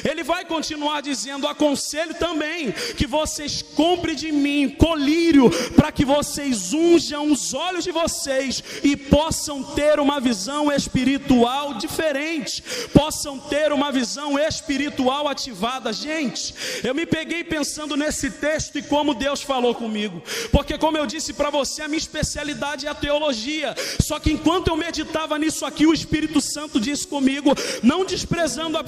Ele 0.03 0.23
vai 0.23 0.45
continuar 0.45 1.01
dizendo: 1.01 1.47
aconselho 1.47 2.13
também 2.15 2.71
que 2.71 3.05
vocês 3.05 3.61
comprem 3.61 4.15
de 4.15 4.31
mim 4.31 4.69
colírio, 4.69 5.49
para 5.75 5.91
que 5.91 6.05
vocês 6.05 6.73
unjam 6.73 7.31
os 7.31 7.53
olhos 7.53 7.83
de 7.83 7.91
vocês 7.91 8.63
e 8.83 8.95
possam 8.95 9.63
ter 9.63 9.99
uma 9.99 10.19
visão 10.19 10.71
espiritual 10.71 11.73
diferente, 11.75 12.63
possam 12.93 13.37
ter 13.39 13.71
uma 13.71 13.91
visão 13.91 14.37
espiritual 14.39 15.27
ativada. 15.27 15.91
Gente, 15.93 16.53
eu 16.83 16.93
me 16.93 17.05
peguei 17.05 17.43
pensando 17.43 17.95
nesse 17.95 18.29
texto 18.31 18.77
e 18.77 18.83
como 18.83 19.13
Deus 19.13 19.41
falou 19.41 19.75
comigo, 19.75 20.21
porque, 20.51 20.77
como 20.77 20.97
eu 20.97 21.05
disse 21.05 21.33
para 21.33 21.49
você, 21.49 21.81
a 21.81 21.87
minha 21.87 21.97
especialidade 21.97 22.87
é 22.87 22.89
a 22.89 22.95
teologia. 22.95 23.75
Só 23.99 24.19
que 24.19 24.31
enquanto 24.31 24.67
eu 24.67 24.77
meditava 24.77 25.37
nisso 25.37 25.65
aqui, 25.65 25.85
o 25.85 25.93
Espírito 25.93 26.41
Santo 26.41 26.79
disse 26.79 27.07
comigo, 27.07 27.53
não 27.81 28.05
desprezando 28.05 28.77
a 28.77 28.83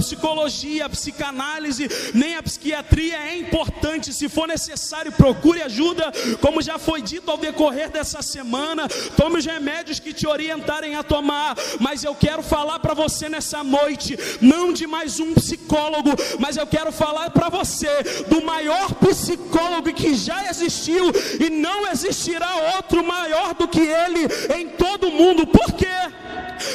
psicologia, 0.77 0.85
a 0.85 0.89
psicanálise, 0.89 1.89
nem 2.13 2.35
a 2.35 2.43
psiquiatria 2.43 3.17
é 3.17 3.37
importante. 3.37 4.13
Se 4.13 4.29
for 4.29 4.47
necessário, 4.47 5.11
procure 5.11 5.61
ajuda, 5.61 6.11
como 6.41 6.61
já 6.61 6.77
foi 6.77 7.01
dito 7.01 7.29
ao 7.31 7.37
decorrer 7.37 7.89
dessa 7.89 8.21
semana. 8.21 8.87
Tome 9.15 9.39
os 9.39 9.45
remédios 9.45 9.99
que 9.99 10.13
te 10.13 10.27
orientarem 10.27 10.95
a 10.95 11.03
tomar. 11.03 11.55
Mas 11.79 12.03
eu 12.03 12.13
quero 12.13 12.43
falar 12.43 12.79
para 12.79 12.93
você 12.93 13.29
nessa 13.29 13.63
noite, 13.63 14.17
não 14.41 14.71
de 14.71 14.85
mais 14.85 15.19
um 15.19 15.33
psicólogo, 15.33 16.11
mas 16.39 16.57
eu 16.57 16.67
quero 16.67 16.91
falar 16.91 17.29
para 17.31 17.49
você 17.49 18.03
do 18.27 18.41
maior 18.43 18.93
psicólogo 18.95 19.93
que 19.93 20.13
já 20.13 20.49
existiu 20.49 21.11
e 21.39 21.49
não 21.49 21.87
existirá 21.87 22.75
outro 22.75 23.03
maior 23.03 23.53
do 23.53 23.67
que 23.67 23.79
ele 23.79 24.27
em 24.55 24.69
todo 24.69 25.07
o 25.07 25.11
mundo. 25.11 25.47
Por 25.47 25.73
quê? 25.73 25.87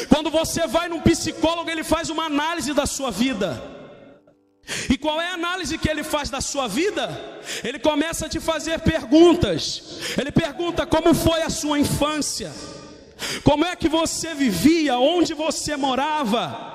Quando 0.09 0.31
você 0.31 0.67
vai 0.67 0.89
num 0.89 1.01
psicólogo, 1.01 1.69
ele 1.69 1.85
faz 1.85 2.09
uma 2.09 2.25
análise 2.25 2.73
da 2.73 2.87
sua 2.87 3.11
vida. 3.11 3.82
E 4.89 4.97
qual 4.97 5.21
é 5.21 5.29
a 5.29 5.35
análise 5.35 5.77
que 5.77 5.89
ele 5.89 6.05
faz 6.05 6.31
da 6.31 6.41
sua 6.41 6.69
vida? 6.69 7.09
Ele 7.65 7.79
começa 7.79 8.27
a 8.27 8.29
te 8.29 8.39
fazer 8.39 8.79
perguntas. 8.81 9.83
Ele 10.17 10.31
pergunta 10.31 10.87
como 10.87 11.15
foi 11.15 11.43
a 11.43 11.51
sua 11.51 11.79
infância, 11.79 12.53
como 13.43 13.65
é 13.65 13.75
que 13.75 13.89
você 13.89 14.35
vivia, 14.35 14.99
onde 14.99 15.35
você 15.35 15.77
morava 15.77 16.72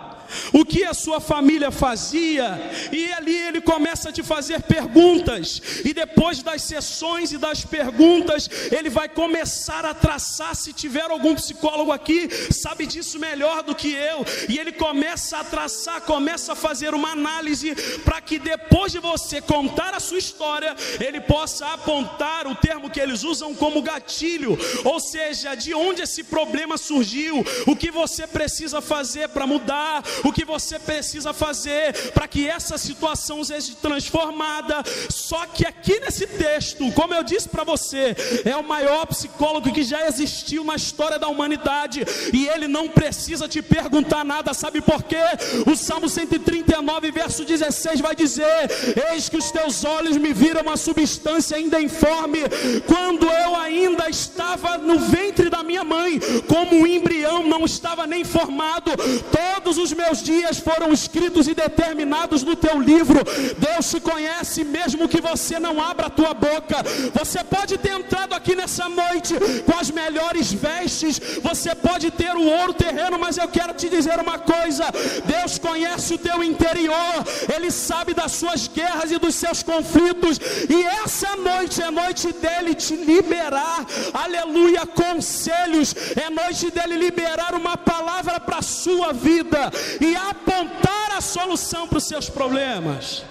o 0.54 0.66
que 0.66 0.84
a 0.84 0.94
sua 0.94 1.20
família 1.20 1.72
fazia, 1.72 2.60
e 2.92 3.12
ali 3.14 3.36
ele 3.36 3.62
começa 3.62 4.10
a 4.10 4.12
te 4.12 4.24
fazer 4.24 4.62
perguntas, 4.62 5.62
e 5.84 5.94
depois 5.94 6.42
das 6.42 6.62
sessões 6.62 7.32
e 7.32 7.38
das 7.38 7.64
perguntas, 7.64 8.50
ele 8.72 8.90
vai 8.90 9.10
começar 9.10 9.86
a 9.86 9.94
traçar. 9.94 10.56
Se 10.56 10.74
tiver 10.74 11.10
algum 11.10 11.36
psicólogo 11.36 11.92
aqui, 11.92 12.30
sabe 12.52 12.86
disso 12.86 13.20
melhor 13.20 13.64
do 13.64 13.76
que 13.76 13.94
eu, 13.94 14.26
e 14.50 14.58
ele 14.58 14.72
começa 14.72 15.38
a 15.38 15.44
traçar, 15.44 16.02
começa 16.02 16.54
a 16.54 16.56
fazer 16.56 16.94
uma 16.94 17.12
análise, 17.12 17.76
para 18.04 18.22
que 18.22 18.40
depois 18.40 18.92
de 18.92 19.00
você 19.00 19.42
contar 19.42 19.94
a 19.94 20.00
sua 20.00 20.18
história, 20.18 20.76
ele 21.00 21.22
possa 21.22 21.68
apontar 21.74 22.48
o 22.48 22.56
termo 22.56 22.90
que 22.90 23.00
eles 23.00 23.24
usam 23.24 23.54
como 23.54 23.82
gatilho, 23.82 24.58
ou 24.84 25.00
seja, 25.00 25.56
de 25.56 25.74
onde 25.74 26.02
esse 26.02 26.24
problema 26.24 26.78
surgiu, 26.78 27.46
o 27.66 27.76
que 27.76 27.92
você 27.92 28.26
precisa 28.28 28.82
fazer 28.82 29.30
para 29.30 29.48
mudar, 29.48 30.04
o 30.24 30.32
que 30.32 30.46
você 30.46 30.80
precisa 30.80 31.34
fazer 31.34 32.12
para 32.12 32.28
que 32.28 32.48
essa 32.48 32.78
situação 32.78 33.44
seja 33.44 33.74
transformada. 33.82 34.84
Só 35.10 35.46
que 35.46 35.66
aqui 35.66 36.00
nesse 36.00 36.28
texto, 36.28 36.92
como 36.94 37.14
eu 37.14 37.24
disse 37.24 37.50
para 37.50 37.64
você, 37.64 38.16
é 38.46 38.56
o 38.56 38.64
maior 38.64 39.06
psicólogo 39.08 39.72
que 39.72 39.84
já 39.84 40.08
existiu 40.08 40.64
na 40.64 40.76
história 40.76 41.20
da 41.20 41.28
humanidade 41.28 42.06
e 42.34 42.48
ele 42.48 42.68
não 42.68 42.88
precisa 42.88 43.48
te 43.48 43.62
perguntar 43.62 44.24
nada, 44.24 44.54
sabe 44.54 44.82
por 44.82 45.04
quê? 45.04 45.22
O 45.66 45.76
Salmo 45.76 46.08
139, 46.10 47.12
verso 47.12 47.44
16 47.44 48.02
vai 48.02 48.16
dizer: 48.16 48.70
Eis 49.12 49.30
que 49.30 49.38
os 49.38 49.52
teus 49.52 49.84
olhos 49.84 50.18
me 50.18 50.34
viram 50.34 50.62
uma 50.62 50.78
substância 50.78 51.58
ainda 51.58 51.82
informe, 51.82 52.40
quando 52.86 53.26
eu 53.28 53.56
ainda 53.56 54.10
estava 54.10 54.78
no 54.78 55.00
ventre 55.00 55.50
da 55.50 55.64
minha 55.64 55.84
mãe, 55.84 56.20
como 56.48 56.76
um 56.76 56.88
embrião 56.88 57.44
não 57.44 57.66
estava 57.66 58.08
nem 58.08 58.24
formado, 58.24 58.92
todos 59.32 59.78
os 59.78 59.92
meus 59.94 60.07
dias 60.16 60.60
foram 60.60 60.92
escritos 60.94 61.48
e 61.48 61.54
determinados 61.54 62.44
no 62.44 62.56
teu 62.56 62.80
livro. 62.80 63.20
Deus 63.58 63.90
te 63.90 64.00
conhece 64.00 64.64
mesmo 64.64 65.08
que 65.08 65.22
você 65.22 65.60
não 65.60 65.82
abra 65.82 66.08
a 66.08 66.10
tua 66.10 66.34
boca. 66.34 66.78
Você 67.14 67.44
pode 67.44 67.78
ter 67.78 67.92
entrado 67.92 68.34
aqui 68.34 68.56
nessa 68.56 68.88
noite 68.90 69.34
com 69.66 69.78
as 69.78 69.92
melhores 69.92 70.52
vestes, 70.52 71.20
você 71.42 71.76
pode 71.76 72.12
ter 72.12 72.34
o 72.36 72.46
ouro 72.60 72.74
terreno, 72.74 73.20
mas 73.20 73.38
eu 73.38 73.48
quero 73.48 73.74
te 73.74 73.90
dizer 73.90 74.20
uma 74.20 74.40
coisa: 74.40 74.86
Deus 75.26 75.58
conhece 75.58 76.14
o 76.14 76.18
teu 76.18 76.44
interior, 76.44 77.16
Ele 77.54 77.72
sabe 77.72 78.14
das 78.14 78.32
suas 78.32 78.68
guerras 78.68 79.12
e 79.12 79.18
dos 79.18 79.36
seus 79.36 79.64
conflitos, 79.64 80.40
e 80.70 80.84
essa 81.04 81.36
noite 81.36 81.82
é 81.82 81.92
noite 81.92 82.32
dele 82.34 82.74
te 82.76 82.96
liberar, 82.96 83.86
aleluia, 84.14 84.86
conselhos, 84.86 85.94
é 86.16 86.30
noite 86.30 86.72
dele 86.72 86.98
liberar 86.98 87.54
uma 87.54 87.76
palavra 87.78 88.40
para 88.40 88.60
a 88.60 88.62
sua 88.62 89.12
vida 89.14 89.72
e 90.00 90.16
apontar 90.16 91.12
a 91.12 91.22
solução 91.22 91.88
para 91.88 91.98
os 91.98 92.08
seus 92.08 92.30
problemas. 92.30 93.24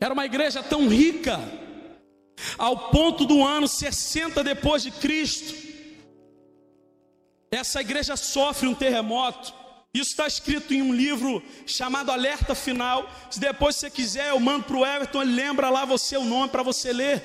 Era 0.00 0.12
uma 0.12 0.26
igreja 0.26 0.62
tão 0.62 0.88
rica, 0.88 1.40
ao 2.58 2.90
ponto 2.90 3.24
do 3.24 3.42
ano 3.42 3.66
60 3.66 4.44
depois 4.44 4.82
de 4.82 4.90
Cristo. 4.90 5.54
Essa 7.50 7.80
igreja 7.80 8.16
sofre 8.16 8.68
um 8.68 8.74
terremoto. 8.74 9.54
Isso 9.94 10.10
está 10.10 10.26
escrito 10.26 10.74
em 10.74 10.82
um 10.82 10.94
livro 10.94 11.42
chamado 11.66 12.12
Alerta 12.12 12.54
Final. 12.54 13.08
Se 13.30 13.40
depois 13.40 13.76
você 13.76 13.88
quiser, 13.88 14.28
eu 14.28 14.38
mando 14.38 14.64
para 14.64 14.76
o 14.76 14.84
Everton, 14.84 15.22
ele 15.22 15.32
lembra 15.32 15.70
lá 15.70 15.86
você 15.86 16.16
o 16.18 16.24
nome 16.24 16.50
para 16.50 16.62
você 16.62 16.92
ler. 16.92 17.22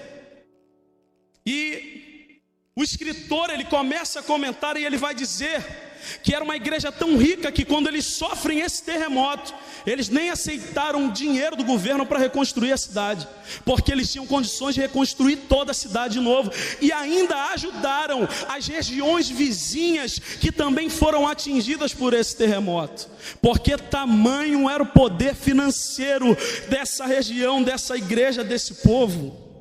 E 1.45 2.41
o 2.73 2.81
escritor 2.81 3.49
ele 3.49 3.65
começa 3.65 4.21
a 4.21 4.23
comentar 4.23 4.77
e 4.77 4.85
ele 4.85 4.95
vai 4.95 5.13
dizer 5.13 5.90
que 6.23 6.33
era 6.33 6.43
uma 6.43 6.55
igreja 6.55 6.91
tão 6.91 7.17
rica 7.17 7.51
que 7.51 7.65
quando 7.65 7.87
eles 7.87 8.05
sofrem 8.05 8.59
esse 8.59 8.83
terremoto, 8.83 9.53
eles 9.85 10.09
nem 10.09 10.29
aceitaram 10.29 11.11
dinheiro 11.11 11.55
do 11.55 11.63
governo 11.63 12.05
para 12.05 12.19
reconstruir 12.19 12.71
a 12.71 12.77
cidade, 12.77 13.27
porque 13.65 13.91
eles 13.91 14.11
tinham 14.11 14.27
condições 14.27 14.75
de 14.75 14.81
reconstruir 14.81 15.37
toda 15.49 15.71
a 15.71 15.75
cidade 15.75 16.13
de 16.13 16.19
novo 16.19 16.51
e 16.79 16.91
ainda 16.91 17.35
ajudaram 17.51 18.27
as 18.47 18.67
regiões 18.67 19.29
vizinhas 19.29 20.19
que 20.19 20.51
também 20.51 20.89
foram 20.89 21.27
atingidas 21.27 21.93
por 21.93 22.13
esse 22.13 22.35
terremoto, 22.35 23.07
porque 23.41 23.77
tamanho 23.77 24.69
era 24.69 24.83
o 24.83 24.87
poder 24.87 25.35
financeiro 25.35 26.37
dessa 26.69 27.05
região, 27.05 27.61
dessa 27.61 27.97
igreja, 27.97 28.43
desse 28.43 28.75
povo. 28.75 29.51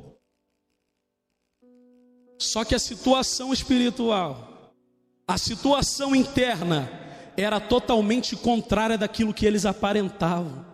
Só 2.39 2.65
que 2.65 2.75
a 2.75 2.79
situação 2.79 3.53
espiritual, 3.53 4.50
a 5.31 5.39
situação 5.39 6.13
interna, 6.13 6.91
era 7.37 7.61
totalmente 7.61 8.35
contrária 8.35 8.99
daquilo 8.99 9.33
que 9.33 9.47
eles 9.47 9.65
aparentavam. 9.65 10.69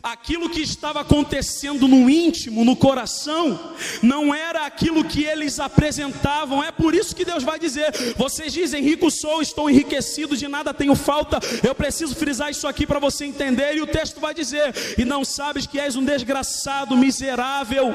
Aquilo 0.00 0.48
que 0.48 0.60
estava 0.60 1.00
acontecendo 1.00 1.88
no 1.88 2.08
íntimo, 2.08 2.64
no 2.64 2.76
coração, 2.76 3.74
não 4.00 4.32
era 4.32 4.64
aquilo 4.64 5.04
que 5.04 5.24
eles 5.24 5.58
apresentavam. 5.58 6.62
É 6.62 6.70
por 6.70 6.94
isso 6.94 7.16
que 7.16 7.24
Deus 7.24 7.42
vai 7.42 7.58
dizer: 7.58 7.92
vocês 8.16 8.52
dizem, 8.52 8.82
rico 8.82 9.10
sou, 9.10 9.42
estou 9.42 9.68
enriquecido, 9.68 10.36
de 10.36 10.46
nada 10.46 10.72
tenho 10.72 10.94
falta. 10.94 11.40
Eu 11.64 11.74
preciso 11.74 12.14
frisar 12.14 12.50
isso 12.50 12.66
aqui 12.68 12.86
para 12.86 13.00
você 13.00 13.24
entender. 13.24 13.76
E 13.76 13.82
o 13.82 13.86
texto 13.88 14.20
vai 14.20 14.34
dizer: 14.34 14.72
e 14.96 15.04
não 15.04 15.24
sabes 15.24 15.66
que 15.66 15.80
és 15.80 15.96
um 15.96 16.04
desgraçado, 16.04 16.96
miserável. 16.96 17.92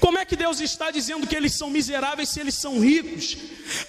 Como 0.00 0.18
é 0.18 0.24
que 0.24 0.36
Deus 0.36 0.60
está 0.60 0.90
dizendo 0.90 1.26
que 1.26 1.34
eles 1.36 1.52
são 1.54 1.70
miseráveis 1.70 2.28
se 2.28 2.40
eles 2.40 2.54
são 2.54 2.80
ricos? 2.80 3.36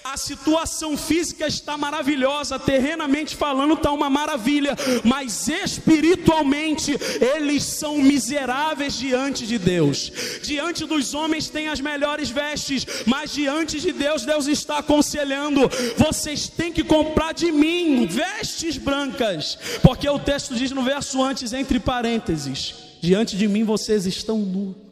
A 0.03 0.17
situação 0.17 0.97
física 0.97 1.47
está 1.47 1.77
maravilhosa, 1.77 2.57
terrenamente 2.57 3.35
falando 3.35 3.73
está 3.73 3.91
uma 3.91 4.09
maravilha, 4.09 4.75
mas 5.03 5.47
espiritualmente 5.47 6.97
eles 7.35 7.63
são 7.63 7.97
miseráveis 7.97 8.97
diante 8.97 9.45
de 9.45 9.57
Deus. 9.57 10.11
Diante 10.41 10.85
dos 10.85 11.13
homens 11.13 11.49
têm 11.49 11.67
as 11.67 11.81
melhores 11.81 12.29
vestes, 12.29 12.85
mas 13.05 13.33
diante 13.33 13.79
de 13.79 13.91
Deus, 13.91 14.23
Deus 14.23 14.47
está 14.47 14.79
aconselhando: 14.79 15.69
vocês 15.97 16.47
têm 16.47 16.71
que 16.71 16.83
comprar 16.83 17.33
de 17.33 17.51
mim 17.51 18.07
vestes 18.07 18.77
brancas, 18.77 19.57
porque 19.81 20.07
o 20.07 20.19
texto 20.19 20.55
diz 20.55 20.71
no 20.71 20.83
verso 20.83 21.21
antes, 21.21 21.53
entre 21.53 21.79
parênteses: 21.79 22.73
diante 23.01 23.37
de 23.37 23.47
mim 23.47 23.63
vocês 23.63 24.05
estão 24.05 24.39
nus. 24.39 24.84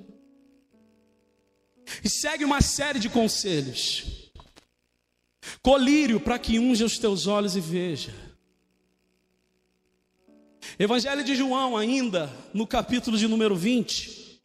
E 2.01 2.09
segue 2.09 2.45
uma 2.45 2.61
série 2.61 2.99
de 2.99 3.09
conselhos. 3.09 4.31
Colírio 5.61 6.19
para 6.19 6.39
que 6.39 6.59
unja 6.59 6.85
os 6.85 6.97
teus 6.97 7.27
olhos 7.27 7.55
e 7.55 7.59
veja. 7.59 8.13
Evangelho 10.79 11.23
de 11.23 11.35
João, 11.35 11.77
ainda 11.77 12.31
no 12.53 12.65
capítulo 12.65 13.17
de 13.17 13.27
número 13.27 13.55
20, 13.55 14.41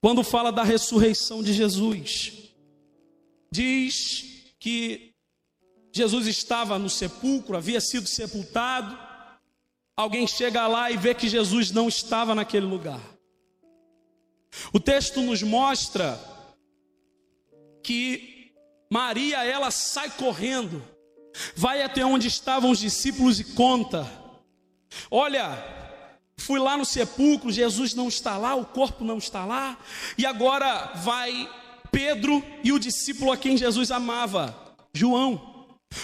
quando 0.00 0.22
fala 0.22 0.50
da 0.52 0.62
ressurreição 0.62 1.42
de 1.42 1.52
Jesus, 1.52 2.32
diz 3.50 4.24
que 4.58 5.14
Jesus 5.92 6.26
estava 6.26 6.78
no 6.78 6.90
sepulcro, 6.90 7.56
havia 7.56 7.80
sido 7.80 8.06
sepultado. 8.06 8.98
Alguém 9.96 10.26
chega 10.26 10.66
lá 10.66 10.90
e 10.90 10.96
vê 10.96 11.14
que 11.14 11.28
Jesus 11.28 11.70
não 11.70 11.88
estava 11.88 12.34
naquele 12.34 12.66
lugar. 12.66 13.00
O 14.72 14.80
texto 14.80 15.22
nos 15.22 15.42
mostra 15.42 16.20
que 17.86 18.50
Maria 18.90 19.44
ela 19.44 19.70
sai 19.70 20.10
correndo, 20.10 20.82
vai 21.54 21.82
até 21.82 22.04
onde 22.04 22.26
estavam 22.26 22.72
os 22.72 22.80
discípulos 22.80 23.38
e 23.38 23.44
conta: 23.44 24.10
Olha, 25.08 25.56
fui 26.36 26.58
lá 26.58 26.76
no 26.76 26.84
sepulcro, 26.84 27.52
Jesus 27.52 27.94
não 27.94 28.08
está 28.08 28.36
lá, 28.36 28.56
o 28.56 28.64
corpo 28.64 29.04
não 29.04 29.18
está 29.18 29.44
lá, 29.44 29.78
e 30.18 30.26
agora 30.26 30.94
vai 30.96 31.48
Pedro 31.92 32.42
e 32.64 32.72
o 32.72 32.78
discípulo 32.78 33.30
a 33.30 33.36
quem 33.36 33.56
Jesus 33.56 33.92
amava, 33.92 34.74
João. 34.92 35.54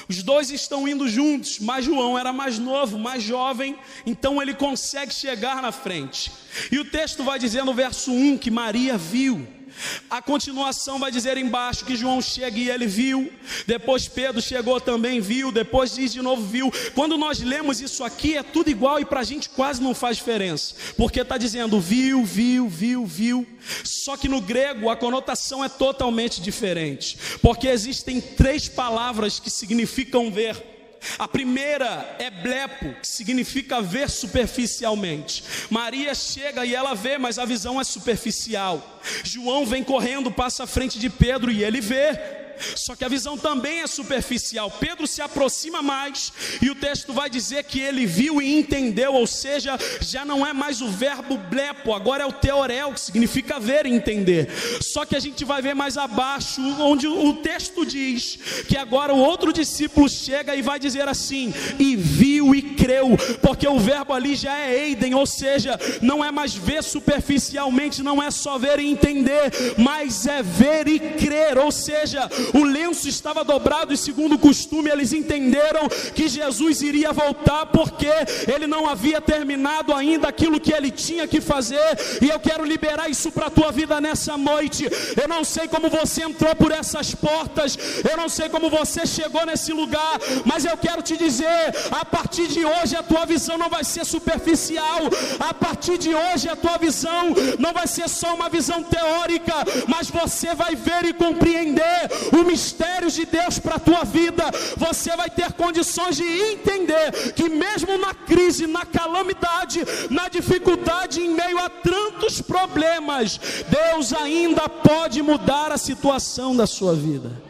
Os 0.09 0.23
dois 0.23 0.51
estão 0.51 0.87
indo 0.87 1.09
juntos, 1.09 1.59
mas 1.59 1.85
João 1.85 2.17
era 2.17 2.33
mais 2.33 2.61
novo, 2.61 2.97
mais 2.97 3.25
jovem, 3.25 3.77
então 4.07 4.41
ele 4.41 4.55
consegue 4.55 5.13
chegar 5.13 5.61
na 5.61 5.73
frente. 5.73 6.31
E 6.71 6.79
o 6.79 6.85
texto 6.85 7.25
vai 7.25 7.41
dizer 7.41 7.65
no 7.65 7.75
verso 7.75 8.13
1 8.13 8.39
que 8.39 8.53
Maria 8.53 8.97
viu. 8.97 9.62
A 10.11 10.21
continuação 10.21 10.99
vai 10.99 11.11
dizer 11.11 11.37
embaixo 11.37 11.85
que 11.85 11.97
João 11.97 12.21
chega 12.21 12.59
e 12.59 12.69
ele 12.69 12.87
viu, 12.87 13.33
depois 13.67 14.09
Pedro 14.09 14.41
chegou 14.41 14.81
também 14.81 15.21
viu, 15.21 15.51
depois 15.51 15.95
diz 15.95 16.13
de 16.13 16.23
novo 16.23 16.43
viu. 16.43 16.73
Quando 16.95 17.17
nós 17.17 17.41
lemos 17.41 17.81
isso 17.81 18.05
aqui 18.05 18.37
é 18.37 18.43
tudo 18.43 18.71
igual 18.71 19.01
e 19.01 19.05
para 19.05 19.21
a 19.21 19.25
gente 19.25 19.49
quase 19.49 19.83
não 19.83 19.95
faz 19.95 20.17
diferença, 20.17 20.75
porque 20.97 21.21
está 21.21 21.37
dizendo 21.37 21.81
viu, 21.81 22.25
viu, 22.25 22.69
viu, 22.69 23.07
viu. 23.07 23.47
Só 23.85 24.17
que 24.17 24.29
no 24.29 24.41
grego 24.41 24.91
a 24.91 24.97
conotação 24.97 25.65
é 25.65 25.69
totalmente 25.69 26.41
diferente, 26.41 27.19
porque 27.41 27.69
existem 27.69 28.21
três 28.21 28.69
palavras 28.69 29.39
que 29.39 29.51
significam 29.51 30.31
ver. 30.31 30.72
A 31.19 31.27
primeira 31.27 32.17
é 32.19 32.31
blepo, 32.31 32.95
que 33.01 33.07
significa 33.07 33.81
ver 33.81 34.09
superficialmente. 34.11 35.45
Maria 35.71 36.15
chega 36.15 36.65
e 36.65 36.75
ela 36.75 36.95
vê, 36.95 37.19
mas 37.19 37.39
a 37.39 37.45
visão 37.45 37.81
é 37.81 37.85
superficial. 37.85 39.01
João 39.25 39.67
vem 39.67 39.83
correndo, 39.83 40.31
passa 40.31 40.65
à 40.65 40.67
frente 40.67 40.99
de 40.99 41.11
Pedro 41.11 41.51
e 41.51 41.63
ele 41.65 41.81
vê. 41.81 42.42
Só 42.75 42.95
que 42.95 43.05
a 43.05 43.09
visão 43.09 43.37
também 43.37 43.81
é 43.81 43.87
superficial. 43.87 44.71
Pedro 44.71 45.07
se 45.07 45.23
aproxima 45.23 45.83
mais 45.83 46.33
e 46.61 46.71
o 46.71 46.75
texto 46.75 47.13
vai 47.13 47.29
dizer 47.29 47.65
que 47.65 47.81
ele 47.81 48.07
viu 48.07 48.41
e 48.41 48.59
entendeu, 48.59 49.15
ou 49.15 49.27
seja, 49.27 49.79
já 50.01 50.25
não 50.25 50.47
é 50.47 50.53
mais 50.53 50.81
o 50.81 50.89
verbo 50.89 51.37
blepo, 51.37 51.95
agora 51.95 52.25
é 52.25 52.27
o 52.27 52.33
teorel, 52.33 52.93
que 52.93 53.01
significa 53.01 53.59
ver 53.59 53.87
e 53.87 53.91
entender. 53.91 54.49
Só 54.81 55.05
que 55.05 55.17
a 55.17 55.21
gente 55.21 55.45
vai 55.45 55.63
ver 55.63 55.75
mais 55.75 55.97
abaixo, 55.97 56.61
onde 56.81 57.07
o 57.07 57.35
texto 57.35 57.85
diz 57.85 58.39
que 58.69 58.77
agora 58.77 59.15
o 59.15 59.19
outro 59.19 59.53
discípulo 59.53 60.09
chega 60.09 60.55
e 60.55 60.63
vai 60.63 60.79
dizer 60.79 61.09
assim: 61.09 61.53
e 61.79 61.97
viu 61.97 62.55
e 62.55 62.63
creu, 62.63 63.17
porque 63.41 63.67
o 63.67 63.79
verbo 63.79 64.13
ali 64.13 64.35
já 64.35 64.57
é 64.59 64.87
eiden, 64.87 65.15
ou 65.15 65.27
seja, 65.27 65.79
não 66.01 66.25
é 66.25 66.31
mais 66.31 66.55
ver 66.55 66.83
superficialmente, 66.83 68.03
não 68.03 68.23
é 68.23 68.31
só 68.31 68.59
ver 68.59 68.79
e 68.79 68.91
entender, 68.91 69.51
mas 69.79 70.27
é 70.27 70.43
ver 70.43 70.89
e 70.89 70.99
crer, 70.99 71.59
ou 71.59 71.71
seja, 71.71 72.29
o 72.53 72.65
lenço 72.65 73.09
estava 73.09 73.45
dobrado 73.45 73.93
e, 73.93 73.97
segundo 73.97 74.35
o 74.35 74.39
costume, 74.39 74.91
eles 74.91 75.13
entenderam 75.13 75.89
que 76.15 76.29
Jesus 76.29 76.83
iria 76.83 77.13
voltar 77.13 77.67
porque 77.67 78.11
ele 78.53 78.67
não 78.67 78.89
havia 78.89 79.21
terminado 79.21 79.93
ainda 79.95 80.29
aquilo 80.29 80.61
que 80.61 80.73
ele 80.73 80.91
tinha 80.91 81.27
que 81.27 81.41
fazer. 81.41 81.81
E 82.21 82.29
eu 82.29 82.39
quero 82.39 82.65
liberar 82.65 83.09
isso 83.09 83.31
para 83.33 83.47
a 83.47 83.51
tua 83.51 83.71
vida 83.71 84.01
nessa 84.01 84.37
noite. 84.37 84.87
Eu 85.21 85.29
não 85.29 85.45
sei 85.45 85.69
como 85.69 85.89
você 85.89 86.25
entrou 86.25 86.55
por 86.57 86.71
essas 86.73 87.15
portas, 87.15 87.79
eu 88.09 88.17
não 88.17 88.29
sei 88.29 88.49
como 88.49 88.69
você 88.71 89.07
chegou 89.07 89.45
nesse 89.47 89.73
lugar, 89.73 90.19
mas 90.45 90.65
eu 90.65 90.77
quero 90.77 91.03
te 91.03 91.17
dizer: 91.17 91.75
a 91.91 92.05
partir 92.05 92.49
de 92.49 92.65
hoje 92.65 92.97
a 92.97 93.03
tua 93.03 93.25
visão 93.25 93.57
não 93.57 93.71
vai 93.71 93.85
ser 93.85 94.05
superficial, 94.05 95.01
a 95.41 95.55
partir 95.55 95.99
de 95.99 96.15
hoje 96.15 96.49
a 96.49 96.57
tua 96.57 96.77
visão 96.79 97.35
não 97.59 97.73
vai 97.73 97.87
ser 97.87 98.09
só 98.09 98.35
uma 98.35 98.49
visão 98.49 98.83
teórica, 98.83 99.55
mas 99.89 100.11
você 100.11 100.55
vai 100.55 100.75
ver 100.75 101.05
e 101.05 101.13
compreender 101.13 102.11
o 102.33 102.42
mistério 102.45 103.11
de 103.11 103.25
Deus 103.25 103.59
para 103.59 103.77
a 103.77 103.81
tua 103.81 104.05
vida, 104.05 104.45
você 104.77 105.17
vai 105.17 105.31
ter 105.31 105.53
condições 105.53 106.17
de 106.17 106.25
entender 106.25 107.33
que 107.35 107.49
mesmo 107.49 107.99
na 107.99 108.15
crise, 108.15 108.67
na 108.67 108.85
calamidade, 108.85 109.81
na 110.11 110.29
dificuldade, 110.29 111.21
em 111.21 111.31
meio 111.35 111.59
a 111.59 111.69
tantos 111.69 112.41
problemas, 112.41 113.39
Deus 113.69 114.13
ainda 114.13 114.69
pode 114.69 115.23
mudar 115.23 115.73
a 115.73 115.79
situação 115.79 116.57
da 116.57 116.67
sua 116.67 116.95
vida. 116.95 117.43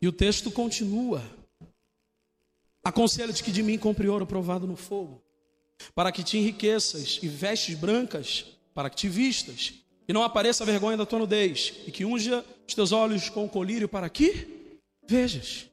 E 0.00 0.08
o 0.08 0.12
texto 0.12 0.50
continua. 0.50 1.22
Aconselho-te 2.82 3.44
que 3.44 3.52
de 3.52 3.62
mim 3.62 3.78
compre 3.78 4.08
ouro 4.08 4.26
provado 4.26 4.66
no 4.66 4.74
fogo, 4.74 5.22
para 5.94 6.10
que 6.10 6.24
te 6.24 6.36
enriqueças 6.36 7.20
e 7.22 7.28
vestes 7.28 7.78
brancas, 7.78 8.44
para 8.74 8.90
que 8.90 8.96
te 8.96 9.08
vistas, 9.08 9.74
e 10.12 10.14
não 10.14 10.22
apareça 10.22 10.62
a 10.62 10.66
vergonha 10.66 10.94
da 10.94 11.06
tua 11.06 11.20
nudez, 11.20 11.72
e 11.86 11.90
que 11.90 12.04
unja 12.04 12.44
os 12.68 12.74
teus 12.74 12.92
olhos 12.92 13.30
com 13.30 13.48
colírio 13.48 13.88
para 13.88 14.10
que 14.10 14.78
vejas. 15.08 15.70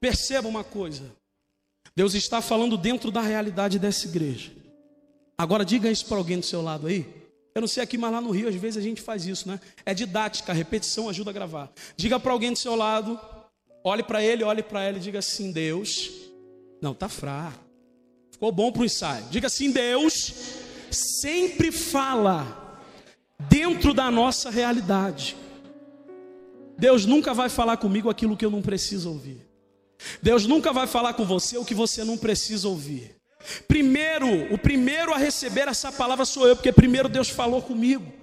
Perceba 0.00 0.48
uma 0.48 0.64
coisa: 0.64 1.14
Deus 1.94 2.14
está 2.14 2.42
falando 2.42 2.76
dentro 2.76 3.12
da 3.12 3.20
realidade 3.20 3.78
dessa 3.78 4.08
igreja. 4.08 4.50
Agora 5.38 5.64
diga 5.64 5.88
isso 5.88 6.04
para 6.06 6.16
alguém 6.16 6.40
do 6.40 6.44
seu 6.44 6.60
lado 6.60 6.88
aí. 6.88 7.06
Eu 7.54 7.60
não 7.60 7.68
sei 7.68 7.84
aqui, 7.84 7.96
mas 7.96 8.10
lá 8.10 8.20
no 8.20 8.32
Rio 8.32 8.48
às 8.48 8.56
vezes 8.56 8.76
a 8.76 8.82
gente 8.82 9.00
faz 9.00 9.24
isso, 9.24 9.46
né? 9.46 9.60
É 9.86 9.94
didática, 9.94 10.50
a 10.50 10.54
repetição 10.54 11.08
ajuda 11.08 11.30
a 11.30 11.32
gravar. 11.32 11.72
Diga 11.96 12.18
para 12.18 12.32
alguém 12.32 12.52
do 12.52 12.58
seu 12.58 12.74
lado, 12.74 13.20
olhe 13.84 14.02
para 14.02 14.20
ele, 14.20 14.42
olhe 14.42 14.64
para 14.64 14.82
ela 14.82 14.96
e 14.96 15.00
diga 15.00 15.20
assim: 15.20 15.52
Deus, 15.52 16.10
não, 16.82 16.92
tá 16.92 17.08
fraco. 17.08 17.64
Ficou 18.32 18.50
bom 18.50 18.72
para 18.72 18.82
o 18.82 18.84
ensaio. 18.84 19.26
Diga 19.30 19.46
assim: 19.46 19.70
Deus 19.70 20.32
sempre 20.90 21.70
fala 21.70 22.66
dentro 23.48 23.94
da 23.94 24.10
nossa 24.10 24.50
realidade. 24.50 25.36
Deus 26.76 27.04
nunca 27.04 27.34
vai 27.34 27.48
falar 27.48 27.76
comigo 27.76 28.08
aquilo 28.10 28.36
que 28.36 28.44
eu 28.44 28.50
não 28.50 28.62
preciso 28.62 29.10
ouvir. 29.10 29.46
Deus 30.22 30.46
nunca 30.46 30.72
vai 30.72 30.86
falar 30.86 31.14
com 31.14 31.24
você 31.24 31.58
o 31.58 31.64
que 31.64 31.74
você 31.74 32.04
não 32.04 32.16
precisa 32.16 32.68
ouvir. 32.68 33.16
Primeiro, 33.68 34.52
o 34.52 34.58
primeiro 34.58 35.12
a 35.12 35.18
receber 35.18 35.68
essa 35.68 35.90
palavra 35.92 36.24
sou 36.24 36.46
eu, 36.46 36.56
porque 36.56 36.72
primeiro 36.72 37.08
Deus 37.08 37.28
falou 37.28 37.62
comigo. 37.62 38.19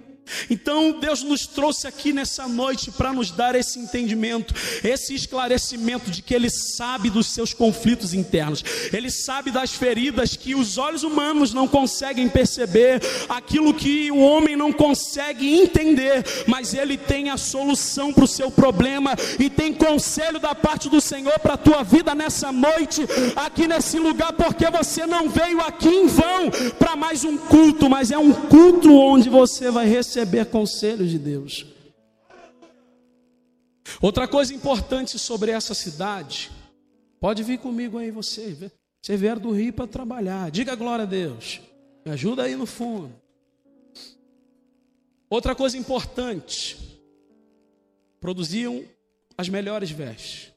Então 0.50 0.98
Deus 0.98 1.22
nos 1.22 1.46
trouxe 1.46 1.86
aqui 1.86 2.12
nessa 2.12 2.46
noite 2.46 2.90
para 2.90 3.12
nos 3.12 3.30
dar 3.30 3.54
esse 3.54 3.78
entendimento, 3.78 4.54
esse 4.84 5.14
esclarecimento 5.14 6.10
de 6.10 6.22
que 6.22 6.34
Ele 6.34 6.50
sabe 6.50 7.10
dos 7.10 7.26
seus 7.28 7.54
conflitos 7.54 8.14
internos, 8.14 8.62
Ele 8.92 9.10
sabe 9.10 9.50
das 9.50 9.72
feridas 9.72 10.36
que 10.36 10.54
os 10.54 10.78
olhos 10.78 11.02
humanos 11.02 11.52
não 11.52 11.66
conseguem 11.66 12.28
perceber, 12.28 13.00
aquilo 13.28 13.74
que 13.74 14.10
o 14.10 14.18
homem 14.18 14.56
não 14.56 14.72
consegue 14.72 15.60
entender, 15.60 16.24
mas 16.46 16.74
Ele 16.74 16.96
tem 16.96 17.30
a 17.30 17.36
solução 17.36 18.12
para 18.12 18.24
o 18.24 18.28
seu 18.28 18.50
problema 18.50 19.14
e 19.38 19.48
tem 19.48 19.72
conselho 19.72 20.38
da 20.38 20.54
parte 20.54 20.88
do 20.88 21.00
Senhor 21.00 21.38
para 21.40 21.54
a 21.54 21.58
tua 21.58 21.82
vida 21.82 22.14
nessa 22.14 22.52
noite, 22.52 23.02
aqui 23.36 23.66
nesse 23.66 23.98
lugar, 23.98 24.32
porque 24.32 24.68
você 24.70 25.06
não 25.06 25.28
veio 25.28 25.60
aqui 25.60 25.88
em 25.88 26.06
vão 26.06 26.50
para 26.78 26.96
mais 26.96 27.24
um 27.24 27.36
culto, 27.36 27.88
mas 27.88 28.10
é 28.10 28.18
um 28.18 28.32
culto 28.32 28.94
onde 28.94 29.28
você 29.28 29.70
vai 29.70 29.86
receber 29.86 30.17
conselhos 30.46 31.10
de 31.10 31.18
Deus. 31.18 31.66
Outra 34.00 34.28
coisa 34.28 34.54
importante 34.54 35.18
sobre 35.18 35.50
essa 35.50 35.74
cidade, 35.74 36.50
pode 37.18 37.42
vir 37.42 37.58
comigo 37.58 37.98
aí 37.98 38.10
você, 38.10 38.70
você 39.00 39.16
vieram 39.16 39.40
do 39.40 39.50
Rio 39.50 39.72
para 39.72 39.86
trabalhar, 39.86 40.50
diga 40.50 40.74
glória 40.74 41.04
a 41.04 41.06
Deus, 41.06 41.60
me 42.04 42.12
ajuda 42.12 42.44
aí 42.44 42.54
no 42.54 42.66
fundo. 42.66 43.12
Outra 45.30 45.54
coisa 45.54 45.76
importante, 45.76 47.00
produziam 48.20 48.84
as 49.36 49.48
melhores 49.48 49.90
vestes, 49.90 50.52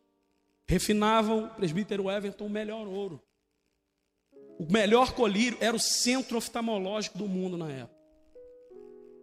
refinavam, 0.67 1.49
presbítero 1.49 2.09
Everton, 2.09 2.45
o 2.45 2.49
melhor 2.49 2.87
ouro. 2.87 3.21
O 4.59 4.71
melhor 4.71 5.13
colírio 5.13 5.57
era 5.59 5.75
o 5.75 5.79
centro 5.79 6.37
oftalmológico 6.37 7.17
do 7.17 7.27
mundo 7.27 7.57
na 7.57 7.71
época. 7.71 8.00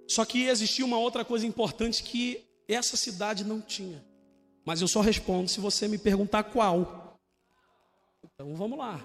Só 0.09 0.25
que 0.25 0.45
existia 0.45 0.85
uma 0.85 0.99
outra 0.99 1.25
coisa 1.25 1.47
importante 1.47 2.03
que 2.03 2.43
essa 2.67 2.97
cidade 2.97 3.45
não 3.45 3.61
tinha. 3.61 4.03
Mas 4.65 4.81
eu 4.81 4.89
só 4.89 5.01
respondo 5.01 5.49
se 5.49 5.61
você 5.61 5.87
me 5.87 5.99
perguntar 5.99 6.45
qual. 6.45 7.19
Então 8.25 8.55
vamos 8.57 8.79
lá. 8.79 9.01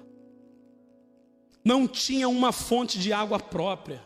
Não 1.63 1.87
tinha 1.87 2.27
uma 2.29 2.51
fonte 2.53 2.97
de 2.97 3.11
água 3.11 3.39
própria. 3.39 4.01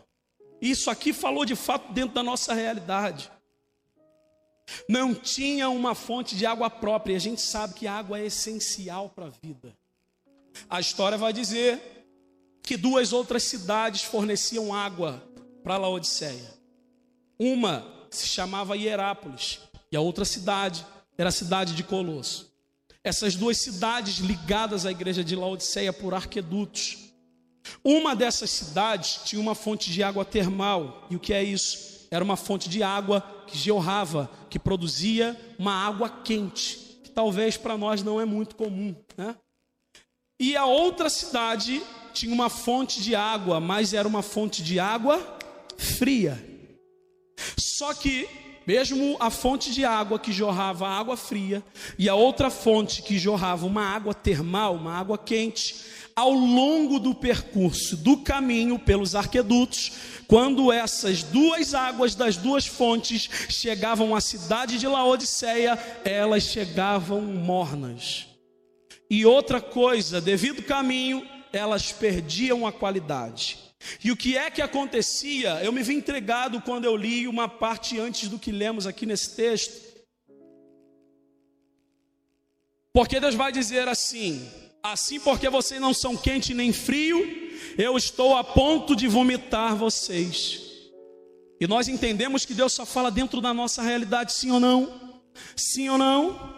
Isso 0.60 0.90
aqui 0.90 1.12
falou 1.12 1.44
de 1.44 1.54
fato 1.54 1.92
dentro 1.92 2.14
da 2.14 2.22
nossa 2.22 2.52
realidade. 2.52 3.30
Não 4.88 5.14
tinha 5.14 5.70
uma 5.70 5.94
fonte 5.94 6.36
de 6.36 6.44
água 6.44 6.68
própria. 6.68 7.14
E 7.14 7.16
a 7.16 7.20
gente 7.20 7.40
sabe 7.40 7.74
que 7.74 7.86
a 7.86 7.94
água 7.94 8.18
é 8.18 8.26
essencial 8.26 9.08
para 9.08 9.26
a 9.26 9.32
vida. 9.42 9.76
A 10.68 10.80
história 10.80 11.16
vai 11.16 11.32
dizer 11.32 11.80
que 12.62 12.76
duas 12.76 13.12
outras 13.12 13.44
cidades 13.44 14.02
forneciam 14.02 14.74
água 14.74 15.22
para 15.62 15.76
Laodiceia. 15.76 16.57
Uma 17.38 17.86
se 18.10 18.26
chamava 18.26 18.76
Hierápolis 18.76 19.60
e 19.92 19.96
a 19.96 20.00
outra 20.00 20.24
cidade 20.24 20.84
era 21.16 21.28
a 21.28 21.32
cidade 21.32 21.74
de 21.74 21.82
Colosso. 21.82 22.48
Essas 23.02 23.34
duas 23.34 23.58
cidades 23.58 24.18
ligadas 24.18 24.84
à 24.84 24.90
igreja 24.90 25.22
de 25.22 25.36
Laodiceia 25.36 25.92
por 25.92 26.14
arquedutos. 26.14 26.98
Uma 27.84 28.16
dessas 28.16 28.50
cidades 28.50 29.20
tinha 29.24 29.40
uma 29.40 29.54
fonte 29.54 29.90
de 29.90 30.02
água 30.02 30.24
termal. 30.24 31.06
E 31.10 31.16
o 31.16 31.20
que 31.20 31.32
é 31.32 31.42
isso? 31.42 32.06
Era 32.10 32.24
uma 32.24 32.36
fonte 32.36 32.68
de 32.68 32.82
água 32.82 33.20
que 33.46 33.56
jorrava, 33.56 34.30
que 34.50 34.58
produzia 34.58 35.38
uma 35.58 35.72
água 35.72 36.08
quente, 36.08 37.00
que 37.04 37.10
talvez 37.10 37.56
para 37.56 37.76
nós 37.76 38.02
não 38.02 38.20
é 38.20 38.24
muito 38.24 38.56
comum, 38.56 38.94
né? 39.16 39.36
E 40.40 40.56
a 40.56 40.66
outra 40.66 41.10
cidade 41.10 41.82
tinha 42.14 42.32
uma 42.32 42.48
fonte 42.48 43.02
de 43.02 43.14
água, 43.14 43.58
mas 43.60 43.92
era 43.92 44.06
uma 44.06 44.22
fonte 44.22 44.62
de 44.62 44.78
água 44.78 45.38
fria. 45.76 46.47
Só 47.56 47.94
que, 47.94 48.28
mesmo 48.66 49.16
a 49.18 49.30
fonte 49.30 49.72
de 49.72 49.84
água 49.84 50.18
que 50.18 50.32
jorrava 50.32 50.88
água 50.88 51.16
fria 51.16 51.62
e 51.98 52.08
a 52.08 52.14
outra 52.14 52.50
fonte 52.50 53.02
que 53.02 53.18
jorrava 53.18 53.66
uma 53.66 53.84
água 53.84 54.14
termal, 54.14 54.74
uma 54.74 54.94
água 54.94 55.16
quente, 55.16 55.76
ao 56.18 56.32
longo 56.32 56.98
do 56.98 57.14
percurso 57.14 57.96
do 57.96 58.16
caminho 58.16 58.76
pelos 58.76 59.14
arquedutos, 59.14 59.92
quando 60.26 60.72
essas 60.72 61.22
duas 61.22 61.74
águas 61.74 62.16
das 62.16 62.36
duas 62.36 62.66
fontes 62.66 63.30
chegavam 63.48 64.16
à 64.16 64.20
cidade 64.20 64.78
de 64.78 64.86
Laodiceia, 64.88 65.78
elas 66.04 66.42
chegavam 66.42 67.20
mornas. 67.20 68.26
E 69.08 69.24
outra 69.24 69.60
coisa, 69.60 70.20
devido 70.20 70.58
ao 70.58 70.66
caminho, 70.66 71.26
elas 71.52 71.92
perdiam 71.92 72.66
a 72.66 72.72
qualidade. 72.72 73.67
E 74.02 74.10
o 74.10 74.16
que 74.16 74.36
é 74.36 74.50
que 74.50 74.60
acontecia? 74.60 75.62
Eu 75.62 75.72
me 75.72 75.82
vi 75.82 75.94
entregado 75.94 76.60
quando 76.60 76.84
eu 76.84 76.96
li 76.96 77.28
uma 77.28 77.48
parte 77.48 77.98
antes 77.98 78.28
do 78.28 78.38
que 78.38 78.50
lemos 78.50 78.86
aqui 78.86 79.06
nesse 79.06 79.36
texto. 79.36 79.88
Porque 82.92 83.20
Deus 83.20 83.34
vai 83.34 83.52
dizer 83.52 83.86
assim: 83.88 84.50
assim 84.82 85.20
porque 85.20 85.48
vocês 85.48 85.80
não 85.80 85.94
são 85.94 86.16
quente 86.16 86.54
nem 86.54 86.72
frio, 86.72 87.50
eu 87.76 87.96
estou 87.96 88.36
a 88.36 88.42
ponto 88.42 88.96
de 88.96 89.06
vomitar 89.06 89.76
vocês. 89.76 90.62
E 91.60 91.66
nós 91.66 91.88
entendemos 91.88 92.44
que 92.44 92.54
Deus 92.54 92.72
só 92.72 92.86
fala 92.86 93.10
dentro 93.10 93.40
da 93.40 93.52
nossa 93.52 93.82
realidade, 93.82 94.32
sim 94.32 94.50
ou 94.50 94.60
não? 94.60 95.20
Sim 95.56 95.88
ou 95.88 95.98
não? 95.98 96.56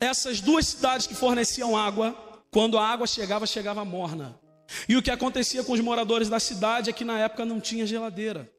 Essas 0.00 0.40
duas 0.40 0.66
cidades 0.66 1.06
que 1.06 1.14
forneciam 1.14 1.76
água, 1.76 2.14
quando 2.50 2.78
a 2.78 2.86
água 2.86 3.06
chegava, 3.06 3.46
chegava 3.46 3.84
morna. 3.84 4.38
E 4.88 4.96
o 4.96 5.02
que 5.02 5.10
acontecia 5.10 5.62
com 5.62 5.72
os 5.72 5.80
moradores 5.80 6.28
da 6.28 6.40
cidade 6.40 6.90
é 6.90 6.92
que 6.92 7.04
na 7.04 7.18
época 7.18 7.44
não 7.44 7.60
tinha 7.60 7.86
geladeira. 7.86 8.50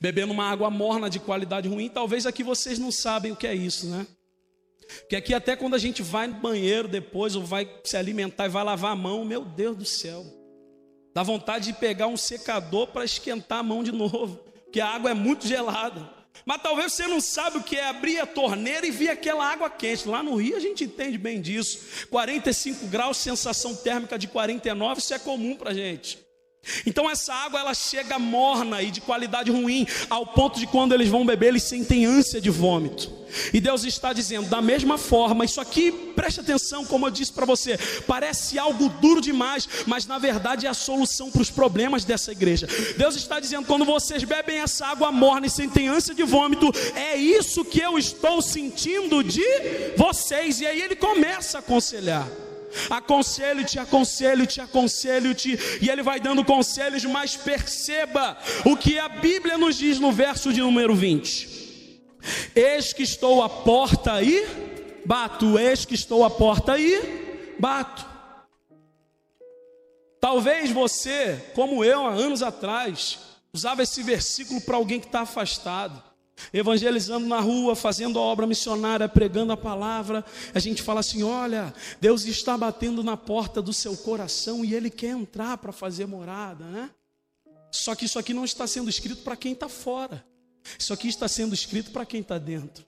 Bebendo 0.00 0.32
uma 0.32 0.50
água 0.50 0.70
morna 0.70 1.08
de 1.08 1.18
qualidade 1.18 1.68
ruim, 1.68 1.88
talvez 1.88 2.26
aqui 2.26 2.42
vocês 2.42 2.78
não 2.78 2.90
sabem 2.90 3.32
o 3.32 3.36
que 3.36 3.46
é 3.46 3.54
isso, 3.54 3.86
né? 3.88 4.06
Porque 5.00 5.16
aqui 5.16 5.34
até 5.34 5.56
quando 5.56 5.74
a 5.74 5.78
gente 5.78 6.02
vai 6.02 6.26
no 6.26 6.34
banheiro 6.34 6.88
depois, 6.88 7.34
ou 7.34 7.44
vai 7.44 7.68
se 7.84 7.96
alimentar 7.96 8.46
e 8.46 8.48
vai 8.48 8.64
lavar 8.64 8.92
a 8.92 8.96
mão, 8.96 9.24
meu 9.24 9.44
Deus 9.44 9.76
do 9.76 9.84
céu. 9.84 10.24
Dá 11.14 11.22
vontade 11.22 11.66
de 11.66 11.72
pegar 11.72 12.06
um 12.06 12.16
secador 12.16 12.88
para 12.88 13.04
esquentar 13.04 13.58
a 13.60 13.62
mão 13.62 13.82
de 13.82 13.90
novo, 13.90 14.36
porque 14.64 14.80
a 14.80 14.88
água 14.88 15.10
é 15.10 15.14
muito 15.14 15.46
gelada. 15.46 16.15
Mas 16.44 16.62
talvez 16.62 16.92
você 16.92 17.06
não 17.06 17.20
sabe 17.20 17.58
o 17.58 17.62
que 17.62 17.76
é 17.76 17.86
abrir 17.86 18.18
a 18.18 18.26
torneira 18.26 18.86
e 18.86 18.90
ver 18.90 19.10
aquela 19.10 19.46
água 19.46 19.70
quente. 19.70 20.08
Lá 20.08 20.22
no 20.22 20.36
Rio 20.36 20.56
a 20.56 20.60
gente 20.60 20.84
entende 20.84 21.16
bem 21.16 21.40
disso. 21.40 22.06
45 22.10 22.86
graus, 22.86 23.16
sensação 23.16 23.74
térmica 23.74 24.18
de 24.18 24.28
49, 24.28 25.00
isso 25.00 25.14
é 25.14 25.18
comum 25.18 25.56
para 25.56 25.72
gente. 25.72 26.25
Então 26.84 27.10
essa 27.10 27.32
água 27.32 27.60
ela 27.60 27.74
chega 27.74 28.18
morna 28.18 28.82
e 28.82 28.90
de 28.90 29.00
qualidade 29.00 29.50
ruim, 29.50 29.86
ao 30.08 30.26
ponto 30.26 30.58
de 30.58 30.66
quando 30.66 30.94
eles 30.94 31.08
vão 31.08 31.24
beber, 31.24 31.48
eles 31.48 31.62
sentem 31.62 32.04
ânsia 32.04 32.40
de 32.40 32.50
vômito. 32.50 33.16
E 33.52 33.60
Deus 33.60 33.84
está 33.84 34.12
dizendo, 34.12 34.48
da 34.48 34.62
mesma 34.62 34.96
forma, 34.96 35.44
isso 35.44 35.60
aqui, 35.60 35.90
preste 35.92 36.40
atenção, 36.40 36.84
como 36.84 37.06
eu 37.06 37.10
disse 37.10 37.32
para 37.32 37.44
você, 37.44 37.78
parece 38.06 38.58
algo 38.58 38.88
duro 38.88 39.20
demais, 39.20 39.68
mas 39.86 40.06
na 40.06 40.18
verdade 40.18 40.66
é 40.66 40.68
a 40.68 40.74
solução 40.74 41.30
para 41.30 41.42
os 41.42 41.50
problemas 41.50 42.04
dessa 42.04 42.32
igreja. 42.32 42.68
Deus 42.96 43.16
está 43.16 43.40
dizendo, 43.40 43.66
quando 43.66 43.84
vocês 43.84 44.24
bebem 44.24 44.58
essa 44.58 44.86
água 44.86 45.10
morna 45.10 45.46
e 45.46 45.50
sentem 45.50 45.88
ânsia 45.88 46.14
de 46.14 46.22
vômito, 46.22 46.72
é 46.94 47.16
isso 47.16 47.64
que 47.64 47.80
eu 47.80 47.98
estou 47.98 48.40
sentindo 48.40 49.22
de 49.22 49.44
vocês. 49.96 50.60
E 50.60 50.66
aí 50.66 50.80
ele 50.80 50.96
começa 50.96 51.58
a 51.58 51.60
aconselhar. 51.60 52.26
Aconselho-te, 52.90 53.78
aconselho-te, 53.78 54.60
aconselho-te, 54.60 55.58
e 55.80 55.88
ele 55.88 56.02
vai 56.02 56.20
dando 56.20 56.44
conselhos, 56.44 57.04
mas 57.04 57.36
perceba 57.36 58.36
o 58.64 58.76
que 58.76 58.98
a 58.98 59.08
Bíblia 59.08 59.58
nos 59.58 59.76
diz 59.76 59.98
no 59.98 60.12
verso 60.12 60.52
de 60.52 60.60
número 60.60 60.94
20: 60.94 62.02
Eis 62.54 62.92
que 62.92 63.02
estou 63.02 63.42
à 63.42 63.48
porta 63.48 64.22
e 64.22 64.46
bato, 65.04 65.58
eis 65.58 65.84
que 65.84 65.94
estou 65.94 66.24
à 66.24 66.30
porta 66.30 66.78
e 66.78 67.54
bato. 67.58 68.04
Talvez 70.20 70.70
você, 70.70 71.40
como 71.54 71.84
eu, 71.84 72.06
há 72.06 72.10
anos 72.10 72.42
atrás, 72.42 73.18
usava 73.52 73.82
esse 73.82 74.02
versículo 74.02 74.60
para 74.60 74.76
alguém 74.76 74.98
que 74.98 75.06
está 75.06 75.20
afastado 75.20 76.02
evangelizando 76.52 77.26
na 77.26 77.40
rua, 77.40 77.74
fazendo 77.74 78.18
a 78.18 78.22
obra 78.22 78.46
missionária, 78.46 79.08
pregando 79.08 79.52
a 79.52 79.56
palavra, 79.56 80.24
a 80.54 80.58
gente 80.58 80.82
fala 80.82 81.00
assim: 81.00 81.22
olha, 81.22 81.72
Deus 82.00 82.24
está 82.24 82.56
batendo 82.56 83.02
na 83.02 83.16
porta 83.16 83.62
do 83.62 83.72
seu 83.72 83.96
coração 83.96 84.64
e 84.64 84.74
Ele 84.74 84.90
quer 84.90 85.10
entrar 85.10 85.58
para 85.58 85.72
fazer 85.72 86.06
morada, 86.06 86.64
né? 86.64 86.90
Só 87.70 87.94
que 87.94 88.04
isso 88.04 88.18
aqui 88.18 88.32
não 88.32 88.44
está 88.44 88.66
sendo 88.66 88.88
escrito 88.88 89.22
para 89.22 89.36
quem 89.36 89.52
está 89.52 89.68
fora, 89.68 90.24
isso 90.78 90.92
aqui 90.92 91.08
está 91.08 91.28
sendo 91.28 91.54
escrito 91.54 91.90
para 91.90 92.06
quem 92.06 92.20
está 92.20 92.38
dentro. 92.38 92.84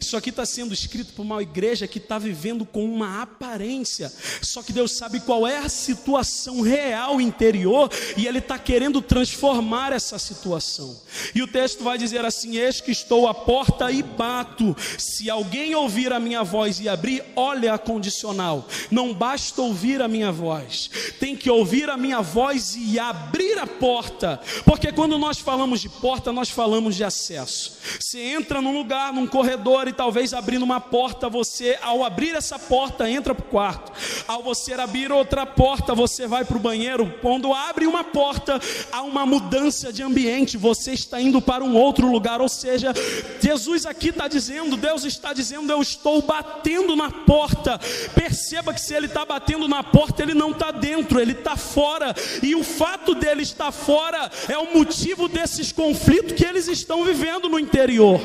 Isso 0.00 0.16
aqui 0.16 0.30
está 0.30 0.44
sendo 0.44 0.74
escrito 0.74 1.12
por 1.14 1.22
uma 1.22 1.42
igreja 1.42 1.86
que 1.86 1.98
está 1.98 2.18
vivendo 2.18 2.64
com 2.64 2.84
uma 2.84 3.22
aparência. 3.22 4.12
Só 4.42 4.62
que 4.62 4.72
Deus 4.72 4.92
sabe 4.92 5.20
qual 5.20 5.46
é 5.46 5.58
a 5.58 5.68
situação 5.68 6.60
real 6.60 7.20
interior 7.20 7.90
e 8.16 8.26
Ele 8.26 8.38
está 8.38 8.58
querendo 8.58 9.00
transformar 9.00 9.92
essa 9.92 10.18
situação. 10.18 11.00
E 11.34 11.42
o 11.42 11.48
texto 11.48 11.82
vai 11.82 11.96
dizer 11.96 12.24
assim: 12.24 12.56
Eis 12.56 12.80
que 12.80 12.90
estou 12.90 13.26
à 13.26 13.34
porta 13.34 13.90
e 13.90 14.02
bato. 14.02 14.76
Se 14.98 15.30
alguém 15.30 15.74
ouvir 15.74 16.12
a 16.12 16.20
minha 16.20 16.42
voz 16.42 16.78
e 16.80 16.88
abrir, 16.88 17.24
olha 17.34 17.74
a 17.74 17.78
condicional. 17.78 18.68
Não 18.90 19.14
basta 19.14 19.62
ouvir 19.62 20.02
a 20.02 20.08
minha 20.08 20.30
voz, 20.30 20.90
tem 21.18 21.36
que 21.36 21.50
ouvir 21.50 21.88
a 21.88 21.96
minha 21.96 22.20
voz 22.20 22.76
e 22.76 22.98
abrir 22.98 23.58
a 23.58 23.66
porta. 23.66 24.40
Porque 24.64 24.92
quando 24.92 25.18
nós 25.18 25.38
falamos 25.38 25.80
de 25.80 25.88
porta, 25.88 26.32
nós 26.32 26.50
falamos 26.50 26.96
de 26.96 27.04
acesso. 27.04 27.72
Você 27.98 28.18
entra 28.18 28.60
num 28.60 28.76
lugar, 28.76 29.12
num 29.12 29.26
corredor 29.26 29.69
e 29.88 29.92
talvez 29.92 30.34
abrindo 30.34 30.62
uma 30.62 30.80
porta, 30.80 31.28
você, 31.28 31.78
ao 31.80 32.04
abrir 32.04 32.34
essa 32.34 32.58
porta, 32.58 33.08
entra 33.08 33.34
para 33.34 33.44
o 33.44 33.48
quarto. 33.48 33.92
Ao 34.26 34.42
você 34.42 34.72
abrir 34.74 35.12
outra 35.12 35.46
porta, 35.46 35.94
você 35.94 36.26
vai 36.26 36.44
para 36.44 36.56
o 36.56 36.60
banheiro. 36.60 37.14
Quando 37.20 37.52
abre 37.52 37.86
uma 37.86 38.02
porta, 38.02 38.60
há 38.90 39.02
uma 39.02 39.24
mudança 39.24 39.92
de 39.92 40.02
ambiente, 40.02 40.56
você 40.56 40.92
está 40.92 41.20
indo 41.20 41.40
para 41.40 41.62
um 41.62 41.76
outro 41.76 42.10
lugar. 42.10 42.40
Ou 42.40 42.48
seja, 42.48 42.92
Jesus 43.40 43.86
aqui 43.86 44.08
está 44.08 44.26
dizendo, 44.28 44.76
Deus 44.76 45.04
está 45.04 45.32
dizendo, 45.32 45.70
eu 45.72 45.80
estou 45.80 46.22
batendo 46.22 46.96
na 46.96 47.10
porta. 47.10 47.78
Perceba 48.14 48.74
que 48.74 48.80
se 48.80 48.94
ele 48.94 49.06
está 49.06 49.24
batendo 49.24 49.68
na 49.68 49.82
porta, 49.82 50.22
ele 50.22 50.34
não 50.34 50.50
está 50.50 50.70
dentro, 50.70 51.20
ele 51.20 51.32
está 51.32 51.56
fora. 51.56 52.14
E 52.42 52.54
o 52.54 52.64
fato 52.64 53.14
dele 53.14 53.42
estar 53.42 53.72
fora 53.72 54.30
é 54.48 54.58
o 54.58 54.74
motivo 54.74 55.28
desses 55.28 55.72
conflitos 55.72 56.32
que 56.32 56.44
eles 56.44 56.68
estão 56.68 57.04
vivendo 57.04 57.48
no 57.48 57.58
interior. 57.58 58.20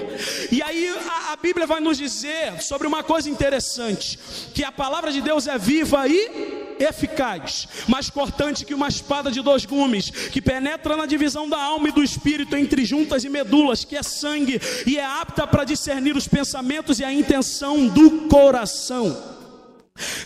E 0.52 0.62
aí 0.62 0.90
a, 0.90 1.35
a 1.36 1.38
Bíblia 1.38 1.68
vai 1.68 1.82
nos 1.82 1.98
dizer 1.98 2.62
sobre 2.62 2.88
uma 2.88 3.04
coisa 3.04 3.30
interessante: 3.30 4.18
que 4.54 4.64
a 4.64 4.72
palavra 4.72 5.12
de 5.12 5.22
Deus 5.22 5.48
é 5.48 5.58
viva 5.58 6.08
e 6.08 6.76
eficaz, 6.80 7.68
mais 7.88 8.10
cortante 8.10 8.66
que 8.66 8.74
uma 8.74 8.88
espada 8.88 9.30
de 9.30 9.42
dois 9.42 9.66
gumes, 9.66 10.10
que 10.10 10.42
penetra 10.42 10.96
na 10.96 11.06
divisão 11.06 11.48
da 11.48 11.62
alma 11.62 11.90
e 11.90 11.92
do 11.92 12.04
espírito 12.04 12.56
entre 12.56 12.86
juntas 12.86 13.24
e 13.26 13.30
medulas, 13.30 13.84
que 13.84 13.98
é 13.98 14.04
sangue 14.04 14.62
e 14.88 14.98
é 14.98 15.06
apta 15.06 15.46
para 15.46 15.66
discernir 15.66 16.16
os 16.16 16.28
pensamentos 16.28 17.00
e 17.00 17.04
a 17.04 17.12
intenção 17.12 17.88
do 17.88 18.28
coração. 18.30 19.06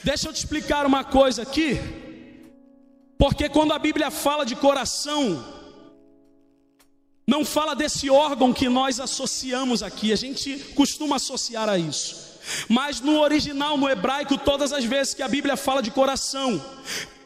Deixa 0.03 0.27
eu 0.27 0.33
te 0.33 0.37
explicar 0.37 0.85
uma 0.85 1.03
coisa 1.03 1.41
aqui, 1.41 1.79
porque 3.17 3.49
quando 3.49 3.73
a 3.73 3.79
Bíblia 3.79 4.11
fala 4.11 4.45
de 4.45 4.55
coração, 4.55 5.58
não 7.29 7.45
fala 7.45 7.75
desse 7.75 8.09
órgão 8.09 8.51
que 8.51 8.67
nós 8.67 8.99
associamos 8.99 9.83
aqui, 9.83 10.11
a 10.11 10.15
gente 10.15 10.57
costuma 10.73 11.17
associar 11.17 11.69
a 11.69 11.77
isso. 11.77 12.27
Mas 12.67 12.99
no 12.99 13.19
original, 13.19 13.77
no 13.77 13.87
hebraico, 13.87 14.35
todas 14.35 14.73
as 14.73 14.83
vezes 14.83 15.13
que 15.13 15.21
a 15.21 15.27
Bíblia 15.27 15.55
fala 15.55 15.83
de 15.83 15.91
coração, 15.91 16.59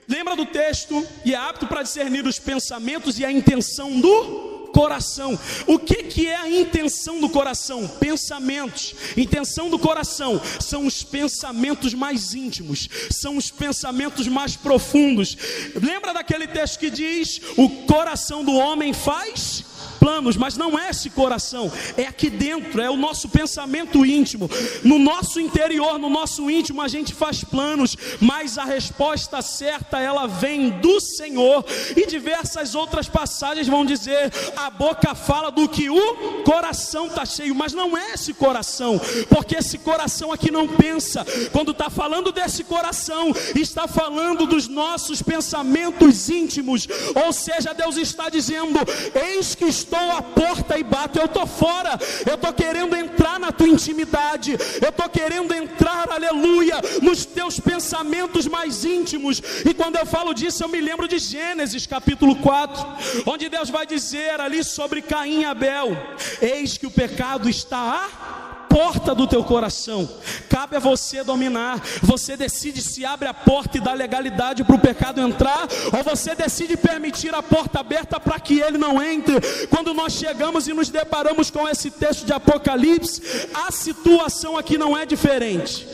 lembra 0.06 0.36
do 0.36 0.46
texto 0.46 1.08
e 1.24 1.34
é 1.34 1.38
apto 1.38 1.66
para 1.68 1.84
discernir 1.84 2.28
os 2.28 2.38
pensamentos 2.38 3.18
e 3.18 3.24
a 3.24 3.32
intenção 3.32 4.02
do 4.02 4.70
coração. 4.74 5.40
O 5.68 5.80
que, 5.80 6.04
que 6.04 6.28
é 6.28 6.36
a 6.36 6.50
intenção 6.50 7.22
do 7.22 7.30
coração? 7.30 7.88
Pensamentos. 7.88 8.94
Intenção 9.16 9.70
do 9.70 9.80
coração 9.80 10.42
são 10.60 10.86
os 10.86 11.02
pensamentos 11.02 11.94
mais 11.94 12.34
íntimos, 12.34 12.90
são 13.10 13.38
os 13.38 13.50
pensamentos 13.50 14.28
mais 14.28 14.58
profundos. 14.58 15.38
Lembra 15.82 16.14
daquele 16.14 16.48
texto 16.48 16.80
que 16.80 16.90
diz: 16.90 17.40
o 17.56 17.70
coração 17.86 18.44
do 18.44 18.54
homem 18.54 18.92
faz 18.92 19.64
planos, 20.04 20.36
mas 20.36 20.58
não 20.58 20.78
é 20.78 20.90
esse 20.90 21.10
coração, 21.10 21.72
é 21.96 22.06
aqui 22.06 22.30
dentro, 22.30 22.82
é 22.82 22.90
o 22.90 22.98
nosso 22.98 23.30
pensamento 23.30 24.06
íntimo. 24.06 24.50
No 24.84 25.00
nosso 25.00 25.40
interior, 25.40 25.98
no 25.98 26.10
nosso 26.10 26.52
íntimo, 26.52 26.82
a 26.82 26.90
gente 26.90 27.14
faz 27.14 27.42
planos, 27.42 27.96
mas 28.20 28.58
a 28.58 28.66
resposta 28.66 29.42
certa 29.42 30.00
ela 30.00 30.28
vem 30.28 30.72
do 30.72 31.00
Senhor. 31.00 31.64
E 31.96 32.06
diversas 32.06 32.76
outras 32.76 33.08
passagens 33.08 33.66
vão 33.66 33.86
dizer: 33.86 34.30
a 34.58 34.70
boca 34.70 35.16
fala 35.16 35.50
do 35.50 35.70
que 35.70 35.90
o 35.90 36.44
coração 36.44 37.08
está 37.08 37.26
cheio, 37.26 37.56
mas 37.56 37.72
não 37.72 37.98
é 37.98 38.16
esse 38.16 38.34
coração, 38.34 39.00
porque 39.30 39.56
esse 39.56 39.78
coração 39.78 40.34
aqui 40.34 40.52
não 40.52 40.68
pensa. 40.68 41.26
Quando 41.54 41.72
está 41.72 41.90
falando 41.90 42.34
desse 42.34 42.66
coração, 42.66 43.34
está 43.56 43.88
falando 43.88 44.46
dos 44.46 44.68
nossos 44.68 45.22
pensamentos 45.22 46.30
íntimos, 46.30 46.90
ou 47.26 47.32
seja, 47.32 47.74
Deus 47.74 47.96
está 47.96 48.28
dizendo: 48.28 48.80
eis 49.16 49.56
que 49.56 49.64
estou 49.64 49.93
à 50.00 50.22
porta 50.22 50.78
e 50.78 50.84
bato, 50.84 51.20
eu 51.20 51.26
estou 51.26 51.46
fora, 51.46 51.98
eu 52.26 52.36
estou 52.36 52.54
querendo 52.54 52.96
entrar 52.96 53.40
na 53.40 53.52
tua 53.52 53.68
intimidade, 53.68 54.58
eu 54.82 54.90
estou 54.90 55.10
querendo 55.10 55.54
entrar, 55.54 56.12
aleluia, 56.12 56.76
nos 57.02 57.26
teus 57.26 57.60
pensamentos 57.60 58.48
mais 58.48 58.86
íntimos. 58.86 59.42
E 59.66 59.74
quando 59.74 59.98
eu 59.98 60.06
falo 60.06 60.34
disso, 60.34 60.64
eu 60.64 60.70
me 60.70 60.82
lembro 60.82 61.08
de 61.08 61.18
Gênesis 61.18 61.88
capítulo 61.88 62.36
4, 62.38 62.86
onde 63.26 63.50
Deus 63.50 63.70
vai 63.70 63.86
dizer 63.86 64.40
ali 64.40 64.64
sobre 64.64 65.02
Caim 65.02 65.42
e 65.42 65.46
Abel: 65.46 65.98
Eis 66.42 66.78
que 66.78 66.88
o 66.88 66.92
pecado 66.92 67.50
está 67.50 67.80
a 67.80 68.43
porta 68.74 69.14
do 69.14 69.28
teu 69.28 69.44
coração. 69.44 70.10
Cabe 70.50 70.78
a 70.78 70.80
você 70.80 71.24
dominar. 71.24 71.80
Você 72.02 72.36
decide 72.36 72.82
se 72.82 73.06
abre 73.06 73.28
a 73.28 73.34
porta 73.34 73.78
e 73.78 73.82
dá 73.82 73.94
legalidade 73.94 74.64
para 74.64 74.76
o 74.76 74.80
pecado 74.80 75.22
entrar, 75.22 75.68
ou 75.96 76.04
você 76.04 76.34
decide 76.34 76.76
permitir 76.76 77.36
a 77.36 77.44
porta 77.44 77.82
aberta 77.82 78.20
para 78.20 78.40
que 78.40 78.60
ele 78.60 78.80
não 78.80 79.02
entre. 79.02 79.40
Quando 79.68 79.94
nós 79.94 80.14
chegamos 80.14 80.68
e 80.68 80.74
nos 80.74 80.90
deparamos 80.90 81.52
com 81.52 81.70
esse 81.70 81.92
texto 81.92 82.26
de 82.26 82.34
Apocalipse, 82.34 83.22
a 83.54 83.72
situação 83.72 84.58
aqui 84.58 84.76
não 84.76 84.98
é 84.98 85.06
diferente. 85.06 85.88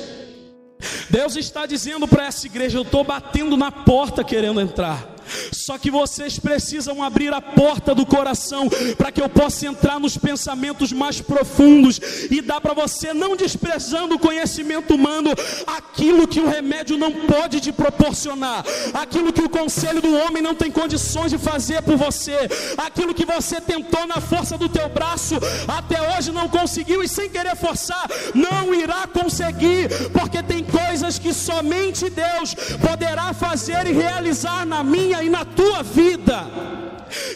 Deus 1.09 1.35
está 1.35 1.65
dizendo 1.65 2.07
para 2.07 2.27
essa 2.27 2.47
igreja: 2.47 2.77
eu 2.77 2.83
estou 2.83 3.03
batendo 3.03 3.57
na 3.57 3.71
porta 3.71 4.23
querendo 4.23 4.61
entrar. 4.61 5.18
Só 5.51 5.77
que 5.77 5.91
vocês 5.91 6.39
precisam 6.39 7.01
abrir 7.03 7.33
a 7.33 7.41
porta 7.41 7.93
do 7.93 8.05
coração 8.05 8.67
para 8.97 9.11
que 9.11 9.21
eu 9.21 9.29
possa 9.29 9.67
entrar 9.67 9.99
nos 9.99 10.17
pensamentos 10.17 10.91
mais 10.91 11.21
profundos. 11.21 11.99
E 12.29 12.41
dar 12.41 12.61
para 12.61 12.73
você, 12.73 13.13
não 13.13 13.35
desprezando 13.35 14.15
o 14.15 14.19
conhecimento 14.19 14.93
humano, 14.95 15.31
aquilo 15.65 16.27
que 16.27 16.39
o 16.39 16.49
remédio 16.49 16.97
não 16.97 17.11
pode 17.11 17.59
te 17.59 17.71
proporcionar, 17.71 18.63
aquilo 18.93 19.33
que 19.33 19.41
o 19.41 19.49
conselho 19.49 20.01
do 20.01 20.15
homem 20.15 20.41
não 20.41 20.55
tem 20.55 20.71
condições 20.71 21.31
de 21.31 21.37
fazer 21.37 21.81
por 21.81 21.95
você, 21.95 22.37
aquilo 22.77 23.13
que 23.13 23.25
você 23.25 23.59
tentou 23.61 24.05
na 24.07 24.19
força 24.21 24.57
do 24.57 24.69
teu 24.69 24.89
braço, 24.89 25.35
até 25.67 26.17
hoje 26.17 26.31
não 26.31 26.47
conseguiu 26.47 27.03
e 27.03 27.07
sem 27.07 27.29
querer 27.29 27.55
forçar, 27.55 28.07
não 28.33 28.73
irá 28.73 29.07
conseguir, 29.07 29.89
porque 30.11 30.41
tem 30.41 30.63
coisas 30.63 31.19
que 31.19 31.33
somente 31.33 32.09
Deus 32.09 32.53
poderá 32.81 33.33
fazer 33.33 33.85
e 33.87 33.93
realizar 33.93 34.65
na 34.65 34.83
minha 34.83 35.18
e 35.23 35.29
na 35.29 35.45
tua 35.45 35.83
vida. 35.83 36.47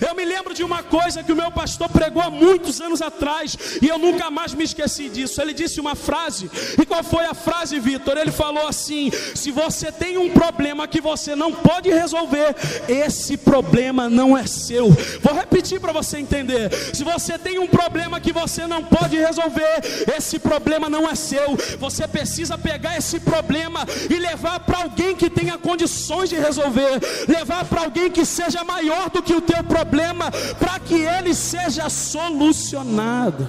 Eu 0.05 0.15
me 0.15 0.25
lembro 0.25 0.53
de 0.53 0.63
uma 0.63 0.83
coisa 0.83 1.23
que 1.23 1.31
o 1.31 1.35
meu 1.35 1.51
pastor 1.51 1.89
pregou 1.89 2.21
há 2.21 2.29
muitos 2.29 2.81
anos 2.81 3.01
atrás 3.01 3.57
e 3.81 3.87
eu 3.87 3.97
nunca 3.97 4.29
mais 4.29 4.53
me 4.53 4.63
esqueci 4.63 5.09
disso. 5.09 5.41
Ele 5.41 5.53
disse 5.53 5.79
uma 5.79 5.95
frase, 5.95 6.49
e 6.81 6.85
qual 6.85 7.03
foi 7.03 7.25
a 7.25 7.33
frase, 7.33 7.79
Vitor? 7.79 8.17
Ele 8.17 8.31
falou 8.31 8.67
assim: 8.67 9.11
se 9.35 9.51
você 9.51 9.91
tem 9.91 10.17
um 10.17 10.29
problema 10.29 10.87
que 10.87 11.01
você 11.01 11.35
não 11.35 11.51
pode 11.51 11.89
resolver, 11.89 12.55
esse 12.87 13.37
problema 13.37 14.09
não 14.09 14.37
é 14.37 14.45
seu. 14.45 14.89
Vou 15.21 15.33
repetir 15.33 15.79
para 15.79 15.91
você 15.91 16.17
entender: 16.17 16.71
se 16.93 17.03
você 17.03 17.37
tem 17.37 17.59
um 17.59 17.67
problema 17.67 18.19
que 18.19 18.31
você 18.31 18.67
não 18.67 18.83
pode 18.83 19.17
resolver, 19.17 19.81
esse 20.15 20.39
problema 20.39 20.89
não 20.89 21.09
é 21.09 21.15
seu. 21.15 21.57
Você 21.79 22.07
precisa 22.07 22.57
pegar 22.57 22.97
esse 22.97 23.19
problema 23.19 23.85
e 24.09 24.15
levar 24.15 24.59
para 24.59 24.79
alguém 24.79 25.15
que 25.15 25.29
tenha 25.29 25.57
condições 25.57 26.29
de 26.29 26.35
resolver, 26.35 26.99
levar 27.27 27.65
para 27.65 27.81
alguém 27.81 28.09
que 28.09 28.25
seja 28.25 28.63
maior 28.63 29.09
do 29.09 29.21
que 29.21 29.33
o 29.33 29.41
teu 29.41 29.62
problema, 29.63 30.31
para 30.59 30.79
que 30.79 30.95
ele 30.95 31.33
seja 31.33 31.89
solucionado. 31.89 33.47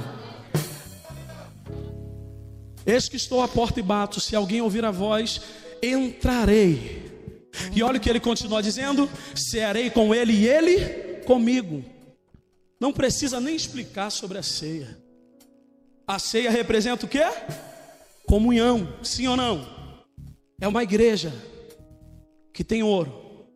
Eis 2.86 3.08
que 3.08 3.16
estou 3.16 3.42
à 3.42 3.48
porta 3.48 3.80
e 3.80 3.82
bato, 3.82 4.20
se 4.20 4.36
alguém 4.36 4.60
ouvir 4.60 4.84
a 4.84 4.90
voz, 4.90 5.40
entrarei. 5.82 7.02
E 7.74 7.82
olha 7.82 7.98
o 7.98 8.00
que 8.00 8.10
ele 8.10 8.20
continua 8.20 8.62
dizendo: 8.62 9.08
cearei 9.34 9.90
com 9.90 10.14
ele 10.14 10.32
e 10.32 10.46
ele 10.46 10.78
comigo. 11.24 11.84
Não 12.78 12.92
precisa 12.92 13.40
nem 13.40 13.56
explicar 13.56 14.10
sobre 14.10 14.38
a 14.38 14.42
ceia. 14.42 14.98
A 16.06 16.18
ceia 16.18 16.50
representa 16.50 17.06
o 17.06 17.08
que? 17.08 17.22
Comunhão, 18.26 18.86
sim 19.02 19.26
ou 19.26 19.36
não? 19.36 19.66
É 20.60 20.68
uma 20.68 20.82
igreja 20.82 21.32
que 22.52 22.62
tem 22.62 22.82
ouro, 22.82 23.46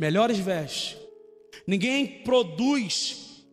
melhores 0.00 0.38
vestes. 0.38 1.01
Ninguém 1.66 2.22
produz 2.22 3.44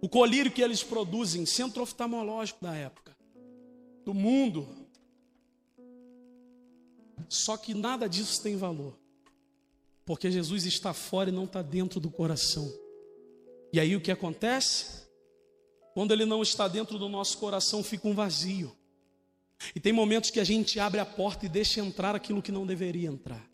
o 0.00 0.08
colírio 0.08 0.52
que 0.52 0.62
eles 0.62 0.82
produzem, 0.82 1.46
centro 1.46 1.82
oftalmológico 1.82 2.62
da 2.62 2.74
época, 2.74 3.16
do 4.04 4.12
mundo. 4.12 4.68
Só 7.28 7.56
que 7.56 7.74
nada 7.74 8.08
disso 8.08 8.42
tem 8.42 8.56
valor, 8.56 8.98
porque 10.04 10.30
Jesus 10.30 10.64
está 10.66 10.92
fora 10.92 11.30
e 11.30 11.32
não 11.32 11.44
está 11.44 11.62
dentro 11.62 11.98
do 11.98 12.10
coração. 12.10 12.72
E 13.72 13.80
aí 13.80 13.96
o 13.96 14.00
que 14.00 14.12
acontece? 14.12 15.06
Quando 15.92 16.12
ele 16.12 16.24
não 16.24 16.42
está 16.42 16.68
dentro 16.68 16.98
do 16.98 17.08
nosso 17.08 17.38
coração, 17.38 17.82
fica 17.82 18.06
um 18.06 18.14
vazio. 18.14 18.76
E 19.74 19.80
tem 19.80 19.92
momentos 19.92 20.30
que 20.30 20.38
a 20.38 20.44
gente 20.44 20.78
abre 20.78 21.00
a 21.00 21.06
porta 21.06 21.46
e 21.46 21.48
deixa 21.48 21.80
entrar 21.80 22.14
aquilo 22.14 22.42
que 22.42 22.52
não 22.52 22.66
deveria 22.66 23.08
entrar. 23.08 23.48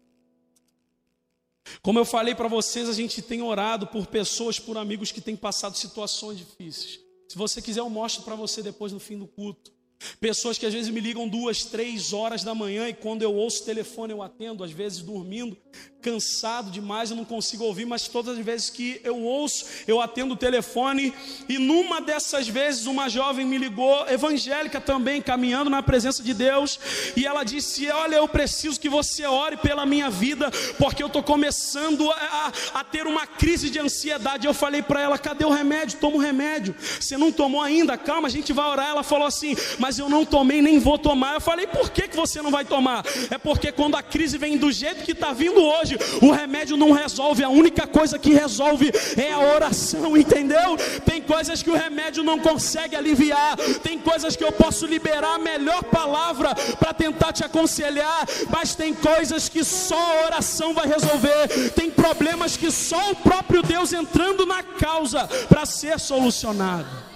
Como 1.81 1.99
eu 1.99 2.05
falei 2.05 2.35
para 2.35 2.49
vocês, 2.49 2.89
a 2.89 2.93
gente 2.93 3.23
tem 3.23 3.43
orado 3.43 3.87
por 3.87 4.07
pessoas, 4.07 4.59
por 4.59 4.77
amigos 4.77 5.13
que 5.13 5.21
têm 5.21 5.37
passado 5.37 5.77
situações 5.77 6.39
difíceis. 6.39 7.01
Se 7.29 7.37
você 7.37 7.63
quiser, 7.63 7.81
eu 7.81 7.91
mostro 7.91 8.23
para 8.23 8.35
você 8.35 8.63
depois 8.63 8.93
no 8.93 9.01
fim 9.01 9.19
do 9.19 9.27
culto. 9.27 9.73
Pessoas 10.21 10.59
que 10.59 10.67
às 10.67 10.73
vezes 10.73 10.91
me 10.91 11.01
ligam 11.01 11.29
duas, 11.29 11.65
três 11.65 12.13
horas 12.13 12.43
da 12.45 12.55
manhã 12.55 12.89
e 12.89 12.95
quando 12.95 13.23
eu 13.23 13.35
ouço 13.35 13.63
o 13.63 13.67
telefone 13.67 14.13
eu 14.13 14.23
atendo, 14.23 14.63
às 14.65 14.71
vezes 14.71 15.01
dormindo, 15.01 15.57
cansado 16.01 16.71
demais, 16.71 17.11
eu 17.11 17.17
não 17.17 17.25
consigo 17.25 17.63
ouvir, 17.65 17.85
mas 17.87 18.09
todas 18.09 18.37
as 18.37 18.45
vezes 18.45 18.69
que 18.71 19.01
eu 19.05 19.21
ouço, 19.23 19.65
eu 19.87 20.01
atendo 20.01 20.35
o 20.35 20.37
telefone 20.37 21.15
e 21.49 21.59
numa 21.59 22.01
dessas 22.01 22.49
vezes 22.49 22.87
uma 22.87 23.09
jovem 23.09 23.47
me 23.47 23.57
ligou, 23.57 24.09
evangélica 24.09 24.81
também, 24.81 25.23
caminhando 25.23 25.71
na 25.71 25.83
presença 25.83 26.23
de 26.23 26.35
Deus, 26.35 26.81
e 27.17 27.25
ela 27.25 27.45
disse: 27.45 27.89
Olha, 27.91 28.17
eu 28.17 28.27
preciso 28.29 28.81
que 28.81 28.89
você 28.89 29.25
ore 29.27 29.57
pela 29.57 29.87
minha 29.87 30.11
vida, 30.11 30.51
porque 30.79 31.03
eu 31.03 31.07
estou 31.07 31.23
começando 31.23 32.11
a, 32.11 32.15
a- 32.15 32.81
a 32.81 32.85
ter 32.85 33.07
uma 33.07 33.27
crise 33.27 33.71
de 33.71 33.79
ansiedade. 33.79 34.47
Eu 34.47 34.55
falei 34.55 34.83
para 34.83 35.01
ela: 35.01 35.17
Cadê 35.19 35.45
o 35.45 35.51
remédio? 35.51 36.01
Toma 36.01 36.17
o 36.17 36.21
remédio. 36.21 36.75
Você 37.01 37.17
não 37.17 37.31
tomou 37.31 37.61
ainda? 37.63 37.97
Calma, 37.97 38.27
a 38.27 38.31
gente 38.31 38.53
vai 38.53 38.67
orar. 38.69 38.89
Ela 38.89 39.03
falou 39.05 39.27
assim: 39.27 39.55
Mas 39.79 39.92
eu 39.99 40.09
não 40.09 40.25
tomei, 40.25 40.63
nem 40.63 40.79
vou 40.79 40.99
tomar. 40.99 41.35
Eu 41.35 41.41
falei: 41.41 41.67
Por 41.67 41.91
que, 41.91 42.09
que 42.09 42.17
você 42.17 42.41
não 42.43 42.51
vai 42.51 42.65
tomar? 42.65 43.05
É 43.31 43.39
porque 43.39 43.73
quando 43.73 43.97
a 43.97 44.03
crise 44.03 44.39
vem 44.39 44.57
do 44.57 44.71
jeito 44.71 45.05
que 45.05 45.13
está 45.13 45.33
vindo 45.33 45.63
hoje, 45.63 45.99
o 46.21 46.31
remédio 46.31 46.77
não 46.77 46.93
resolve. 46.93 47.45
A 47.45 47.49
única 47.49 47.87
coisa 47.87 48.19
que 48.19 48.33
resolve 48.33 48.93
é 49.17 49.33
a 49.33 49.39
oração, 49.39 50.17
entendeu? 50.17 50.77
Tem 51.05 51.21
coisas 51.21 51.63
que 51.63 51.71
o 51.71 51.77
remédio 51.77 52.23
não 52.23 52.39
consegue 52.39 52.97
aliviar. 52.97 53.57
Tem 53.83 53.99
coisas 53.99 54.37
que 54.37 54.45
eu 54.45 54.53
posso 54.53 54.87
liberar 54.87 55.35
a 55.35 55.39
melhor 55.39 55.83
palavra 55.85 56.55
para 56.79 56.93
tentar 56.93 57.33
te 57.33 57.45
aconselhar, 57.45 58.27
mas 58.51 58.75
tem 58.75 58.95
coisas 58.95 59.49
que 59.49 59.65
só 59.65 59.97
a 59.97 60.27
oração 60.27 60.75
vai 60.75 60.87
resolver. 60.87 61.71
Tem 61.75 61.91
problemas 61.91 62.57
que 62.57 62.71
só 62.71 63.13
o 63.13 63.17
próprio 63.17 63.63
Deus 63.63 63.93
entrando 63.93 64.47
na 64.47 64.63
causa 64.63 65.29
para 65.49 65.67
ser 65.67 65.99
solucionado. 65.99 67.12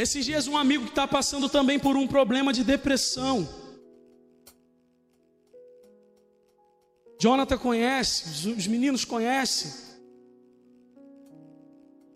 Esses 0.00 0.24
dias, 0.24 0.46
um 0.46 0.56
amigo 0.56 0.84
que 0.84 0.90
está 0.92 1.06
passando 1.06 1.46
também 1.46 1.78
por 1.78 1.94
um 1.94 2.06
problema 2.06 2.54
de 2.54 2.64
depressão. 2.64 3.46
Jonathan 7.20 7.58
conhece, 7.58 8.30
os- 8.30 8.46
os 8.60 8.66
meninos 8.66 9.04
conhecem. 9.04 9.70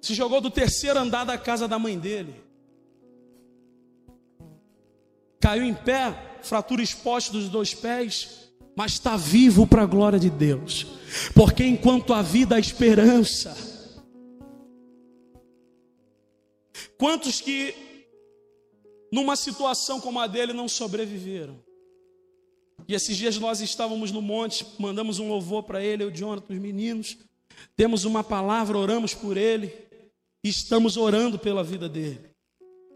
Se 0.00 0.14
jogou 0.14 0.40
do 0.40 0.50
terceiro 0.50 0.98
andar 0.98 1.24
da 1.24 1.36
casa 1.36 1.68
da 1.68 1.78
mãe 1.78 1.98
dele. 1.98 2.34
Caiu 5.38 5.62
em 5.62 5.74
pé, 5.74 6.38
fratura 6.42 6.82
exposta 6.82 7.32
dos 7.32 7.50
dois 7.50 7.74
pés, 7.74 8.48
mas 8.74 8.92
está 8.92 9.14
vivo 9.14 9.66
para 9.66 9.82
a 9.82 9.86
glória 9.86 10.18
de 10.18 10.30
Deus. 10.30 10.86
Porque 11.34 11.64
enquanto 11.66 12.14
a 12.14 12.22
vida 12.22 12.56
há 12.56 12.58
esperança. 12.58 13.73
Quantos 16.98 17.40
que 17.40 17.74
numa 19.12 19.36
situação 19.36 20.00
como 20.00 20.18
a 20.20 20.26
dele 20.26 20.52
não 20.52 20.68
sobreviveram? 20.68 21.62
E 22.86 22.94
esses 22.94 23.16
dias 23.16 23.38
nós 23.38 23.60
estávamos 23.60 24.10
no 24.10 24.20
monte, 24.20 24.66
mandamos 24.78 25.18
um 25.18 25.28
louvor 25.28 25.62
para 25.62 25.82
ele, 25.82 26.04
eu, 26.04 26.10
Jonathan, 26.10 26.52
os 26.52 26.60
meninos. 26.60 27.16
Temos 27.76 28.04
uma 28.04 28.22
palavra, 28.22 28.76
oramos 28.76 29.14
por 29.14 29.36
ele. 29.36 29.72
E 30.42 30.48
estamos 30.48 30.96
orando 30.96 31.38
pela 31.38 31.64
vida 31.64 31.88
dele. 31.88 32.33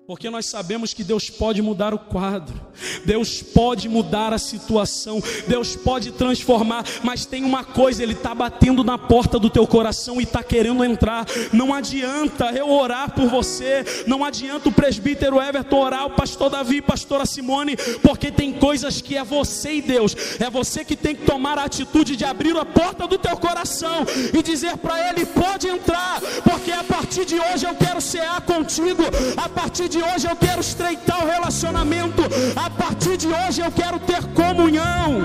Porque 0.09 0.31
nós 0.31 0.47
sabemos 0.47 0.95
que 0.95 1.05
Deus 1.05 1.29
pode 1.29 1.61
mudar 1.61 1.93
o 1.93 1.99
quadro, 1.99 2.59
Deus 3.05 3.43
pode 3.43 3.91
mudar 3.91 4.33
a 4.33 4.39
situação, 4.39 5.23
Deus 5.47 5.77
pode 5.77 6.13
transformar, 6.13 6.83
mas 7.05 7.27
tem 7.27 7.45
uma 7.45 7.63
coisa, 7.63 8.03
Ele 8.03 8.15
está 8.15 8.35
batendo 8.35 8.83
na 8.83 8.97
porta 8.97 9.39
do 9.39 9.51
teu 9.51 9.67
coração 9.67 10.19
e 10.19 10.25
está 10.25 10.43
querendo 10.43 10.83
entrar. 10.83 11.27
Não 11.53 11.75
adianta 11.75 12.47
eu 12.53 12.71
orar 12.71 13.15
por 13.15 13.29
você, 13.29 13.85
não 14.07 14.25
adianta 14.25 14.71
o 14.71 14.73
presbítero 14.73 15.43
Everton 15.43 15.77
orar, 15.77 16.07
o 16.07 16.17
pastor 16.17 16.49
Davi, 16.49 16.81
pastora 16.81 17.27
Simone, 17.27 17.77
porque 18.03 18.31
tem 18.31 18.55
coisas 18.55 19.03
que 19.03 19.15
é 19.15 19.23
você 19.23 19.75
e 19.75 19.83
Deus, 19.83 20.17
é 20.41 20.49
você 20.49 20.87
que 20.87 20.97
tem 20.97 21.15
que 21.15 21.27
tomar 21.27 21.59
a 21.59 21.65
atitude 21.65 22.17
de 22.17 22.25
abrir 22.25 22.57
a 22.57 22.65
porta 22.65 23.07
do 23.07 23.19
teu 23.19 23.37
coração 23.37 24.07
e 24.33 24.43
dizer 24.43 24.79
para 24.79 25.11
Ele: 25.11 25.27
pode 25.27 25.69
entrar, 25.69 26.19
porque 26.43 26.73
a 26.73 26.83
partir 26.83 27.27
de 27.27 27.39
hoje 27.39 27.67
eu 27.67 27.75
quero 27.75 28.01
cear 28.01 28.41
contigo, 28.41 29.03
a 29.37 29.51
partir 29.51 29.87
de 29.87 29.98
hoje 30.03 30.27
eu 30.27 30.37
quero 30.37 30.61
estreitar 30.61 31.25
o 31.25 31.27
relacionamento, 31.27 32.23
a 32.57 32.71
partir 32.71 33.17
de 33.17 33.29
hoje 33.29 33.61
eu 33.61 33.71
quero 33.71 33.99
ter 33.99 34.25
comunhão. 34.35 35.23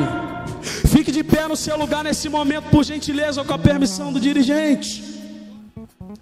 Fique 0.63 1.11
de 1.11 1.23
pé 1.23 1.47
no 1.47 1.55
seu 1.55 1.77
lugar 1.77 2.03
nesse 2.03 2.29
momento, 2.29 2.69
por 2.69 2.83
gentileza, 2.83 3.43
com 3.43 3.53
a 3.53 3.57
permissão 3.57 4.13
do 4.13 4.19
dirigente. 4.19 5.03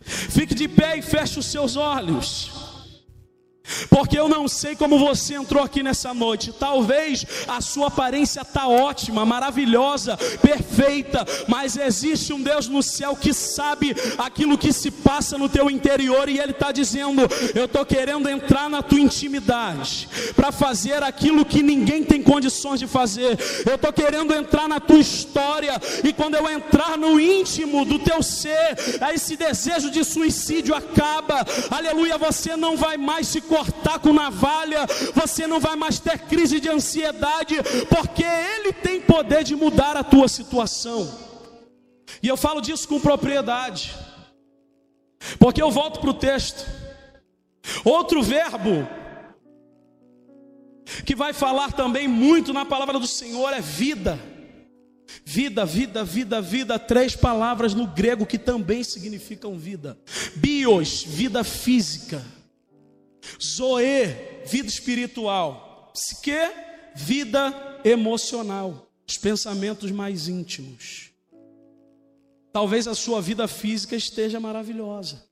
Fique 0.04 0.56
de 0.56 0.68
pé 0.68 0.98
e 0.98 1.02
feche 1.02 1.40
os 1.40 1.46
seus 1.46 1.76
olhos. 1.76 2.61
Porque 3.90 4.18
eu 4.18 4.28
não 4.28 4.48
sei 4.48 4.76
como 4.76 5.00
você 5.00 5.36
entrou 5.36 5.64
aqui 5.64 5.84
nessa 5.84 6.14
noite. 6.14 6.52
Talvez 6.52 7.26
a 7.48 7.62
sua 7.62 7.88
aparência 7.88 8.42
está 8.42 8.68
ótima, 8.68 9.26
maravilhosa, 9.26 10.18
perfeita, 10.42 11.26
mas 11.48 11.78
existe 11.78 12.34
um 12.34 12.42
Deus 12.42 12.68
no 12.68 12.82
céu 12.82 13.16
que 13.16 13.34
sabe 13.34 13.96
aquilo 14.18 14.58
que 14.58 14.72
se 14.74 14.92
passa 14.92 15.38
no 15.38 15.50
teu 15.50 15.70
interior 15.70 16.30
e 16.30 16.40
Ele 16.40 16.52
está 16.52 16.72
dizendo: 16.72 17.22
Eu 17.54 17.66
estou 17.66 17.86
querendo 17.86 18.30
entrar 18.30 18.70
na 18.70 18.82
tua 18.82 19.00
intimidade 19.00 20.08
para 20.36 20.52
fazer 20.52 21.04
aquilo 21.04 21.46
que 21.46 21.62
ninguém 21.62 22.04
tem 22.04 22.22
condições 22.22 22.80
de 22.80 22.88
fazer. 22.88 23.38
Eu 23.66 23.76
estou 23.76 23.94
querendo 23.94 24.34
entrar 24.34 24.68
na 24.68 24.80
tua 24.80 25.00
história 25.00 25.80
e 26.04 26.14
quando 26.14 26.36
eu 26.36 26.50
entrar 26.50 26.98
no 26.98 27.20
íntimo 27.20 27.86
do 27.86 28.00
teu 28.00 28.22
ser, 28.22 28.78
esse 29.14 29.36
desejo 29.36 29.90
de 29.90 30.04
suicídio 30.04 30.76
acaba. 30.76 31.46
Aleluia, 31.70 32.18
você 32.18 32.56
não 32.56 32.76
vai 32.78 32.98
mais 32.98 33.28
se 33.28 33.42
cortar 33.62 34.00
com 34.00 34.14
navalha, 34.14 34.88
você 35.14 35.46
não 35.46 35.60
vai 35.60 35.76
mais 35.76 36.00
ter 36.00 36.18
crise 36.20 36.60
de 36.60 36.70
ansiedade, 36.70 37.56
porque 37.90 38.24
Ele 38.24 38.74
tem 38.74 39.00
poder 39.02 39.44
de 39.44 39.56
mudar 39.56 39.96
a 39.96 40.04
tua 40.04 40.28
situação. 40.28 41.12
E 42.22 42.28
eu 42.28 42.36
falo 42.36 42.62
disso 42.62 42.88
com 42.88 43.00
propriedade, 43.00 43.96
porque 45.40 45.62
eu 45.62 45.70
volto 45.70 46.00
para 46.00 46.10
o 46.10 46.14
texto. 46.14 46.66
Outro 47.86 48.24
verbo 48.24 48.88
que 51.06 51.16
vai 51.16 51.32
falar 51.32 51.72
também 51.72 52.08
muito 52.08 52.52
na 52.52 52.66
palavra 52.66 53.00
do 53.00 53.08
Senhor 53.08 53.54
é 53.54 53.62
vida. 53.62 54.20
Vida, 55.26 55.66
vida, 55.66 56.04
vida, 56.04 56.42
vida, 56.42 56.80
três 56.80 57.16
palavras 57.16 57.74
no 57.74 57.86
grego 57.86 58.26
que 58.26 58.38
também 58.38 58.84
significam 58.84 59.58
vida. 59.58 59.98
Bios, 60.36 61.04
vida 61.04 61.44
física. 61.44 62.24
Zoe, 63.42 64.08
vida 64.46 64.68
espiritual. 64.68 65.92
Psique, 65.94 66.32
vida 66.96 67.80
emocional. 67.84 68.88
Os 69.08 69.18
pensamentos 69.18 69.92
mais 69.92 70.28
íntimos. 70.28 71.12
Talvez 72.52 72.88
a 72.88 72.96
sua 72.96 73.22
vida 73.22 73.48
física 73.48 73.96
esteja 73.96 74.40
maravilhosa. 74.40 75.24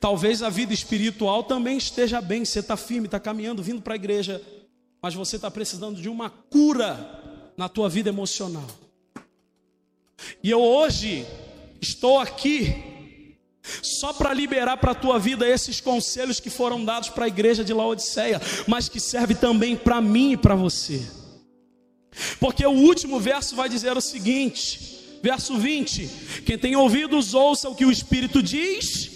Talvez 0.00 0.42
a 0.42 0.48
vida 0.48 0.72
espiritual 0.72 1.44
também 1.44 1.76
esteja 1.76 2.20
bem. 2.20 2.44
Você 2.44 2.60
está 2.60 2.76
firme, 2.76 3.06
está 3.06 3.20
caminhando, 3.20 3.62
vindo 3.62 3.80
para 3.80 3.94
a 3.94 3.96
igreja. 3.96 4.42
Mas 5.00 5.14
você 5.14 5.36
está 5.36 5.50
precisando 5.50 6.00
de 6.00 6.08
uma 6.08 6.28
cura 6.28 7.52
na 7.56 7.68
tua 7.68 7.88
vida 7.88 8.08
emocional. 8.08 8.66
E 10.42 10.50
eu 10.50 10.60
hoje 10.60 11.24
estou 11.80 12.18
aqui 12.18 12.97
só 13.82 14.12
para 14.12 14.34
liberar 14.34 14.76
para 14.76 14.92
a 14.92 14.94
tua 14.94 15.18
vida 15.18 15.48
esses 15.48 15.80
conselhos 15.80 16.40
que 16.40 16.50
foram 16.50 16.84
dados 16.84 17.08
para 17.08 17.24
a 17.24 17.28
igreja 17.28 17.64
de 17.64 17.72
Laodiceia, 17.72 18.40
mas 18.66 18.88
que 18.88 19.00
serve 19.00 19.34
também 19.34 19.76
para 19.76 20.00
mim 20.00 20.32
e 20.32 20.36
para 20.36 20.54
você. 20.54 21.02
Porque 22.40 22.64
o 22.66 22.70
último 22.70 23.20
verso 23.20 23.54
vai 23.54 23.68
dizer 23.68 23.96
o 23.96 24.00
seguinte, 24.00 25.20
verso 25.22 25.56
20: 25.56 26.10
Quem 26.44 26.58
tem 26.58 26.76
ouvidos, 26.76 27.34
ouça 27.34 27.68
o 27.68 27.74
que 27.74 27.84
o 27.84 27.92
Espírito 27.92 28.42
diz. 28.42 29.10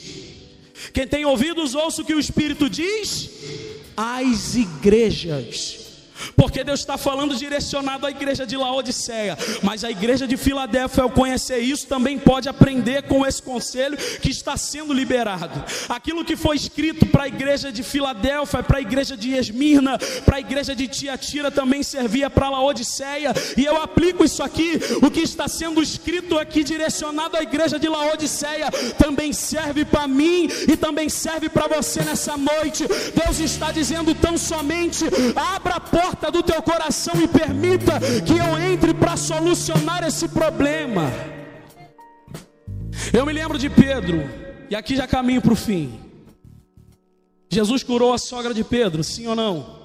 Quem 0.93 1.07
tem 1.07 1.25
ouvidos, 1.25 1.75
ouça 1.75 2.03
o 2.03 2.05
que 2.05 2.15
o 2.15 2.21
Espírito 2.21 2.69
diz 2.69 3.31
às 3.97 4.55
igrejas. 4.55 5.82
Porque 6.36 6.65
Deus 6.65 6.81
está 6.81 6.97
falando 6.97 7.36
direcionado 7.36 8.07
à 8.07 8.11
igreja 8.11 8.47
de 8.47 8.57
Laodiceia, 8.57 9.36
mas 9.62 9.85
a 9.85 9.91
igreja 9.91 10.27
de 10.27 10.36
Filadélfia, 10.36 11.02
ao 11.02 11.11
conhecer 11.11 11.59
isso, 11.59 11.86
também 11.86 12.19
pode 12.19 12.49
aprender 12.49 13.02
com 13.05 13.27
esse 13.27 13.43
conselho 13.43 13.97
que 13.97 14.31
está 14.31 14.57
sendo 14.57 14.93
liberado. 14.93 15.65
Aquilo 15.89 16.25
que 16.25 16.36
foi 16.36 16.57
escrito 16.57 17.07
para 17.07 17.25
a 17.25 17.28
igreja 17.28 17.73
de 17.73 17.83
Filadélfia, 17.83 18.62
para 18.62 18.78
a 18.78 18.81
igreja 18.81 19.17
de 19.17 19.33
Esmirna, 19.33 19.99
para 20.25 20.36
a 20.36 20.41
igreja 20.41 20.75
de 20.75 20.89
Tiatira 20.89 21.51
também 21.51 21.83
servia 21.83 22.31
para 22.31 22.51
Laodiceia, 22.51 23.33
e 23.57 23.65
eu 23.65 23.81
aplico 23.81 24.25
isso 24.25 24.43
aqui, 24.43 24.81
o 25.02 25.11
que 25.11 25.20
está 25.20 25.49
sendo 25.49 25.83
escrito 25.83 26.39
aqui 26.39 26.65
direcionado 26.65 27.36
à 27.36 27.43
igreja 27.43 27.78
de 27.78 27.89
Laodiceia, 27.89 28.70
também 28.99 29.33
serve 29.33 29.85
para 29.85 30.07
mim 30.07 30.49
e 30.69 30.77
também 30.77 31.09
serve 31.09 31.49
para 31.49 31.69
você 31.69 32.02
nessa 32.02 32.36
noite. 32.36 32.86
Deus 33.15 33.39
está 33.39 33.70
dizendo 33.70 34.15
tão 34.15 34.36
somente: 34.36 35.05
abra 35.35 35.75
a 35.75 35.81
porta 36.23 36.31
do 36.31 36.42
teu 36.42 36.62
coração 36.62 37.20
e 37.20 37.26
permita 37.26 37.99
que 38.25 38.33
eu 38.33 38.73
entre 38.73 38.94
para 38.94 39.17
solucionar 39.17 40.05
esse 40.05 40.28
problema. 40.28 41.10
Eu 43.12 43.26
me 43.26 43.33
lembro 43.33 43.59
de 43.59 43.68
Pedro, 43.68 44.23
e 44.70 44.76
aqui 44.76 44.94
já 44.94 45.09
caminho 45.09 45.42
para 45.42 45.52
o 45.52 45.57
fim. 45.57 45.99
Jesus 47.51 47.83
curou 47.83 48.12
a 48.12 48.18
sogra 48.18 48.55
de 48.55 48.62
Pedro, 48.62 49.02
sim 49.02 49.26
ou 49.26 49.34
não? 49.34 49.81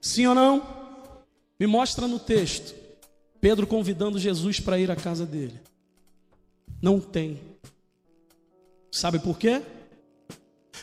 Sim 0.00 0.26
ou 0.26 0.34
não? 0.34 0.62
Me 1.60 1.66
mostra 1.66 2.08
no 2.08 2.18
texto. 2.18 2.74
Pedro 3.40 3.66
convidando 3.66 4.18
Jesus 4.18 4.58
para 4.58 4.80
ir 4.80 4.90
à 4.90 4.96
casa 4.96 5.24
dele. 5.24 5.60
Não 6.82 6.98
tem. 6.98 7.38
Sabe 8.90 9.20
por 9.20 9.38
quê? 9.38 9.62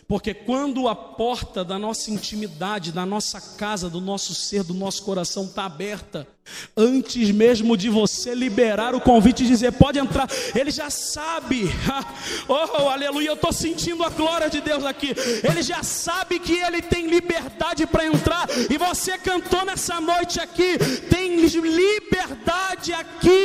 Porque 0.07 0.33
quando 0.33 0.87
a 0.87 0.95
porta 0.95 1.63
da 1.63 1.79
nossa 1.79 2.11
intimidade, 2.11 2.91
da 2.91 3.05
nossa 3.05 3.39
casa, 3.57 3.89
do 3.89 4.01
nosso 4.01 4.33
ser, 4.33 4.63
do 4.63 4.73
nosso 4.73 5.03
coração 5.03 5.45
está 5.45 5.65
aberta, 5.65 6.27
antes 6.75 7.31
mesmo 7.31 7.75
de 7.75 7.89
você 7.89 8.33
liberar 8.35 8.93
o 8.93 9.01
convite 9.01 9.43
e 9.43 9.47
dizer 9.47 9.71
pode 9.73 9.99
entrar, 9.99 10.27
ele 10.53 10.71
já 10.71 10.89
sabe, 10.89 11.69
oh 12.47 12.89
aleluia, 12.89 13.29
eu 13.29 13.33
estou 13.33 13.51
sentindo 13.53 14.03
a 14.03 14.09
glória 14.09 14.49
de 14.49 14.61
Deus 14.61 14.83
aqui. 14.83 15.13
Ele 15.43 15.61
já 15.61 15.83
sabe 15.83 16.39
que 16.39 16.53
ele 16.53 16.81
tem 16.81 17.07
liberdade 17.07 17.85
para 17.87 18.05
entrar, 18.05 18.47
e 18.69 18.77
você 18.77 19.17
cantou 19.17 19.65
nessa 19.65 19.99
noite 19.99 20.39
aqui, 20.39 20.77
tem 21.09 21.45
liberdade 21.45 22.93
aqui, 22.93 23.43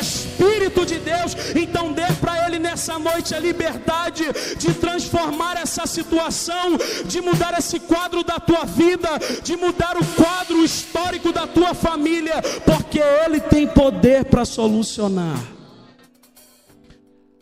Espírito 0.00 0.86
de 0.86 0.98
Deus, 0.98 1.36
então 1.54 1.92
dê 1.92 2.06
para 2.20 2.46
ele 2.46 2.58
nessa 2.58 2.98
noite 2.98 3.34
a 3.34 3.38
liberdade 3.38 4.24
de 4.56 4.74
transformar 4.74 5.56
essa 5.56 5.86
situação, 5.86 6.78
de 7.04 7.20
mudar 7.20 7.58
esse 7.58 7.78
quadro 7.80 8.22
da 8.22 8.38
tua 8.38 8.64
vida, 8.64 9.08
de 9.42 9.56
mudar 9.56 9.96
o 9.96 10.04
quadro 10.14 10.64
histórico 10.64 11.32
da 11.32 11.46
tua 11.46 11.74
família, 11.74 12.39
porque 12.64 12.98
Ele 12.98 13.40
tem 13.40 13.66
poder 13.66 14.24
para 14.24 14.44
solucionar. 14.44 15.38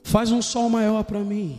Faz 0.04 0.30
um 0.30 0.40
sol 0.40 0.70
maior 0.70 1.04
para 1.04 1.20
mim. 1.20 1.58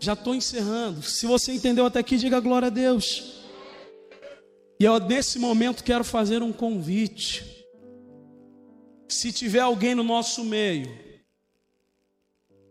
Já 0.00 0.12
estou 0.12 0.34
encerrando. 0.34 1.02
Se 1.02 1.26
você 1.26 1.52
entendeu 1.52 1.84
até 1.84 1.98
aqui, 1.98 2.16
diga 2.16 2.40
glória 2.40 2.68
a 2.68 2.70
Deus. 2.70 3.42
E 4.80 4.84
eu, 4.84 4.98
nesse 5.00 5.38
momento, 5.38 5.82
quero 5.82 6.04
fazer 6.04 6.42
um 6.42 6.52
convite. 6.52 7.44
Se 9.08 9.32
tiver 9.32 9.60
alguém 9.60 9.94
no 9.94 10.04
nosso 10.04 10.44
meio 10.44 10.88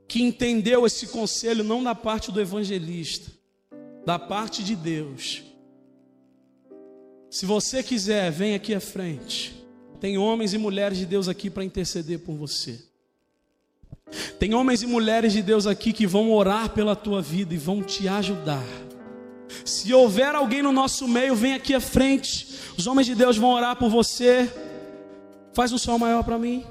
que 0.08 0.22
entendeu 0.24 0.86
esse 0.86 1.08
conselho, 1.08 1.64
não 1.64 1.84
da 1.84 1.94
parte 1.94 2.32
do 2.32 2.40
evangelista, 2.40 3.30
da 4.06 4.18
parte 4.18 4.64
de 4.64 4.76
Deus. 4.76 5.44
Se 7.30 7.46
você 7.46 7.84
quiser, 7.84 8.32
vem 8.32 8.56
aqui 8.56 8.74
à 8.74 8.80
frente. 8.80 9.54
Tem 10.00 10.18
homens 10.18 10.54
e 10.54 10.58
mulheres 10.58 10.98
de 10.98 11.06
Deus 11.06 11.28
aqui 11.28 11.50
para 11.50 11.64
interceder 11.64 12.20
por 12.20 12.36
você. 12.36 12.80
Tem 14.40 14.54
homens 14.54 14.82
e 14.84 14.88
mulheres 14.88 15.34
de 15.34 15.42
Deus 15.42 15.68
aqui 15.68 15.92
que 15.92 16.08
vão 16.08 16.32
orar 16.32 16.70
pela 16.70 16.96
tua 16.96 17.22
vida 17.22 17.54
e 17.54 17.58
vão 17.58 17.84
te 17.84 18.08
ajudar. 18.08 18.64
Se 19.66 19.94
houver 19.94 20.34
alguém 20.36 20.62
no 20.62 20.72
nosso 20.72 21.08
meio, 21.08 21.36
vem 21.36 21.54
aqui 21.54 21.74
à 21.74 21.82
frente. 21.82 22.48
Os 22.78 22.88
homens 22.88 23.08
de 23.08 23.16
Deus 23.16 23.38
vão 23.38 23.50
orar 23.50 23.76
por 23.76 23.90
você. 23.90 24.50
Faz 25.54 25.74
um 25.74 25.78
sol 25.78 26.00
maior 26.00 26.24
para 26.24 26.38
mim. 26.38 26.64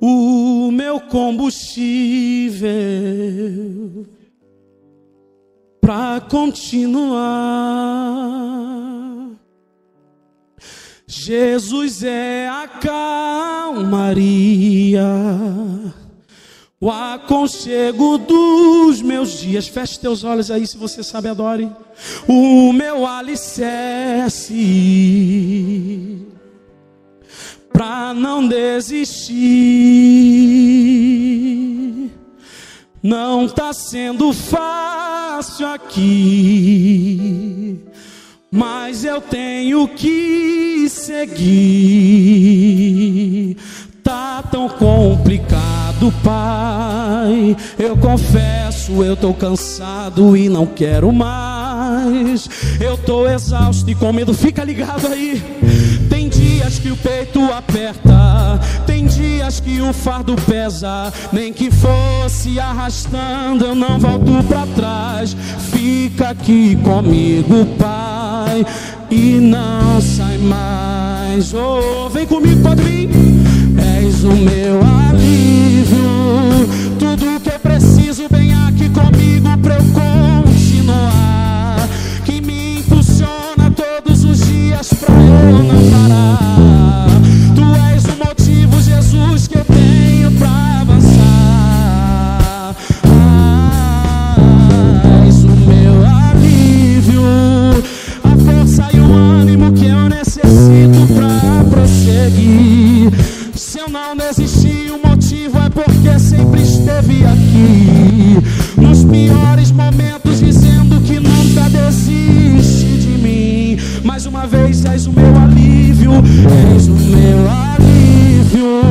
O 0.00 0.70
meu 0.70 1.00
combustível 1.00 2.70
para 5.90 6.20
continuar. 6.20 7.10
Jesus 11.04 12.04
é 12.04 12.48
a 12.48 12.68
calmaria, 12.68 14.22
o 16.80 16.88
aconchego 16.88 18.18
dos 18.18 19.02
meus 19.02 19.40
dias. 19.40 19.66
Feche 19.66 19.98
teus 19.98 20.22
olhos 20.22 20.48
aí, 20.48 20.64
se 20.64 20.76
você 20.76 21.02
sabe, 21.02 21.26
adore. 21.26 21.68
O 22.28 22.72
meu 22.72 23.04
alicerce 23.04 24.54
para 27.72 28.14
não 28.14 28.46
desistir. 28.46 29.40
Não 33.02 33.48
tá 33.48 33.72
sendo 33.72 34.30
fácil 34.30 35.66
aqui, 35.68 37.00
mas 38.50 39.06
eu 39.06 39.22
tenho 39.22 39.88
que 39.88 40.86
seguir. 40.86 41.56
Tá 44.04 44.42
tão 44.42 44.68
complicado, 44.68 46.12
pai. 46.22 47.56
Eu 47.78 47.96
confesso, 47.96 49.02
eu 49.02 49.16
tô 49.16 49.32
cansado 49.32 50.36
e 50.36 50.50
não 50.50 50.66
quero 50.66 51.10
mais. 51.10 52.50
Eu 52.78 52.98
tô 52.98 53.26
exausto 53.26 53.90
e 53.90 53.94
com 53.94 54.12
medo, 54.12 54.34
fica 54.34 54.62
ligado 54.62 55.06
aí. 55.06 55.42
Dias 56.70 56.78
que 56.78 56.92
o 56.92 56.96
peito 56.96 57.42
aperta, 57.52 58.60
tem 58.86 59.04
dias 59.04 59.58
que 59.58 59.80
o 59.80 59.92
fardo 59.92 60.36
pesa. 60.36 61.12
Nem 61.32 61.52
que 61.52 61.68
fosse 61.68 62.60
arrastando, 62.60 63.64
eu 63.64 63.74
não 63.74 63.98
volto 63.98 64.44
pra 64.46 64.64
trás. 64.76 65.36
Fica 65.72 66.28
aqui 66.28 66.76
comigo, 66.76 67.66
pai, 67.76 68.64
e 69.10 69.40
não 69.40 70.00
sai 70.00 70.38
mais. 70.38 71.52
Oh, 71.52 72.08
vem 72.08 72.24
comigo, 72.24 72.62
pode 72.62 72.82
vir. 72.82 73.10
És 73.98 74.22
o 74.22 74.30
meu 74.30 74.80
alívio, 75.08 76.68
tudo 77.00 77.40
que 77.40 77.50
eu 77.50 77.58
preciso, 77.58 78.28
vem 78.30 78.54
aqui 78.54 78.88
comigo 78.90 79.58
pra 79.60 79.74
eu 79.74 79.82
continuar. 79.92 81.88
Que 82.24 82.40
me 82.40 82.78
impulsiona 82.78 83.72
todos 83.74 84.22
os 84.22 84.38
dias 84.46 84.92
pra 84.94 85.12
eu 85.12 85.64
não 85.64 85.90
parar. 85.90 86.49
Se 103.54 103.78
eu 103.78 103.88
não 103.88 104.16
desisti, 104.16 104.90
o 104.90 105.06
motivo 105.06 105.58
é 105.58 105.68
porque 105.68 106.18
sempre 106.18 106.62
esteve 106.62 107.24
aqui. 107.24 108.38
Nos 108.76 109.04
piores 109.04 109.70
momentos, 109.70 110.40
dizendo 110.40 111.00
que 111.02 111.20
nunca 111.20 111.68
desiste 111.68 112.86
de 112.86 113.18
mim. 113.22 113.78
Mais 114.04 114.26
uma 114.26 114.46
vez, 114.46 114.84
és 114.84 115.06
o 115.06 115.12
meu 115.12 115.36
alívio, 115.36 116.12
és 116.74 116.88
o 116.88 116.92
meu 116.92 117.50
alívio. 117.50 118.82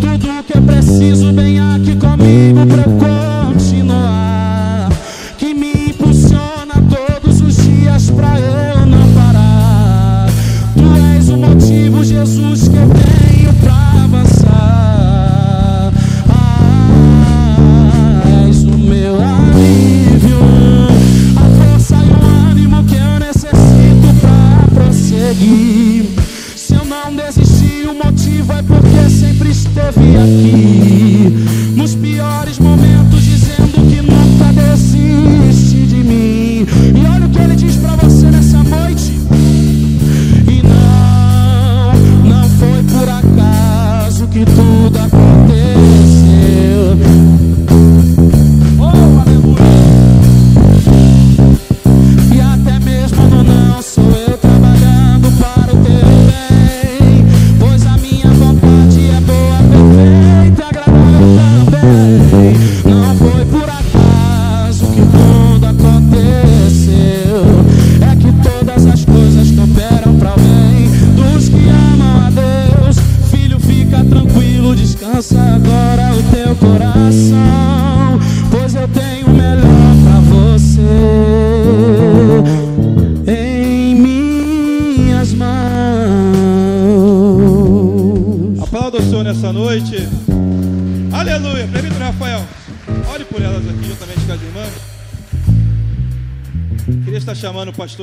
Tudo 0.00 0.44
que 0.44 0.56
eu 0.56 0.62
preciso, 0.62 1.32
vem 1.32 1.58
aqui 1.58 1.96
comigo 1.96 2.66
pra 2.66 3.07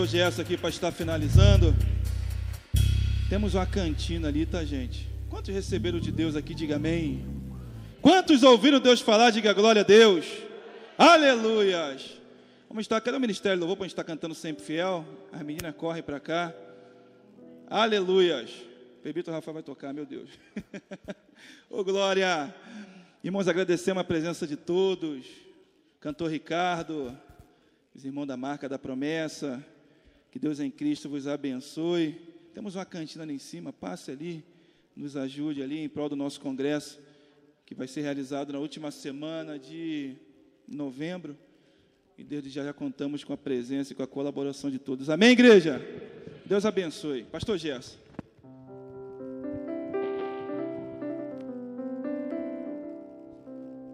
o 0.05 0.07
pastor 0.07 0.07
Gerson 0.07 0.41
aqui 0.41 0.57
para 0.57 0.69
estar 0.69 0.91
finalizando. 0.91 1.75
Temos 3.27 3.55
uma 3.55 3.65
cantina 3.65 4.27
ali, 4.27 4.45
tá, 4.45 4.63
gente? 4.63 5.09
Quantos 5.29 5.53
receberam 5.53 5.99
de 5.99 6.11
Deus 6.11 6.35
aqui? 6.35 6.53
Diga 6.53 6.75
amém. 6.75 7.25
Quantos 8.01 8.43
ouviram 8.43 8.79
Deus 8.79 9.01
falar? 9.01 9.31
Diga 9.31 9.51
glória 9.51 9.81
a 9.81 9.85
Deus. 9.85 10.25
Aleluias. 10.97 12.19
Vamos 12.69 12.83
estar, 12.83 13.01
cadê 13.01 13.17
o 13.17 13.19
Ministério 13.19 13.57
Louvor 13.57 13.77
para 13.77 13.85
a 13.85 13.87
gente 13.87 13.93
estar 13.93 14.03
cantando 14.03 14.35
sempre 14.35 14.63
fiel? 14.63 15.03
As 15.31 15.41
meninas 15.41 15.73
correm 15.75 16.03
para 16.03 16.19
cá. 16.19 16.53
Aleluias. 17.67 18.51
Bebito 19.03 19.31
Rafael 19.31 19.55
vai 19.55 19.63
tocar, 19.63 19.91
meu 19.91 20.05
Deus. 20.05 20.29
Ô 21.69 21.83
glória. 21.83 22.53
Irmãos, 23.23 23.47
agradecemos 23.47 24.01
a 24.01 24.03
presença 24.03 24.45
de 24.45 24.55
todos. 24.55 25.25
Cantor 25.99 26.29
Ricardo, 26.29 27.17
os 27.95 28.05
irmãos 28.05 28.27
da 28.27 28.37
marca 28.37 28.69
da 28.69 28.77
promessa. 28.77 29.63
Que 30.35 30.39
Deus 30.39 30.59
em 30.59 30.69
Cristo 30.69 31.07
vos 31.07 31.27
abençoe. 31.27 32.11
Temos 32.53 32.75
uma 32.75 32.83
cantina 32.83 33.23
ali 33.23 33.35
em 33.35 33.39
cima, 33.39 33.71
passe 33.71 34.11
ali, 34.11 34.43
nos 34.93 35.15
ajude 35.15 35.63
ali 35.63 35.79
em 35.79 35.87
prol 35.87 36.09
do 36.09 36.15
nosso 36.17 36.41
congresso, 36.41 36.99
que 37.65 37.73
vai 37.73 37.87
ser 37.87 38.01
realizado 38.01 38.51
na 38.51 38.59
última 38.59 38.91
semana 38.91 39.57
de 39.57 40.17
novembro. 40.67 41.37
E 42.17 42.23
desde 42.25 42.49
já 42.49 42.65
já 42.65 42.73
contamos 42.73 43.23
com 43.23 43.31
a 43.31 43.37
presença 43.37 43.93
e 43.93 43.95
com 43.95 44.03
a 44.03 44.07
colaboração 44.07 44.69
de 44.69 44.77
todos. 44.77 45.09
Amém, 45.09 45.29
igreja? 45.29 45.81
Deus 46.45 46.65
abençoe. 46.65 47.23
Pastor 47.23 47.57
Gerson. 47.57 47.97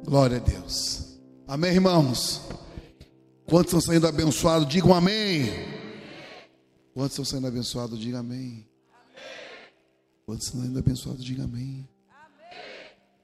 Glória 0.04 0.38
a 0.38 0.40
Deus. 0.40 1.20
Amém, 1.48 1.74
irmãos? 1.74 2.42
Quantos 3.46 3.74
estão 3.74 3.82
saindo 3.82 4.08
abençoados? 4.08 4.68
Digam 4.68 4.92
amém. 4.92 5.71
Quantos 6.94 7.12
estão 7.14 7.26
saindo 7.26 7.48
abençoados? 7.48 8.00
Digam 8.00 8.20
amém. 8.20 8.68
Quantos 10.26 10.48
estão 10.48 10.62
saindo 10.62 10.78
abençoados? 10.80 11.24
Digam 11.24 11.46
amém. 11.46 11.88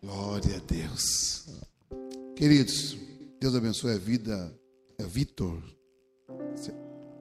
Glória 0.01 0.57
a 0.57 0.59
Deus. 0.59 1.47
Queridos, 2.35 2.95
Deus 3.39 3.55
abençoe 3.55 3.93
a 3.93 3.97
vida. 3.97 4.53
É 4.99 5.03
Vitor 5.03 5.61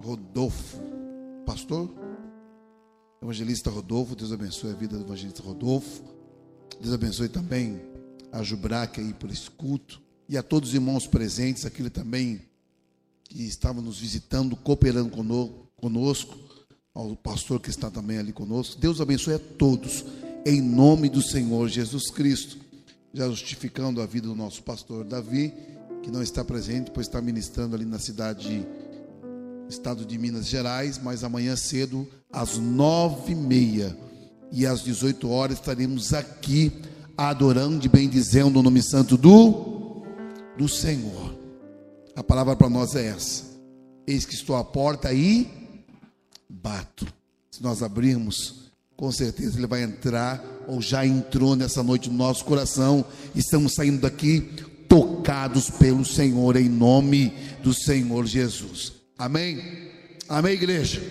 Rodolfo, 0.00 0.78
pastor, 1.44 1.90
evangelista 3.22 3.68
Rodolfo. 3.68 4.14
Deus 4.16 4.32
abençoe 4.32 4.70
a 4.70 4.74
vida 4.74 4.96
do 4.96 5.04
evangelista 5.04 5.42
Rodolfo. 5.42 6.02
Deus 6.80 6.94
abençoe 6.94 7.28
também 7.28 7.80
a 8.32 8.42
Jubraca 8.42 9.00
aí 9.00 9.12
por 9.12 9.30
esse 9.30 9.50
culto 9.50 10.00
e 10.28 10.36
a 10.38 10.42
todos 10.42 10.70
os 10.70 10.74
irmãos 10.74 11.06
presentes, 11.06 11.64
aquele 11.66 11.90
também 11.90 12.40
que 13.24 13.42
estavam 13.42 13.82
nos 13.82 13.98
visitando, 13.98 14.56
cooperando 14.56 15.10
cono- 15.10 15.65
conosco, 15.76 16.36
ao 16.94 17.14
pastor 17.14 17.60
que 17.60 17.68
está 17.68 17.90
também 17.90 18.18
ali 18.18 18.32
conosco. 18.32 18.80
Deus 18.80 19.00
abençoe 19.00 19.34
a 19.34 19.38
todos, 19.38 20.04
em 20.46 20.62
nome 20.62 21.10
do 21.10 21.20
Senhor 21.20 21.68
Jesus 21.68 22.10
Cristo. 22.10 22.58
Já 23.12 23.28
justificando 23.28 24.00
a 24.00 24.06
vida 24.06 24.26
do 24.28 24.34
nosso 24.34 24.62
pastor 24.62 25.04
Davi, 25.04 25.52
que 26.02 26.10
não 26.10 26.22
está 26.22 26.44
presente, 26.44 26.90
pois 26.90 27.06
está 27.06 27.20
ministrando 27.20 27.74
ali 27.74 27.84
na 27.84 27.98
cidade, 27.98 28.66
estado 29.68 30.04
de 30.04 30.16
Minas 30.18 30.46
Gerais, 30.46 30.98
mas 31.02 31.24
amanhã 31.24 31.56
cedo, 31.56 32.06
às 32.32 32.56
nove 32.58 33.32
e 33.32 33.34
meia 33.34 33.96
e 34.52 34.66
às 34.66 34.82
18 34.82 35.28
horas, 35.28 35.58
estaremos 35.58 36.14
aqui 36.14 36.72
adorando 37.16 37.84
e 37.84 37.88
bendizendo 37.88 38.60
o 38.60 38.62
nome 38.62 38.82
santo 38.82 39.16
do, 39.16 40.04
do 40.56 40.68
Senhor. 40.68 41.36
A 42.14 42.22
palavra 42.22 42.56
para 42.56 42.70
nós 42.70 42.94
é 42.94 43.08
essa: 43.08 43.44
Eis 44.06 44.24
que 44.24 44.34
estou 44.34 44.56
à 44.56 44.64
porta 44.64 45.12
e 45.12 45.65
bato. 46.48 47.06
Se 47.50 47.62
nós 47.62 47.82
abrirmos, 47.82 48.66
com 48.96 49.10
certeza 49.12 49.58
Ele 49.58 49.66
vai 49.66 49.82
entrar, 49.82 50.42
ou 50.66 50.80
já 50.80 51.06
entrou 51.06 51.54
nessa 51.54 51.82
noite 51.82 52.10
no 52.10 52.16
nosso 52.16 52.44
coração. 52.44 53.04
Estamos 53.34 53.74
saindo 53.74 54.00
daqui 54.00 54.40
tocados 54.88 55.70
pelo 55.70 56.04
Senhor, 56.04 56.56
em 56.56 56.68
nome 56.68 57.32
do 57.62 57.74
Senhor 57.74 58.26
Jesus. 58.26 58.92
Amém? 59.18 59.62
Amém, 60.28 60.54
igreja? 60.54 61.02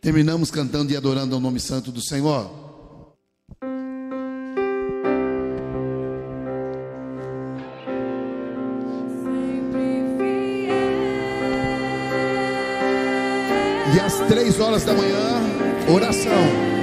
Terminamos 0.00 0.50
cantando 0.50 0.92
e 0.92 0.96
adorando 0.96 1.34
ao 1.34 1.40
nome 1.40 1.60
santo 1.60 1.90
do 1.90 2.00
Senhor. 2.00 2.67
E 13.94 14.00
às 14.00 14.18
três 14.28 14.60
horas 14.60 14.84
da 14.84 14.92
manhã, 14.92 15.40
oração. 15.88 16.32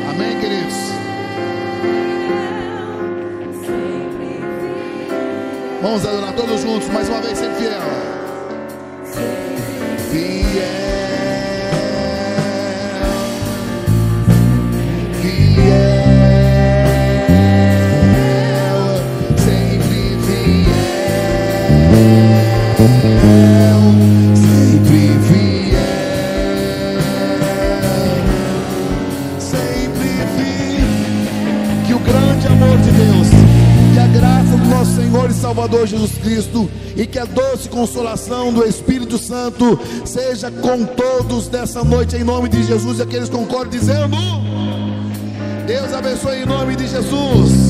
Amém, 0.09 0.39
queridos? 0.39 0.75
Vamos 5.81 6.05
adorar 6.05 6.33
todos 6.33 6.61
juntos, 6.61 6.87
mais 6.89 7.07
uma 7.07 7.21
vez, 7.21 7.37
sempre 7.37 7.57
fiel. 7.57 8.14
Salvador 35.55 35.87
Jesus 35.87 36.17
Cristo 36.17 36.69
e 36.97 37.07
que 37.07 37.17
a 37.17 37.23
doce 37.23 37.69
consolação 37.69 38.51
do 38.51 38.65
Espírito 38.65 39.17
Santo 39.17 39.79
seja 40.03 40.51
com 40.51 40.83
todos 40.83 41.47
dessa 41.47 41.81
noite 41.81 42.17
em 42.17 42.25
nome 42.25 42.49
de 42.49 42.61
Jesus. 42.61 42.99
E 42.99 43.03
aqueles 43.03 43.29
concordam 43.29 43.69
dizendo: 43.69 44.17
Deus 45.65 45.93
abençoe 45.93 46.41
em 46.41 46.45
nome 46.45 46.75
de 46.75 46.85
Jesus. 46.89 47.64